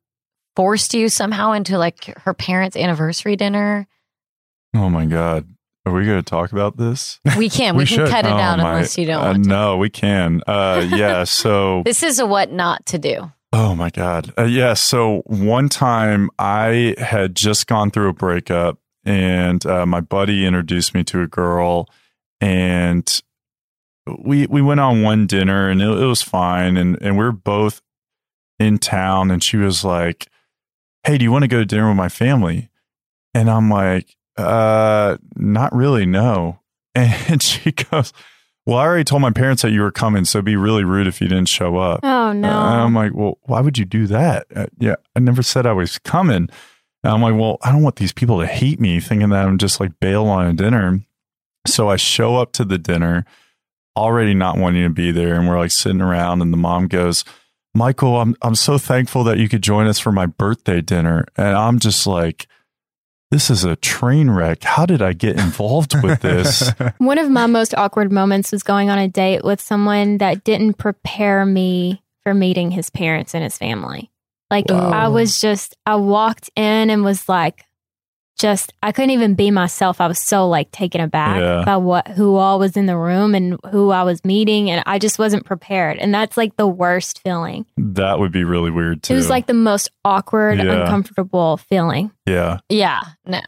forced 0.56 0.94
you 0.94 1.10
somehow 1.10 1.52
into 1.52 1.78
like 1.78 2.06
her 2.20 2.34
parents' 2.34 2.78
anniversary 2.78 3.36
dinner? 3.36 3.88
Oh 4.76 4.90
my 4.90 5.06
god, 5.06 5.48
are 5.86 5.94
we 5.94 6.06
going 6.06 6.18
to 6.18 6.24
talk 6.24 6.52
about 6.52 6.78
this? 6.78 7.20
We 7.38 7.50
can. 7.50 7.76
We 7.76 7.84
We, 7.84 7.88
can 7.88 7.98
should. 7.98 8.10
cut 8.10 8.26
it 8.26 8.32
Oh 8.32 8.36
out 8.38 8.58
my- 8.60 8.74
unless 8.74 8.98
you 8.98 9.06
don't 9.06 9.22
Uh, 9.22 9.26
want 9.28 9.44
to. 9.44 9.50
no, 9.50 9.78
we 9.78 9.90
can. 9.90 10.42
Uh, 10.48 10.86
yeah. 10.90 11.24
So 11.26 11.84
This 11.86 12.02
is 12.04 12.20
a 12.20 12.26
what 12.26 12.52
not 12.52 12.86
to 12.88 12.98
do. 12.98 13.32
Oh 13.54 13.76
my 13.76 13.90
God. 13.90 14.34
Uh, 14.38 14.44
yeah. 14.44 14.74
So 14.74 15.22
one 15.28 15.70
time 15.70 16.30
I 16.40 16.96
had 16.98 17.36
just 17.36 17.68
gone 17.68 17.90
through 17.92 18.10
a 18.10 18.14
breakup 18.14 18.80
and 19.06 19.66
uh, 19.66 19.86
my 19.86 20.02
buddy 20.02 20.46
introduced 20.46 20.94
me 20.94 21.04
to 21.06 21.22
a 21.22 21.28
girl 21.28 21.88
and 22.42 23.22
we, 24.20 24.46
we 24.48 24.62
went 24.62 24.80
on 24.82 25.02
one 25.04 25.26
dinner 25.26 25.70
and 25.70 25.82
it, 25.82 25.86
it 25.90 26.06
was 26.06 26.22
fine. 26.22 26.78
And, 26.78 26.98
and 27.02 27.18
we 27.18 27.24
are 27.24 27.32
both 27.32 27.82
in 28.60 28.78
town 28.78 29.32
and 29.32 29.44
she 29.44 29.58
was 29.58 29.84
like, 29.86 30.28
Hey, 31.06 31.18
do 31.18 31.24
you 31.24 31.32
want 31.32 31.44
to 31.44 31.48
go 31.48 31.60
to 31.60 31.66
dinner 31.66 31.88
with 31.88 31.98
my 31.98 32.10
family? 32.10 32.70
And 33.34 33.50
I'm 33.50 33.70
like, 33.70 34.16
uh, 34.38 35.18
not 35.36 35.74
really. 35.76 36.06
No. 36.06 36.60
And 36.96 37.42
she 37.44 37.72
goes, 37.74 38.14
well, 38.66 38.78
I 38.78 38.86
already 38.86 39.04
told 39.04 39.22
my 39.22 39.32
parents 39.32 39.62
that 39.64 39.72
you 39.72 39.82
were 39.82 39.92
coming, 39.92 40.24
so 40.26 40.38
it'd 40.38 40.46
be 40.46 40.56
really 40.56 40.84
rude 40.86 41.08
if 41.08 41.20
you 41.20 41.28
didn't 41.28 41.50
show 41.50 41.76
up. 41.78 42.00
Oh 42.04 42.32
no. 42.32 42.50
Uh, 42.50 42.72
And 42.72 42.82
I'm 42.82 42.94
like, 42.96 43.14
well, 43.14 43.38
why 43.44 43.60
would 43.62 43.78
you 43.78 43.84
do 43.86 44.08
that? 44.08 44.48
Uh, 44.56 44.68
yeah, 44.80 44.96
I 45.16 45.20
never 45.20 45.44
said 45.44 45.66
I 45.66 45.74
was 45.74 46.00
coming. 46.00 46.36
And 47.04 47.14
I'm 47.14 47.22
like, 47.22 47.36
well, 47.36 47.58
I 47.64 47.72
don't 47.72 47.84
want 47.84 47.98
these 47.98 48.14
people 48.14 48.40
to 48.40 48.48
hate 48.48 48.80
me 48.80 49.00
thinking 49.02 49.30
that 49.30 49.46
I'm 49.46 49.58
just 49.58 49.80
like 49.82 50.00
bail 50.00 50.26
on 50.26 50.48
a 50.48 50.54
dinner. 50.54 51.02
So 51.68 51.90
I 51.90 51.98
show 51.98 52.38
up 52.38 52.54
to 52.54 52.64
the 52.66 52.78
dinner 52.78 53.26
already 53.98 54.34
not 54.34 54.58
wanting 54.58 54.84
to 54.84 54.90
be 54.90 55.12
there. 55.12 55.36
And 55.36 55.48
we're 55.48 55.60
like 55.60 55.72
sitting 55.72 56.02
around 56.02 56.42
and 56.42 56.52
the 56.54 56.58
mom 56.58 56.88
goes, 56.88 57.24
Michael, 57.74 58.20
I'm, 58.22 58.36
I'm 58.42 58.56
so 58.56 58.78
thankful 58.78 59.24
that 59.26 59.38
you 59.38 59.50
could 59.50 59.62
join 59.62 59.86
us 59.88 60.00
for 60.00 60.12
my 60.14 60.26
birthday 60.26 60.80
dinner. 60.82 61.26
And 61.36 61.56
I'm 61.56 61.78
just 61.78 62.08
like, 62.08 62.48
this 63.32 63.50
is 63.50 63.64
a 63.64 63.76
train 63.76 64.30
wreck. 64.30 64.64
How 64.64 64.86
did 64.86 65.02
I 65.02 65.14
get 65.14 65.40
involved 65.40 66.02
with 66.02 66.22
this? 66.22 66.72
One 67.00 67.18
of 67.18 67.30
my 67.30 67.48
most 67.48 67.74
awkward 67.76 68.12
moments 68.12 68.52
was 68.52 68.64
going 68.64 68.90
on 68.90 68.98
a 69.00 69.08
date 69.08 69.44
with 69.44 69.60
someone 69.60 70.20
that 70.20 70.44
didn't 70.44 70.76
prepare 70.76 71.46
me 71.46 72.04
for 72.24 72.34
meeting 72.34 72.72
his 72.72 72.90
parents 72.90 73.34
and 73.34 73.44
his 73.44 73.58
family. 73.58 74.12
Like 74.52 74.70
Wow. 74.70 74.90
I 74.92 75.08
was 75.08 75.42
just 75.42 75.76
I 75.86 75.96
walked 75.96 76.50
in 76.56 76.90
and 76.90 77.04
was 77.04 77.28
like 77.28 77.66
just 78.38 78.74
I 78.84 78.92
couldn't 78.92 79.12
even 79.12 79.34
be 79.36 79.50
myself. 79.52 80.02
I 80.02 80.08
was 80.08 80.20
so 80.20 80.48
like 80.50 80.70
taken 80.72 81.00
aback 81.02 81.40
Yeah. 81.40 81.64
by 81.66 81.78
what 81.78 82.08
who 82.10 82.36
all 82.36 82.60
was 82.60 82.76
in 82.76 82.86
the 82.86 82.98
room 82.98 83.34
and 83.34 83.58
who 83.72 83.92
I 83.92 84.04
was 84.04 84.24
meeting 84.26 84.70
and 84.70 84.84
I 84.86 85.00
just 85.00 85.18
wasn't 85.18 85.46
prepared. 85.46 85.98
And 86.00 86.14
that's 86.14 86.36
like 86.38 86.56
the 86.58 86.68
worst 86.68 87.22
feeling. 87.22 87.66
that 87.78 88.20
would 88.20 88.32
be 88.32 88.44
really 88.44 88.72
weird 88.72 89.04
too. 89.04 89.14
It 89.14 89.18
was 89.18 89.30
like 89.30 89.48
the 89.48 89.54
most 89.54 89.90
awkward, 90.04 90.58
Yeah. 90.58 90.82
uncomfortable 90.84 91.58
feeling. 91.58 92.12
yeah. 92.26 92.60
Yeah, 92.70 93.00
no. 93.26 93.40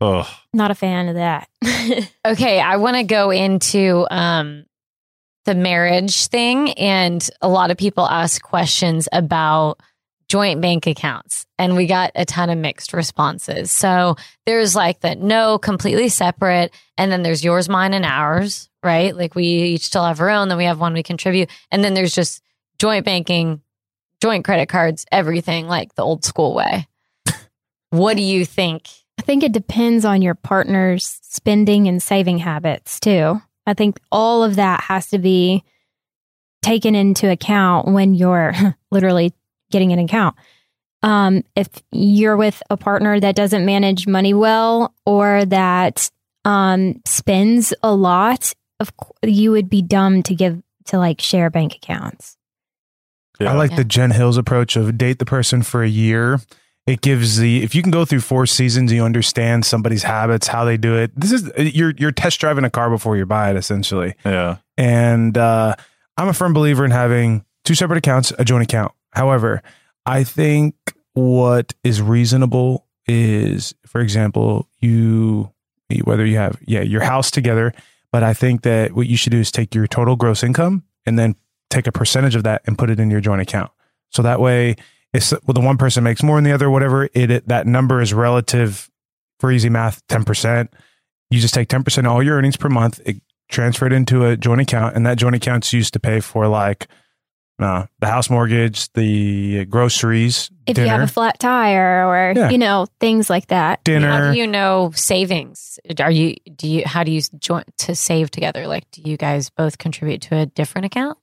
Ugh. 0.00 0.26
Not 0.52 0.70
a 0.70 0.74
fan 0.74 1.08
of 1.08 1.14
that. 1.14 1.48
Okay, 2.26 2.58
I 2.60 2.76
want 2.78 2.96
to 2.96 3.02
go 3.04 3.30
into 3.30 4.06
um, 4.10 4.64
the 5.44 5.54
marriage 5.54 6.26
thing, 6.28 6.72
and 6.72 7.28
a 7.42 7.48
lot 7.48 7.70
of 7.70 7.76
people 7.76 8.06
ask 8.06 8.42
questions 8.42 9.08
about 9.12 9.78
joint 10.34 10.60
bank 10.60 10.88
accounts, 10.88 11.46
and 11.60 11.76
we 11.76 11.86
got 11.86 12.10
a 12.16 12.24
ton 12.24 12.50
of 12.50 12.58
mixed 12.58 12.92
responses. 12.92 13.70
So 13.70 14.16
there's 14.46 14.74
like 14.74 14.98
the 14.98 15.14
no, 15.14 15.58
completely 15.58 16.08
separate, 16.08 16.74
and 16.98 17.12
then 17.12 17.22
there's 17.22 17.44
yours, 17.44 17.68
mine, 17.68 17.94
and 17.94 18.04
ours, 18.04 18.68
right? 18.82 19.16
Like 19.16 19.36
we 19.36 19.44
each 19.44 19.82
still 19.82 20.04
have 20.04 20.18
our 20.18 20.30
own, 20.30 20.48
then 20.48 20.58
we 20.58 20.64
have 20.64 20.80
one 20.80 20.92
we 20.92 21.04
contribute, 21.04 21.50
and 21.70 21.84
then 21.84 21.94
there's 21.94 22.12
just 22.12 22.42
joint 22.80 23.04
banking, 23.04 23.62
joint 24.20 24.44
credit 24.44 24.68
cards, 24.68 25.06
everything 25.12 25.68
like 25.68 25.94
the 25.94 26.02
old 26.02 26.24
school 26.24 26.52
way. 26.52 26.88
what 27.90 28.16
do 28.16 28.22
you 28.24 28.44
think? 28.44 28.88
I 29.20 29.22
think 29.22 29.44
it 29.44 29.52
depends 29.52 30.04
on 30.04 30.20
your 30.20 30.34
partner's 30.34 31.20
spending 31.22 31.86
and 31.86 32.02
saving 32.02 32.38
habits 32.38 32.98
too. 32.98 33.40
I 33.68 33.74
think 33.74 34.00
all 34.10 34.42
of 34.42 34.56
that 34.56 34.80
has 34.80 35.10
to 35.10 35.20
be 35.20 35.62
taken 36.60 36.96
into 36.96 37.30
account 37.30 37.86
when 37.86 38.14
you're 38.14 38.52
literally 38.90 39.32
getting 39.74 39.92
an 39.92 39.98
account. 39.98 40.34
Um, 41.02 41.42
if 41.54 41.68
you're 41.92 42.36
with 42.38 42.62
a 42.70 42.78
partner 42.78 43.20
that 43.20 43.34
doesn't 43.36 43.66
manage 43.66 44.06
money 44.06 44.32
well 44.32 44.94
or 45.04 45.44
that 45.44 46.10
um, 46.46 47.02
spends 47.04 47.74
a 47.82 47.94
lot, 47.94 48.54
of 48.80 48.96
cou- 48.96 49.12
you 49.22 49.50
would 49.50 49.68
be 49.68 49.82
dumb 49.82 50.22
to 50.22 50.34
give 50.34 50.62
to 50.86 50.98
like 50.98 51.20
share 51.20 51.50
bank 51.50 51.74
accounts. 51.76 52.36
Yeah. 53.40 53.52
I 53.52 53.54
like 53.56 53.72
Yeah. 53.72 53.76
the 53.78 53.84
Jen 53.84 54.12
Hilz 54.12 54.38
approach 54.38 54.76
of 54.76 54.96
date 54.96 55.18
the 55.18 55.24
person 55.26 55.62
for 55.62 55.82
a 55.82 55.88
year. 55.88 56.40
It 56.86 57.00
gives 57.00 57.38
the 57.38 57.62
if 57.62 57.74
you 57.74 57.82
can 57.82 57.90
go 57.90 58.04
through 58.04 58.20
four 58.20 58.46
seasons, 58.46 58.92
you 58.92 59.02
understand 59.04 59.64
somebody's 59.64 60.02
habits, 60.02 60.46
how 60.46 60.64
they 60.64 60.76
do 60.76 60.96
it. 60.96 61.12
This 61.18 61.32
is 61.32 61.50
you're 61.56 61.92
you're 61.98 62.12
test 62.12 62.38
driving 62.40 62.64
a 62.64 62.70
car 62.70 62.90
before 62.90 63.16
you 63.16 63.24
buy 63.26 63.50
it, 63.50 63.56
essentially. 63.56 64.14
yeah. 64.24 64.56
And 64.76 65.36
uh, 65.38 65.74
I'm 66.16 66.28
a 66.28 66.34
firm 66.34 66.52
believer 66.52 66.84
in 66.84 66.90
having 66.90 67.44
two 67.64 67.74
separate 67.74 67.98
accounts, 67.98 68.32
a 68.38 68.44
joint 68.44 68.62
account. 68.64 68.92
However, 69.14 69.62
I 70.04 70.24
think 70.24 70.74
what 71.14 71.74
is 71.84 72.02
reasonable 72.02 72.86
is, 73.06 73.74
for 73.86 74.00
example, 74.00 74.68
you 74.80 75.50
whether 76.02 76.26
you 76.26 76.36
have 76.36 76.58
yeah 76.66 76.80
your 76.80 77.02
house 77.02 77.30
together, 77.30 77.72
but 78.10 78.22
I 78.22 78.34
think 78.34 78.62
that 78.62 78.92
what 78.92 79.06
you 79.06 79.16
should 79.16 79.32
do 79.32 79.38
is 79.38 79.52
take 79.52 79.74
your 79.74 79.86
total 79.86 80.16
gross 80.16 80.42
income 80.42 80.84
and 81.06 81.18
then 81.18 81.36
take 81.70 81.86
a 81.86 81.92
percentage 81.92 82.34
of 82.34 82.42
that 82.44 82.62
and 82.66 82.78
put 82.78 82.90
it 82.90 82.98
in 82.98 83.10
your 83.10 83.20
joint 83.20 83.40
account. 83.40 83.70
So 84.10 84.22
that 84.22 84.40
way, 84.40 84.76
if 85.12 85.32
well, 85.46 85.54
the 85.54 85.60
one 85.60 85.78
person 85.78 86.02
makes 86.04 86.22
more 86.22 86.36
than 86.36 86.44
the 86.44 86.52
other, 86.52 86.70
whatever 86.70 87.04
it, 87.04 87.30
it 87.30 87.48
that 87.48 87.66
number 87.66 88.00
is 88.00 88.12
relative 88.12 88.90
for 89.38 89.52
easy 89.52 89.68
math, 89.68 90.06
ten 90.08 90.24
percent. 90.24 90.72
You 91.30 91.40
just 91.40 91.54
take 91.54 91.68
ten 91.68 91.84
percent 91.84 92.06
of 92.06 92.12
all 92.12 92.22
your 92.22 92.36
earnings 92.36 92.56
per 92.56 92.68
month, 92.68 93.00
it, 93.04 93.20
transfer 93.48 93.86
it 93.86 93.92
into 93.92 94.24
a 94.24 94.36
joint 94.36 94.60
account, 94.60 94.96
and 94.96 95.06
that 95.06 95.18
joint 95.18 95.36
account's 95.36 95.72
used 95.72 95.92
to 95.92 96.00
pay 96.00 96.20
for 96.20 96.48
like 96.48 96.88
uh, 97.60 97.86
the 98.00 98.06
house 98.06 98.28
mortgage, 98.30 98.92
the 98.94 99.64
groceries, 99.66 100.50
If 100.66 100.76
dinner, 100.76 100.86
you 100.86 100.90
have 100.92 101.02
a 101.02 101.06
flat 101.06 101.38
tire 101.38 102.06
or 102.06 102.32
Yeah. 102.36 102.50
you 102.50 102.58
know 102.58 102.86
things 103.00 103.30
like 103.30 103.46
that. 103.48 103.78
How 103.78 103.82
dinner. 103.84 104.32
do 104.32 104.38
you 104.38 104.46
know 104.46 104.90
savings? 104.94 105.78
Are 106.00 106.10
you 106.10 106.36
do 106.56 106.68
you 106.68 106.82
how 106.86 107.04
do 107.04 107.12
you 107.12 107.20
join 107.38 107.64
to 107.78 107.94
save 107.94 108.30
together? 108.30 108.66
Like 108.66 108.90
do 108.90 109.02
you 109.04 109.16
guys 109.16 109.50
both 109.50 109.78
contribute 109.78 110.22
to 110.22 110.36
a 110.36 110.46
different 110.46 110.86
account? 110.86 111.18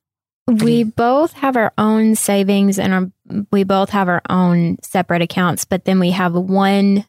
We 0.47 0.84
both 0.84 1.34
have 1.34 1.55
our 1.55 1.71
own 1.77 2.15
savings 2.15 2.79
and 2.79 2.93
our, 2.93 3.45
we 3.51 3.63
both 3.63 3.89
have 3.91 4.09
our 4.09 4.21
own 4.27 4.77
separate 4.82 5.21
accounts, 5.21 5.65
but 5.65 5.86
then 5.86 5.99
we 5.99 6.11
have 6.11 6.34
one 6.34 7.05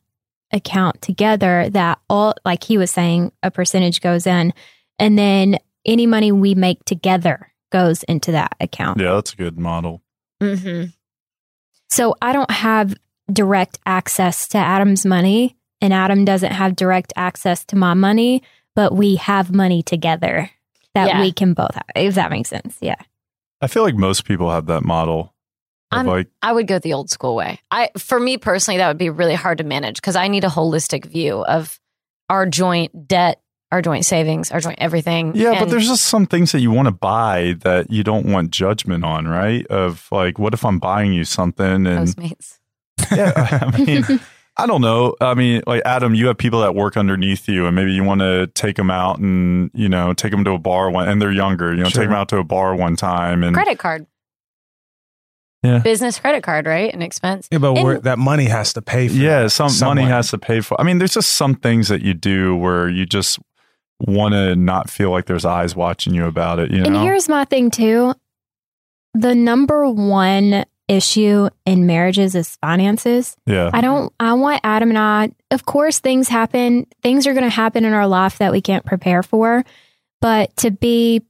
account 0.53 1.01
together 1.03 1.69
that 1.71 1.99
all, 2.11 2.35
like 2.45 2.63
he 2.63 2.77
was 2.79 2.91
saying, 2.91 3.33
a 3.43 3.51
percentage 3.51 4.01
goes 4.01 4.27
in. 4.27 4.53
And 4.99 5.19
then 5.19 5.59
any 5.85 6.07
money 6.07 6.31
we 6.31 6.55
make 6.55 6.85
together 6.85 7.52
goes 7.73 8.05
into 8.05 8.31
that 8.33 8.55
account. 8.61 9.01
Yeah, 9.01 9.15
that's 9.15 9.33
a 9.33 9.37
good 9.37 9.59
model. 9.59 10.03
Mm-hmm. 10.41 10.91
So 11.91 12.15
I 12.23 12.33
don't 12.33 12.51
have 12.51 12.95
direct 13.33 13.79
access 13.85 14.47
to 14.49 14.59
Adam's 14.59 15.05
money, 15.05 15.57
and 15.81 15.93
Adam 15.93 16.25
doesn't 16.25 16.53
have 16.53 16.77
direct 16.77 17.13
access 17.17 17.65
to 17.67 17.77
my 17.77 17.95
money, 17.95 18.43
but 18.77 18.95
we 18.95 19.17
have 19.17 19.53
money 19.53 19.83
together 19.83 20.51
that 20.95 21.09
Yeah. 21.09 21.21
we 21.21 21.33
can 21.33 21.55
both 21.55 21.75
have, 21.75 21.85
if 21.97 22.15
that 22.15 22.31
makes 22.31 22.49
sense. 22.51 22.79
Yeah. 22.81 22.97
I 23.61 23.67
feel 23.67 23.83
like 23.83 23.95
most 23.97 24.25
people 24.25 24.51
have 24.51 24.67
that 24.67 24.85
model. 24.85 25.35
I'm- 25.91 26.07
like, 26.07 26.29
I 26.41 26.53
would 26.53 26.67
go 26.67 26.79
the 26.79 26.95
old 26.95 27.11
school 27.11 27.35
way. 27.35 27.61
I 27.71 27.91
for 27.99 28.19
me 28.19 28.39
personally, 28.39 28.79
that 28.79 28.89
would 28.89 28.97
be 28.99 29.11
really 29.11 29.35
hard 29.35 29.59
to 29.59 29.65
manage 29.65 29.97
because 29.97 30.17
I 30.17 30.29
need 30.29 30.45
a 30.45 30.49
holistic 30.49 31.05
view 31.05 31.45
of 31.45 31.79
our 32.31 32.47
joint 32.47 33.07
debt, 33.09 33.42
our 33.73 33.83
joint 33.83 34.05
savings, 34.05 34.53
our 34.53 34.61
joint 34.61 34.79
everything. 34.81 35.33
yeah, 35.35 35.59
but 35.59 35.69
there's 35.71 35.89
just 35.89 36.05
some 36.07 36.27
things 36.27 36.53
that 36.53 36.61
you 36.61 36.71
want 36.71 36.87
to 36.87 36.93
buy 36.93 37.55
that 37.63 37.91
you 37.91 38.05
don't 38.05 38.27
want 38.27 38.51
judgment 38.53 39.03
on, 39.05 39.27
right? 39.27 39.67
Of 39.67 40.07
like, 40.13 40.39
what 40.39 40.55
if 40.55 40.65
I'm 40.65 40.79
buying 40.79 41.13
you 41.13 41.25
something 41.25 41.87
and 41.87 42.07
Postmates. 42.09 42.59
yeah, 43.11 43.33
I 43.73 43.79
mean, 43.85 44.21
I 44.59 44.67
don't 44.67 44.83
know. 44.83 45.17
I 45.21 45.33
mean, 45.35 45.63
like 45.67 45.83
Adam, 45.87 46.15
you 46.15 46.27
have 46.27 46.37
people 46.39 46.61
that 46.61 46.75
work 46.75 46.97
underneath 46.99 47.49
you, 47.49 47.67
and 47.67 47.75
maybe 47.75 47.93
you 47.93 48.05
want 48.05 48.21
to 48.21 48.47
take 48.49 48.77
them 48.77 48.91
out 48.91 49.19
and 49.19 49.71
you 49.75 49.89
know 49.89 50.13
take 50.13 50.31
them 50.31 50.45
to 50.45 50.51
a 50.53 50.59
bar 50.59 50.91
one, 50.91 51.09
and 51.09 51.21
they're 51.21 51.33
younger. 51.33 51.73
You 51.75 51.83
know, 51.83 51.89
Sure. 51.89 52.03
take 52.03 52.11
them 52.11 52.17
out 52.19 52.29
to 52.29 52.37
a 52.37 52.45
bar 52.45 52.77
one 52.77 52.95
time, 52.95 53.43
and 53.43 53.55
Credit 53.55 53.79
card. 53.79 54.07
Yeah. 55.65 55.79
Business 55.79 56.19
credit 56.19 56.43
card, 56.43 56.67
right? 56.67 56.93
An 56.93 57.03
expense. 57.03 57.49
Yeah, 57.53 57.59
but 57.59 57.77
And- 57.79 58.03
that 58.03 58.19
money 58.19 58.47
has 58.47 58.73
to 58.73 58.83
pay 58.83 59.07
for. 59.07 59.15
yeah, 59.15 59.47
some 59.47 59.69
somewhat. 59.69 59.95
money 59.95 60.09
has 60.09 60.31
to 60.31 60.39
pay 60.39 60.61
for. 60.61 60.79
I 60.81 60.83
mean, 60.85 60.99
there's 60.99 61.15
just 61.15 61.35
some 61.35 61.55
things 61.55 61.87
that 61.87 62.03
you 62.03 62.15
do 62.15 62.57
where 62.57 62.89
you 62.89 63.07
just 63.07 63.39
want 64.07 64.35
to 64.35 64.57
not 64.57 64.91
feel 64.91 65.11
like 65.11 65.27
there's 65.27 65.45
eyes 65.45 65.77
watching 65.77 66.15
you 66.15 66.27
about 66.27 66.59
it. 66.59 66.71
You 66.71 66.83
And 66.85 66.97
here's 66.97 67.29
my 67.29 67.45
thing 67.45 67.71
too. 67.71 68.15
The 69.15 69.35
number 69.35 69.89
one 69.89 70.65
issue 70.89 71.49
in 71.65 71.87
marriages 71.87 72.35
is 72.35 72.57
finances. 72.57 73.37
yeah, 73.47 73.71
I 73.73 73.81
don't 73.81 74.13
I 74.19 74.35
want 74.35 74.61
Adam 74.65 74.91
and 74.91 74.99
I 74.99 75.31
of 75.51 75.65
course 75.65 76.01
things 76.01 76.29
happen. 76.29 76.87
Things 77.03 77.27
are 77.27 77.33
going 77.33 77.45
to 77.45 77.51
happen 77.51 77.85
in 77.85 77.93
our 77.93 78.07
life 78.07 78.39
that 78.39 78.53
we 78.53 78.61
can't 78.61 78.85
prepare 78.85 79.23
for, 79.23 79.65
but 80.21 80.55
to 80.59 80.71
be 80.71 81.23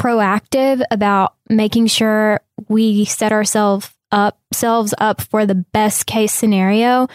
proactive 0.00 0.82
about 0.90 1.34
making 1.48 1.86
sure 1.86 2.40
we 2.68 3.04
set 3.04 3.32
ourselves 3.32 3.90
up 4.10 4.38
selves 4.52 4.94
up 4.98 5.20
for 5.20 5.46
the 5.46 5.54
best 5.54 6.06
case 6.06 6.32
scenario 6.32 7.06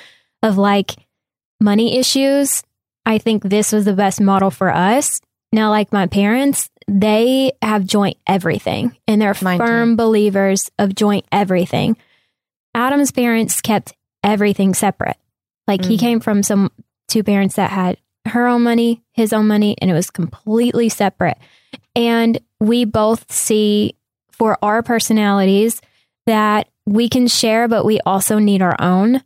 of 0.43 0.57
like 0.57 0.95
money 1.59 1.97
issues. 1.97 2.63
I 3.05 3.17
think 3.17 3.43
this 3.43 3.71
was 3.71 3.85
the 3.85 3.93
best 3.93 4.19
model 4.19 4.51
for 4.51 4.69
us. 4.73 5.19
Now 5.51 5.69
like 5.69 5.93
my 5.93 6.07
parents, 6.07 6.69
they 6.87 7.53
have 7.61 7.85
joint 7.85 8.17
everything 8.27 8.95
and 9.07 9.21
they're 9.21 9.35
Mine 9.41 9.59
too. 9.59 9.65
firm 9.65 9.95
believers 9.95 10.69
of 10.79 10.95
joint 10.95 11.25
everything. 11.31 11.97
Adam's 12.73 13.11
parents 13.11 13.61
kept 13.61 13.93
everything 14.23 14.73
separate. 14.73 15.17
Like 15.67 15.85
he 15.85 15.95
Mhm. 15.95 15.99
came 15.99 16.19
from 16.19 16.43
some 16.43 16.71
two 17.07 17.23
parents 17.23 17.55
that 17.55 17.71
had 17.71 17.97
her 18.27 18.47
own 18.47 18.63
money, 18.63 19.03
his 19.13 19.33
own 19.33 19.47
money, 19.47 19.75
and 19.81 19.89
it 19.89 19.93
was 19.93 20.09
completely 20.09 20.89
separate. 20.89 21.37
And 21.95 22.39
we 22.59 22.85
both 22.85 23.31
see 23.31 23.95
for 24.31 24.57
our 24.63 24.81
personalities 24.83 25.79
that 26.25 26.67
we 26.85 27.07
can 27.07 27.27
share, 27.27 27.67
but 27.67 27.85
we 27.85 27.99
also 28.05 28.39
need 28.39 28.61
our 28.61 28.75
own. 28.79 29.21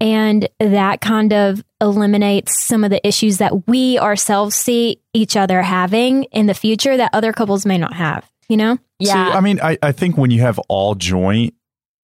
And 0.00 0.48
that 0.60 1.00
kind 1.02 1.32
of 1.32 1.62
eliminates 1.80 2.64
some 2.64 2.84
of 2.84 2.90
the 2.90 3.06
issues 3.06 3.38
that 3.38 3.66
we 3.68 3.98
ourselves 3.98 4.54
see 4.54 5.00
each 5.12 5.36
other 5.36 5.60
having 5.62 6.24
in 6.24 6.46
the 6.46 6.54
future 6.54 6.96
that 6.96 7.10
other 7.12 7.32
couples 7.32 7.66
may 7.66 7.76
not 7.76 7.92
have, 7.92 8.28
you 8.48 8.56
know? 8.56 8.78
Yeah. 8.98 9.12
See, 9.30 9.36
I 9.36 9.40
mean, 9.40 9.60
I, 9.60 9.76
I 9.82 9.92
think 9.92 10.16
when 10.16 10.30
you 10.30 10.40
have 10.40 10.58
all 10.68 10.94
joint, 10.94 11.52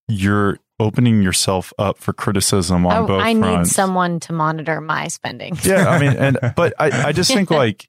you're 0.09 0.59
opening 0.79 1.23
yourself 1.23 1.73
up 1.79 1.97
for 1.97 2.13
criticism 2.13 2.85
on 2.87 3.05
Oh, 3.05 3.07
both 3.07 3.23
I 3.23 3.35
fronts. 3.35 3.71
need 3.71 3.75
someone 3.75 4.21
to 4.21 4.33
monitor 4.35 4.81
my 4.83 5.09
spending. 5.09 5.57
yeah, 5.63 5.89
I 5.89 5.99
mean, 5.99 6.11
and 6.19 6.39
but 6.55 6.75
I, 6.79 7.09
I 7.09 7.13
just 7.13 7.33
think 7.33 7.51
like 7.51 7.89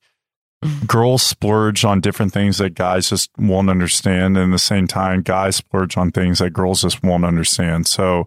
girls 0.85 1.21
splurge 1.21 1.83
on 1.85 1.99
different 2.01 2.33
things 2.33 2.57
that 2.59 2.75
guys 2.75 3.09
just 3.09 3.29
won't 3.37 3.69
understand, 3.69 4.37
and 4.37 4.51
at 4.51 4.55
the 4.55 4.59
same 4.59 4.87
time, 4.87 5.21
guys 5.21 5.57
splurge 5.57 5.97
on 5.97 6.11
things 6.11 6.39
that 6.39 6.51
girls 6.51 6.81
just 6.81 7.03
won't 7.03 7.25
understand. 7.25 7.87
So 7.87 8.25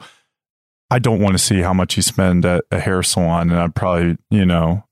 I 0.91 0.99
don't 0.99 1.21
want 1.21 1.35
to 1.35 1.39
see 1.39 1.61
how 1.61 1.73
much 1.73 1.97
you 1.97 2.03
spend 2.03 2.45
at 2.45 2.65
a 2.71 2.81
hair 2.81 3.03
salon, 3.03 3.51
and 3.51 3.59
I'd 3.61 3.75
probably 3.75 4.17
you 4.31 4.45
know 4.45 4.85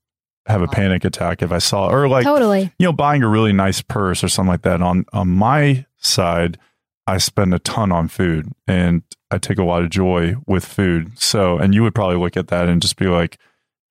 have 0.45 0.61
a 0.61 0.67
panic 0.67 1.05
attack 1.05 1.41
if 1.43 1.51
I 1.51 1.59
saw 1.59 1.89
or 1.89 2.07
like 2.07 2.23
totally. 2.23 2.71
you 2.79 2.85
know 2.85 2.93
buying 2.93 3.21
a 3.21 3.27
really 3.27 3.53
nice 3.53 3.81
purse 3.81 4.23
or 4.23 4.27
something 4.29 4.49
like 4.49 4.63
that. 4.63 4.81
On 4.81 5.05
on 5.13 5.27
my 5.27 5.85
side, 5.97 6.57
I 7.05 7.17
spend 7.17 7.53
a 7.53 7.59
ton 7.59 7.91
on 7.91 8.07
food, 8.07 8.51
and 8.67 9.03
I 9.31 9.37
take 9.37 9.57
a 9.59 9.63
lot 9.63 9.83
of 9.83 9.89
joy 9.89 10.35
with 10.47 10.65
food. 10.65 11.19
So, 11.19 11.57
and 11.57 11.73
you 11.75 11.83
would 11.83 11.93
probably 11.95 12.17
look 12.17 12.37
at 12.37 12.47
that 12.47 12.67
and 12.69 12.81
just 12.81 12.95
be 12.95 13.07
like, 13.07 13.37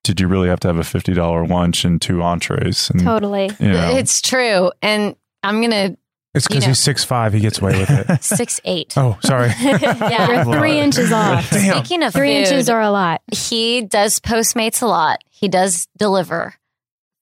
"Did 0.05 0.21
you 0.21 0.29
really 0.29 0.49
have 0.49 0.61
to 0.61 0.69
have 0.69 0.79
a 0.79 0.85
fifty 0.85 1.13
dollar 1.15 1.47
lunch 1.47 1.85
and 1.85 2.01
two 2.01 2.23
entrees?" 2.23 2.91
And 2.91 3.03
Totally. 3.03 3.51
you 3.61 3.69
know, 3.73 3.91
It's 3.97 4.21
true. 4.21 4.73
And 4.83 5.15
I'm 5.43 5.61
gonna 5.61 5.97
It's 6.39 6.47
You 6.47 6.55
because 6.55 6.65
know. 6.65 6.69
he's 6.71 6.79
six 6.79 7.05
five. 7.05 7.33
He 7.35 7.41
gets 7.41 7.61
away 7.61 7.79
with 7.79 7.91
it. 7.91 8.23
six 8.25 8.61
eight. 8.65 8.95
oh, 8.97 9.19
sorry. 9.23 9.51
Yeah. 9.61 10.45
You're 10.45 10.59
three 10.59 10.79
inches 10.79 11.13
off. 11.13 11.51
Damn. 11.51 11.79
Speaking 11.85 12.03
of 12.03 12.13
Three 12.15 12.35
food, 12.43 12.49
inches 12.53 12.69
are 12.71 12.81
a 12.81 12.91
lot. 12.91 13.21
he 13.33 13.83
does 13.83 14.19
Postmates 14.21 14.81
a 14.83 14.87
lot. 14.87 15.23
He 15.31 15.49
does 15.49 15.87
deliver 15.99 16.55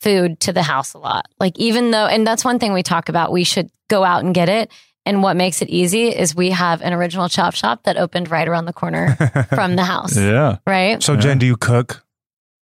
food 0.00 0.38
to 0.40 0.52
the 0.52 0.62
house 0.62 0.94
a 0.94 0.98
lot. 0.98 1.26
Like 1.40 1.58
even 1.58 1.90
though, 1.90 2.06
and 2.06 2.26
that's 2.26 2.44
one 2.44 2.58
thing 2.58 2.72
we 2.72 2.82
talk 2.82 3.08
about. 3.08 3.32
We 3.32 3.44
should 3.44 3.70
go 3.88 4.04
out 4.04 4.22
and 4.24 4.34
get 4.34 4.48
it. 4.48 4.70
And 5.04 5.22
what 5.22 5.36
makes 5.36 5.62
it 5.62 5.68
easy 5.68 6.08
is 6.08 6.34
we 6.34 6.50
have 6.50 6.82
an 6.82 6.92
original 6.92 7.28
chop 7.28 7.54
shop 7.54 7.84
that 7.84 7.96
opened 7.96 8.28
right 8.30 8.46
around 8.48 8.64
the 8.64 8.72
corner 8.72 9.14
from 9.50 9.76
the 9.76 9.84
house. 9.84 10.16
yeah, 10.16 10.56
Right. 10.66 11.00
So, 11.00 11.14
Jen, 11.16 11.38
do 11.38 11.46
you 11.46 11.56
cook? 11.56 12.04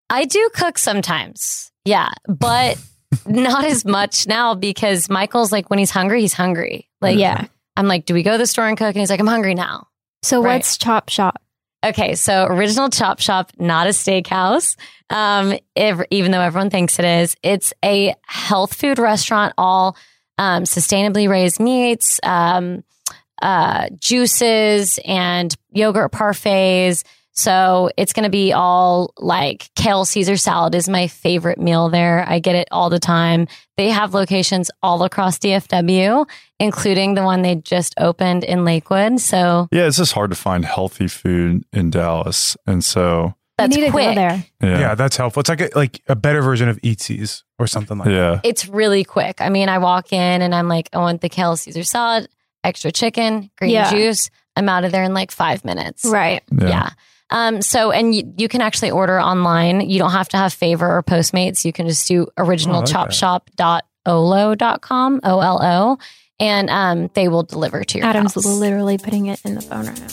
I 0.09 0.25
do 0.25 0.49
cook 0.55 0.79
sometimes. 0.79 1.71
Yeah. 1.85 2.09
But 2.27 2.79
not 3.27 3.65
as 3.65 3.85
much 3.85 4.27
now 4.27 4.55
because 4.55 5.09
Michael's 5.11 5.53
like, 5.53 5.71
when 5.71 5.79
he's 5.79 5.91
hungry, 5.91 6.21
he's 6.23 6.33
hungry. 6.33 6.89
Like, 7.01 7.19
yeah. 7.19 7.47
I'm 7.77 7.87
like, 7.89 8.05
do 8.05 8.15
we 8.15 8.23
go 8.23 8.33
to 8.33 8.39
the 8.39 8.47
store 8.47 8.67
and 8.67 8.77
cook? 8.77 8.89
And 8.89 8.97
he's 8.97 9.11
like, 9.11 9.21
I'm 9.21 9.27
hungry 9.27 9.55
now. 9.55 9.89
So 10.23 10.43
Right. 10.43 10.57
what's 10.57 10.77
Chop 10.77 11.09
Shop? 11.09 11.41
Okay, 11.83 12.15
so 12.15 12.45
original 12.45 12.91
chop 12.91 13.21
shop, 13.21 13.53
not 13.59 13.87
a 13.87 13.91
steakhouse. 13.91 14.77
Um, 15.09 15.59
if, 15.75 15.99
even 16.11 16.31
though 16.31 16.43
everyone 16.43 16.69
thinks 16.69 16.99
it 16.99 17.07
is, 17.07 17.37
it's 17.43 17.73
a 17.83 18.15
health 18.27 18.75
food 18.75 18.99
restaurant, 18.99 19.55
all 19.57 19.97
um, 20.37 20.65
sustainably 20.65 21.27
raised 21.27 21.59
meats, 21.59 22.21
um, 22.23 22.85
uh, 23.41 23.89
juices, 23.99 24.99
and 25.07 25.57
yogurt 25.71 26.13
parfaits. 26.13 27.03
So 27.41 27.91
it's 27.97 28.13
going 28.13 28.25
to 28.25 28.31
be 28.31 28.53
all 28.53 29.15
like 29.17 29.71
kale 29.75 30.05
Caesar 30.05 30.37
salad 30.37 30.75
is 30.75 30.89
my 30.89 31.07
favorite 31.07 31.59
meal 31.59 31.89
there. 31.89 32.25
I 32.29 32.39
get 32.39 32.55
it 32.55 32.69
all 32.71 32.91
the 32.91 32.99
time. 33.01 33.49
They 33.79 33.89
have 33.89 34.13
locations 34.13 34.71
all 34.83 35.03
across 35.05 35.39
DFW, 35.39 36.29
including 36.59 37.15
the 37.15 37.23
one 37.23 37.41
they 37.41 37.55
just 37.55 37.95
opened 37.99 38.45
in 38.45 38.65
Lakewood. 38.65 39.21
So 39.21 39.69
yeah. 39.73 39.87
It's 39.87 39.97
just 39.97 40.13
hard 40.13 40.31
to 40.31 40.37
find 40.37 40.65
healthy 40.65 41.09
food 41.09 41.65
in 41.73 41.91
Dallas, 41.91 42.57
and 42.67 42.85
so 42.85 43.35
that's 43.57 43.75
you 43.75 43.83
need 43.83 43.89
to 43.89 43.93
quick. 43.93 44.09
go 44.11 44.15
there. 44.15 44.45
yeah, 44.63 44.79
Yeah, 44.81 44.95
that's 44.95 45.17
helpful. 45.17 45.41
It's 45.41 45.49
like 45.49 45.61
a, 45.61 45.71
like 45.75 46.03
a 46.09 46.17
better 46.17 46.43
version 46.43 46.69
of 46.69 46.79
Eatzi's 46.83 47.45
or 47.59 47.67
something 47.67 47.99
like 47.99 48.09
yeah. 48.09 48.41
it's 48.45 48.69
really 48.69 49.05
quick. 49.05 49.41
I 49.41 49.49
mean, 49.49 49.69
I 49.69 49.79
walk 49.79 50.13
in 50.13 50.43
and 50.43 50.55
I'm 50.55 50.69
like, 50.69 50.89
I 50.93 50.99
want 50.99 51.21
the 51.23 51.29
kale 51.29 51.57
Caesar 51.57 51.85
salad, 51.85 52.29
extra 52.65 52.93
chicken, 52.93 53.51
green 53.57 53.71
Yeah. 53.71 53.91
juice. 53.91 54.31
I'm 54.57 54.69
out 54.69 54.85
of 54.85 54.93
there 54.93 55.05
in 55.05 55.15
like 55.15 55.31
five 55.31 55.65
minutes. 55.65 56.05
Right. 56.05 56.43
Yeah. 56.51 56.91
Um, 57.31 57.63
so, 57.63 57.93
and 57.93 58.15
you, 58.15 58.35
you 58.37 58.49
can 58.49 58.61
actually 58.61 58.91
order 58.91 59.19
online. 59.21 59.89
You 59.89 59.99
don't 59.99 60.11
have 60.11 60.29
to 60.31 60.37
have 60.37 60.53
Favor 60.53 60.97
or 60.97 61.03
Postmates. 61.03 61.65
You 61.65 61.73
can 61.73 61.89
just 61.89 62.07
do 62.09 62.27
originalchopshop.olo.com, 62.37 65.21
O 65.23 65.41
L 65.41 65.63
O, 65.63 65.99
and 66.39 66.69
um, 66.71 67.11
they 67.15 67.29
will 67.29 67.45
deliver 67.45 67.85
to 67.85 67.99
your 67.99 68.07
Adam's 68.07 68.35
house. 68.35 68.45
literally 68.45 68.99
putting 68.99 69.25
it 69.27 69.41
in 69.45 69.55
the 69.55 69.63
phone 69.63 69.87
right 69.87 70.01
now. 70.01 70.09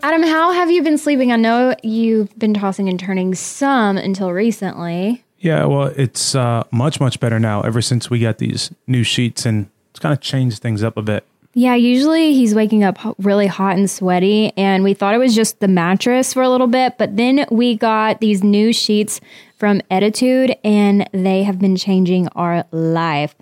Adam, 0.00 0.22
how 0.22 0.52
have 0.52 0.70
you 0.70 0.82
been 0.82 0.96
sleeping? 0.96 1.32
I 1.32 1.36
know 1.36 1.74
you've 1.82 2.36
been 2.38 2.54
tossing 2.54 2.88
and 2.88 3.00
turning 3.00 3.34
some 3.34 3.96
until 3.96 4.32
recently. 4.32 5.24
Yeah, 5.40 5.64
well, 5.64 5.86
it's 5.96 6.34
uh, 6.34 6.64
much 6.70 7.00
much 7.00 7.18
better 7.18 7.40
now. 7.40 7.62
Ever 7.62 7.82
since 7.82 8.08
we 8.08 8.20
got 8.20 8.38
these 8.38 8.70
new 8.86 9.02
sheets, 9.02 9.44
and 9.44 9.68
it's 9.90 10.00
kind 10.00 10.12
of 10.12 10.20
changed 10.20 10.62
things 10.62 10.82
up 10.84 10.96
a 10.96 11.02
bit. 11.02 11.24
Yeah, 11.54 11.74
usually 11.74 12.34
he's 12.34 12.54
waking 12.54 12.84
up 12.84 12.98
really 13.18 13.48
hot 13.48 13.76
and 13.76 13.90
sweaty, 13.90 14.52
and 14.56 14.84
we 14.84 14.94
thought 14.94 15.14
it 15.14 15.18
was 15.18 15.34
just 15.34 15.58
the 15.58 15.66
mattress 15.68 16.32
for 16.32 16.42
a 16.42 16.48
little 16.48 16.66
bit, 16.68 16.98
but 16.98 17.16
then 17.16 17.46
we 17.50 17.74
got 17.74 18.20
these 18.20 18.44
new 18.44 18.72
sheets 18.72 19.20
from 19.56 19.80
Ettitude, 19.90 20.56
and 20.62 21.08
they 21.12 21.42
have 21.42 21.58
been 21.58 21.74
changing 21.74 22.28
our 22.36 22.64
life. 22.70 23.34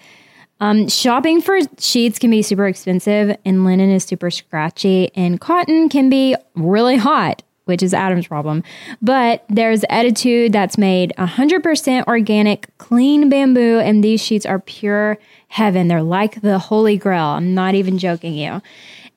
Um, 0.61 0.89
shopping 0.89 1.41
for 1.41 1.59
sheets 1.79 2.19
can 2.19 2.31
be 2.31 2.43
super 2.43 2.67
expensive, 2.67 3.37
and 3.45 3.65
linen 3.65 3.91
is 3.91 4.05
super 4.05 4.31
scratchy, 4.31 5.11
and 5.15 5.41
cotton 5.41 5.89
can 5.89 6.09
be 6.09 6.35
really 6.55 6.97
hot, 6.97 7.43
which 7.67 7.83
is 7.83 7.93
Adam's 7.93 8.27
problem. 8.27 8.63
But 9.03 9.45
there's 9.51 9.83
Ettitude 9.91 10.53
that's 10.53 10.79
made 10.79 11.13
100% 11.19 12.07
organic, 12.07 12.77
clean 12.79 13.29
bamboo, 13.29 13.81
and 13.81 14.03
these 14.03 14.23
sheets 14.23 14.47
are 14.47 14.61
pure 14.61 15.19
heaven. 15.49 15.89
They're 15.89 16.03
like 16.03 16.41
the 16.41 16.59
holy 16.59 16.97
grail. 16.97 17.27
I'm 17.27 17.55
not 17.55 17.75
even 17.75 17.99
joking 17.99 18.35
you. 18.35 18.63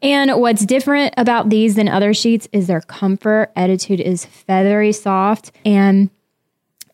And 0.02 0.40
what's 0.40 0.66
different 0.66 1.14
about 1.18 1.50
these 1.50 1.76
than 1.76 1.90
other 1.90 2.14
sheets 2.14 2.48
is 2.54 2.68
their 2.68 2.82
comfort. 2.82 3.52
Ettitude 3.56 4.00
is 4.00 4.26
feathery 4.26 4.94
soft 4.94 5.52
and 5.66 6.10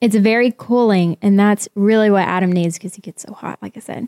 it's 0.05 0.15
very 0.15 0.53
cooling, 0.55 1.17
and 1.23 1.39
that's 1.39 1.67
really 1.73 2.11
what 2.11 2.27
Adam 2.27 2.51
needs 2.51 2.77
because 2.77 2.93
he 2.93 3.01
gets 3.01 3.23
so 3.23 3.33
hot, 3.33 3.57
like 3.63 3.75
I 3.75 3.79
said. 3.79 4.07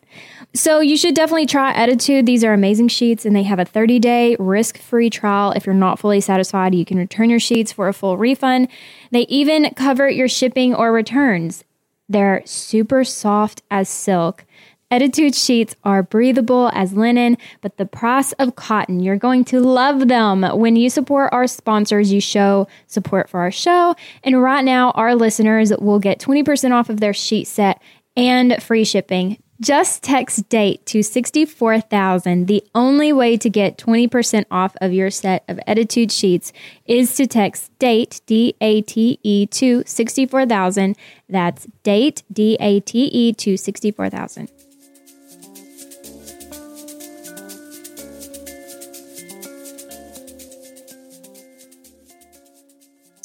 So 0.54 0.80
you 0.80 0.96
should 0.96 1.16
definitely 1.16 1.48
try 1.48 1.74
Ettitude. 1.74 2.28
These 2.28 2.44
are 2.44 2.54
amazing 2.54 2.90
sheets, 2.90 3.26
and 3.26 3.36
they 3.36 3.42
have 3.42 3.58
a 3.58 3.66
30 3.66 3.98
day 3.98 4.36
risk 4.38 4.78
free 4.78 5.10
trial. 5.10 5.54
If 5.54 5.66
you're 5.66 5.74
not 5.74 5.98
fully 5.98 6.22
satisfied, 6.22 6.76
you 6.76 6.86
can 6.86 7.00
return 7.00 7.32
your 7.32 7.40
sheets 7.40 7.72
for 7.72 7.88
a 7.88 7.94
full 7.94 8.16
refund. 8.16 8.68
They 9.10 9.22
even 9.22 9.74
cover 9.74 10.08
your 10.08 10.28
shipping 10.28 10.76
or 10.76 10.92
returns. 10.92 11.64
They're 12.08 12.44
super 12.46 13.04
soft 13.04 13.64
as 13.72 13.90
silk. 13.90 14.46
Ettitude 14.90 15.36
sheets 15.36 15.76
are 15.84 16.02
breathable 16.02 16.72
as 16.74 16.94
linen, 16.94 17.38
but 17.60 17.76
the 17.76 17.86
price 17.86 18.32
of 18.34 18.56
cotton, 18.56 19.02
you're 19.02 19.18
going 19.18 19.44
to 19.44 19.60
love 19.60 20.08
them. 20.08 20.44
When 20.44 20.78
you 20.78 20.90
support 20.90 21.34
our 21.34 21.46
sponsors, 21.46 22.14
you 22.14 22.22
show 22.22 22.70
support 22.88 23.30
for 23.30 23.42
our 23.42 23.52
show. 23.52 23.96
And 24.24 24.42
right 24.42 24.64
now, 24.64 24.92
our 24.92 25.14
listeners 25.14 25.76
will 25.78 26.00
get 26.00 26.20
20% 26.20 26.72
off 26.72 26.90
of 26.90 27.02
their 27.02 27.14
sheet 27.14 27.48
set 27.48 27.82
and 28.16 28.64
free 28.64 28.86
shipping. 28.86 29.38
Just 29.60 30.04
text 30.04 30.48
date 30.48 30.86
to 30.86 31.04
64,000. 31.04 32.46
The 32.46 32.64
only 32.74 33.12
way 33.12 33.36
to 33.38 33.50
get 33.50 33.78
20% 33.78 34.46
off 34.52 34.76
of 34.80 34.94
your 34.94 35.10
set 35.10 35.44
of 35.50 35.60
Ettitude 35.68 36.12
sheets 36.12 36.54
is 36.86 37.14
to 37.16 37.28
text 37.28 37.78
date, 37.80 38.22
D 38.26 38.56
A 38.62 38.82
T 38.84 39.20
E, 39.24 39.48
to 39.48 39.84
64,000. 39.86 40.96
That's 41.28 41.68
date, 41.84 42.24
D 42.32 42.56
A 42.62 42.80
T 42.80 43.06
E, 43.06 43.34
to 43.34 43.58
64,000. 43.58 44.50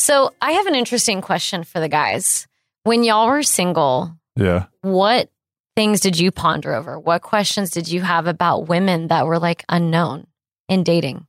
So 0.02 0.34
I 0.42 0.50
have 0.52 0.66
an 0.66 0.74
interesting 0.74 1.20
question 1.20 1.62
for 1.62 1.78
the 1.78 1.88
guys. 1.88 2.48
When 2.82 3.04
y'all 3.04 3.28
were 3.28 3.44
single, 3.44 4.16
Yeah. 4.34 4.64
what 4.80 5.30
things 5.76 6.00
did 6.00 6.18
you 6.18 6.32
ponder 6.32 6.74
over? 6.74 6.98
What 6.98 7.22
questions 7.22 7.70
did 7.70 7.86
you 7.86 8.00
have 8.02 8.26
about 8.26 8.66
women 8.66 9.06
that 9.06 9.26
were 9.26 9.38
like 9.38 9.64
unknown 9.68 10.26
in 10.68 10.82
dating? 10.82 11.28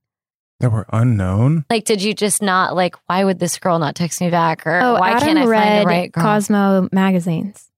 That 0.60 0.72
were 0.72 0.88
unknown. 0.92 1.66
Like, 1.70 1.86
did 1.86 2.02
you 2.02 2.16
just 2.16 2.42
not 2.42 2.76
like, 2.76 2.96
why 3.06 3.24
would 3.24 3.38
this 3.38 3.60
girl 3.60 3.78
not 3.78 3.94
text 3.94 4.20
me 4.20 4.32
back? 4.32 4.66
Or 4.66 4.82
Oh, 4.82 4.94
why 5.00 5.12
Adam 5.12 5.28
can't 5.28 5.38
I 5.38 5.46
read 5.46 5.64
find 5.64 5.82
the 5.82 5.86
right 5.86 6.12
girl? 6.12 6.24
Cosmo 6.24 6.90
magazines 6.92 7.70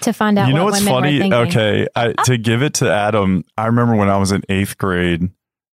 to 0.00 0.12
find 0.12 0.36
out 0.36 0.48
you 0.48 0.54
know 0.54 0.64
what 0.64 0.72
what's 0.72 0.84
women 0.84 1.30
funny? 1.30 1.32
Okay, 1.32 1.86
I, 1.94 2.12
to 2.24 2.36
give 2.36 2.64
it 2.64 2.74
to 2.74 2.90
Adam, 2.92 3.44
I 3.56 3.66
remember 3.66 3.94
when 3.94 4.10
I 4.10 4.16
was 4.16 4.32
in 4.32 4.42
eighth 4.48 4.78
grade 4.78 5.30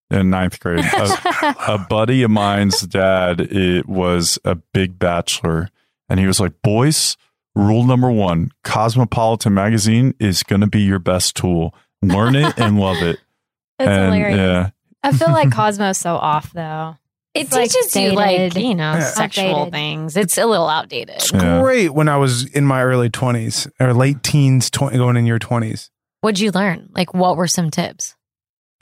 and 0.09 0.29
ninth 0.31 0.59
grade, 0.59 0.85
a, 0.85 1.55
a 1.67 1.77
buddy 1.89 2.23
of 2.23 2.31
mine's 2.31 2.81
dad 2.81 3.41
it 3.41 3.87
was 3.87 4.39
a 4.45 4.55
big 4.55 4.97
bachelor, 4.99 5.69
and 6.09 6.19
he 6.19 6.27
was 6.27 6.39
like, 6.39 6.53
"Boys, 6.61 7.17
rule 7.55 7.83
number 7.83 8.09
one: 8.11 8.51
Cosmopolitan 8.63 9.53
magazine 9.53 10.13
is 10.19 10.43
going 10.43 10.61
to 10.61 10.67
be 10.67 10.81
your 10.81 10.99
best 10.99 11.35
tool. 11.35 11.73
Learn 12.01 12.35
it 12.35 12.53
and 12.57 12.79
love 12.79 12.97
it." 13.01 13.19
That's 13.79 13.89
and 13.89 14.13
hilarious. 14.13 14.37
yeah, 14.37 14.69
I 15.03 15.11
feel 15.11 15.29
like 15.31 15.51
Cosmo's 15.53 15.97
so 15.97 16.15
off 16.15 16.51
though. 16.53 16.95
It 17.33 17.41
It's, 17.41 17.51
like, 17.51 17.69
teaches 17.69 17.95
you 17.95 18.11
like, 18.13 18.55
you 18.55 18.73
know, 18.73 18.93
Yeah. 18.93 18.99
sexual 19.11 19.45
Outdated. 19.49 19.73
things. 19.73 20.17
It's 20.17 20.39
a 20.39 20.45
little 20.47 20.67
outdated. 20.67 21.17
It's 21.17 21.31
Yeah. 21.31 21.61
great 21.61 21.93
when 21.93 22.09
I 22.09 22.17
was 22.17 22.45
in 22.45 22.65
my 22.65 22.81
early 22.81 23.11
20s 23.11 23.69
or 23.79 23.93
late 23.93 24.23
teens, 24.23 24.71
20, 24.71 24.97
going 24.97 25.17
in 25.17 25.27
your 25.27 25.37
20s. 25.37 25.91
What'd 26.21 26.39
you 26.39 26.49
learn? 26.49 26.89
Like, 26.95 27.13
what 27.13 27.37
were 27.37 27.45
some 27.47 27.69
tips? 27.69 28.15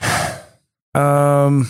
Um, 0.96 1.68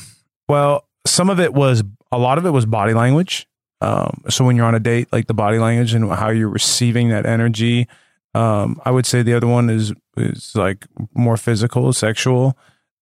well, 0.48 0.86
some 1.06 1.30
of 1.30 1.40
it 1.40 1.52
was 1.52 1.82
a 2.12 2.18
lot 2.18 2.38
of 2.38 2.46
it 2.46 2.50
was 2.50 2.66
body 2.66 2.94
language. 2.94 3.46
Um, 3.80 4.22
so 4.28 4.44
when 4.44 4.56
you're 4.56 4.66
on 4.66 4.74
a 4.74 4.80
date, 4.80 5.08
like 5.12 5.26
the 5.26 5.34
body 5.34 5.58
language 5.58 5.92
and 5.92 6.10
how 6.10 6.30
you're 6.30 6.48
receiving 6.48 7.10
that 7.10 7.26
energy. 7.26 7.88
Um, 8.34 8.80
I 8.84 8.90
would 8.90 9.06
say 9.06 9.22
the 9.22 9.34
other 9.34 9.46
one 9.46 9.70
is 9.70 9.92
is 10.16 10.52
like 10.54 10.86
more 11.14 11.36
physical, 11.36 11.92
sexual. 11.92 12.56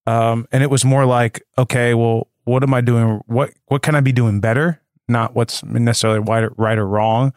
Um, 0.07 0.47
and 0.53 0.63
it 0.63 0.71
was 0.71 0.85
more 0.85 1.07
like, 1.07 1.43
okay, 1.57 1.95
well, 1.95 2.29
what 2.45 2.63
am 2.63 2.75
I 2.75 2.81
doing? 2.81 3.21
What 3.27 3.53
what 3.67 3.83
can 3.83 3.95
I 3.95 4.01
be 4.01 4.13
doing 4.13 4.41
better? 4.41 4.81
Not 5.09 5.35
what's 5.35 5.63
necessarily 5.65 6.21
right 6.21 6.45
or, 6.45 6.53
right 6.57 6.79
or 6.79 6.87
wrong. 6.87 7.33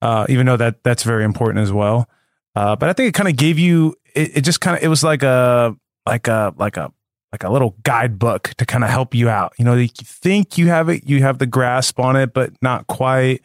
Uh, 0.00 0.26
even 0.28 0.46
though 0.46 0.56
that 0.56 0.84
that's 0.84 1.02
very 1.02 1.24
important 1.24 1.62
as 1.62 1.72
well. 1.72 2.08
Uh, 2.54 2.76
but 2.76 2.88
I 2.88 2.92
think 2.92 3.08
it 3.08 3.14
kind 3.14 3.28
of 3.28 3.36
gave 3.36 3.58
you. 3.58 3.94
It, 4.14 4.38
it 4.38 4.40
just 4.42 4.60
kind 4.60 4.76
of 4.76 4.82
it 4.82 4.88
was 4.88 5.02
like 5.02 5.22
a 5.22 5.76
like 6.06 6.28
a 6.28 6.54
like 6.56 6.76
a 6.76 6.92
like 7.32 7.44
a 7.44 7.50
little 7.50 7.76
guidebook 7.82 8.54
to 8.56 8.64
kind 8.64 8.84
of 8.84 8.90
help 8.90 9.14
you 9.14 9.28
out. 9.28 9.52
You 9.58 9.64
know, 9.64 9.74
you 9.74 9.88
think 9.88 10.56
you 10.56 10.68
have 10.68 10.88
it, 10.88 11.08
you 11.08 11.22
have 11.22 11.38
the 11.38 11.46
grasp 11.46 12.00
on 12.00 12.16
it, 12.16 12.32
but 12.32 12.52
not 12.62 12.86
quite. 12.86 13.42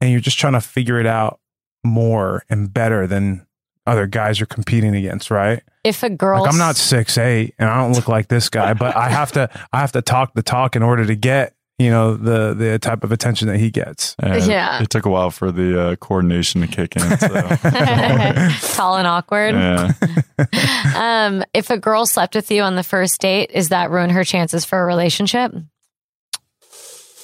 And 0.00 0.10
you're 0.10 0.20
just 0.20 0.38
trying 0.38 0.54
to 0.54 0.60
figure 0.60 0.98
it 0.98 1.06
out 1.06 1.40
more 1.84 2.44
and 2.48 2.72
better 2.72 3.06
than 3.06 3.46
other 3.86 4.06
guys 4.06 4.38
you're 4.40 4.46
competing 4.46 4.94
against, 4.94 5.30
right? 5.30 5.62
If 5.84 6.02
a 6.02 6.10
girl, 6.10 6.42
Like 6.42 6.52
I'm 6.52 6.58
not 6.58 6.76
six 6.76 7.16
eight 7.18 7.54
and 7.58 7.68
I 7.68 7.78
don't 7.78 7.92
look 7.92 8.08
like 8.08 8.28
this 8.28 8.48
guy, 8.48 8.74
but 8.74 8.96
I 8.96 9.08
have 9.08 9.32
to 9.32 9.48
I 9.72 9.80
have 9.80 9.92
to 9.92 10.02
talk 10.02 10.34
the 10.34 10.42
talk 10.42 10.76
in 10.76 10.82
order 10.82 11.06
to 11.06 11.14
get, 11.14 11.54
you 11.80 11.90
know, 11.90 12.14
the 12.14 12.52
the 12.52 12.78
type 12.78 13.04
of 13.04 13.10
attention 13.10 13.48
that 13.48 13.56
he 13.56 13.70
gets. 13.70 14.14
And 14.18 14.44
Yeah. 14.44 14.82
It 14.82 14.90
took 14.90 15.06
a 15.06 15.08
while 15.08 15.30
for 15.30 15.50
the 15.50 15.80
uh, 15.80 15.96
coordination 15.96 16.60
to 16.60 16.66
kick 16.66 16.94
in. 16.94 17.02
So. 17.16 17.28
tall 18.76 18.96
and 18.96 19.06
awkward. 19.06 19.54
yeah. 19.54 19.92
Um, 20.96 21.44
if 21.54 21.70
a 21.70 21.78
girl 21.78 22.06
slept 22.06 22.34
with 22.34 22.50
you 22.50 22.62
on 22.62 22.74
the 22.74 22.82
first 22.82 23.20
date, 23.20 23.50
is 23.52 23.70
that 23.70 23.90
ruin 23.90 24.10
her 24.10 24.24
chances 24.24 24.64
for 24.64 24.80
a 24.80 24.84
relationship? 24.84 25.52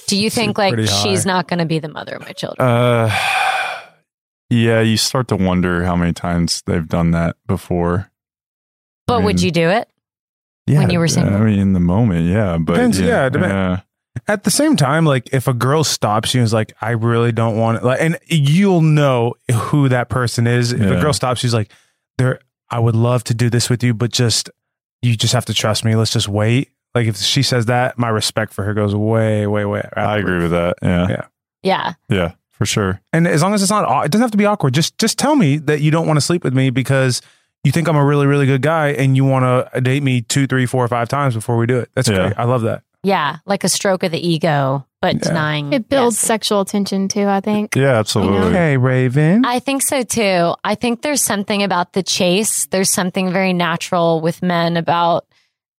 Do 0.07 0.17
you 0.17 0.29
think 0.29 0.57
like 0.57 0.79
she's 0.79 1.25
not 1.25 1.47
going 1.47 1.59
to 1.59 1.65
be 1.65 1.79
the 1.79 1.89
mother 1.89 2.15
of 2.15 2.21
my 2.21 2.31
children? 2.31 2.67
Uh, 2.67 3.15
yeah, 4.49 4.81
you 4.81 4.97
start 4.97 5.27
to 5.29 5.35
wonder 5.35 5.83
how 5.83 5.95
many 5.95 6.13
times 6.13 6.63
they've 6.65 6.87
done 6.87 7.11
that 7.11 7.35
before. 7.45 8.11
but 9.05 9.23
would 9.23 9.37
mean, 9.37 9.45
you 9.45 9.51
do 9.51 9.69
it? 9.69 9.89
Yeah, 10.65 10.79
when 10.79 10.89
you 10.89 10.99
were 10.99 11.07
single? 11.07 11.35
I 11.35 11.39
mean, 11.39 11.59
in 11.59 11.73
the 11.73 11.79
moment, 11.79 12.27
yeah, 12.27 12.57
but 12.57 12.73
Depends, 12.73 12.99
yeah, 12.99 13.07
yeah, 13.07 13.29
depends. 13.29 13.53
yeah. 13.53 13.79
At 14.27 14.43
the 14.43 14.51
same 14.51 14.75
time, 14.75 15.05
like 15.05 15.29
if 15.33 15.47
a 15.47 15.53
girl 15.53 15.83
stops 15.83 16.33
you 16.33 16.41
and 16.41 16.45
is 16.45 16.53
like, 16.53 16.73
I 16.81 16.91
really 16.91 17.31
don't 17.31 17.57
want 17.57 17.77
it, 17.77 17.83
like, 17.83 18.01
and 18.01 18.17
you'll 18.27 18.81
know 18.81 19.33
who 19.51 19.89
that 19.89 20.09
person 20.09 20.47
is. 20.47 20.71
If 20.71 20.81
a 20.81 21.01
girl 21.01 21.13
stops, 21.13 21.39
she's 21.41 21.53
like, 21.53 21.71
there, 22.17 22.39
I 22.69 22.79
would 22.79 22.95
love 22.95 23.23
to 23.25 23.33
do 23.33 23.49
this 23.49 23.69
with 23.69 23.83
you, 23.83 23.93
but 23.93 24.11
just, 24.11 24.49
you 25.01 25.15
just 25.15 25.33
have 25.33 25.45
to 25.45 25.53
trust 25.53 25.85
me. 25.85 25.95
Let's 25.95 26.11
just 26.11 26.27
wait. 26.27 26.71
Like 26.95 27.07
if 27.07 27.17
she 27.17 27.43
says 27.43 27.67
that, 27.67 27.97
my 27.99 28.09
respect 28.09 28.53
for 28.53 28.63
her 28.63 28.73
goes 28.73 28.95
way, 28.95 29.45
way, 29.47 29.65
way. 29.65 29.87
I 29.95 30.17
agree 30.17 30.39
with 30.39 30.51
that. 30.51 30.77
Yeah, 30.81 31.07
Yeah. 31.09 31.25
Yeah. 31.63 31.93
yeah, 32.09 32.31
for 32.49 32.65
sure. 32.65 33.01
And 33.13 33.27
as 33.27 33.41
long 33.41 33.53
as 33.53 33.61
it's 33.61 33.69
not, 33.71 33.85
aw- 33.85 34.01
it 34.01 34.11
doesn't 34.11 34.23
have 34.23 34.31
to 34.31 34.37
be 34.37 34.45
awkward. 34.45 34.73
Just, 34.73 34.97
just 34.97 35.17
tell 35.19 35.35
me 35.35 35.57
that 35.57 35.81
you 35.81 35.91
don't 35.91 36.07
want 36.07 36.17
to 36.17 36.21
sleep 36.21 36.43
with 36.43 36.53
me 36.53 36.69
because 36.69 37.21
you 37.63 37.71
think 37.71 37.87
I'm 37.87 37.95
a 37.97 38.05
really, 38.05 38.25
really 38.25 38.45
good 38.45 38.61
guy 38.61 38.89
and 38.89 39.15
you 39.15 39.25
want 39.25 39.43
to 39.73 39.81
date 39.81 40.01
me 40.01 40.21
two, 40.21 40.47
three, 40.47 40.65
four, 40.65 40.87
five 40.87 41.09
times 41.09 41.35
before 41.35 41.57
we 41.57 41.65
do 41.67 41.79
it. 41.79 41.89
That's 41.93 42.07
Yeah. 42.07 42.15
great. 42.29 42.39
I 42.39 42.45
love 42.45 42.61
that. 42.61 42.83
Yeah. 43.07 43.37
Like 43.45 43.63
a 43.63 43.69
stroke 43.69 44.03
of 44.03 44.11
the 44.11 44.19
ego, 44.27 44.85
but 45.01 45.15
Yeah. 45.15 45.21
denying. 45.21 45.73
It 45.73 45.87
builds 45.89 46.17
yes. 46.17 46.27
sexual 46.27 46.65
tension 46.65 47.07
too, 47.07 47.27
I 47.27 47.39
think. 47.39 47.75
Yeah, 47.75 47.97
absolutely. 47.97 48.49
Okay, 48.49 48.77
Raven. 48.77 49.45
I 49.45 49.59
think 49.59 49.81
so 49.81 50.03
too. 50.03 50.53
I 50.63 50.75
think 50.75 51.01
there's 51.01 51.21
something 51.23 51.63
about 51.63 51.93
the 51.93 52.03
chase. 52.03 52.65
There's 52.67 52.89
something 52.91 53.31
very 53.31 53.53
natural 53.53 54.19
with 54.21 54.41
men 54.43 54.75
about 54.77 55.25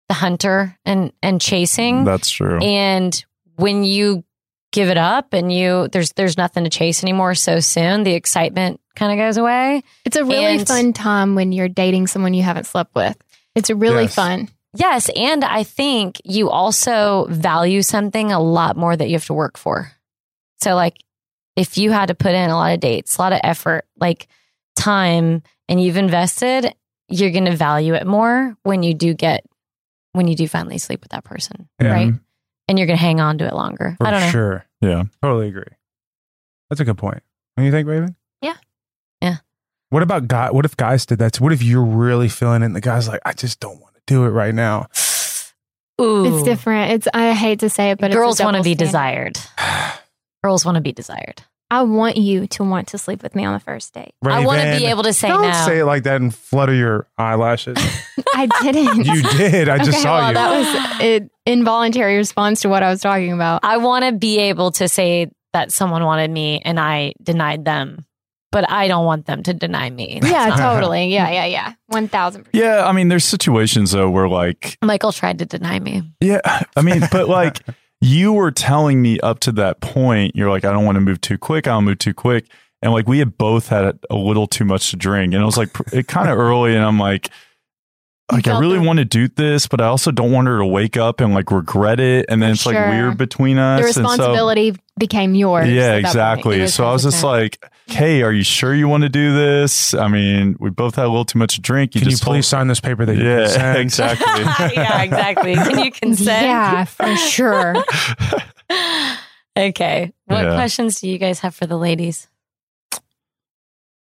the 0.07 0.13
hunter 0.13 0.78
and 0.86 1.11
and 1.21 1.41
chasing. 1.41 2.05
That's 2.05 2.30
true. 2.30 2.59
And 2.59 3.25
when 3.57 3.84
you 3.84 4.23
give 4.71 4.89
it 4.89 4.97
up 4.97 5.34
and 5.34 5.51
you 5.51 5.88
there's 5.91 6.13
there's 6.13 6.38
nothing 6.38 6.63
to 6.63 6.69
chase 6.69 7.03
anymore 7.03 7.36
so 7.36 7.59
soon, 7.59 8.03
the 8.03 8.13
excitement 8.13 8.80
kind 8.95 9.11
of 9.11 9.17
goes 9.17 9.36
away. 9.38 9.84
It's 10.05 10.15
a 10.15 10.23
really 10.23 10.45
And- 10.59 10.67
fun 10.67 10.93
time 10.93 11.36
when 11.36 11.51
you're 11.51 11.67
dating 11.69 12.07
someone 12.07 12.34
you 12.34 12.43
haven't 12.43 12.65
slept 12.67 12.95
with. 12.95 13.17
It's 13.55 13.69
really 13.69 14.03
Yes. 14.03 14.15
fun. 14.15 14.49
Yes, 14.80 15.09
and 15.15 15.43
I 15.43 15.63
think 15.63 16.21
you 16.23 16.49
also 16.51 17.25
value 17.30 17.82
something 17.82 18.32
a 18.32 18.39
lot 18.39 18.78
more 18.78 18.95
that 18.95 19.07
you 19.07 19.13
have 19.15 19.25
to 19.25 19.34
work 19.34 19.57
for. 19.57 19.91
So 20.61 20.75
like 20.75 20.97
if 21.55 21.78
you 21.80 21.91
had 21.91 22.07
to 22.09 22.15
put 22.15 22.34
in 22.36 22.49
a 22.51 22.55
lot 22.55 22.73
of 22.73 22.80
dates, 22.80 23.17
a 23.17 23.21
lot 23.21 23.34
of 23.34 23.39
effort, 23.43 23.86
like 23.99 24.28
time 24.75 25.41
and 25.67 25.82
you've 25.82 25.97
invested, 25.97 26.75
you're 27.09 27.32
going 27.32 27.45
to 27.45 27.55
value 27.55 27.95
it 27.95 28.05
more 28.05 28.55
when 28.63 28.84
you 28.84 28.93
do 28.93 29.13
get 29.15 29.43
when 30.13 30.28
you 30.28 30.36
do 30.36 30.47
finally 30.47 30.78
sleep 30.78 31.01
with 31.01 31.11
that 31.11 31.23
person, 31.23 31.67
Yeah. 31.82 31.91
right? 31.93 32.13
And 32.67 32.78
you're 32.78 32.88
going 32.88 32.97
to 32.97 33.03
hang 33.03 33.19
on 33.19 33.38
to 33.39 33.45
it 33.47 33.53
longer. 33.53 33.95
For 33.99 34.07
I 34.07 34.11
don't 34.11 34.21
know. 34.21 34.30
sure. 34.30 34.65
Yeah. 34.82 35.03
Totally 35.23 35.47
agree. 35.47 35.63
That's 36.69 36.82
a 36.82 36.86
good 36.86 36.97
point. 36.97 37.23
What 37.55 37.61
do 37.61 37.65
you 37.65 37.71
think, 37.71 37.88
Raven? 37.88 38.15
Yeah. 38.41 38.55
Yeah. 39.21 39.38
What 39.89 40.03
about 40.03 40.28
guy? 40.28 40.51
What 40.51 40.65
if 40.65 40.75
guys 40.75 41.05
did 41.05 41.19
that? 41.19 41.39
What 41.39 41.53
if 41.53 41.63
you're 41.63 41.84
really 41.84 42.30
feeling 42.30 42.61
it 42.61 42.65
and 42.65 42.75
the 42.75 42.82
guy's 42.82 43.07
like, 43.07 43.21
I 43.25 43.34
just 43.34 43.59
don't 43.59 43.80
want 43.80 43.87
to 43.87 43.87
do 44.08 44.26
it 44.26 44.30
right 44.30 44.55
now? 44.55 44.88
Ooh. 46.01 46.26
It's 46.26 46.43
different. 46.43 46.91
It's 46.93 47.08
I 47.14 47.34
hate 47.34 47.60
to 47.60 47.70
say 47.70 47.91
it, 47.91 47.99
but 47.99 48.12
girls 48.12 48.39
want 48.39 48.58
to 48.58 48.64
be 48.64 48.76
desired. 48.76 49.39
girls 50.43 50.66
want 50.66 50.76
to 50.76 50.82
be 50.82 50.91
desired. 50.91 51.43
I 51.70 51.82
want 51.82 52.16
you 52.16 52.47
to 52.47 52.64
want 52.64 52.89
to 52.89 52.97
sleep 52.97 53.22
with 53.22 53.36
me 53.36 53.43
on 53.43 53.53
the 53.53 53.60
first 53.60 53.93
date. 53.93 54.14
I 54.24 54.45
want 54.45 54.62
to 54.62 54.78
be 54.78 54.86
able 54.86 55.03
to 55.03 55.12
say 55.12 55.28
Don't 55.28 55.41
no. 55.41 55.66
say 55.66 55.80
it 55.80 55.86
like 55.86 56.03
that 56.03 56.22
and 56.22 56.34
flutter 56.34 56.74
your 56.74 57.08
eyelashes. 57.18 57.78
I 58.34 58.47
didn't. 58.62 59.05
you 59.05 59.22
did. 59.22 59.68
I 59.68 59.78
just 59.80 59.89
okay, 59.89 59.99
saw 59.99 60.18
well, 60.20 60.28
you. 60.30 60.34
that 60.36 60.58
was 60.58 61.01
an 61.01 61.30
involuntary 61.45 62.16
response 62.16 62.62
to 62.62 62.70
what 62.70 62.84
I 62.84 62.89
was 62.89 63.01
talking 63.01 63.34
about. 63.34 63.62
I 63.64 63.78
want 63.78 64.05
to 64.05 64.14
be 64.14 64.39
able 64.39 64.72
to 64.74 64.88
say 64.88 65.30
that 65.51 65.74
someone 65.74 66.05
wanted 66.05 66.32
me 66.32 66.62
and 66.64 66.80
I 66.80 67.14
denied 67.22 67.66
them, 67.66 68.05
but 68.52 68.70
I 68.70 68.88
don't 68.88 69.06
want 69.06 69.26
them 69.26 69.43
to 69.43 69.54
deny 69.54 69.89
me. 69.89 70.20
yeah, 70.24 70.56
totally. 70.56 71.08
Yeah, 71.08 71.30
yeah, 71.30 71.45
yeah. 71.45 71.74
One 71.88 72.08
thousand 72.08 72.43
percent. 72.43 72.64
Yeah. 72.64 72.88
I 72.88 72.91
mean, 72.91 73.08
there's 73.10 73.26
situations 73.26 73.91
though 73.91 74.10
where 74.10 74.28
like, 74.28 74.78
Michael 74.82 75.12
tried 75.12 75.39
to 75.39 75.45
deny 75.45 75.80
me. 75.80 76.04
yeah, 76.22 76.64
I 76.76 76.82
mean, 76.82 77.02
but 77.12 77.28
like 77.28 77.60
you 78.02 78.34
were 78.34 78.52
telling 78.52 79.02
me 79.02 79.20
up 79.20 79.39
to 79.41 79.52
that 79.54 79.82
point, 79.82 80.36
you're 80.36 80.50
like, 80.50 80.66
I 80.66 80.72
don't 80.72 80.86
want 80.86 80.95
to 80.95 81.02
move 81.02 81.22
too 81.22 81.38
quick. 81.38 81.68
I 81.68 81.72
don't 81.72 81.86
move 81.86 82.00
too 82.00 82.14
quick. 82.14 82.45
And 82.82 82.93
like 82.93 83.08
we 83.08 83.20
had 83.20 83.38
both 83.38 83.70
had 83.70 83.98
a 84.10 84.16
little 84.16 84.48
too 84.48 84.66
much 84.66 84.91
to 84.91 84.95
drink. 84.95 85.34
And 85.34 85.41
it 85.41 85.45
was 85.45 85.58
like 85.58 85.70
it 85.91 86.08
kind 86.08 86.30
of 86.30 86.38
early. 86.38 86.76
And 86.76 86.86
I'm 86.86 87.00
like, 87.00 87.32
like 88.32 88.47
I 88.47 88.59
really 88.59 88.78
the- 88.80 88.84
want 88.86 88.97
to 88.99 89.05
do 89.05 89.28
this, 89.30 89.67
but 89.67 89.80
I 89.82 89.86
also 89.88 90.11
don't 90.11 90.32
want 90.32 90.47
her 90.47 90.57
to 90.59 90.65
wake 90.65 90.97
up 90.97 91.21
and 91.21 91.34
like 91.34 91.49
regret 91.51 91.99
it. 91.99 92.25
And 92.30 92.41
then 92.41 92.49
For 92.49 92.53
it's 92.53 92.65
like 92.65 92.75
sure. 92.75 92.89
weird 92.89 93.17
between 93.17 93.57
us. 93.57 93.82
The 93.82 93.86
And 93.88 93.93
so- 93.95 94.01
responsibility 94.01 94.75
became 94.99 95.34
yours. 95.36 95.69
Yeah, 95.69 95.84
at 95.84 95.91
point. 95.93 96.05
exactly. 96.05 96.67
So 96.67 96.86
I 96.86 96.91
was 96.91 97.03
just 97.03 97.23
like, 97.23 97.63
"Hey, 97.86 98.23
are 98.23 98.32
you 98.34 98.43
sure 98.43 98.73
you 98.75 98.88
want 98.89 99.03
to 99.03 99.09
do 99.09 99.34
this?" 99.34 99.93
I 99.93 100.07
mean, 100.07 100.57
we 100.59 100.69
both 100.71 100.95
had 100.95 101.05
a 101.05 101.07
little 101.07 101.23
too 101.25 101.39
much 101.39 101.55
to 101.55 101.61
drink. 101.61 101.91
Can 101.93 102.03
you 102.03 102.09
just 102.09 102.23
please 102.23 102.47
sign 102.47 102.67
this 102.67 102.80
paper 102.82 103.05
that 103.05 103.15
you 103.15 103.23
Yeah, 103.23 103.43
consent? 103.75 103.78
exactly. 104.19 104.43
yeah, 104.75 105.01
exactly. 105.03 105.55
Can 105.55 105.80
you 105.86 105.91
consent? 105.91 106.28
Yeah, 106.47 106.84
for 106.86 107.15
sure. 107.15 107.75
okay. 109.57 110.11
What 110.25 110.43
Yeah. 110.43 110.55
questions 110.55 110.99
do 110.99 111.07
you 111.07 111.17
guys 111.17 111.39
have 111.39 111.55
for 111.55 111.65
the 111.65 111.78
ladies? 111.78 112.28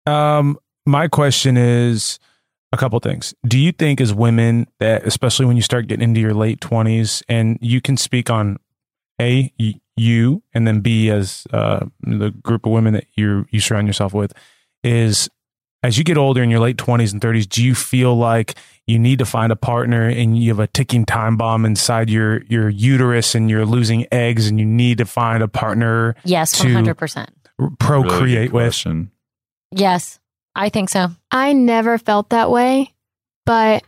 Um, 0.05 0.57
my 0.85 1.07
question 1.07 1.57
is 1.57 2.19
a 2.73 2.77
couple 2.77 2.99
things. 2.99 3.33
Do 3.45 3.57
you 3.59 3.71
think 3.71 3.99
as 4.01 4.13
women 4.13 4.67
that 4.79 5.05
especially 5.05 5.45
when 5.45 5.55
you 5.57 5.61
start 5.61 5.87
getting 5.87 6.03
into 6.03 6.19
your 6.21 6.33
late 6.33 6.59
20s 6.61 7.21
and 7.27 7.57
you 7.61 7.81
can 7.81 7.97
speak 7.97 8.29
on 8.29 8.57
A 9.19 9.51
y- 9.59 9.75
you 9.97 10.41
and 10.53 10.65
then 10.67 10.79
B 10.79 11.09
as 11.09 11.45
uh 11.51 11.85
the 12.01 12.31
group 12.31 12.65
of 12.65 12.71
women 12.71 12.93
that 12.93 13.05
you 13.15 13.45
you 13.51 13.59
surround 13.59 13.87
yourself 13.87 14.13
with 14.13 14.31
is 14.83 15.29
as 15.83 15.97
you 15.97 16.03
get 16.03 16.17
older 16.17 16.41
in 16.41 16.49
your 16.49 16.59
late 16.61 16.77
20s 16.77 17.11
and 17.11 17.21
30s 17.21 17.47
do 17.49 17.63
you 17.63 17.75
feel 17.75 18.15
like 18.15 18.55
you 18.87 18.97
need 18.97 19.19
to 19.19 19.25
find 19.25 19.51
a 19.51 19.55
partner 19.55 20.07
and 20.07 20.37
you 20.41 20.49
have 20.49 20.59
a 20.59 20.67
ticking 20.67 21.05
time 21.05 21.35
bomb 21.37 21.65
inside 21.65 22.09
your 22.09 22.41
your 22.43 22.69
uterus 22.69 23.35
and 23.35 23.49
you're 23.49 23.65
losing 23.65 24.07
eggs 24.13 24.47
and 24.47 24.59
you 24.59 24.65
need 24.65 24.97
to 24.99 25.05
find 25.05 25.43
a 25.43 25.47
partner 25.47 26.15
Yes, 26.23 26.55
100%. 26.55 27.27
procreate 27.79 28.21
Really 28.37 28.47
with 28.49 28.63
question. 28.63 29.11
Yes, 29.73 30.19
I 30.55 30.69
think 30.69 30.89
so. 30.89 31.09
I 31.31 31.53
never 31.53 31.97
felt 31.97 32.29
that 32.29 32.49
way, 32.51 32.93
but 33.45 33.83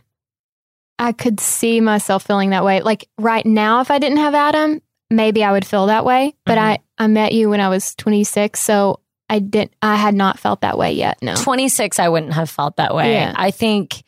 I 0.98 1.12
could 1.12 1.40
see 1.40 1.80
myself 1.80 2.24
feeling 2.26 2.50
that 2.50 2.64
way. 2.64 2.80
Like 2.80 3.08
right 3.18 3.44
now, 3.44 3.80
if 3.80 3.90
I 3.90 3.98
didn't 3.98 4.18
have 4.18 4.34
Adam, 4.34 4.80
maybe 5.10 5.44
I 5.44 5.52
would 5.52 5.66
feel 5.66 5.86
that 5.86 6.04
way. 6.04 6.34
But 6.46 6.58
Mhm. 6.58 6.62
I, 6.62 6.78
I 6.98 7.06
met 7.08 7.32
you 7.32 7.50
when 7.50 7.60
I 7.60 7.68
was 7.68 7.94
26, 7.96 8.58
so 8.60 9.00
I 9.28 9.38
didn't. 9.40 9.72
I 9.82 9.96
had 9.96 10.14
not 10.14 10.38
felt 10.38 10.60
that 10.62 10.78
way 10.78 10.92
yet. 10.92 11.18
No. 11.22 11.34
26, 11.34 11.98
I 11.98 12.08
wouldn't 12.08 12.32
have 12.34 12.48
felt 12.50 12.76
that 12.76 12.94
way. 12.94 13.12
Yeah. 13.14 13.32
I 13.36 13.50
think 13.50 14.02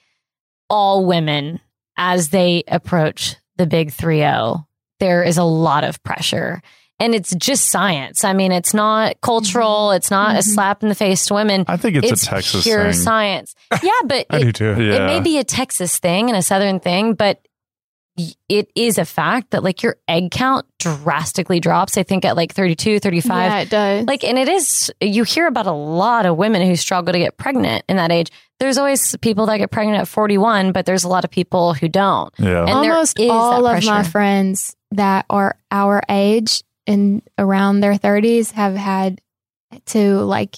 all 0.70 1.04
women, 1.04 1.60
as 1.96 2.30
they 2.30 2.64
approach 2.68 3.36
the 3.56 3.66
big 3.66 3.90
3 3.92 4.18
0, 4.18 4.66
there 5.00 5.22
is 5.24 5.38
a 5.38 5.44
lot 5.44 5.84
of 5.84 6.02
pressure. 6.02 6.62
And 6.98 7.14
it's 7.14 7.34
just 7.34 7.68
science. 7.68 8.24
I 8.24 8.32
mean, 8.32 8.52
it's 8.52 8.72
not 8.72 9.20
cultural. 9.20 9.90
It's 9.90 10.10
not 10.10 10.36
a 10.36 10.38
Mhm. 10.38 10.54
slap 10.54 10.82
in 10.82 10.88
the 10.88 10.94
face 10.94 11.26
to 11.26 11.34
women. 11.34 11.64
I 11.68 11.76
think 11.76 11.96
it's, 11.96 12.22
a 12.22 12.26
Texas 12.26 12.62
pure 12.64 12.84
thing. 12.92 12.92
science. 13.02 13.54
Yeah, 13.82 13.90
but 14.06 14.26
I 14.30 14.38
it, 14.38 14.44
do 14.44 14.52
too. 14.52 14.82
Yeah. 14.82 14.94
it 15.04 15.06
may 15.06 15.20
be 15.20 15.36
a 15.38 15.44
Texas 15.44 15.98
thing 15.98 16.30
and 16.30 16.36
a 16.38 16.42
Southern 16.42 16.80
thing, 16.80 17.12
but 17.14 17.40
it 18.48 18.70
is 18.74 18.96
a 18.96 19.04
fact 19.04 19.50
that 19.50 19.62
like 19.62 19.82
your 19.82 19.96
egg 20.08 20.30
count 20.30 20.64
drastically 20.78 21.60
drops. 21.60 21.98
I 21.98 22.02
think 22.02 22.24
at 22.24 22.34
like 22.34 22.54
32, 22.54 22.98
35. 22.98 23.50
Yeah, 23.50 23.58
it 23.58 23.68
does. 23.68 24.06
Like, 24.06 24.24
and 24.24 24.38
it 24.38 24.48
is, 24.48 24.90
you 25.02 25.24
hear 25.24 25.46
about 25.46 25.66
a 25.66 25.72
lot 25.72 26.24
of 26.24 26.38
women 26.38 26.66
who 26.66 26.76
struggle 26.76 27.12
to 27.12 27.18
get 27.18 27.36
pregnant 27.36 27.84
in 27.90 27.98
that 27.98 28.10
age. 28.10 28.30
There's 28.58 28.78
always 28.78 29.14
people 29.20 29.44
that 29.46 29.58
get 29.58 29.70
pregnant 29.70 29.98
at 30.00 30.08
41, 30.08 30.72
but 30.72 30.86
there's 30.86 31.04
a 31.04 31.08
lot 31.08 31.26
of 31.26 31.30
people 31.30 31.74
who 31.74 31.88
don't. 31.88 32.32
yeah. 32.38 32.62
and 32.62 32.70
almost 32.70 33.20
is 33.20 33.30
all 33.30 33.62
that 33.64 33.78
of 33.78 33.84
my 33.84 34.02
friends 34.02 34.74
that 34.92 35.26
are 35.28 35.58
our 35.70 36.00
age 36.08 36.62
and 36.86 37.22
around 37.38 37.80
their 37.80 37.94
30s 37.94 38.52
have 38.52 38.74
had 38.74 39.20
to 39.86 40.16
like 40.20 40.56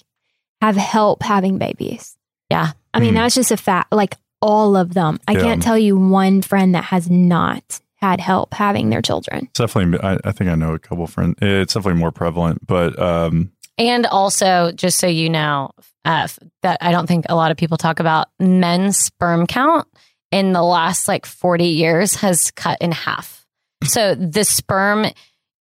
have 0.61 0.77
help 0.77 1.23
having 1.23 1.59
babies. 1.59 2.17
Yeah. 2.51 2.73
I 2.95 3.01
mean, 3.01 3.11
Hmm. 3.11 3.17
that's 3.17 3.35
just 3.35 3.51
a 3.51 3.57
fact. 3.57 3.93
Like 3.93 4.15
all 4.41 4.77
of 4.77 4.95
them. 4.95 5.19
I 5.29 5.33
Yeah. 5.33 5.41
can't 5.43 5.63
tell 5.63 5.79
you 5.79 5.97
one 5.97 6.43
friend 6.43 6.75
that 6.75 6.85
has 6.85 7.11
not 7.11 7.81
had 7.97 8.21
help 8.21 8.55
having 8.55 8.91
their 8.91 9.03
children. 9.03 9.47
It's 9.51 9.59
definitely. 9.59 9.99
I, 10.01 10.19
I 10.25 10.33
think 10.33 10.51
I 10.51 10.55
know 10.55 10.73
a 10.75 10.79
couple 10.79 11.07
friends. 11.09 11.35
It's 11.43 11.75
definitely 11.75 11.99
more 12.01 12.13
prevalent, 12.13 12.65
but 12.67 12.97
um, 13.01 13.51
And 13.77 14.07
also, 14.07 14.71
just 14.73 14.99
so 14.99 15.07
you 15.07 15.29
know, 15.31 15.71
uh, 16.05 16.29
that 16.63 16.79
I 16.81 16.91
don't 16.93 17.07
think 17.07 17.27
a 17.29 17.35
lot 17.35 17.51
of 17.51 17.57
people 17.57 17.77
talk 17.77 17.99
about 18.01 18.29
men's 18.41 18.97
sperm 18.99 19.47
count 19.47 19.87
in 20.31 20.53
the 20.53 20.63
last 20.63 21.09
like 21.09 21.27
40 21.27 21.65
years 21.67 22.15
has 22.17 22.51
cut 22.53 22.79
in 22.81 22.93
half. 22.93 23.45
So 23.85 24.15
the 24.15 24.45
sperm 24.45 25.07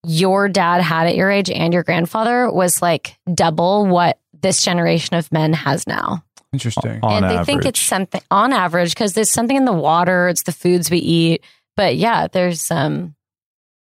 your 0.07 0.47
dad 0.47 0.81
had 0.81 1.07
at 1.07 1.15
your 1.15 1.29
age 1.29 1.49
and 1.49 1.73
your 1.73 1.83
grandfather 1.83 2.49
was 2.51 2.81
like 2.81 3.17
double 3.31 3.85
what 3.85 4.19
this 4.41 4.63
generation 4.63 5.15
of 5.15 5.31
men 5.31 5.53
has 5.53 5.85
now. 5.85 6.23
Interesting. 6.53 6.99
on 7.03 7.23
and 7.23 7.25
they 7.25 7.35
average, 7.35 7.45
think 7.45 7.65
it's 7.65 7.79
something 7.79 8.21
on 8.31 8.53
average 8.53 8.91
because 8.91 9.13
there's 9.13 9.29
something 9.29 9.57
in 9.57 9.65
the 9.65 9.73
water, 9.73 10.29
it's 10.29 10.43
the 10.43 10.53
foods 10.53 10.89
we 10.89 10.99
eat. 10.99 11.43
But 11.75 11.97
yeah, 11.97 12.27
there's 12.27 12.71
um 12.71 13.15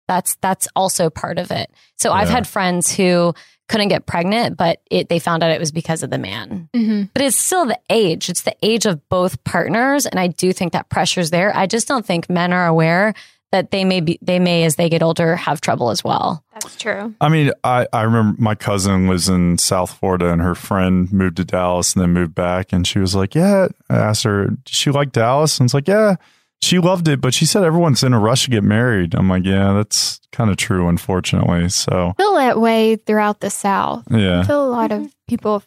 that's 0.08 0.36
that's 0.36 0.68
also 0.74 1.10
part 1.10 1.38
of 1.38 1.50
it. 1.50 1.70
So 1.96 2.12
I've 2.12 2.28
had 2.28 2.46
friends 2.46 2.92
who 2.94 3.34
couldn't 3.68 3.88
get 3.88 4.06
pregnant, 4.06 4.56
but 4.56 4.80
it 4.90 5.08
they 5.08 5.18
found 5.18 5.42
out 5.42 5.50
it 5.50 5.60
was 5.60 5.72
because 5.72 6.02
of 6.02 6.10
the 6.10 6.18
man. 6.18 6.68
Mm-hmm. 6.74 7.04
But 7.12 7.22
it's 7.22 7.36
still 7.36 7.66
the 7.66 7.78
age. 7.88 8.28
It's 8.28 8.42
the 8.42 8.56
age 8.62 8.86
of 8.86 9.08
both 9.08 9.42
partners. 9.44 10.06
And 10.06 10.18
I 10.18 10.26
do 10.28 10.52
think 10.52 10.72
that 10.72 10.88
pressure's 10.88 11.30
there. 11.30 11.56
I 11.56 11.66
just 11.66 11.88
don't 11.88 12.04
think 12.04 12.28
men 12.28 12.52
are 12.52 12.66
aware 12.66 13.14
that 13.52 13.70
they 13.70 13.84
may 13.84 14.00
be 14.00 14.18
they 14.22 14.38
may 14.38 14.64
as 14.64 14.76
they 14.76 14.88
get 14.88 15.02
older 15.02 15.36
have 15.36 15.60
trouble 15.60 15.90
as 15.90 16.02
well. 16.02 16.44
That's 16.52 16.76
true. 16.76 17.14
I 17.20 17.28
mean, 17.28 17.52
I, 17.64 17.86
I 17.92 18.02
remember 18.02 18.40
my 18.40 18.54
cousin 18.54 19.06
was 19.06 19.28
in 19.28 19.58
South 19.58 19.92
Florida 19.98 20.28
and 20.32 20.42
her 20.42 20.54
friend 20.54 21.12
moved 21.12 21.36
to 21.36 21.44
Dallas 21.44 21.94
and 21.94 22.02
then 22.02 22.12
moved 22.12 22.34
back. 22.34 22.72
And 22.72 22.86
she 22.86 22.98
was 22.98 23.14
like, 23.14 23.34
Yeah. 23.34 23.68
I 23.88 23.96
asked 23.96 24.24
her, 24.24 24.46
Did 24.46 24.68
she 24.68 24.90
like 24.90 25.12
Dallas? 25.12 25.58
And 25.58 25.66
it's 25.66 25.74
like, 25.74 25.88
Yeah, 25.88 26.16
she 26.60 26.78
loved 26.78 27.08
it. 27.08 27.20
But 27.20 27.34
she 27.34 27.46
said 27.46 27.62
everyone's 27.62 28.02
in 28.02 28.12
a 28.12 28.18
rush 28.18 28.44
to 28.44 28.50
get 28.50 28.64
married. 28.64 29.14
I'm 29.14 29.28
like, 29.28 29.44
Yeah, 29.44 29.72
that's 29.74 30.20
kind 30.32 30.50
of 30.50 30.56
true, 30.56 30.88
unfortunately. 30.88 31.68
So, 31.68 32.14
I 32.18 32.22
feel 32.22 32.34
that 32.34 32.60
way 32.60 32.96
throughout 32.96 33.40
the 33.40 33.50
South. 33.50 34.04
Yeah, 34.10 34.16
I 34.16 34.20
yeah. 34.20 34.42
feel 34.42 34.64
a 34.64 34.70
lot 34.70 34.92
of 34.92 35.14
people, 35.28 35.62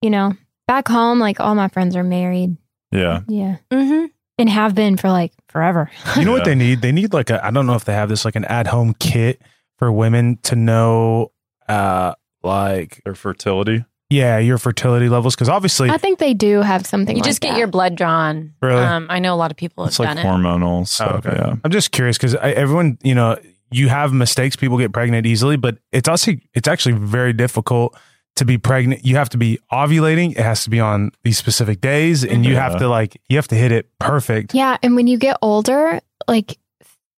you 0.00 0.10
know, 0.10 0.32
back 0.66 0.88
home, 0.88 1.18
like 1.18 1.40
all 1.40 1.54
my 1.54 1.68
friends 1.68 1.94
are 1.94 2.04
married. 2.04 2.56
Yeah. 2.90 3.20
Yeah. 3.28 3.56
Mm-hmm. 3.70 4.06
And 4.38 4.48
have 4.48 4.74
been 4.74 4.96
for 4.96 5.10
like 5.10 5.32
forever. 5.48 5.90
You 6.16 6.24
know 6.24 6.32
what 6.32 6.44
they 6.44 6.54
need? 6.54 6.82
They 6.82 6.92
need 6.92 7.12
like 7.12 7.30
a 7.30 7.44
I 7.44 7.50
don't 7.50 7.66
know 7.66 7.74
if 7.74 7.84
they 7.84 7.94
have 7.94 8.08
this 8.08 8.24
like 8.24 8.36
an 8.36 8.44
at 8.44 8.66
home 8.66 8.94
kit 8.98 9.40
for 9.78 9.90
women 9.92 10.38
to 10.44 10.56
know 10.56 11.32
uh 11.68 12.14
like 12.42 13.00
Their 13.04 13.14
fertility. 13.14 13.84
yeah, 14.10 14.38
your 14.38 14.58
fertility 14.58 15.08
levels 15.08 15.36
cuz 15.36 15.48
obviously 15.48 15.90
I 15.90 15.98
think 15.98 16.18
they 16.18 16.34
do 16.34 16.60
have 16.62 16.86
something 16.86 17.16
You 17.16 17.22
like 17.22 17.28
just 17.30 17.40
get 17.40 17.50
that. 17.52 17.58
your 17.58 17.66
blood 17.68 17.94
drawn. 17.96 18.52
Really? 18.62 18.82
Um, 18.82 19.06
I 19.10 19.18
know 19.18 19.34
a 19.34 19.36
lot 19.36 19.50
of 19.50 19.56
people 19.56 19.84
have 19.84 19.90
It's 19.90 19.98
like 19.98 20.08
done 20.08 20.18
it. 20.18 20.24
hormonal 20.24 20.86
stuff. 20.86 21.22
Oh, 21.26 21.28
okay. 21.30 21.36
Yeah. 21.38 21.56
I'm 21.64 21.70
just 21.70 21.90
curious 21.92 22.16
cuz 22.18 22.34
everyone, 22.34 22.98
you 23.02 23.14
know, 23.14 23.36
you 23.70 23.88
have 23.88 24.12
mistakes 24.12 24.56
people 24.56 24.78
get 24.78 24.92
pregnant 24.92 25.26
easily, 25.26 25.56
but 25.56 25.78
it's 25.92 26.08
also 26.08 26.32
it's 26.54 26.68
actually 26.68 26.94
very 26.94 27.32
difficult 27.34 27.96
to 28.38 28.44
be 28.44 28.58
pregnant. 28.58 29.04
You 29.04 29.16
have 29.16 29.28
to 29.30 29.38
be 29.38 29.58
ovulating. 29.70 30.32
It 30.32 30.38
has 30.38 30.64
to 30.64 30.70
be 30.70 30.80
on 30.80 31.12
these 31.22 31.38
specific 31.38 31.80
days 31.80 32.24
and 32.24 32.44
you 32.44 32.56
have 32.56 32.78
to 32.78 32.88
like 32.88 33.20
you 33.28 33.36
have 33.36 33.48
to 33.48 33.54
hit 33.54 33.72
it 33.72 33.88
perfect. 33.98 34.54
Yeah, 34.54 34.76
and 34.82 34.96
when 34.96 35.06
you 35.06 35.18
get 35.18 35.36
older, 35.42 36.00
like 36.26 36.58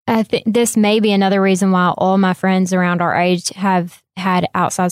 I 0.07 0.23
think 0.23 0.51
this 0.51 0.75
may 0.75 0.99
be 0.99 1.11
another 1.11 1.41
reason 1.41 1.71
why 1.71 1.93
all 1.97 2.17
my 2.17 2.33
friends 2.33 2.73
around 2.73 3.01
our 3.01 3.15
age 3.15 3.49
have 3.49 4.01
had 4.17 4.47
outside 4.55 4.91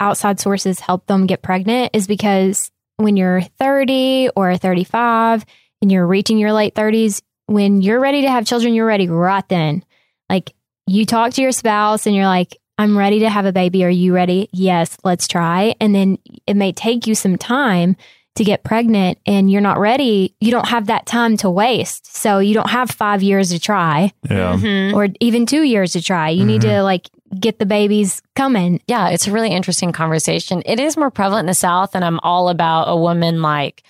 outside 0.00 0.40
sources 0.40 0.80
help 0.80 1.06
them 1.06 1.26
get 1.26 1.42
pregnant 1.42 1.90
is 1.94 2.06
because 2.06 2.70
when 2.96 3.16
you're 3.16 3.42
30 3.42 4.30
or 4.36 4.56
35 4.56 5.44
and 5.80 5.92
you're 5.92 6.06
reaching 6.06 6.38
your 6.38 6.52
late 6.52 6.74
30s, 6.74 7.22
when 7.46 7.80
you're 7.80 8.00
ready 8.00 8.22
to 8.22 8.30
have 8.30 8.46
children, 8.46 8.74
you're 8.74 8.86
ready 8.86 9.08
right 9.08 9.48
then. 9.48 9.84
Like 10.28 10.52
you 10.86 11.06
talk 11.06 11.32
to 11.34 11.42
your 11.42 11.52
spouse 11.52 12.06
and 12.06 12.14
you're 12.14 12.26
like, 12.26 12.58
I'm 12.78 12.96
ready 12.96 13.20
to 13.20 13.30
have 13.30 13.46
a 13.46 13.52
baby. 13.52 13.84
Are 13.84 13.90
you 13.90 14.14
ready? 14.14 14.48
Yes, 14.52 14.96
let's 15.04 15.26
try. 15.26 15.74
And 15.80 15.94
then 15.94 16.18
it 16.46 16.54
may 16.56 16.72
take 16.72 17.06
you 17.06 17.14
some 17.14 17.36
time 17.38 17.96
to 18.34 18.44
get 18.44 18.64
pregnant 18.64 19.18
and 19.26 19.50
you're 19.50 19.62
not 19.62 19.78
ready. 19.78 20.34
You 20.40 20.50
don't 20.50 20.68
have 20.68 20.88
that 20.88 21.06
time 21.06 21.38
to 21.38 21.48
waste. 21.48 22.14
So 22.14 22.38
you 22.38 22.52
don't 22.52 22.68
have 22.68 22.90
five 22.90 23.22
years 23.22 23.48
to 23.50 23.58
try 23.58 24.12
Yeah. 24.28 24.56
Mhm. 24.56 24.92
or 24.92 25.08
even 25.20 25.46
two 25.46 25.62
years 25.62 25.92
to 25.92 26.02
try. 26.02 26.28
You 26.28 26.44
need 26.44 26.60
to 26.60 26.82
like 26.82 27.08
get 27.40 27.58
the 27.58 27.64
babies 27.64 28.20
coming. 28.34 28.82
Yeah, 28.86 29.08
it's 29.08 29.26
a 29.26 29.32
really 29.32 29.50
interesting 29.52 29.90
conversation. 29.90 30.62
It 30.66 30.78
is 30.78 30.98
more 30.98 31.10
prevalent 31.10 31.44
in 31.44 31.46
the 31.46 31.54
South, 31.54 31.94
and 31.94 32.04
I'm 32.04 32.20
all 32.22 32.50
about 32.50 32.84
a 32.88 32.96
woman 32.96 33.40
like 33.40 33.82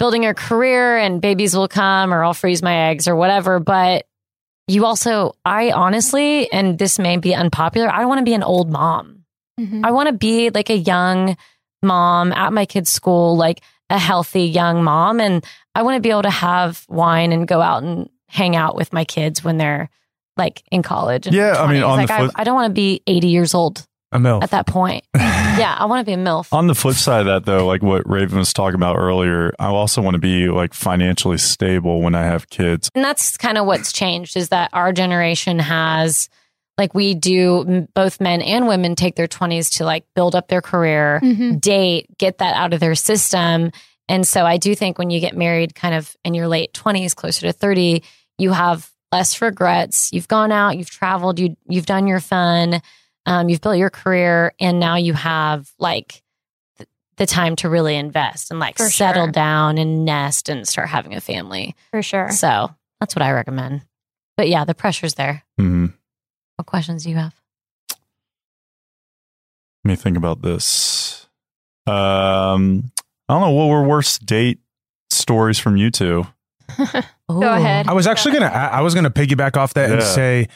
building 0.00 0.24
her 0.24 0.34
career 0.34 0.98
and 0.98 1.20
babies 1.22 1.56
will 1.56 1.68
come 1.68 2.12
or 2.12 2.24
I'll 2.24 2.34
freeze 2.34 2.62
my 2.62 2.90
eggs 2.90 3.06
or 3.06 3.14
whatever. 3.14 3.60
But 3.60 4.04
you 4.68 4.84
also, 4.84 5.34
I 5.44 5.70
honestly, 5.70 6.50
and 6.52 6.78
this 6.78 6.98
may 6.98 7.16
be 7.16 7.34
unpopular, 7.34 7.88
I 7.88 8.04
want 8.06 8.18
to 8.18 8.24
be 8.24 8.34
an 8.34 8.42
old 8.42 8.70
mom. 8.70 9.24
Mm-hmm. 9.60 9.84
I 9.84 9.90
want 9.92 10.08
to 10.08 10.12
be 10.12 10.50
like 10.50 10.70
a 10.70 10.76
young 10.76 11.36
mom 11.82 12.32
at 12.32 12.52
my 12.52 12.66
kid's 12.66 12.90
school, 12.90 13.36
like 13.36 13.60
a 13.90 13.98
healthy 13.98 14.42
young 14.42 14.82
mom. 14.82 15.20
And 15.20 15.44
I 15.74 15.82
want 15.82 15.96
to 15.96 16.00
be 16.00 16.10
able 16.10 16.22
to 16.22 16.30
have 16.30 16.84
wine 16.88 17.32
and 17.32 17.46
go 17.46 17.60
out 17.60 17.82
and 17.82 18.08
hang 18.28 18.56
out 18.56 18.74
with 18.76 18.92
my 18.92 19.04
kids 19.04 19.44
when 19.44 19.56
they're 19.56 19.88
like 20.36 20.62
in 20.72 20.82
college. 20.82 21.26
and 21.26 21.34
Yeah, 21.36 21.62
I 21.62 21.70
mean, 21.72 21.82
20s. 21.82 21.86
on 21.88 21.96
the 21.98 22.02
like 22.02 22.10
I, 22.10 22.18
flip- 22.18 22.32
I 22.34 22.44
don't 22.44 22.54
want 22.56 22.70
to 22.70 22.74
be 22.74 23.02
80 23.06 23.28
years 23.28 23.54
old 23.54 23.86
A 24.12 24.18
milf. 24.18 24.42
at 24.42 24.50
that 24.50 24.66
point. 24.66 25.04
yeah, 25.58 25.76
I 25.78 25.84
want 25.86 26.00
to 26.00 26.04
be 26.04 26.12
a 26.12 26.22
MILF. 26.22 26.52
On 26.52 26.66
the 26.66 26.74
flip 26.74 26.96
side 26.96 27.20
of 27.20 27.26
that, 27.26 27.44
though, 27.44 27.66
like 27.66 27.82
what 27.82 28.08
Raven 28.08 28.38
was 28.38 28.52
talking 28.52 28.74
about 28.76 28.96
earlier, 28.96 29.52
I 29.58 29.66
also 29.66 30.00
want 30.02 30.14
to 30.14 30.18
be 30.20 30.48
like 30.48 30.74
financially 30.74 31.38
stable 31.38 32.00
when 32.02 32.14
I 32.14 32.22
have 32.24 32.48
kids. 32.50 32.90
and 32.94 33.04
that's 33.04 33.36
kind 33.36 33.58
of 33.58 33.66
what's 33.66 33.92
changed 33.92 34.36
is 34.36 34.48
that 34.50 34.70
our 34.72 34.92
generation 34.92 35.58
has 35.58 36.28
like 36.78 36.94
we 36.94 37.14
do 37.14 37.88
both 37.94 38.20
men 38.20 38.42
and 38.42 38.68
women 38.68 38.94
take 38.94 39.16
their 39.16 39.26
20s 39.28 39.78
to 39.78 39.84
like 39.84 40.04
build 40.14 40.34
up 40.34 40.48
their 40.48 40.60
career 40.60 41.20
Mhm. 41.22 41.60
date 41.60 42.06
get 42.18 42.38
that 42.38 42.54
out 42.54 42.74
of 42.74 42.80
their 42.80 42.94
system 42.94 43.70
and 44.10 44.26
so 44.28 44.44
i 44.44 44.58
do 44.58 44.74
think 44.74 44.98
when 44.98 45.08
you 45.08 45.18
get 45.18 45.34
married 45.34 45.74
kind 45.74 45.94
of 45.94 46.14
in 46.22 46.34
your 46.34 46.48
late 46.48 46.74
20s 46.74 47.14
closer 47.16 47.46
to 47.46 47.52
30 47.54 48.02
you 48.36 48.52
have 48.52 48.90
less 49.10 49.40
regrets 49.40 50.10
you've 50.12 50.28
gone 50.28 50.52
out 50.52 50.76
you've 50.76 50.90
traveled 50.90 51.38
you 51.38 51.56
you've 51.66 51.86
done 51.86 52.06
your 52.06 52.20
fun 52.20 52.82
um, 53.26 53.48
you've 53.48 53.60
built 53.60 53.76
your 53.76 53.90
career 53.90 54.52
and 54.60 54.78
now 54.80 54.96
you 54.96 55.12
have 55.12 55.68
like 55.78 56.22
th- 56.78 56.88
the 57.16 57.26
time 57.26 57.56
to 57.56 57.68
really 57.68 57.96
invest 57.96 58.50
and 58.50 58.58
like 58.60 58.76
For 58.78 58.88
settle 58.88 59.24
sure. 59.26 59.32
down 59.32 59.78
and 59.78 60.04
nest 60.04 60.48
and 60.48 60.66
start 60.66 60.88
having 60.88 61.14
a 61.14 61.20
family 61.20 61.74
For 61.90 62.02
sure. 62.02 62.30
so 62.30 62.70
that's 63.00 63.14
what 63.14 63.22
I 63.22 63.32
recommend. 63.32 63.82
But 64.36 64.48
yeah, 64.48 64.64
the 64.64 64.74
pressure's 64.74 65.14
there. 65.14 65.42
hmm 65.58 65.86
What 66.56 66.66
questions 66.66 67.04
do 67.04 67.10
you 67.10 67.16
have? 67.16 67.34
Let 69.84 69.90
me 69.90 69.96
think 69.96 70.16
about 70.16 70.42
this. 70.42 71.26
Um, 71.86 72.90
I 73.28 73.34
don't 73.34 73.40
know 73.42 73.50
what 73.52 73.68
were 73.68 73.82
worst 73.84 74.26
date 74.26 74.58
stories 75.10 75.58
from 75.58 75.76
you 75.76 75.90
two. 75.90 76.26
Go 77.28 77.40
ahead. 77.52 77.86
I 77.86 77.92
was 77.92 78.06
actually 78.08 78.32
gonna. 78.34 78.46
I 78.46 78.66
I 78.78 78.80
was 78.80 78.94
gonna 78.94 79.10
piggyback 79.10 79.56
off 79.56 79.74
that 79.74 79.90
and 79.90 80.02
say, 80.02 80.48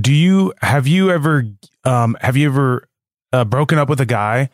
do 0.00 0.12
you 0.12 0.52
have 0.62 0.86
you 0.86 1.10
ever 1.10 1.44
um 1.84 2.16
have 2.20 2.36
you 2.36 2.48
ever 2.48 2.88
uh, 3.32 3.44
broken 3.44 3.78
up 3.78 3.88
with 3.88 4.00
a 4.00 4.06
guy 4.06 4.50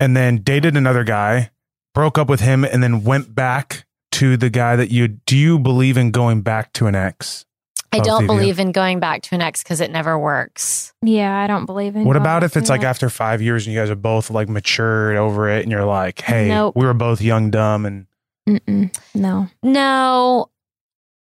and 0.00 0.16
then 0.16 0.38
dated 0.38 0.76
another 0.76 1.04
guy, 1.04 1.50
broke 1.94 2.18
up 2.18 2.28
with 2.28 2.40
him, 2.40 2.64
and 2.64 2.82
then 2.82 3.04
went 3.04 3.34
back 3.34 3.86
to 4.12 4.36
the 4.36 4.50
guy 4.50 4.76
that 4.76 4.90
you? 4.90 5.08
Do 5.08 5.36
you 5.36 5.58
believe 5.58 5.96
in 5.96 6.10
going 6.10 6.42
back 6.42 6.72
to 6.74 6.86
an 6.86 6.94
ex? 6.94 7.44
I 7.90 8.00
don't 8.00 8.26
believe 8.26 8.58
in 8.58 8.70
going 8.72 9.00
back 9.00 9.22
to 9.22 9.34
an 9.34 9.40
ex 9.40 9.62
because 9.62 9.80
it 9.80 9.90
never 9.90 10.18
works. 10.18 10.92
yeah, 11.02 11.38
I 11.40 11.46
don't 11.46 11.64
believe 11.64 11.96
in. 11.96 12.04
What 12.04 12.12
going 12.14 12.22
about 12.22 12.44
if 12.44 12.54
it's 12.56 12.68
like 12.68 12.82
that. 12.82 12.88
after 12.88 13.08
five 13.08 13.40
years 13.40 13.66
and 13.66 13.74
you 13.74 13.80
guys 13.80 13.88
are 13.88 13.94
both 13.96 14.30
like 14.30 14.48
matured 14.48 15.16
over 15.16 15.48
it 15.48 15.62
and 15.62 15.72
you're 15.72 15.86
like, 15.86 16.20
hey, 16.20 16.48
Nope. 16.48 16.76
we 16.76 16.84
were 16.84 16.92
both 16.92 17.22
young, 17.22 17.50
dumb, 17.50 17.86
and 17.86 18.06
Mm-mm. 18.46 18.94
no? 19.14 19.48
No, 19.62 20.50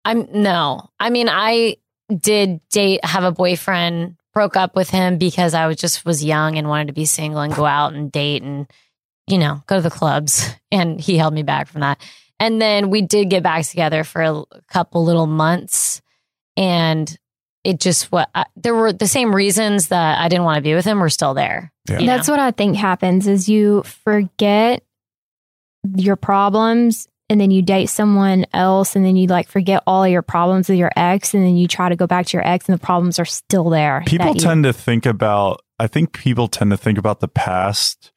I'm 0.04 0.28
no. 0.34 0.90
I 1.00 1.12
mean, 1.12 1.30
I 1.30 1.78
did 2.16 2.62
date, 2.70 3.04
have 3.04 3.24
a 3.24 3.32
boyfriend, 3.32 4.16
broke 4.34 4.56
up 4.56 4.76
with 4.76 4.90
him 4.90 5.18
because 5.18 5.54
I 5.54 5.68
was 5.68 5.78
just 5.78 6.06
was 6.06 6.24
young 6.24 6.58
and 6.58 6.70
wanted 6.70 6.88
to 6.88 6.94
be 6.94 7.06
single 7.06 7.42
and 7.42 7.54
go 7.54 7.66
out 7.66 7.94
and 7.94 8.12
date 8.12 8.44
and 8.44 8.68
you 9.26 9.38
know 9.38 9.64
go 9.68 9.78
to 9.78 9.82
the 9.82 9.90
clubs. 9.90 10.50
And 10.70 11.00
he 11.00 11.18
held 11.18 11.34
me 11.34 11.44
back 11.44 11.70
from 11.70 11.80
that. 11.80 11.98
And 12.42 12.62
then 12.62 12.90
we 12.90 13.02
did 13.02 13.30
get 13.30 13.42
back 13.42 13.66
together 13.66 14.04
for 14.04 14.22
a 14.22 14.44
couple 14.68 15.06
little 15.06 15.28
months, 15.28 16.02
and 16.58 17.18
it 17.64 17.80
just 17.80 18.12
what 18.12 18.30
I, 18.36 18.46
there 18.58 18.76
were 18.76 18.92
the 18.92 19.08
same 19.08 19.34
reasons 19.34 19.88
that 19.88 20.20
I 20.20 20.28
didn't 20.28 20.44
want 20.44 20.58
to 20.58 20.62
be 20.62 20.76
with 20.76 20.84
him 20.84 21.00
were 21.00 21.10
still 21.10 21.34
there. 21.34 21.72
Yeah. 21.88 22.00
you 22.00 22.06
know? 22.06 22.18
That's 22.18 22.28
what 22.28 22.40
I 22.40 22.52
think 22.52 22.76
happens 22.76 23.28
is 23.28 23.48
you 23.48 23.82
forget 23.84 24.84
your 25.96 26.18
problems 26.18 27.08
and 27.30 27.42
then 27.42 27.52
you 27.52 27.62
date 27.62 27.88
someone 27.88 28.46
else 28.54 28.96
and 28.96 29.06
then 29.06 29.16
you 29.16 29.28
like 29.28 29.48
forget 29.50 29.84
all 29.86 30.08
your 30.08 30.22
problems 30.22 30.70
with 30.70 30.78
your 30.78 30.92
ex 30.96 31.34
and 31.34 31.44
then 31.46 31.58
you 31.58 31.68
try 31.68 31.90
to 31.90 31.96
go 31.96 32.08
back 32.08 32.26
to 32.28 32.38
your 32.38 32.48
ex 32.48 32.70
and 32.70 32.78
the 32.80 32.84
problems 32.84 33.20
are 33.20 33.26
still 33.26 33.70
there. 33.70 34.04
People 34.06 34.34
tend 34.34 34.64
to 34.64 34.74
think 34.74 35.06
about. 35.06 35.62
I 35.80 35.88
think 35.88 36.14
people 36.14 36.48
tend 36.48 36.72
to 36.72 36.78
think 36.78 36.98
about 36.98 37.20
the 37.20 37.28
past 37.28 38.12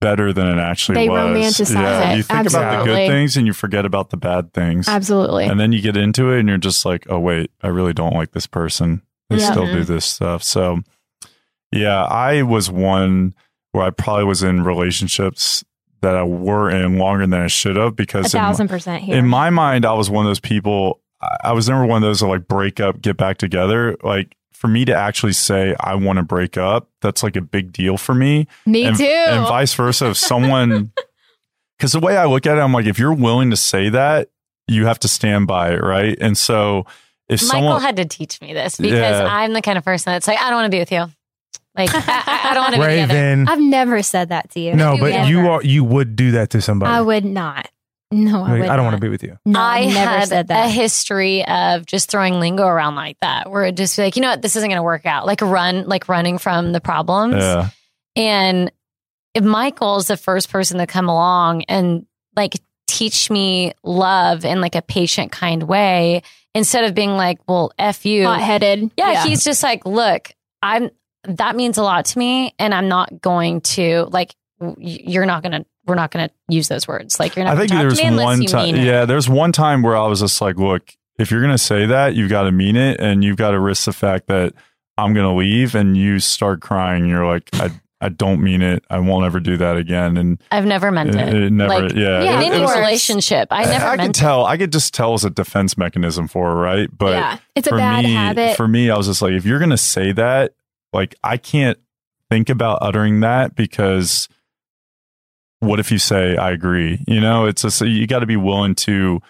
better 0.00 0.32
than 0.32 0.46
it 0.46 0.60
actually 0.60 0.94
They 0.96 1.08
was. 1.08 1.18
romanticize 1.20 1.74
yeah, 1.74 2.12
it. 2.12 2.16
you 2.18 2.22
think 2.22 2.48
about 2.48 2.78
the 2.78 2.84
good 2.84 3.08
things 3.08 3.36
and 3.36 3.46
you 3.46 3.52
forget 3.52 3.84
about 3.84 4.10
the 4.10 4.16
bad 4.16 4.52
things. 4.52 4.88
Absolutely. 4.88 5.46
And 5.46 5.58
then 5.58 5.72
you 5.72 5.80
get 5.80 5.96
into 5.96 6.30
it 6.30 6.40
and 6.40 6.48
you're 6.48 6.58
just 6.58 6.84
like, 6.84 7.06
oh, 7.08 7.18
wait, 7.18 7.50
I 7.62 7.68
really 7.68 7.92
don't 7.92 8.14
like 8.14 8.32
this 8.32 8.46
person. 8.46 9.02
They 9.30 9.36
Yeah. 9.36 9.50
still 9.50 9.66
do 9.66 9.80
mm-hmm. 9.80 9.92
this 9.92 10.04
stuff. 10.04 10.42
So, 10.42 10.80
yeah, 11.72 12.04
I 12.04 12.42
was 12.42 12.70
one 12.70 13.34
where 13.72 13.84
I 13.84 13.90
probably 13.90 14.24
was 14.24 14.42
in 14.42 14.62
relationships 14.62 15.64
that 16.02 16.16
I 16.16 16.22
were 16.22 16.70
in 16.70 16.98
longer 16.98 17.26
than 17.26 17.40
I 17.40 17.46
should 17.46 17.76
have 17.76 17.86
a 17.88 17.90
because 17.92 18.34
in 18.34 18.40
my- 18.40 18.46
thousand 18.48 18.68
percent 18.68 19.02
here. 19.04 19.16
in 19.16 19.26
my 19.26 19.50
mind, 19.50 19.84
I 19.84 19.92
was 19.94 20.10
one 20.10 20.24
of 20.26 20.30
those 20.30 20.40
people. 20.40 21.00
I- 21.20 21.36
I 21.44 21.52
was 21.52 21.68
never 21.68 21.86
one 21.86 22.02
of 22.02 22.06
those 22.06 22.20
that 22.20 22.26
like 22.26 22.46
break 22.48 22.80
up, 22.80 23.00
get 23.00 23.16
back 23.16 23.38
together. 23.38 23.96
Like 24.02 24.36
for 24.52 24.68
me 24.68 24.84
to 24.86 24.94
actually 24.94 25.32
say 25.32 25.74
I 25.80 25.94
want 25.94 26.18
to 26.18 26.22
break 26.22 26.56
up, 26.56 26.88
that's 27.02 27.22
like 27.22 27.36
a 27.36 27.40
big 27.40 27.72
deal 27.72 27.96
for 27.96 28.14
me. 28.14 28.46
Me 28.66 28.84
and, 28.84 28.96
too. 28.96 29.04
And 29.04 29.46
vice 29.46 29.74
versa. 29.74 30.10
If 30.10 30.16
someone, 30.16 30.92
because 31.78 31.92
the 31.92 32.00
way 32.00 32.16
I 32.16 32.24
look 32.26 32.46
at 32.46 32.56
it, 32.56 32.60
I'm 32.60 32.72
like, 32.72 32.86
if 32.86 32.98
you're 32.98 33.12
willing 33.14 33.50
to 33.50 33.56
say 33.56 33.88
that, 33.90 34.30
you 34.66 34.86
have 34.86 34.98
to 35.00 35.08
stand 35.08 35.46
by 35.46 35.72
it, 35.74 35.82
right? 35.82 36.16
And 36.20 36.36
so 36.38 36.86
if 37.28 37.42
Michael 37.42 37.48
someone, 37.48 37.80
had 37.82 37.96
to 37.96 38.04
teach 38.06 38.40
me 38.40 38.52
this 38.54 38.76
because 38.78 38.98
Yeah. 38.98 39.26
I'm 39.28 39.52
the 39.52 39.60
kind 39.62 39.76
of 39.76 39.84
person 39.84 40.12
that's 40.12 40.26
like, 40.28 40.38
I 40.38 40.48
don't 40.50 40.56
want 40.56 40.66
to 40.66 40.74
be 40.74 40.78
with 40.78 40.92
you. 40.92 41.06
Like, 41.76 41.90
I, 41.94 41.98
I- 41.98 42.50
I 42.50 42.54
don't 42.54 42.62
want 42.64 42.74
to 42.74 42.80
be 42.80 42.86
together. 42.86 43.14
Raven. 43.14 43.48
I've 43.48 43.60
never 43.60 44.02
said 44.02 44.28
that 44.28 44.50
to 44.52 44.60
you. 44.60 44.74
No, 44.74 44.94
do 44.96 45.00
but 45.02 45.12
ever. 45.12 45.28
you 45.28 45.48
are 45.48 45.62
you 45.62 45.82
would 45.84 46.14
do 46.16 46.32
that 46.32 46.50
to 46.50 46.60
somebody. 46.60 46.92
I 46.92 47.00
would 47.00 47.24
not. 47.24 47.68
No, 48.12 48.38
I 48.44 48.50
Like, 48.52 48.60
would. 48.60 48.68
I 48.68 48.76
don't 48.76 48.84
not. 48.84 48.92
want 48.92 48.94
to 48.96 49.00
be 49.00 49.08
with 49.08 49.22
you. 49.24 49.36
No, 49.44 49.58
I 49.58 49.78
I've 49.78 49.94
never 49.94 50.10
had 50.10 50.28
said 50.28 50.44
a 50.44 50.48
that. 50.48 50.70
history 50.70 51.44
of 51.46 51.84
just 51.86 52.10
throwing 52.10 52.38
lingo 52.38 52.64
around 52.66 52.94
like 52.94 53.16
that, 53.22 53.50
where 53.50 53.64
it 53.64 53.76
just 53.76 53.96
be 53.96 54.02
like, 54.04 54.14
you 54.16 54.22
know 54.22 54.30
what, 54.30 54.42
this 54.42 54.54
isn't 54.56 54.68
going 54.68 54.78
to 54.78 54.82
work 54.84 55.04
out. 55.06 55.26
Like 55.26 55.40
run, 55.40 55.88
like 55.88 56.08
running 56.08 56.38
from 56.38 56.72
the 56.72 56.80
problems. 56.80 57.36
yeah, 57.36 57.70
And 58.14 58.70
if 59.34 59.42
Michael's 59.42 60.06
the 60.06 60.16
first 60.16 60.50
person 60.50 60.78
to 60.78 60.86
come 60.86 61.08
along 61.08 61.64
and 61.64 62.06
like 62.36 62.54
teach 62.86 63.30
me 63.30 63.72
love 63.82 64.44
in 64.44 64.60
like 64.60 64.76
a 64.76 64.82
patient 64.82 65.32
kind 65.32 65.64
way, 65.64 66.22
instead 66.54 66.84
of 66.84 66.94
being 66.94 67.16
like, 67.16 67.38
well, 67.48 67.72
f 67.78 68.06
you. 68.06 68.26
Hot 68.26 68.40
headed. 68.40 68.92
Yeah, 68.96 69.24
he's 69.24 69.42
just 69.42 69.62
like, 69.64 69.84
look, 69.86 70.30
I'm 70.62 70.90
that 71.26 71.56
means 71.56 71.78
a 71.78 71.82
lot 71.82 72.04
to 72.06 72.18
me, 72.18 72.54
and 72.58 72.74
I'm 72.74 72.88
not 72.88 73.20
going 73.20 73.60
to 73.62 74.08
like. 74.10 74.34
You're 74.78 75.26
not 75.26 75.42
gonna. 75.42 75.66
We're 75.86 75.96
not 75.96 76.10
gonna 76.10 76.30
use 76.48 76.68
those 76.68 76.88
words. 76.88 77.20
Like 77.20 77.36
you're 77.36 77.44
not. 77.44 77.56
I 77.56 77.58
think 77.58 77.72
gonna 77.72 77.88
talk 77.90 77.98
to 77.98 78.02
me 78.02 78.08
unless 78.08 78.24
one 78.24 78.46
time. 78.46 78.76
Yeah, 78.76 79.04
there's 79.04 79.28
one 79.28 79.52
time 79.52 79.82
where 79.82 79.96
I 79.96 80.06
was 80.06 80.20
just 80.20 80.40
like, 80.40 80.56
look, 80.56 80.90
if 81.18 81.30
you're 81.30 81.42
gonna 81.42 81.58
say 81.58 81.86
that, 81.86 82.14
you've 82.14 82.30
got 82.30 82.44
to 82.44 82.52
mean 82.52 82.76
it, 82.76 83.00
and 83.00 83.22
you've 83.22 83.36
got 83.36 83.50
to 83.50 83.60
risk 83.60 83.84
the 83.84 83.92
fact 83.92 84.28
that 84.28 84.54
I'm 84.96 85.12
gonna 85.12 85.34
leave, 85.34 85.74
and 85.74 85.96
you 85.96 86.18
start 86.20 86.60
crying. 86.62 87.06
You're 87.08 87.26
like, 87.26 87.50
I, 87.54 87.72
I 88.00 88.08
don't 88.10 88.40
mean 88.42 88.62
it. 88.62 88.84
I 88.88 89.00
won't 89.00 89.26
ever 89.26 89.40
do 89.40 89.56
that 89.58 89.76
again. 89.76 90.16
And 90.16 90.40
I've 90.50 90.66
never 90.66 90.90
meant 90.90 91.10
it, 91.10 91.16
it. 91.16 91.34
it 91.34 91.52
never, 91.52 91.68
Like, 91.88 91.92
yeah, 91.94 92.22
in 92.22 92.42
it- 92.42 92.46
it 92.46 92.54
any 92.54 92.80
relationship, 92.80 93.48
I 93.50 93.64
never 93.64 93.86
I 93.86 93.96
can 93.96 94.04
meant 94.06 94.14
tell. 94.14 94.46
I 94.46 94.56
could 94.56 94.72
just 94.72 94.94
tell 94.94 95.14
as 95.14 95.24
a 95.24 95.30
defense 95.30 95.76
mechanism 95.76 96.28
for 96.28 96.48
her, 96.50 96.56
right? 96.56 96.88
But 96.96 97.12
yeah. 97.12 97.38
It's 97.54 97.66
a 97.66 97.70
for 97.70 97.76
bad 97.76 98.04
me, 98.04 98.14
habit. 98.14 98.56
for 98.56 98.68
me, 98.68 98.88
I 98.88 98.96
was 98.96 99.06
just 99.08 99.20
like, 99.20 99.32
if 99.32 99.44
you're 99.44 99.58
gonna 99.58 99.76
say 99.76 100.12
that, 100.12 100.52
like, 100.94 101.14
I 101.22 101.36
can't 101.36 101.78
think 102.30 102.48
about 102.48 102.78
uttering 102.80 103.20
that 103.20 103.54
because 103.54 104.28
what 105.60 105.80
if 105.80 105.90
you 105.90 105.98
say 105.98 106.36
I 106.36 106.50
agree? 106.50 107.02
You 107.06 107.20
know, 107.20 107.46
it's 107.46 107.62
just 107.62 107.80
you 107.80 108.06
got 108.06 108.20
to 108.20 108.26
be 108.26 108.36
willing 108.36 108.74
to 108.76 109.20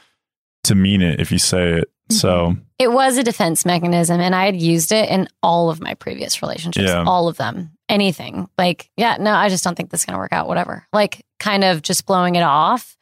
to 0.64 0.74
mean 0.74 1.02
it 1.02 1.20
if 1.20 1.30
you 1.30 1.38
say 1.38 1.72
it. 1.78 1.84
Mm-hmm. 2.10 2.14
So 2.16 2.56
It 2.78 2.92
was 2.92 3.16
a 3.18 3.22
defense 3.22 3.64
mechanism, 3.64 4.20
and 4.20 4.34
I 4.34 4.46
had 4.46 4.56
used 4.60 4.92
it 4.92 5.08
in 5.08 5.28
all 5.42 5.70
of 5.70 5.80
my 5.80 5.94
previous 5.94 6.42
relationships, 6.42 6.86
Yeah. 6.88 7.04
all 7.04 7.28
of 7.28 7.36
them. 7.36 7.70
Anything 7.88 8.48
like, 8.56 8.90
yeah, 8.96 9.18
no, 9.20 9.32
I 9.32 9.50
just 9.50 9.62
don't 9.62 9.74
think 9.74 9.90
this 9.90 10.00
is 10.00 10.06
going 10.06 10.14
to 10.14 10.18
work 10.18 10.32
out. 10.32 10.48
Whatever, 10.48 10.86
like, 10.92 11.24
kind 11.38 11.64
of 11.64 11.82
just 11.82 12.06
blowing 12.06 12.34
it 12.36 12.42
off. 12.42 12.96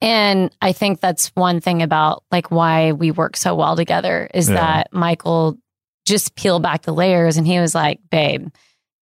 And 0.00 0.54
I 0.62 0.72
think 0.72 1.00
that's 1.00 1.28
one 1.34 1.60
thing 1.60 1.82
about 1.82 2.22
like 2.30 2.50
why 2.50 2.92
we 2.92 3.10
work 3.10 3.36
so 3.36 3.54
well 3.54 3.76
together 3.76 4.30
is 4.32 4.48
Yeah. 4.48 4.54
that 4.54 4.92
Michael 4.92 5.58
just 6.06 6.34
peeled 6.34 6.62
back 6.62 6.82
the 6.82 6.94
layers 6.94 7.36
and 7.36 7.46
he 7.46 7.58
was 7.58 7.74
like, 7.74 8.00
babe, 8.10 8.48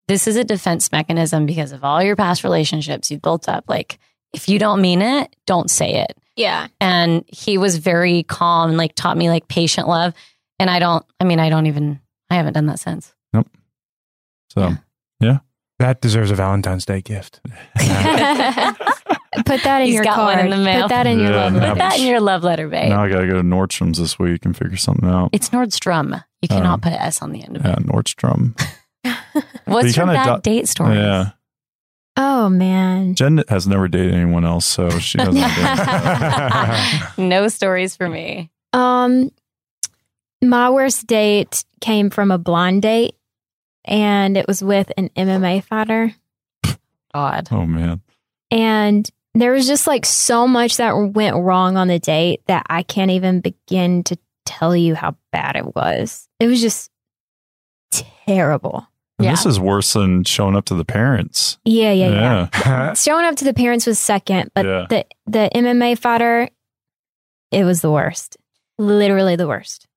this 0.07 0.27
is 0.27 0.35
a 0.35 0.43
defense 0.43 0.91
mechanism 0.91 1.45
because 1.45 1.71
of 1.71 1.83
all 1.83 2.01
your 2.01 2.15
past 2.15 2.43
relationships 2.43 3.09
you've 3.09 3.21
built 3.21 3.49
up. 3.49 3.65
Like, 3.67 3.99
if 4.33 4.49
you 4.49 4.59
don't 4.59 4.81
mean 4.81 5.01
it, 5.01 5.35
don't 5.45 5.69
say 5.69 5.95
it. 6.03 6.17
Yeah. 6.35 6.67
And 6.81 7.23
he 7.27 7.57
was 7.57 7.77
very 7.77 8.23
calm 8.23 8.69
and 8.69 8.77
like 8.77 8.93
taught 8.95 9.17
me 9.17 9.29
like 9.29 9.47
patient 9.47 9.87
love. 9.87 10.13
And 10.59 10.69
I 10.69 10.79
don't, 10.79 11.05
I 11.19 11.23
mean, 11.23 11.39
I 11.39 11.49
don't 11.49 11.67
even, 11.67 11.99
I 12.29 12.35
haven't 12.35 12.53
done 12.53 12.65
that 12.67 12.79
since. 12.79 13.13
Nope. 13.33 13.47
So 14.49 14.73
Yeah. 15.19 15.39
That 15.79 15.99
deserves 15.99 16.31
a 16.31 16.35
Valentine's 16.35 16.85
Day 16.85 17.01
gift. 17.01 17.41
Put 19.43 19.63
that 19.63 19.79
in 19.81 19.85
He's 19.87 19.95
your 19.95 20.03
got 20.03 20.17
one 20.17 20.33
card. 20.35 20.45
in 20.45 20.51
the 20.51 20.57
mail. 20.63 20.81
Put 20.83 20.89
that 20.89 21.07
in 21.07 21.19
your 21.19 21.31
Yeah, 21.31 21.43
love 21.45 21.53
no. 21.53 21.59
Put 21.59 21.67
letter. 21.67 21.79
that 21.79 21.99
in 21.99 22.07
your 22.07 22.19
love 22.19 22.43
letter, 22.43 22.67
babe. 22.67 22.89
now 22.89 23.03
I 23.03 23.09
got 23.09 23.21
to 23.21 23.27
go 23.27 23.33
to 23.35 23.41
Nordstrom's 23.43 23.97
this 23.97 24.17
week 24.19 24.45
and 24.45 24.55
figure 24.55 24.77
something 24.77 25.07
out. 25.09 25.29
It's 25.33 25.49
Nordstrom. 25.49 26.23
You 26.41 26.47
cannot 26.47 26.73
Um, 26.75 26.81
put 26.81 26.93
an 26.93 26.99
S 26.99 27.21
on 27.21 27.31
the 27.31 27.43
end 27.43 27.57
of 27.57 27.65
Yeah, 27.65 27.73
it. 27.73 27.79
Nordstrom. 27.85 28.59
What's 29.65 29.95
you 29.97 30.03
your 30.03 30.13
bad 30.13 30.41
do- 30.43 30.49
date 30.51 30.67
story? 30.67 30.95
Yeah. 30.97 31.31
Oh 32.17 32.47
man. 32.49 33.15
Jen 33.15 33.43
has 33.49 33.67
never 33.67 33.87
dated 33.87 34.13
anyone 34.13 34.45
else, 34.45 34.65
so 34.65 34.89
she 34.99 35.17
doesn't 35.17 35.35
have 35.41 37.13
no 37.17 37.47
stories 37.49 37.95
for 37.95 38.07
me. 38.09 38.49
Um, 38.73 39.31
my 40.41 40.69
worst 40.69 41.07
date 41.07 41.65
came 41.81 42.09
from 42.09 42.31
a 42.31 42.37
blind 42.37 42.83
date, 42.83 43.15
and 43.83 44.37
it 44.37 44.47
was 44.47 44.63
with 44.63 44.91
an 44.97 45.09
MMA 45.15 45.63
fighter. 45.63 46.13
God. 47.13 47.47
Oh, 47.51 47.65
man. 47.65 48.01
And 48.51 49.09
there 49.35 49.51
was 49.51 49.67
just 49.67 49.85
like 49.85 50.05
so 50.05 50.47
much 50.47 50.77
that 50.77 50.93
went 51.13 51.35
wrong 51.35 51.77
on 51.77 51.87
the 51.87 51.99
date 51.99 52.41
that 52.47 52.65
I 52.69 52.81
can't 52.83 53.11
even 53.11 53.41
begin 53.41 54.03
to 54.05 54.17
tell 54.45 54.75
you 54.75 54.95
how 54.95 55.15
bad 55.31 55.55
it 55.55 55.75
was. 55.75 56.27
It 56.39 56.47
was 56.47 56.61
just 56.61 56.89
terrible. 57.91 58.87
Yeah. 59.19 59.31
This 59.31 59.45
is 59.45 59.59
worse 59.59 59.93
than 59.93 60.23
showing 60.25 60.55
up 60.55 60.65
to 60.65 60.75
the 60.75 60.83
parents. 60.83 61.57
Yeah, 61.63 61.91
yeah, 61.93 62.09
yeah. 62.09 62.49
Yeah. 62.65 62.93
Showing 62.95 63.25
up 63.25 63.37
to 63.37 63.45
the 63.45 63.53
parents 63.53 63.85
was 63.85 63.97
second, 63.97 64.51
but 64.53 64.65
Yeah. 64.65 64.85
the 64.89 65.05
the 65.25 65.49
MMA 65.55 65.97
fighter, 65.97 66.49
it 67.51 67.63
was 67.63 67.79
the 67.81 67.91
worst. 67.91 68.35
Literally 68.77 69.37
the 69.37 69.47
worst. 69.47 69.87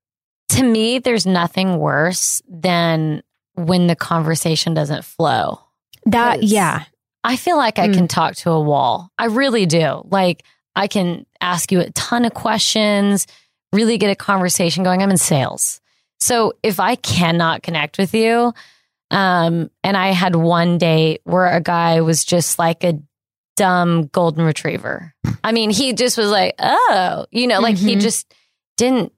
To 0.51 0.63
me, 0.63 1.01
there's 1.01 1.27
nothing 1.27 1.79
worse 1.79 2.41
than 2.49 3.23
when 3.55 3.89
the 3.89 3.97
conversation 3.97 4.73
doesn't 4.73 5.05
flow. 5.05 5.61
That 6.07 6.45
yeah. 6.45 6.85
I 7.25 7.37
feel 7.37 7.57
like 7.57 7.79
I 7.79 7.89
Mm. 7.89 7.95
can 7.95 8.09
talk 8.09 8.37
to 8.37 8.51
a 8.51 8.61
wall. 8.61 9.11
I 9.19 9.27
really 9.27 9.67
do. 9.67 10.03
Like 10.11 10.45
I 10.77 10.87
can 10.87 11.27
ask 11.41 11.73
you 11.73 11.81
a 11.81 11.91
ton 11.91 12.25
of 12.25 12.35
questions, 12.35 13.27
really 13.73 13.99
get 13.99 14.11
a 14.11 14.17
conversation 14.17 14.85
going. 14.85 15.03
I'm 15.03 15.11
in 15.11 15.17
sales. 15.19 15.81
So 16.21 16.53
if 16.63 16.81
I 16.81 16.95
cannot 16.97 17.63
connect 17.63 17.99
with 17.99 18.15
you, 18.15 18.53
um, 19.11 19.71
and 19.83 19.97
I 19.97 20.09
had 20.13 20.37
one 20.37 20.79
date 20.79 21.21
where 21.25 21.47
a 21.47 21.61
guy 21.61 22.01
was 22.03 22.25
just 22.25 22.59
like 22.59 22.85
a 22.85 22.99
dumb 23.57 24.07
golden 24.07 24.45
retriever. 24.45 25.15
I 25.43 25.53
mean, 25.53 25.71
he 25.71 25.93
just 25.95 26.17
was 26.19 26.31
like, 26.31 26.55
oh, 26.59 27.27
you 27.31 27.47
know, 27.47 27.61
like 27.61 27.77
he 27.77 27.97
Mhm. 27.97 28.01
just 28.01 28.33
didn't 28.77 29.13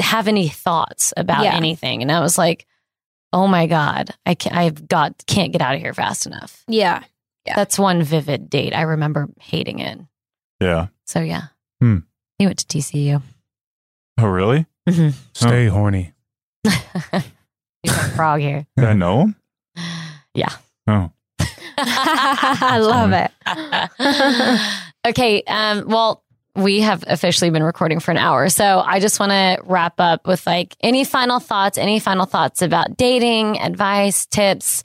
have 0.00 0.26
any 0.28 0.48
thoughts 0.48 1.12
about 1.16 1.44
Yeah. 1.44 1.54
anything. 1.54 2.02
And 2.02 2.10
I 2.12 2.20
was 2.20 2.36
like, 2.38 2.66
oh 3.36 3.46
my 3.46 3.66
God, 3.66 4.14
I 4.24 4.34
can't, 4.34 4.56
I've 4.56 4.88
got, 4.88 5.22
can't 5.26 5.52
get 5.52 5.60
out 5.60 5.74
of 5.74 5.80
here 5.82 5.92
fast 5.92 6.24
enough. 6.24 6.64
Yeah. 6.68 7.02
Yeah. 7.44 7.54
That's 7.54 7.78
one 7.78 8.02
vivid 8.02 8.48
date. 8.48 8.72
I 8.74 8.80
remember 8.82 9.28
hating 9.38 9.78
it. 9.80 10.00
Yeah. 10.58 10.86
So 11.04 11.20
yeah. 11.20 11.48
Hmm. 11.80 11.98
He 12.38 12.46
went 12.46 12.58
to 12.60 12.66
TCU. 12.66 13.20
Oh, 14.18 14.26
really? 14.26 14.64
Stay 15.34 15.66
horny. 15.66 16.14
He's 16.64 17.92
a 17.92 18.08
frog 18.16 18.40
here. 18.40 18.66
Did 18.76 18.84
I 18.88 18.92
know 18.94 19.20
him? 19.20 19.36
Yeah. 20.34 20.52
Oh. 20.86 21.10
I 21.78 22.78
love 22.78 23.12
it. 23.12 23.30
okay. 25.06 25.42
Um, 25.46 25.88
well, 25.88 26.22
we 26.56 26.80
have 26.80 27.04
officially 27.06 27.50
been 27.50 27.62
recording 27.62 28.00
for 28.00 28.10
an 28.10 28.16
hour. 28.16 28.48
So 28.48 28.82
I 28.84 28.98
just 28.98 29.20
want 29.20 29.30
to 29.30 29.58
wrap 29.64 30.00
up 30.00 30.26
with 30.26 30.46
like 30.46 30.74
any 30.80 31.04
final 31.04 31.38
thoughts, 31.38 31.76
any 31.76 32.00
final 32.00 32.24
thoughts 32.24 32.62
about 32.62 32.96
dating, 32.96 33.60
advice, 33.60 34.26
tips, 34.26 34.82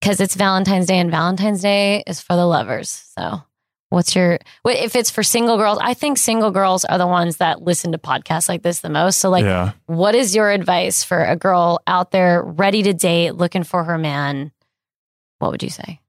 because 0.00 0.20
it's 0.20 0.34
Valentine's 0.34 0.86
Day 0.86 0.98
and 0.98 1.10
Valentine's 1.10 1.62
Day 1.62 2.04
is 2.06 2.20
for 2.20 2.36
the 2.36 2.44
lovers. 2.44 2.90
So 3.18 3.42
what's 3.88 4.14
your, 4.14 4.38
what, 4.62 4.76
if 4.76 4.94
it's 4.94 5.10
for 5.10 5.22
single 5.22 5.56
girls, 5.56 5.78
I 5.80 5.94
think 5.94 6.18
single 6.18 6.50
girls 6.50 6.84
are 6.84 6.98
the 6.98 7.06
ones 7.06 7.38
that 7.38 7.62
listen 7.62 7.92
to 7.92 7.98
podcasts 7.98 8.48
like 8.48 8.62
this 8.62 8.80
the 8.80 8.90
most. 8.90 9.18
So 9.18 9.30
like, 9.30 9.44
yeah. 9.44 9.72
what 9.86 10.14
is 10.14 10.34
your 10.34 10.50
advice 10.50 11.02
for 11.02 11.24
a 11.24 11.34
girl 11.34 11.80
out 11.86 12.10
there 12.10 12.42
ready 12.42 12.82
to 12.82 12.92
date, 12.92 13.32
looking 13.32 13.64
for 13.64 13.84
her 13.84 13.96
man? 13.96 14.52
What 15.38 15.50
would 15.50 15.62
you 15.62 15.70
say? 15.70 16.00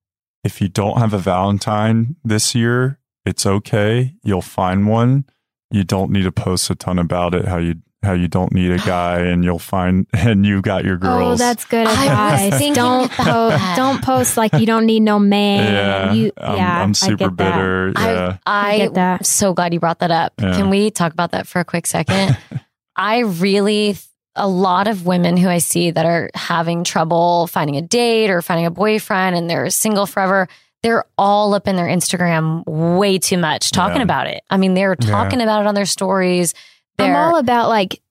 If 0.44 0.62
you 0.62 0.68
don't 0.68 1.00
have 1.00 1.14
a 1.14 1.18
Valentine 1.18 2.18
this 2.24 2.54
year, 2.54 2.97
it's 3.28 3.46
okay. 3.46 4.14
You'll 4.24 4.42
find 4.42 4.88
one. 4.88 5.26
You 5.70 5.84
don't 5.84 6.12
need 6.12 6.24
to 6.24 6.32
post 6.32 6.70
a 6.70 6.76
ton 6.76 6.98
about 6.98 7.36
it. 7.36 7.46
How 7.46 7.58
you 7.58 7.76
how 8.04 8.14
you 8.14 8.28
don't 8.28 8.54
need 8.54 8.72
a 8.72 8.78
guy, 8.78 9.20
and 9.20 9.44
you'll 9.44 9.60
find 9.60 10.08
and 10.14 10.46
you 10.46 10.62
got 10.62 10.86
your 10.86 10.96
oh, 10.96 11.00
girls. 11.00 11.42
Oh, 11.42 11.44
that's 11.44 11.66
good 11.66 11.88
advice. 11.88 12.76
Don't 12.76 13.12
post. 13.12 13.76
Don't 13.76 14.04
post 14.04 14.38
like 14.38 14.54
you 14.54 14.66
don't 14.66 14.86
need 14.86 15.02
no 15.02 15.20
man. 15.20 15.74
yeah. 15.74 16.14
You, 16.14 16.32
I'm, 16.38 16.56
yeah, 16.56 16.82
I'm 16.84 16.90
I 16.90 16.94
super 16.94 17.18
get 17.30 17.38
that. 17.38 17.56
bitter. 17.56 17.94
Yeah. 17.98 18.38
I, 18.46 18.74
I 18.74 18.78
get 18.78 18.94
that. 18.94 19.20
am 19.20 19.24
so 19.24 19.54
glad 19.54 19.74
you 19.74 19.80
brought 19.80 20.00
that 20.00 20.12
up. 20.12 20.34
Yeah. 20.40 20.56
Can 20.56 20.70
we 20.70 20.90
talk 20.90 21.12
about 21.12 21.32
that 21.32 21.48
for 21.48 21.60
a 21.60 21.66
quick 21.66 21.86
second? 21.86 22.38
I 22.96 23.20
really, 23.20 23.98
a 24.36 24.48
lot 24.48 24.88
of 24.88 25.06
women 25.06 25.36
who 25.36 25.50
I 25.50 25.58
see 25.58 25.92
that 25.92 26.06
are 26.06 26.30
having 26.34 26.84
trouble 26.84 27.48
finding 27.48 27.76
a 27.76 27.82
date 27.82 28.30
or 28.30 28.42
finding 28.42 28.66
a 28.66 28.72
boyfriend 28.72 29.36
and 29.36 29.50
they're 29.50 29.70
single 29.70 30.06
forever, 30.06 30.48
they're 30.88 31.04
all 31.18 31.54
up 31.54 31.68
in 31.68 31.76
their 31.76 31.86
Instagram 31.88 32.64
way 32.66 33.18
too 33.20 33.38
much 33.38 33.72
talking 33.72 33.98
Yeah. 33.98 34.04
about 34.04 34.28
it. 34.28 34.42
I 34.50 34.56
mean, 34.56 34.74
they're 34.74 34.96
Yeah. 35.00 35.10
talking 35.12 35.42
about 35.42 35.62
it 35.62 35.68
on 35.68 35.76
their 35.76 35.86
stories. 35.86 36.54
I'm 36.98 37.08
They're, 37.12 37.18
all 37.18 37.36
about 37.38 37.68
like, 37.68 38.02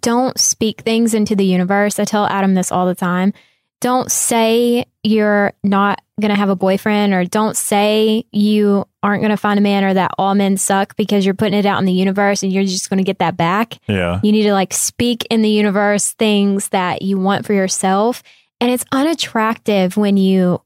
don't 0.00 0.38
speak 0.38 0.82
things 0.82 1.12
into 1.14 1.34
the 1.34 1.44
universe. 1.44 1.98
I 1.98 2.04
tell 2.04 2.24
Adam 2.26 2.54
this 2.54 2.70
all 2.70 2.86
the 2.86 2.94
time. 2.94 3.32
Don't 3.80 4.12
say 4.12 4.84
you're 5.02 5.54
not 5.64 6.00
going 6.20 6.28
to 6.30 6.36
have 6.36 6.50
a 6.50 6.54
boyfriend 6.56 7.14
or 7.14 7.24
don't 7.24 7.56
say 7.56 8.24
you 8.30 8.86
aren't 9.02 9.22
going 9.22 9.30
to 9.30 9.36
find 9.38 9.58
a 9.58 9.62
man 9.62 9.82
or 9.84 9.94
that 9.94 10.10
all 10.18 10.34
men 10.34 10.56
suck 10.58 10.94
because 10.96 11.24
you're 11.24 11.34
putting 11.34 11.58
it 11.58 11.64
out 11.66 11.78
in 11.80 11.86
the 11.86 11.92
universe 11.92 12.42
and 12.42 12.52
you're 12.52 12.62
just 12.62 12.90
going 12.90 12.98
to 12.98 13.04
get 13.04 13.18
that 13.18 13.36
back. 13.38 13.78
yeah. 13.88 14.20
You 14.22 14.30
need 14.32 14.42
to 14.44 14.52
like 14.52 14.72
speak 14.74 15.26
in 15.30 15.40
the 15.42 15.48
universe 15.48 16.12
things 16.12 16.68
that 16.68 17.00
you 17.02 17.18
want 17.18 17.46
for 17.46 17.54
yourself. 17.54 18.22
And 18.60 18.70
it's 18.70 18.84
unattractive 18.92 19.96
when 19.96 20.16
you 20.18 20.60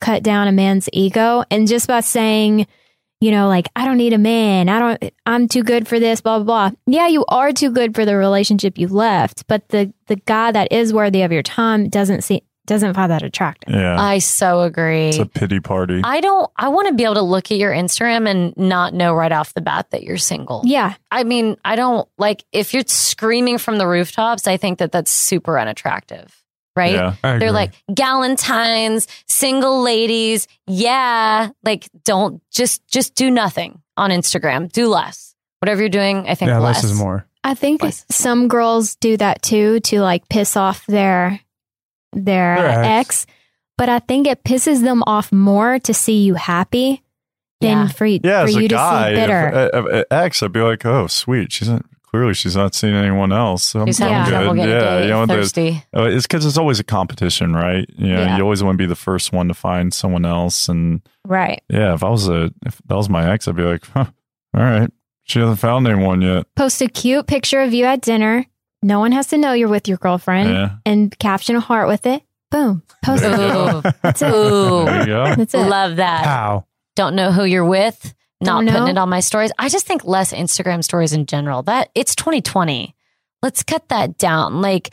cut 0.00 0.22
down 0.22 0.48
a 0.48 0.52
man's 0.52 0.88
ego 0.92 1.44
and 1.50 1.68
just 1.68 1.86
by 1.86 2.00
saying, 2.00 2.66
you 3.20 3.30
know, 3.30 3.48
like, 3.48 3.68
I 3.76 3.84
don't 3.84 3.98
need 3.98 4.14
a 4.14 4.18
man. 4.18 4.68
I 4.68 4.78
don't, 4.78 5.12
I'm 5.26 5.46
too 5.46 5.62
good 5.62 5.86
for 5.86 6.00
this, 6.00 6.22
blah, 6.22 6.38
blah, 6.38 6.70
blah. 6.70 6.76
Yeah, 6.86 7.06
you 7.06 7.24
are 7.28 7.52
too 7.52 7.70
good 7.70 7.94
for 7.94 8.06
the 8.06 8.16
relationship 8.16 8.78
you 8.78 8.88
left, 8.88 9.46
but 9.46 9.68
the, 9.68 9.92
the 10.06 10.16
guy 10.16 10.52
that 10.52 10.72
is 10.72 10.92
worthy 10.92 11.22
of 11.22 11.30
your 11.30 11.42
time 11.42 11.90
doesn't 11.90 12.22
see, 12.22 12.42
doesn't 12.66 12.94
find 12.94 13.10
that 13.10 13.22
attractive. 13.22 13.74
Yeah. 13.74 14.00
I 14.00 14.20
so 14.20 14.62
agree. 14.62 15.08
it's 15.08 15.18
a 15.18 15.26
pity 15.26 15.60
party. 15.60 16.00
I 16.02 16.20
don't, 16.20 16.50
I 16.56 16.68
want 16.68 16.88
to 16.88 16.94
be 16.94 17.04
able 17.04 17.14
to 17.14 17.22
look 17.22 17.50
at 17.50 17.58
your 17.58 17.72
Instagram 17.72 18.26
and 18.28 18.56
not 18.56 18.94
know 18.94 19.12
right 19.12 19.32
off 19.32 19.52
the 19.52 19.60
bat 19.60 19.90
that 19.90 20.02
you're 20.02 20.16
single. 20.16 20.62
Yeah. 20.64 20.94
I 21.10 21.24
mean, 21.24 21.56
I 21.64 21.76
don't 21.76 22.08
like 22.16 22.44
if 22.52 22.72
you're 22.72 22.84
screaming 22.86 23.58
from 23.58 23.76
the 23.76 23.86
rooftops, 23.86 24.46
I 24.46 24.56
think 24.56 24.78
that 24.78 24.92
that's 24.92 25.10
super 25.10 25.58
unattractive, 25.58 26.39
right? 26.76 26.92
Yeah. 26.92 27.14
They're 27.38 27.52
like 27.52 27.72
Galentines, 27.90 29.06
single 29.26 29.82
ladies. 29.82 30.46
Yeah, 30.66 31.50
like 31.64 31.88
don't 32.04 32.42
just 32.50 32.86
just 32.86 33.14
do 33.14 33.30
nothing 33.30 33.80
on 33.96 34.10
Instagram. 34.10 34.70
Do 34.70 34.88
less. 34.88 35.34
Whatever 35.60 35.80
you're 35.82 35.88
doing, 35.90 36.28
I 36.28 36.34
think 36.34 36.48
yeah, 36.50 36.58
less. 36.58 36.82
less 36.82 36.92
is 36.92 36.98
more. 36.98 37.26
I 37.42 37.54
think 37.54 37.82
Less. 37.82 38.04
some 38.10 38.48
girls 38.48 38.96
do 38.96 39.16
that 39.16 39.40
too 39.42 39.80
to 39.80 40.00
like 40.00 40.28
piss 40.28 40.56
off 40.56 40.84
their 40.86 41.40
their, 42.12 42.56
Their 42.56 42.68
ex. 42.84 42.86
ex. 43.24 43.26
But 43.78 43.88
I 43.88 43.98
think 44.00 44.26
it 44.26 44.44
pisses 44.44 44.82
them 44.82 45.02
off 45.06 45.32
more 45.32 45.78
to 45.80 45.94
see 45.94 46.22
you 46.24 46.34
happy 46.34 47.02
than 47.62 47.86
Yeah. 47.86 47.88
for, 47.88 48.04
Yeah, 48.04 48.42
for 48.42 48.48
as 48.48 48.54
you 48.56 48.64
a 48.64 48.68
to 48.68 48.74
guy, 48.74 49.08
see 49.10 49.14
bitter. 49.14 49.48
if, 49.48 49.74
if, 49.86 49.94
if 49.94 50.04
ex, 50.10 50.42
I'd 50.42 50.52
be 50.52 50.60
like, 50.60 50.84
oh, 50.84 51.06
sweet. 51.06 51.50
She's 51.52 51.68
not 51.70 51.82
clearly 52.10 52.34
she's 52.34 52.56
not 52.56 52.74
seeing 52.74 52.94
anyone 52.94 53.32
else. 53.32 53.62
So 53.64 53.80
I'm, 53.80 53.86
She's 53.86 54.00
I'm 54.00 54.10
having 54.12 54.48
good. 54.50 54.56
getting 54.56 54.70
Yeah, 54.70 54.98
a 54.98 55.02
you 55.04 55.08
know, 55.10 55.26
the, 55.26 55.34
thirsty. 55.34 55.84
uh, 55.96 56.04
it's 56.04 56.26
because 56.26 56.44
it's 56.44 56.58
always 56.58 56.80
a 56.80 56.84
competition, 56.84 57.54
right? 57.54 57.88
You 57.96 58.08
know, 58.14 58.20
Yeah. 58.22 58.36
you 58.36 58.42
always 58.42 58.62
want 58.62 58.74
to 58.76 58.82
be 58.82 58.86
the 58.86 58.96
first 58.96 59.32
one 59.32 59.48
to 59.48 59.54
find 59.54 59.94
someone 59.94 60.24
else. 60.24 60.68
And 60.68 61.02
right. 61.26 61.62
yeah, 61.68 61.94
if 61.94 62.02
I 62.04 62.08
was 62.08 62.28
a 62.28 62.52
if 62.66 62.80
that 62.86 62.96
was 62.96 63.08
my 63.08 63.30
ex, 63.32 63.46
I'd 63.48 63.56
be 63.56 63.62
like, 63.62 63.86
huh, 63.86 64.06
all 64.56 64.62
right, 64.62 64.90
she 65.24 65.38
hasn't 65.38 65.58
found 65.60 65.86
anyone 65.86 66.20
yet. 66.22 66.46
Post 66.56 66.82
a 66.82 66.88
cute 66.88 67.26
picture 67.26 67.60
of 67.60 67.72
you 67.72 67.84
at 67.84 68.00
dinner. 68.00 68.44
No 68.82 68.98
one 68.98 69.12
has 69.12 69.26
to 69.28 69.36
know 69.38 69.52
you're 69.52 69.68
with 69.68 69.86
your 69.88 69.98
girlfriend 69.98 70.50
Yeah, 70.50 70.70
and 70.86 71.16
caption 71.18 71.54
a 71.56 71.60
heart 71.60 71.86
with 71.86 72.06
it. 72.06 72.22
Boom. 72.50 72.82
Post 73.04 73.22
it. 73.24 73.94
That's 74.02 74.22
it. 74.22 74.28
Ooh. 74.34 74.84
there 74.86 75.00
you 75.00 75.06
go. 75.06 75.34
That's 75.36 75.54
it. 75.54 75.58
love 75.58 75.96
that. 75.96 76.24
How? 76.24 76.66
Don't 76.96 77.14
know 77.14 77.30
who 77.30 77.44
you're 77.44 77.64
with. 77.64 78.14
Not 78.40 78.64
putting 78.66 78.88
it 78.88 78.98
on 78.98 79.08
my 79.08 79.20
stories. 79.20 79.52
I 79.58 79.68
just 79.68 79.86
think 79.86 80.04
less 80.04 80.32
Instagram 80.32 80.82
stories 80.84 81.12
in 81.12 81.26
general. 81.26 81.62
That 81.62 81.90
it's 81.94 82.14
2020. 82.14 82.94
Let's 83.42 83.62
cut 83.62 83.88
that 83.88 84.18
down. 84.18 84.60
Like 84.62 84.90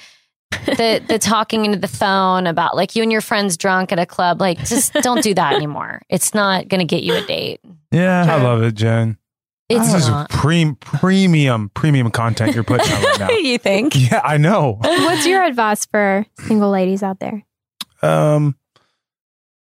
the 0.66 1.04
the 1.08 1.20
talking 1.22 1.66
into 1.66 1.80
the 1.80 1.88
phone 1.88 2.48
about 2.48 2.76
like 2.76 2.96
you 2.96 3.04
and 3.04 3.12
your 3.12 3.22
friends 3.22 3.58
drunk 3.58 3.92
at 3.92 4.00
a 4.00 4.06
club. 4.06 4.40
Like 4.42 4.58
just 4.60 4.94
don't 4.94 5.22
do 5.24 5.34
that 5.34 5.54
anymore. 5.56 6.02
It's 6.10 6.34
not 6.34 6.68
going 6.68 6.80
to 6.80 6.86
get 6.86 7.04
you 7.04 7.16
a 7.16 7.22
date. 7.26 7.60
Yeah. 7.92 8.26
I 8.34 8.42
love 8.42 8.62
it, 8.64 8.76
Jen. 8.76 9.18
It's 9.70 9.92
This 9.92 10.04
is 10.04 10.08
not. 10.10 10.30
pre- 10.30 10.76
premium, 10.80 11.70
premium 11.74 12.10
content 12.10 12.56
you're 12.56 12.64
putting 12.64 12.90
out 12.90 13.04
right 13.04 13.20
now. 13.20 13.30
you 13.32 13.58
think? 13.58 13.94
Yeah, 13.96 14.22
I 14.24 14.38
know. 14.38 14.78
What's 14.82 15.28
your 15.28 15.44
advice 15.44 15.86
for 15.86 16.26
single 16.46 16.70
ladies 16.70 17.04
out 17.04 17.20
there? 17.20 17.44
Um, 18.02 18.56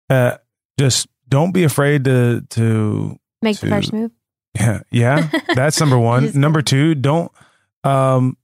uh, 0.08 0.38
just 0.78 1.08
don't 1.28 1.52
be 1.52 1.64
afraid 1.64 2.04
to 2.04 2.40
to 2.50 3.18
Make 3.42 3.58
the 3.58 3.68
first 3.68 3.92
move. 3.92 4.10
yeah 4.54 4.80
yeah. 4.90 5.28
That's 5.54 5.80
number 5.80 5.98
one. 5.98 6.30
Number 6.34 6.62
two, 6.62 6.94
don't 6.94 7.30
um 7.84 8.36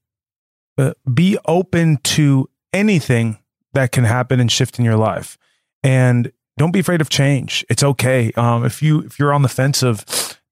uh, 0.77 0.93
be 1.13 1.39
open 1.47 1.99
to 2.05 2.49
anything 2.73 3.39
that 3.73 3.93
can 3.93 4.05
happen 4.05 4.41
and 4.41 4.51
shift 4.51 4.79
in 4.79 4.85
your 4.85 4.97
life, 4.97 5.39
and 5.83 6.33
don't 6.57 6.73
be 6.73 6.81
afraid 6.81 7.01
of 7.01 7.09
change. 7.09 7.65
It's 7.71 7.83
okay. 7.83 8.33
Um, 8.37 8.65
if 8.65 8.83
you 8.83 9.01
if 9.01 9.19
you're 9.19 9.33
on 9.33 9.43
the 9.43 9.49
fence 9.49 9.83
of 9.83 10.01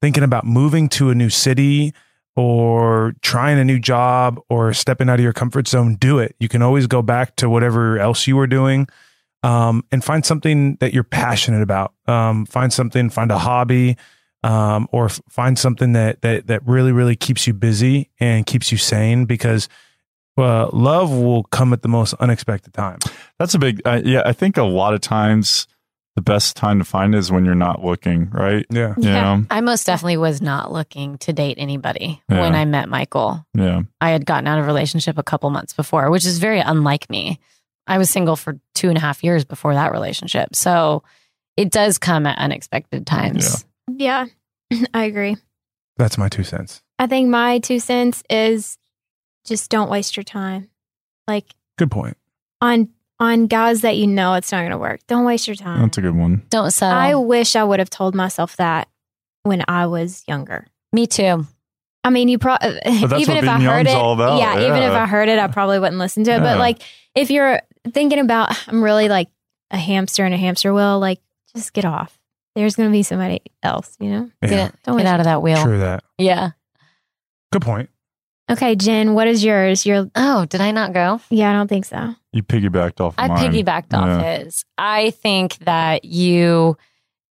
thinking 0.00 0.22
about 0.22 0.44
moving 0.44 0.88
to 0.90 1.10
a 1.10 1.14
new 1.14 1.30
city 1.30 1.92
or 2.36 3.14
trying 3.22 3.58
a 3.58 3.64
new 3.64 3.78
job 3.78 4.38
or 4.50 4.74
stepping 4.74 5.08
out 5.08 5.18
of 5.18 5.22
your 5.22 5.32
comfort 5.32 5.66
zone, 5.66 5.96
do 5.96 6.18
it. 6.18 6.36
You 6.38 6.48
can 6.48 6.62
always 6.62 6.86
go 6.86 7.02
back 7.02 7.34
to 7.36 7.48
whatever 7.48 7.98
else 7.98 8.26
you 8.26 8.36
were 8.36 8.46
doing 8.46 8.88
um, 9.42 9.84
and 9.90 10.04
find 10.04 10.24
something 10.24 10.76
that 10.76 10.92
you're 10.92 11.02
passionate 11.02 11.62
about. 11.62 11.94
Um, 12.06 12.44
find 12.46 12.72
something, 12.72 13.08
find 13.10 13.30
a 13.30 13.38
hobby, 13.38 13.96
um, 14.42 14.88
or 14.92 15.06
f- 15.06 15.20
find 15.28 15.58
something 15.58 15.92
that, 15.92 16.22
that, 16.22 16.46
that 16.46 16.66
really, 16.66 16.92
really 16.92 17.16
keeps 17.16 17.46
you 17.46 17.52
busy 17.54 18.10
and 18.20 18.46
keeps 18.46 18.70
you 18.70 18.78
sane 18.78 19.24
because 19.24 19.68
uh, 20.38 20.68
love 20.72 21.10
will 21.10 21.44
come 21.44 21.72
at 21.72 21.82
the 21.82 21.88
most 21.88 22.14
unexpected 22.20 22.72
time. 22.74 22.98
That's 23.38 23.54
a 23.54 23.58
big, 23.58 23.80
uh, 23.86 24.02
yeah. 24.04 24.22
I 24.24 24.32
think 24.32 24.56
a 24.56 24.62
lot 24.62 24.94
of 24.94 25.00
times 25.00 25.66
the 26.14 26.22
best 26.22 26.56
time 26.56 26.78
to 26.78 26.84
find 26.84 27.14
it 27.14 27.18
is 27.18 27.30
when 27.30 27.44
you're 27.44 27.54
not 27.54 27.84
looking, 27.84 28.30
right? 28.30 28.64
Yeah. 28.70 28.94
You 28.98 29.08
Yeah. 29.10 29.36
know? 29.36 29.46
I 29.50 29.60
most 29.60 29.84
definitely 29.84 30.16
was 30.16 30.40
not 30.40 30.72
looking 30.72 31.18
to 31.18 31.32
date 31.32 31.56
anybody 31.58 32.22
Yeah. 32.30 32.40
when 32.40 32.54
I 32.54 32.64
met 32.64 32.88
Michael. 32.88 33.44
Yeah. 33.54 33.82
I 34.00 34.10
had 34.10 34.24
gotten 34.24 34.46
out 34.46 34.58
of 34.58 34.64
a 34.64 34.66
relationship 34.66 35.18
a 35.18 35.22
couple 35.22 35.50
months 35.50 35.72
before, 35.74 36.10
which 36.10 36.24
is 36.24 36.38
very 36.38 36.60
unlike 36.60 37.10
me. 37.10 37.38
I 37.86 37.98
was 37.98 38.08
single 38.10 38.34
for 38.36 38.58
two 38.74 38.88
and 38.88 38.96
a 38.96 39.00
half 39.00 39.22
years 39.22 39.44
before 39.44 39.74
that 39.74 39.92
relationship. 39.92 40.56
So 40.56 41.02
it 41.56 41.70
does 41.70 41.98
come 41.98 42.26
at 42.26 42.38
unexpected 42.38 43.06
times. 43.06 43.64
Yeah, 43.98 44.26
I 44.94 45.04
agree. 45.04 45.36
That's 45.96 46.18
my 46.18 46.28
two 46.28 46.44
cents. 46.44 46.82
I 46.98 47.06
think 47.06 47.28
my 47.28 47.58
two 47.58 47.78
cents 47.78 48.22
is 48.28 48.78
just 49.46 49.70
don't 49.70 49.90
waste 49.90 50.16
your 50.16 50.24
time. 50.24 50.68
Like 51.26 51.54
Good 51.78 51.90
point. 51.90 52.16
on 52.60 52.88
on 53.18 53.46
guys 53.46 53.80
that 53.80 53.96
you 53.96 54.06
know 54.06 54.34
it's 54.34 54.52
not 54.52 54.60
going 54.60 54.70
to 54.72 54.78
work. 54.78 55.00
Don't 55.06 55.24
waste 55.24 55.46
your 55.48 55.56
time. 55.56 55.80
That's 55.80 55.98
a 55.98 56.02
good 56.02 56.14
one. 56.14 56.42
Don't 56.50 56.70
settle. 56.70 56.98
I 56.98 57.14
wish 57.14 57.56
I 57.56 57.64
would 57.64 57.78
have 57.78 57.88
told 57.90 58.14
myself 58.14 58.56
that 58.56 58.88
when 59.42 59.64
I 59.68 59.86
was 59.86 60.22
younger. 60.28 60.66
Me 60.92 61.06
too. 61.06 61.46
I 62.04 62.10
mean, 62.10 62.28
you 62.28 62.38
probably 62.38 62.78
even 62.86 63.36
if 63.36 63.48
I 63.48 63.60
heard 63.60 63.86
it, 63.86 63.96
all 63.96 64.12
about. 64.12 64.38
yeah, 64.38 64.60
even 64.60 64.82
if 64.82 64.92
I 64.92 65.06
heard 65.06 65.28
it, 65.28 65.38
I 65.38 65.48
probably 65.48 65.78
wouldn't 65.80 65.98
listen 65.98 66.22
to 66.24 66.30
it. 66.30 66.34
Yeah. 66.34 66.40
But 66.40 66.58
like, 66.58 66.82
if 67.16 67.30
you're 67.30 67.60
thinking 67.92 68.20
about, 68.20 68.56
I'm 68.68 68.82
really 68.84 69.08
like 69.08 69.28
a 69.72 69.76
hamster 69.76 70.24
in 70.24 70.32
a 70.32 70.36
hamster 70.36 70.72
wheel, 70.72 71.00
like 71.00 71.20
just 71.54 71.72
get 71.72 71.84
off. 71.84 72.15
There's 72.56 72.74
going 72.74 72.88
to 72.88 72.92
be 72.92 73.04
somebody 73.04 73.40
else, 73.62 73.94
you 74.00 74.10
know. 74.10 74.30
Yeah. 74.42 74.48
Get, 74.48 74.82
Don't 74.82 74.96
get 74.96 75.06
out 75.06 75.20
of 75.20 75.24
that 75.24 75.42
wheel. 75.42 75.62
True 75.62 75.78
that. 75.78 76.02
Yeah. 76.18 76.50
Good 77.52 77.62
point. 77.62 77.90
Okay, 78.50 78.74
Jen, 78.76 79.14
what 79.14 79.28
is 79.28 79.44
yours? 79.44 79.84
Your 79.86 80.10
Oh, 80.16 80.44
did 80.46 80.60
I 80.60 80.70
not 80.70 80.92
go? 80.92 81.20
yeah, 81.30 81.50
I 81.50 81.52
don't 81.52 81.68
think 81.68 81.84
so. 81.84 82.14
You 82.32 82.42
piggybacked 82.42 83.00
off 83.00 83.14
of 83.14 83.18
I 83.18 83.28
mine. 83.28 83.52
piggybacked 83.52 83.92
off 83.92 84.06
Yeah. 84.22 84.38
his. 84.38 84.64
I 84.78 85.10
think 85.10 85.58
that 85.58 86.04
you 86.04 86.76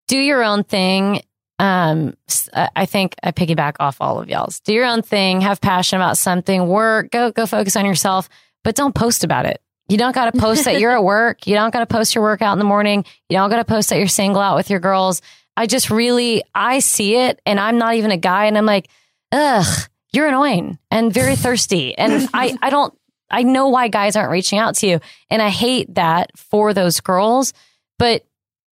do 0.06 0.18
your 0.18 0.42
own 0.42 0.64
thing. 0.64 1.22
Um, 1.58 2.14
s- 2.28 2.48
I 2.54 2.68
I 2.76 2.86
think 2.86 3.14
I 3.22 3.32
piggyback 3.32 3.74
off 3.80 3.96
all 4.00 4.20
of 4.20 4.28
y'all's. 4.28 4.60
Do 4.60 4.72
your 4.72 4.84
own 4.86 5.02
thing. 5.02 5.40
Have 5.40 5.60
passion 5.60 5.96
about 6.00 6.16
something. 6.18 6.68
Work. 6.68 7.10
Go 7.10 7.32
go 7.32 7.46
focus 7.46 7.74
on 7.74 7.84
yourself, 7.86 8.28
but 8.62 8.76
don't 8.76 8.94
post 8.94 9.24
about 9.24 9.46
it. 9.46 9.60
You 9.88 9.96
don't 9.96 10.14
got 10.14 10.32
to 10.32 10.38
post 10.38 10.64
that 10.64 10.80
you're 10.80 10.92
at 10.92 11.02
work. 11.02 11.46
You 11.46 11.54
don't 11.54 11.72
got 11.72 11.80
to 11.80 11.86
post 11.86 12.14
your 12.14 12.22
workout 12.22 12.52
in 12.52 12.58
the 12.58 12.64
morning. 12.64 13.04
You 13.28 13.36
don't 13.36 13.50
got 13.50 13.56
to 13.56 13.64
post 13.64 13.88
that 13.90 13.98
you're 13.98 14.06
single 14.06 14.42
out 14.42 14.56
with 14.56 14.70
your 14.70 14.80
girls. 14.80 15.22
I 15.56 15.66
just 15.66 15.90
really 15.90 16.42
I 16.54 16.78
see 16.78 17.16
it, 17.16 17.40
and 17.44 17.58
I'm 17.58 17.78
not 17.78 17.94
even 17.94 18.10
a 18.10 18.16
guy, 18.16 18.46
and 18.46 18.56
I'm 18.56 18.66
like, 18.66 18.88
ugh, 19.32 19.88
you're 20.12 20.28
annoying 20.28 20.78
and 20.90 21.12
very 21.12 21.36
thirsty, 21.36 21.96
and 21.98 22.28
I 22.32 22.56
I 22.62 22.70
don't 22.70 22.94
I 23.30 23.42
know 23.42 23.68
why 23.68 23.88
guys 23.88 24.16
aren't 24.16 24.30
reaching 24.30 24.58
out 24.58 24.76
to 24.76 24.86
you. 24.86 25.00
And 25.30 25.42
I 25.42 25.48
hate 25.48 25.94
that 25.94 26.36
for 26.36 26.72
those 26.72 27.00
girls, 27.00 27.52
but 27.98 28.24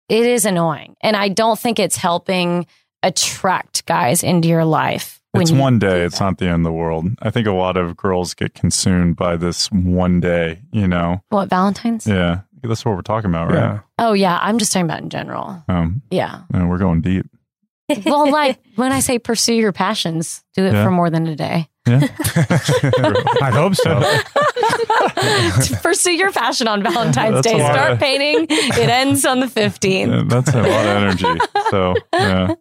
it 0.08 0.26
is 0.26 0.44
annoying. 0.44 0.96
And 1.00 1.16
I 1.16 1.28
don't 1.28 1.58
think 1.58 1.78
it's 1.78 1.96
helping 1.96 2.66
attract 3.02 3.86
guys 3.86 4.22
into 4.22 4.48
your 4.48 4.64
life. 4.64 5.20
When 5.34 5.42
It's 5.42 5.50
you 5.50 5.58
one 5.58 5.78
day. 5.78 6.02
It's 6.04 6.20
not 6.20 6.38
the 6.38 6.46
end 6.46 6.64
of 6.66 6.72
the 6.72 6.72
world. 6.72 7.06
I 7.20 7.30
think 7.30 7.46
a 7.46 7.52
lot 7.52 7.76
of 7.76 7.96
girls 7.96 8.34
get 8.34 8.54
consumed 8.54 9.16
by 9.16 9.36
this 9.36 9.66
one 9.72 10.20
day, 10.20 10.62
you 10.72 10.86
know? 10.88 11.22
What, 11.28 11.48
Valentine's? 11.50 12.06
Yeah. 12.06 12.40
That's 12.62 12.84
what 12.84 12.94
we're 12.96 13.02
talking 13.02 13.28
about, 13.30 13.48
right? 13.50 13.56
Yeah. 13.58 13.80
Oh, 13.98 14.12
yeah. 14.14 14.38
I'm 14.40 14.58
just 14.58 14.72
talking 14.72 14.86
about 14.86 15.02
in 15.02 15.10
general. 15.10 15.62
Um, 15.68 16.02
Yeah. 16.10 16.42
and 16.52 16.70
we're 16.70 16.78
going 16.78 17.00
deep. 17.02 17.26
Well, 18.06 18.30
like 18.30 18.58
when 18.76 18.92
I 18.92 19.00
say 19.00 19.18
pursue 19.18 19.54
your 19.54 19.72
passions, 19.72 20.42
do 20.54 20.64
it 20.64 20.72
Yeah. 20.72 20.84
for 20.84 20.90
more 20.90 21.10
than 21.10 21.26
a 21.26 21.36
day. 21.36 21.68
Yeah. 21.86 22.00
I 23.42 23.50
hope 23.52 23.74
so. 23.74 24.00
pursue 25.82 26.12
your 26.12 26.32
passion 26.32 26.66
on 26.68 26.82
Valentine's 26.82 27.34
That's 27.42 27.46
Day. 27.46 27.58
Start 27.58 27.92
of- 27.92 27.98
painting. 27.98 28.46
It 28.48 28.88
ends 28.88 29.24
on 29.26 29.40
the 29.40 29.46
15th. 29.46 30.08
Yeah, 30.08 30.22
that's 30.26 30.48
a 30.54 30.62
lot 30.62 30.86
of 30.86 30.96
energy. 30.96 31.40
So, 31.70 31.94
yeah. 32.14 32.54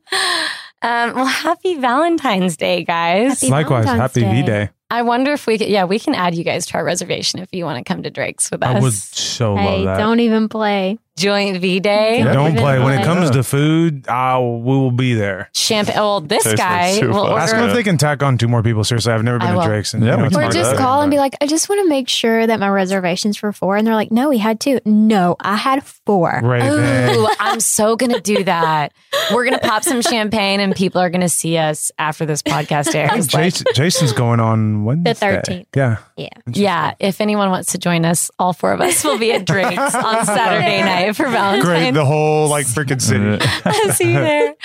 Um, 0.83 1.15
well, 1.15 1.25
happy 1.25 1.75
Valentine's 1.79 2.57
Day, 2.57 2.83
guys. 2.83 3.39
Happy 3.39 3.49
Likewise, 3.49 3.85
Valentine's 3.85 4.23
happy. 4.23 4.41
V 4.41 4.45
Day. 4.45 4.69
I 4.89 5.01
wonder 5.01 5.31
if 5.33 5.47
we 5.47 5.57
could, 5.57 5.69
yeah, 5.69 5.85
we 5.85 5.97
can 5.97 6.13
add 6.13 6.35
you 6.35 6.43
guys 6.43 6.65
to 6.67 6.75
our 6.77 6.83
reservation 6.83 7.39
if 7.39 7.49
you 7.51 7.65
want 7.65 7.79
to 7.79 7.83
come 7.93 8.03
to 8.03 8.11
Drake's 8.11 8.51
with 8.51 8.61
us. 8.63 8.75
I 8.75 8.79
would 8.79 8.93
so 8.93 9.55
Hey, 9.55 9.77
love 9.77 9.85
that. 9.85 9.97
don't 9.97 10.19
even 10.19 10.49
play. 10.49 10.99
Joint 11.15 11.57
V 11.59 11.79
Day. 11.79 12.19
Yeah. 12.19 12.33
Don't 12.33 12.47
even 12.53 12.59
play 12.59 12.79
when 12.79 12.99
it 12.99 13.05
comes 13.05 13.29
to 13.29 13.43
food. 13.43 14.07
I 14.07 14.39
we 14.39 14.63
will 14.63 14.89
be 14.89 15.13
there. 15.13 15.51
Champagne. 15.53 15.95
Oh, 15.99 16.01
well, 16.01 16.21
this 16.21 16.41
Tastes 16.43 16.57
guy 16.59 16.93
soup. 16.93 17.11
will 17.11 17.37
Ask 17.37 17.53
Ask 17.53 17.55
them 17.55 17.69
if 17.69 17.75
they 17.75 17.83
can 17.83 17.99
tack 17.99 18.23
on 18.23 18.35
two 18.39 18.47
more 18.47 18.63
people. 18.63 18.83
Seriously, 18.83 19.13
I've 19.13 19.23
never 19.23 19.37
been 19.37 19.49
I 19.49 19.51
to 19.51 19.57
will. 19.59 19.65
Drake's. 19.65 19.93
And 19.93 20.03
Yeah, 20.03 20.13
you 20.23 20.29
know, 20.31 20.37
we 20.39 20.43
Or 20.45 20.49
just 20.51 20.75
call 20.75 21.01
and 21.01 21.11
be 21.11 21.17
like, 21.19 21.35
I 21.39 21.45
just 21.45 21.69
want 21.69 21.83
to 21.83 21.87
make 21.87 22.09
sure 22.09 22.47
that 22.47 22.59
my 22.59 22.67
reservations 22.67 23.37
for 23.37 23.51
four. 23.53 23.77
And 23.77 23.85
they're 23.85 23.93
like, 23.93 24.11
no, 24.11 24.29
we 24.29 24.39
had 24.39 24.59
two. 24.59 24.79
No, 24.85 25.35
I 25.39 25.55
had 25.55 25.83
four. 25.85 26.41
Raven. 26.43 27.15
Ooh, 27.15 27.27
I'm 27.39 27.59
so 27.59 27.95
gonna 27.95 28.19
do 28.19 28.43
that. 28.45 28.91
We're 29.31 29.45
gonna 29.45 29.59
pop 29.59 29.83
some 29.83 30.01
champagne, 30.01 30.61
and 30.61 30.75
people 30.75 30.99
are 30.99 31.11
gonna 31.11 31.29
see 31.29 31.57
us 31.59 31.91
after 31.99 32.25
this 32.25 32.41
podcast 32.41 32.95
airs. 32.95 33.27
Jason, 33.27 33.67
Jason's 33.75 34.13
going 34.13 34.39
on 34.39 34.72
Wednesday. 34.85 35.13
The 35.13 35.25
13th. 35.25 35.65
Yeah. 35.75 35.97
Yeah. 36.17 36.27
yeah, 36.47 36.93
if 36.99 37.21
anyone 37.21 37.49
wants 37.49 37.71
to 37.73 37.77
join 37.77 38.05
us, 38.05 38.29
all 38.39 38.53
four 38.53 38.73
of 38.73 38.81
us 38.81 39.03
will 39.03 39.17
be 39.17 39.31
at 39.31 39.45
Drake's 39.45 39.95
on 39.95 40.25
Saturday 40.25 40.81
night 40.81 41.15
for 41.15 41.27
Valentine's. 41.29 41.65
Great. 41.65 41.91
The 41.91 42.05
whole 42.05 42.47
like 42.49 42.65
freaking 42.65 43.01
city. 43.81 43.93
See 43.93 44.13
you 44.13 44.19
there. 44.19 44.55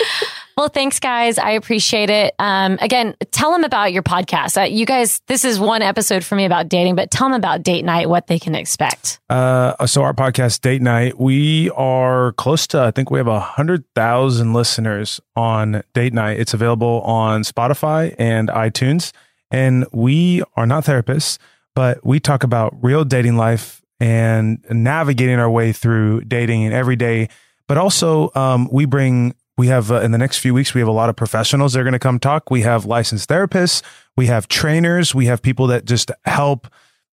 Well, 0.59 0.69
thanks, 0.69 0.99
guys. 0.99 1.39
I 1.39 1.53
appreciate 1.53 2.11
it. 2.11 2.35
Um, 2.41 2.79
again, 2.81 3.15
tell 3.31 3.53
them 3.53 3.63
about 3.63 3.93
your 3.93 4.03
podcast. 4.03 4.61
Uh, 4.61 4.65
you 4.65 4.87
guys, 4.87 5.21
this 5.29 5.45
is 5.45 5.61
one 5.61 5.83
episode 5.83 6.25
for 6.25 6.35
me 6.35 6.47
about 6.47 6.69
dating, 6.69 6.97
but 6.97 7.13
tell 7.13 7.29
them 7.29 7.35
about 7.37 7.63
date 7.63 7.85
night, 7.85 8.09
what 8.09 8.27
they 8.27 8.41
can 8.41 8.57
expect. 8.57 9.21
Uh, 9.31 9.87
so 9.87 10.03
our 10.03 10.13
podcast 10.13 10.61
date 10.61 10.83
night, 10.83 11.17
we 11.17 11.71
are 11.77 12.33
close 12.33 12.67
to. 12.69 12.81
I 12.81 12.91
think 12.91 13.09
we 13.09 13.21
have 13.21 13.29
a 13.29 13.39
hundred 13.39 13.85
thousand 13.95 14.53
listeners 14.53 15.21
on 15.37 15.85
date 15.95 16.13
night. 16.13 16.41
It's 16.41 16.55
available 16.55 17.03
on 17.03 17.43
Spotify 17.43 18.17
and 18.19 18.49
iTunes, 18.49 19.13
and 19.51 19.87
we 19.93 20.43
are 20.57 20.67
not 20.67 20.85
therapists, 20.85 21.39
but 21.75 22.05
we 22.05 22.21
talk 22.21 22.43
about 22.43 22.75
real 22.83 23.05
dating 23.05 23.37
life 23.37 23.83
and 24.01 24.65
navigating 24.71 25.39
our 25.39 25.51
way 25.51 25.73
through 25.73 26.23
dating 26.23 26.65
and 26.65 26.75
every 26.75 26.97
day. 26.97 27.29
But 27.67 27.79
also, 27.79 28.31
um, 28.35 28.69
we 28.71 28.85
bring. 28.85 29.35
We 29.57 29.67
have 29.67 29.91
uh, 29.91 30.03
in 30.03 30.13
the 30.13 30.19
next 30.19 30.39
few 30.39 30.55
weeks, 30.55 30.73
we 30.73 30.81
have 30.81 30.87
a 30.87 30.93
lot 30.93 31.11
of 31.11 31.17
professionals 31.17 31.73
that 31.73 31.81
are 31.81 31.83
going 31.83 31.93
to 31.93 31.99
come 31.99 32.21
talk. 32.21 32.49
We 32.49 32.61
have 32.61 32.85
licensed 32.85 33.29
therapists, 33.29 33.83
we 34.17 34.27
have 34.27 34.47
trainers, 34.47 35.17
we 35.17 35.27
have 35.27 35.43
people 35.43 35.67
that 35.67 35.85
just 35.85 36.13
help 36.25 36.69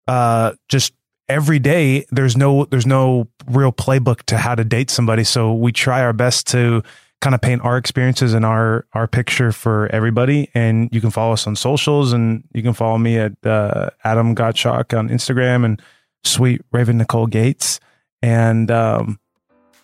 uh, 0.08 0.54
just 0.70 0.94
every 1.28 1.60
day 1.60 2.06
there's 2.12 2.38
no 2.38 2.66
there's 2.66 2.86
no 2.86 3.28
real 3.48 3.72
playbook 3.72 4.22
to 4.24 4.38
how 4.38 4.54
to 4.54 4.64
date 4.64 4.90
somebody 4.90 5.24
so 5.24 5.54
we 5.54 5.72
try 5.72 6.02
our 6.02 6.14
best 6.14 6.46
to 6.48 6.84
kind 7.22 7.34
of 7.34 7.42
paint 7.42 7.62
our 7.64 7.78
experiences 7.78 8.34
and 8.34 8.46
our 8.46 8.86
our 8.94 9.08
picture 9.08 9.52
for 9.52 9.88
everybody 9.92 10.50
and 10.54 10.90
you 10.92 11.02
can 11.02 11.10
follow 11.12 11.34
us 11.34 11.48
on 11.48 11.56
socials 11.56 12.14
and 12.14 12.44
you 12.54 12.62
can 12.62 12.74
follow 12.74 12.98
me 12.98 13.18
at 13.18 13.32
uh, 13.46 13.90
adam 14.04 14.36
gottschalk 14.36 14.96
on 14.98 15.10
instagram 15.10 15.66
and 15.66 15.82
sweet 16.24 16.62
raven 16.72 16.98
nicole 16.98 17.26
gates 17.28 17.80
and 18.22 18.70
um 18.70 19.20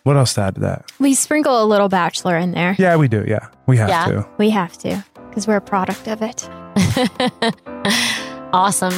What 0.04 0.16
else 0.16 0.34
to 0.34 0.40
add 0.42 0.54
to 0.56 0.60
that? 0.62 0.90
We 0.98 1.14
sprinkle 1.14 1.62
a 1.62 1.66
little 1.66 1.88
bachelor 1.88 2.36
in 2.36 2.50
there. 2.52 2.74
Yeah, 2.76 2.96
we 2.96 3.06
do. 3.06 3.24
Yeah, 3.26 3.46
we 3.68 3.76
have 3.76 3.88
Yeah. 3.88 4.06
to. 4.06 4.28
We 4.36 4.50
have 4.50 4.76
to 4.78 5.04
because 5.28 5.46
we're 5.46 5.56
a 5.56 5.60
product 5.60 6.08
of 6.08 6.22
it. 6.22 6.48
awesome. 8.52 8.92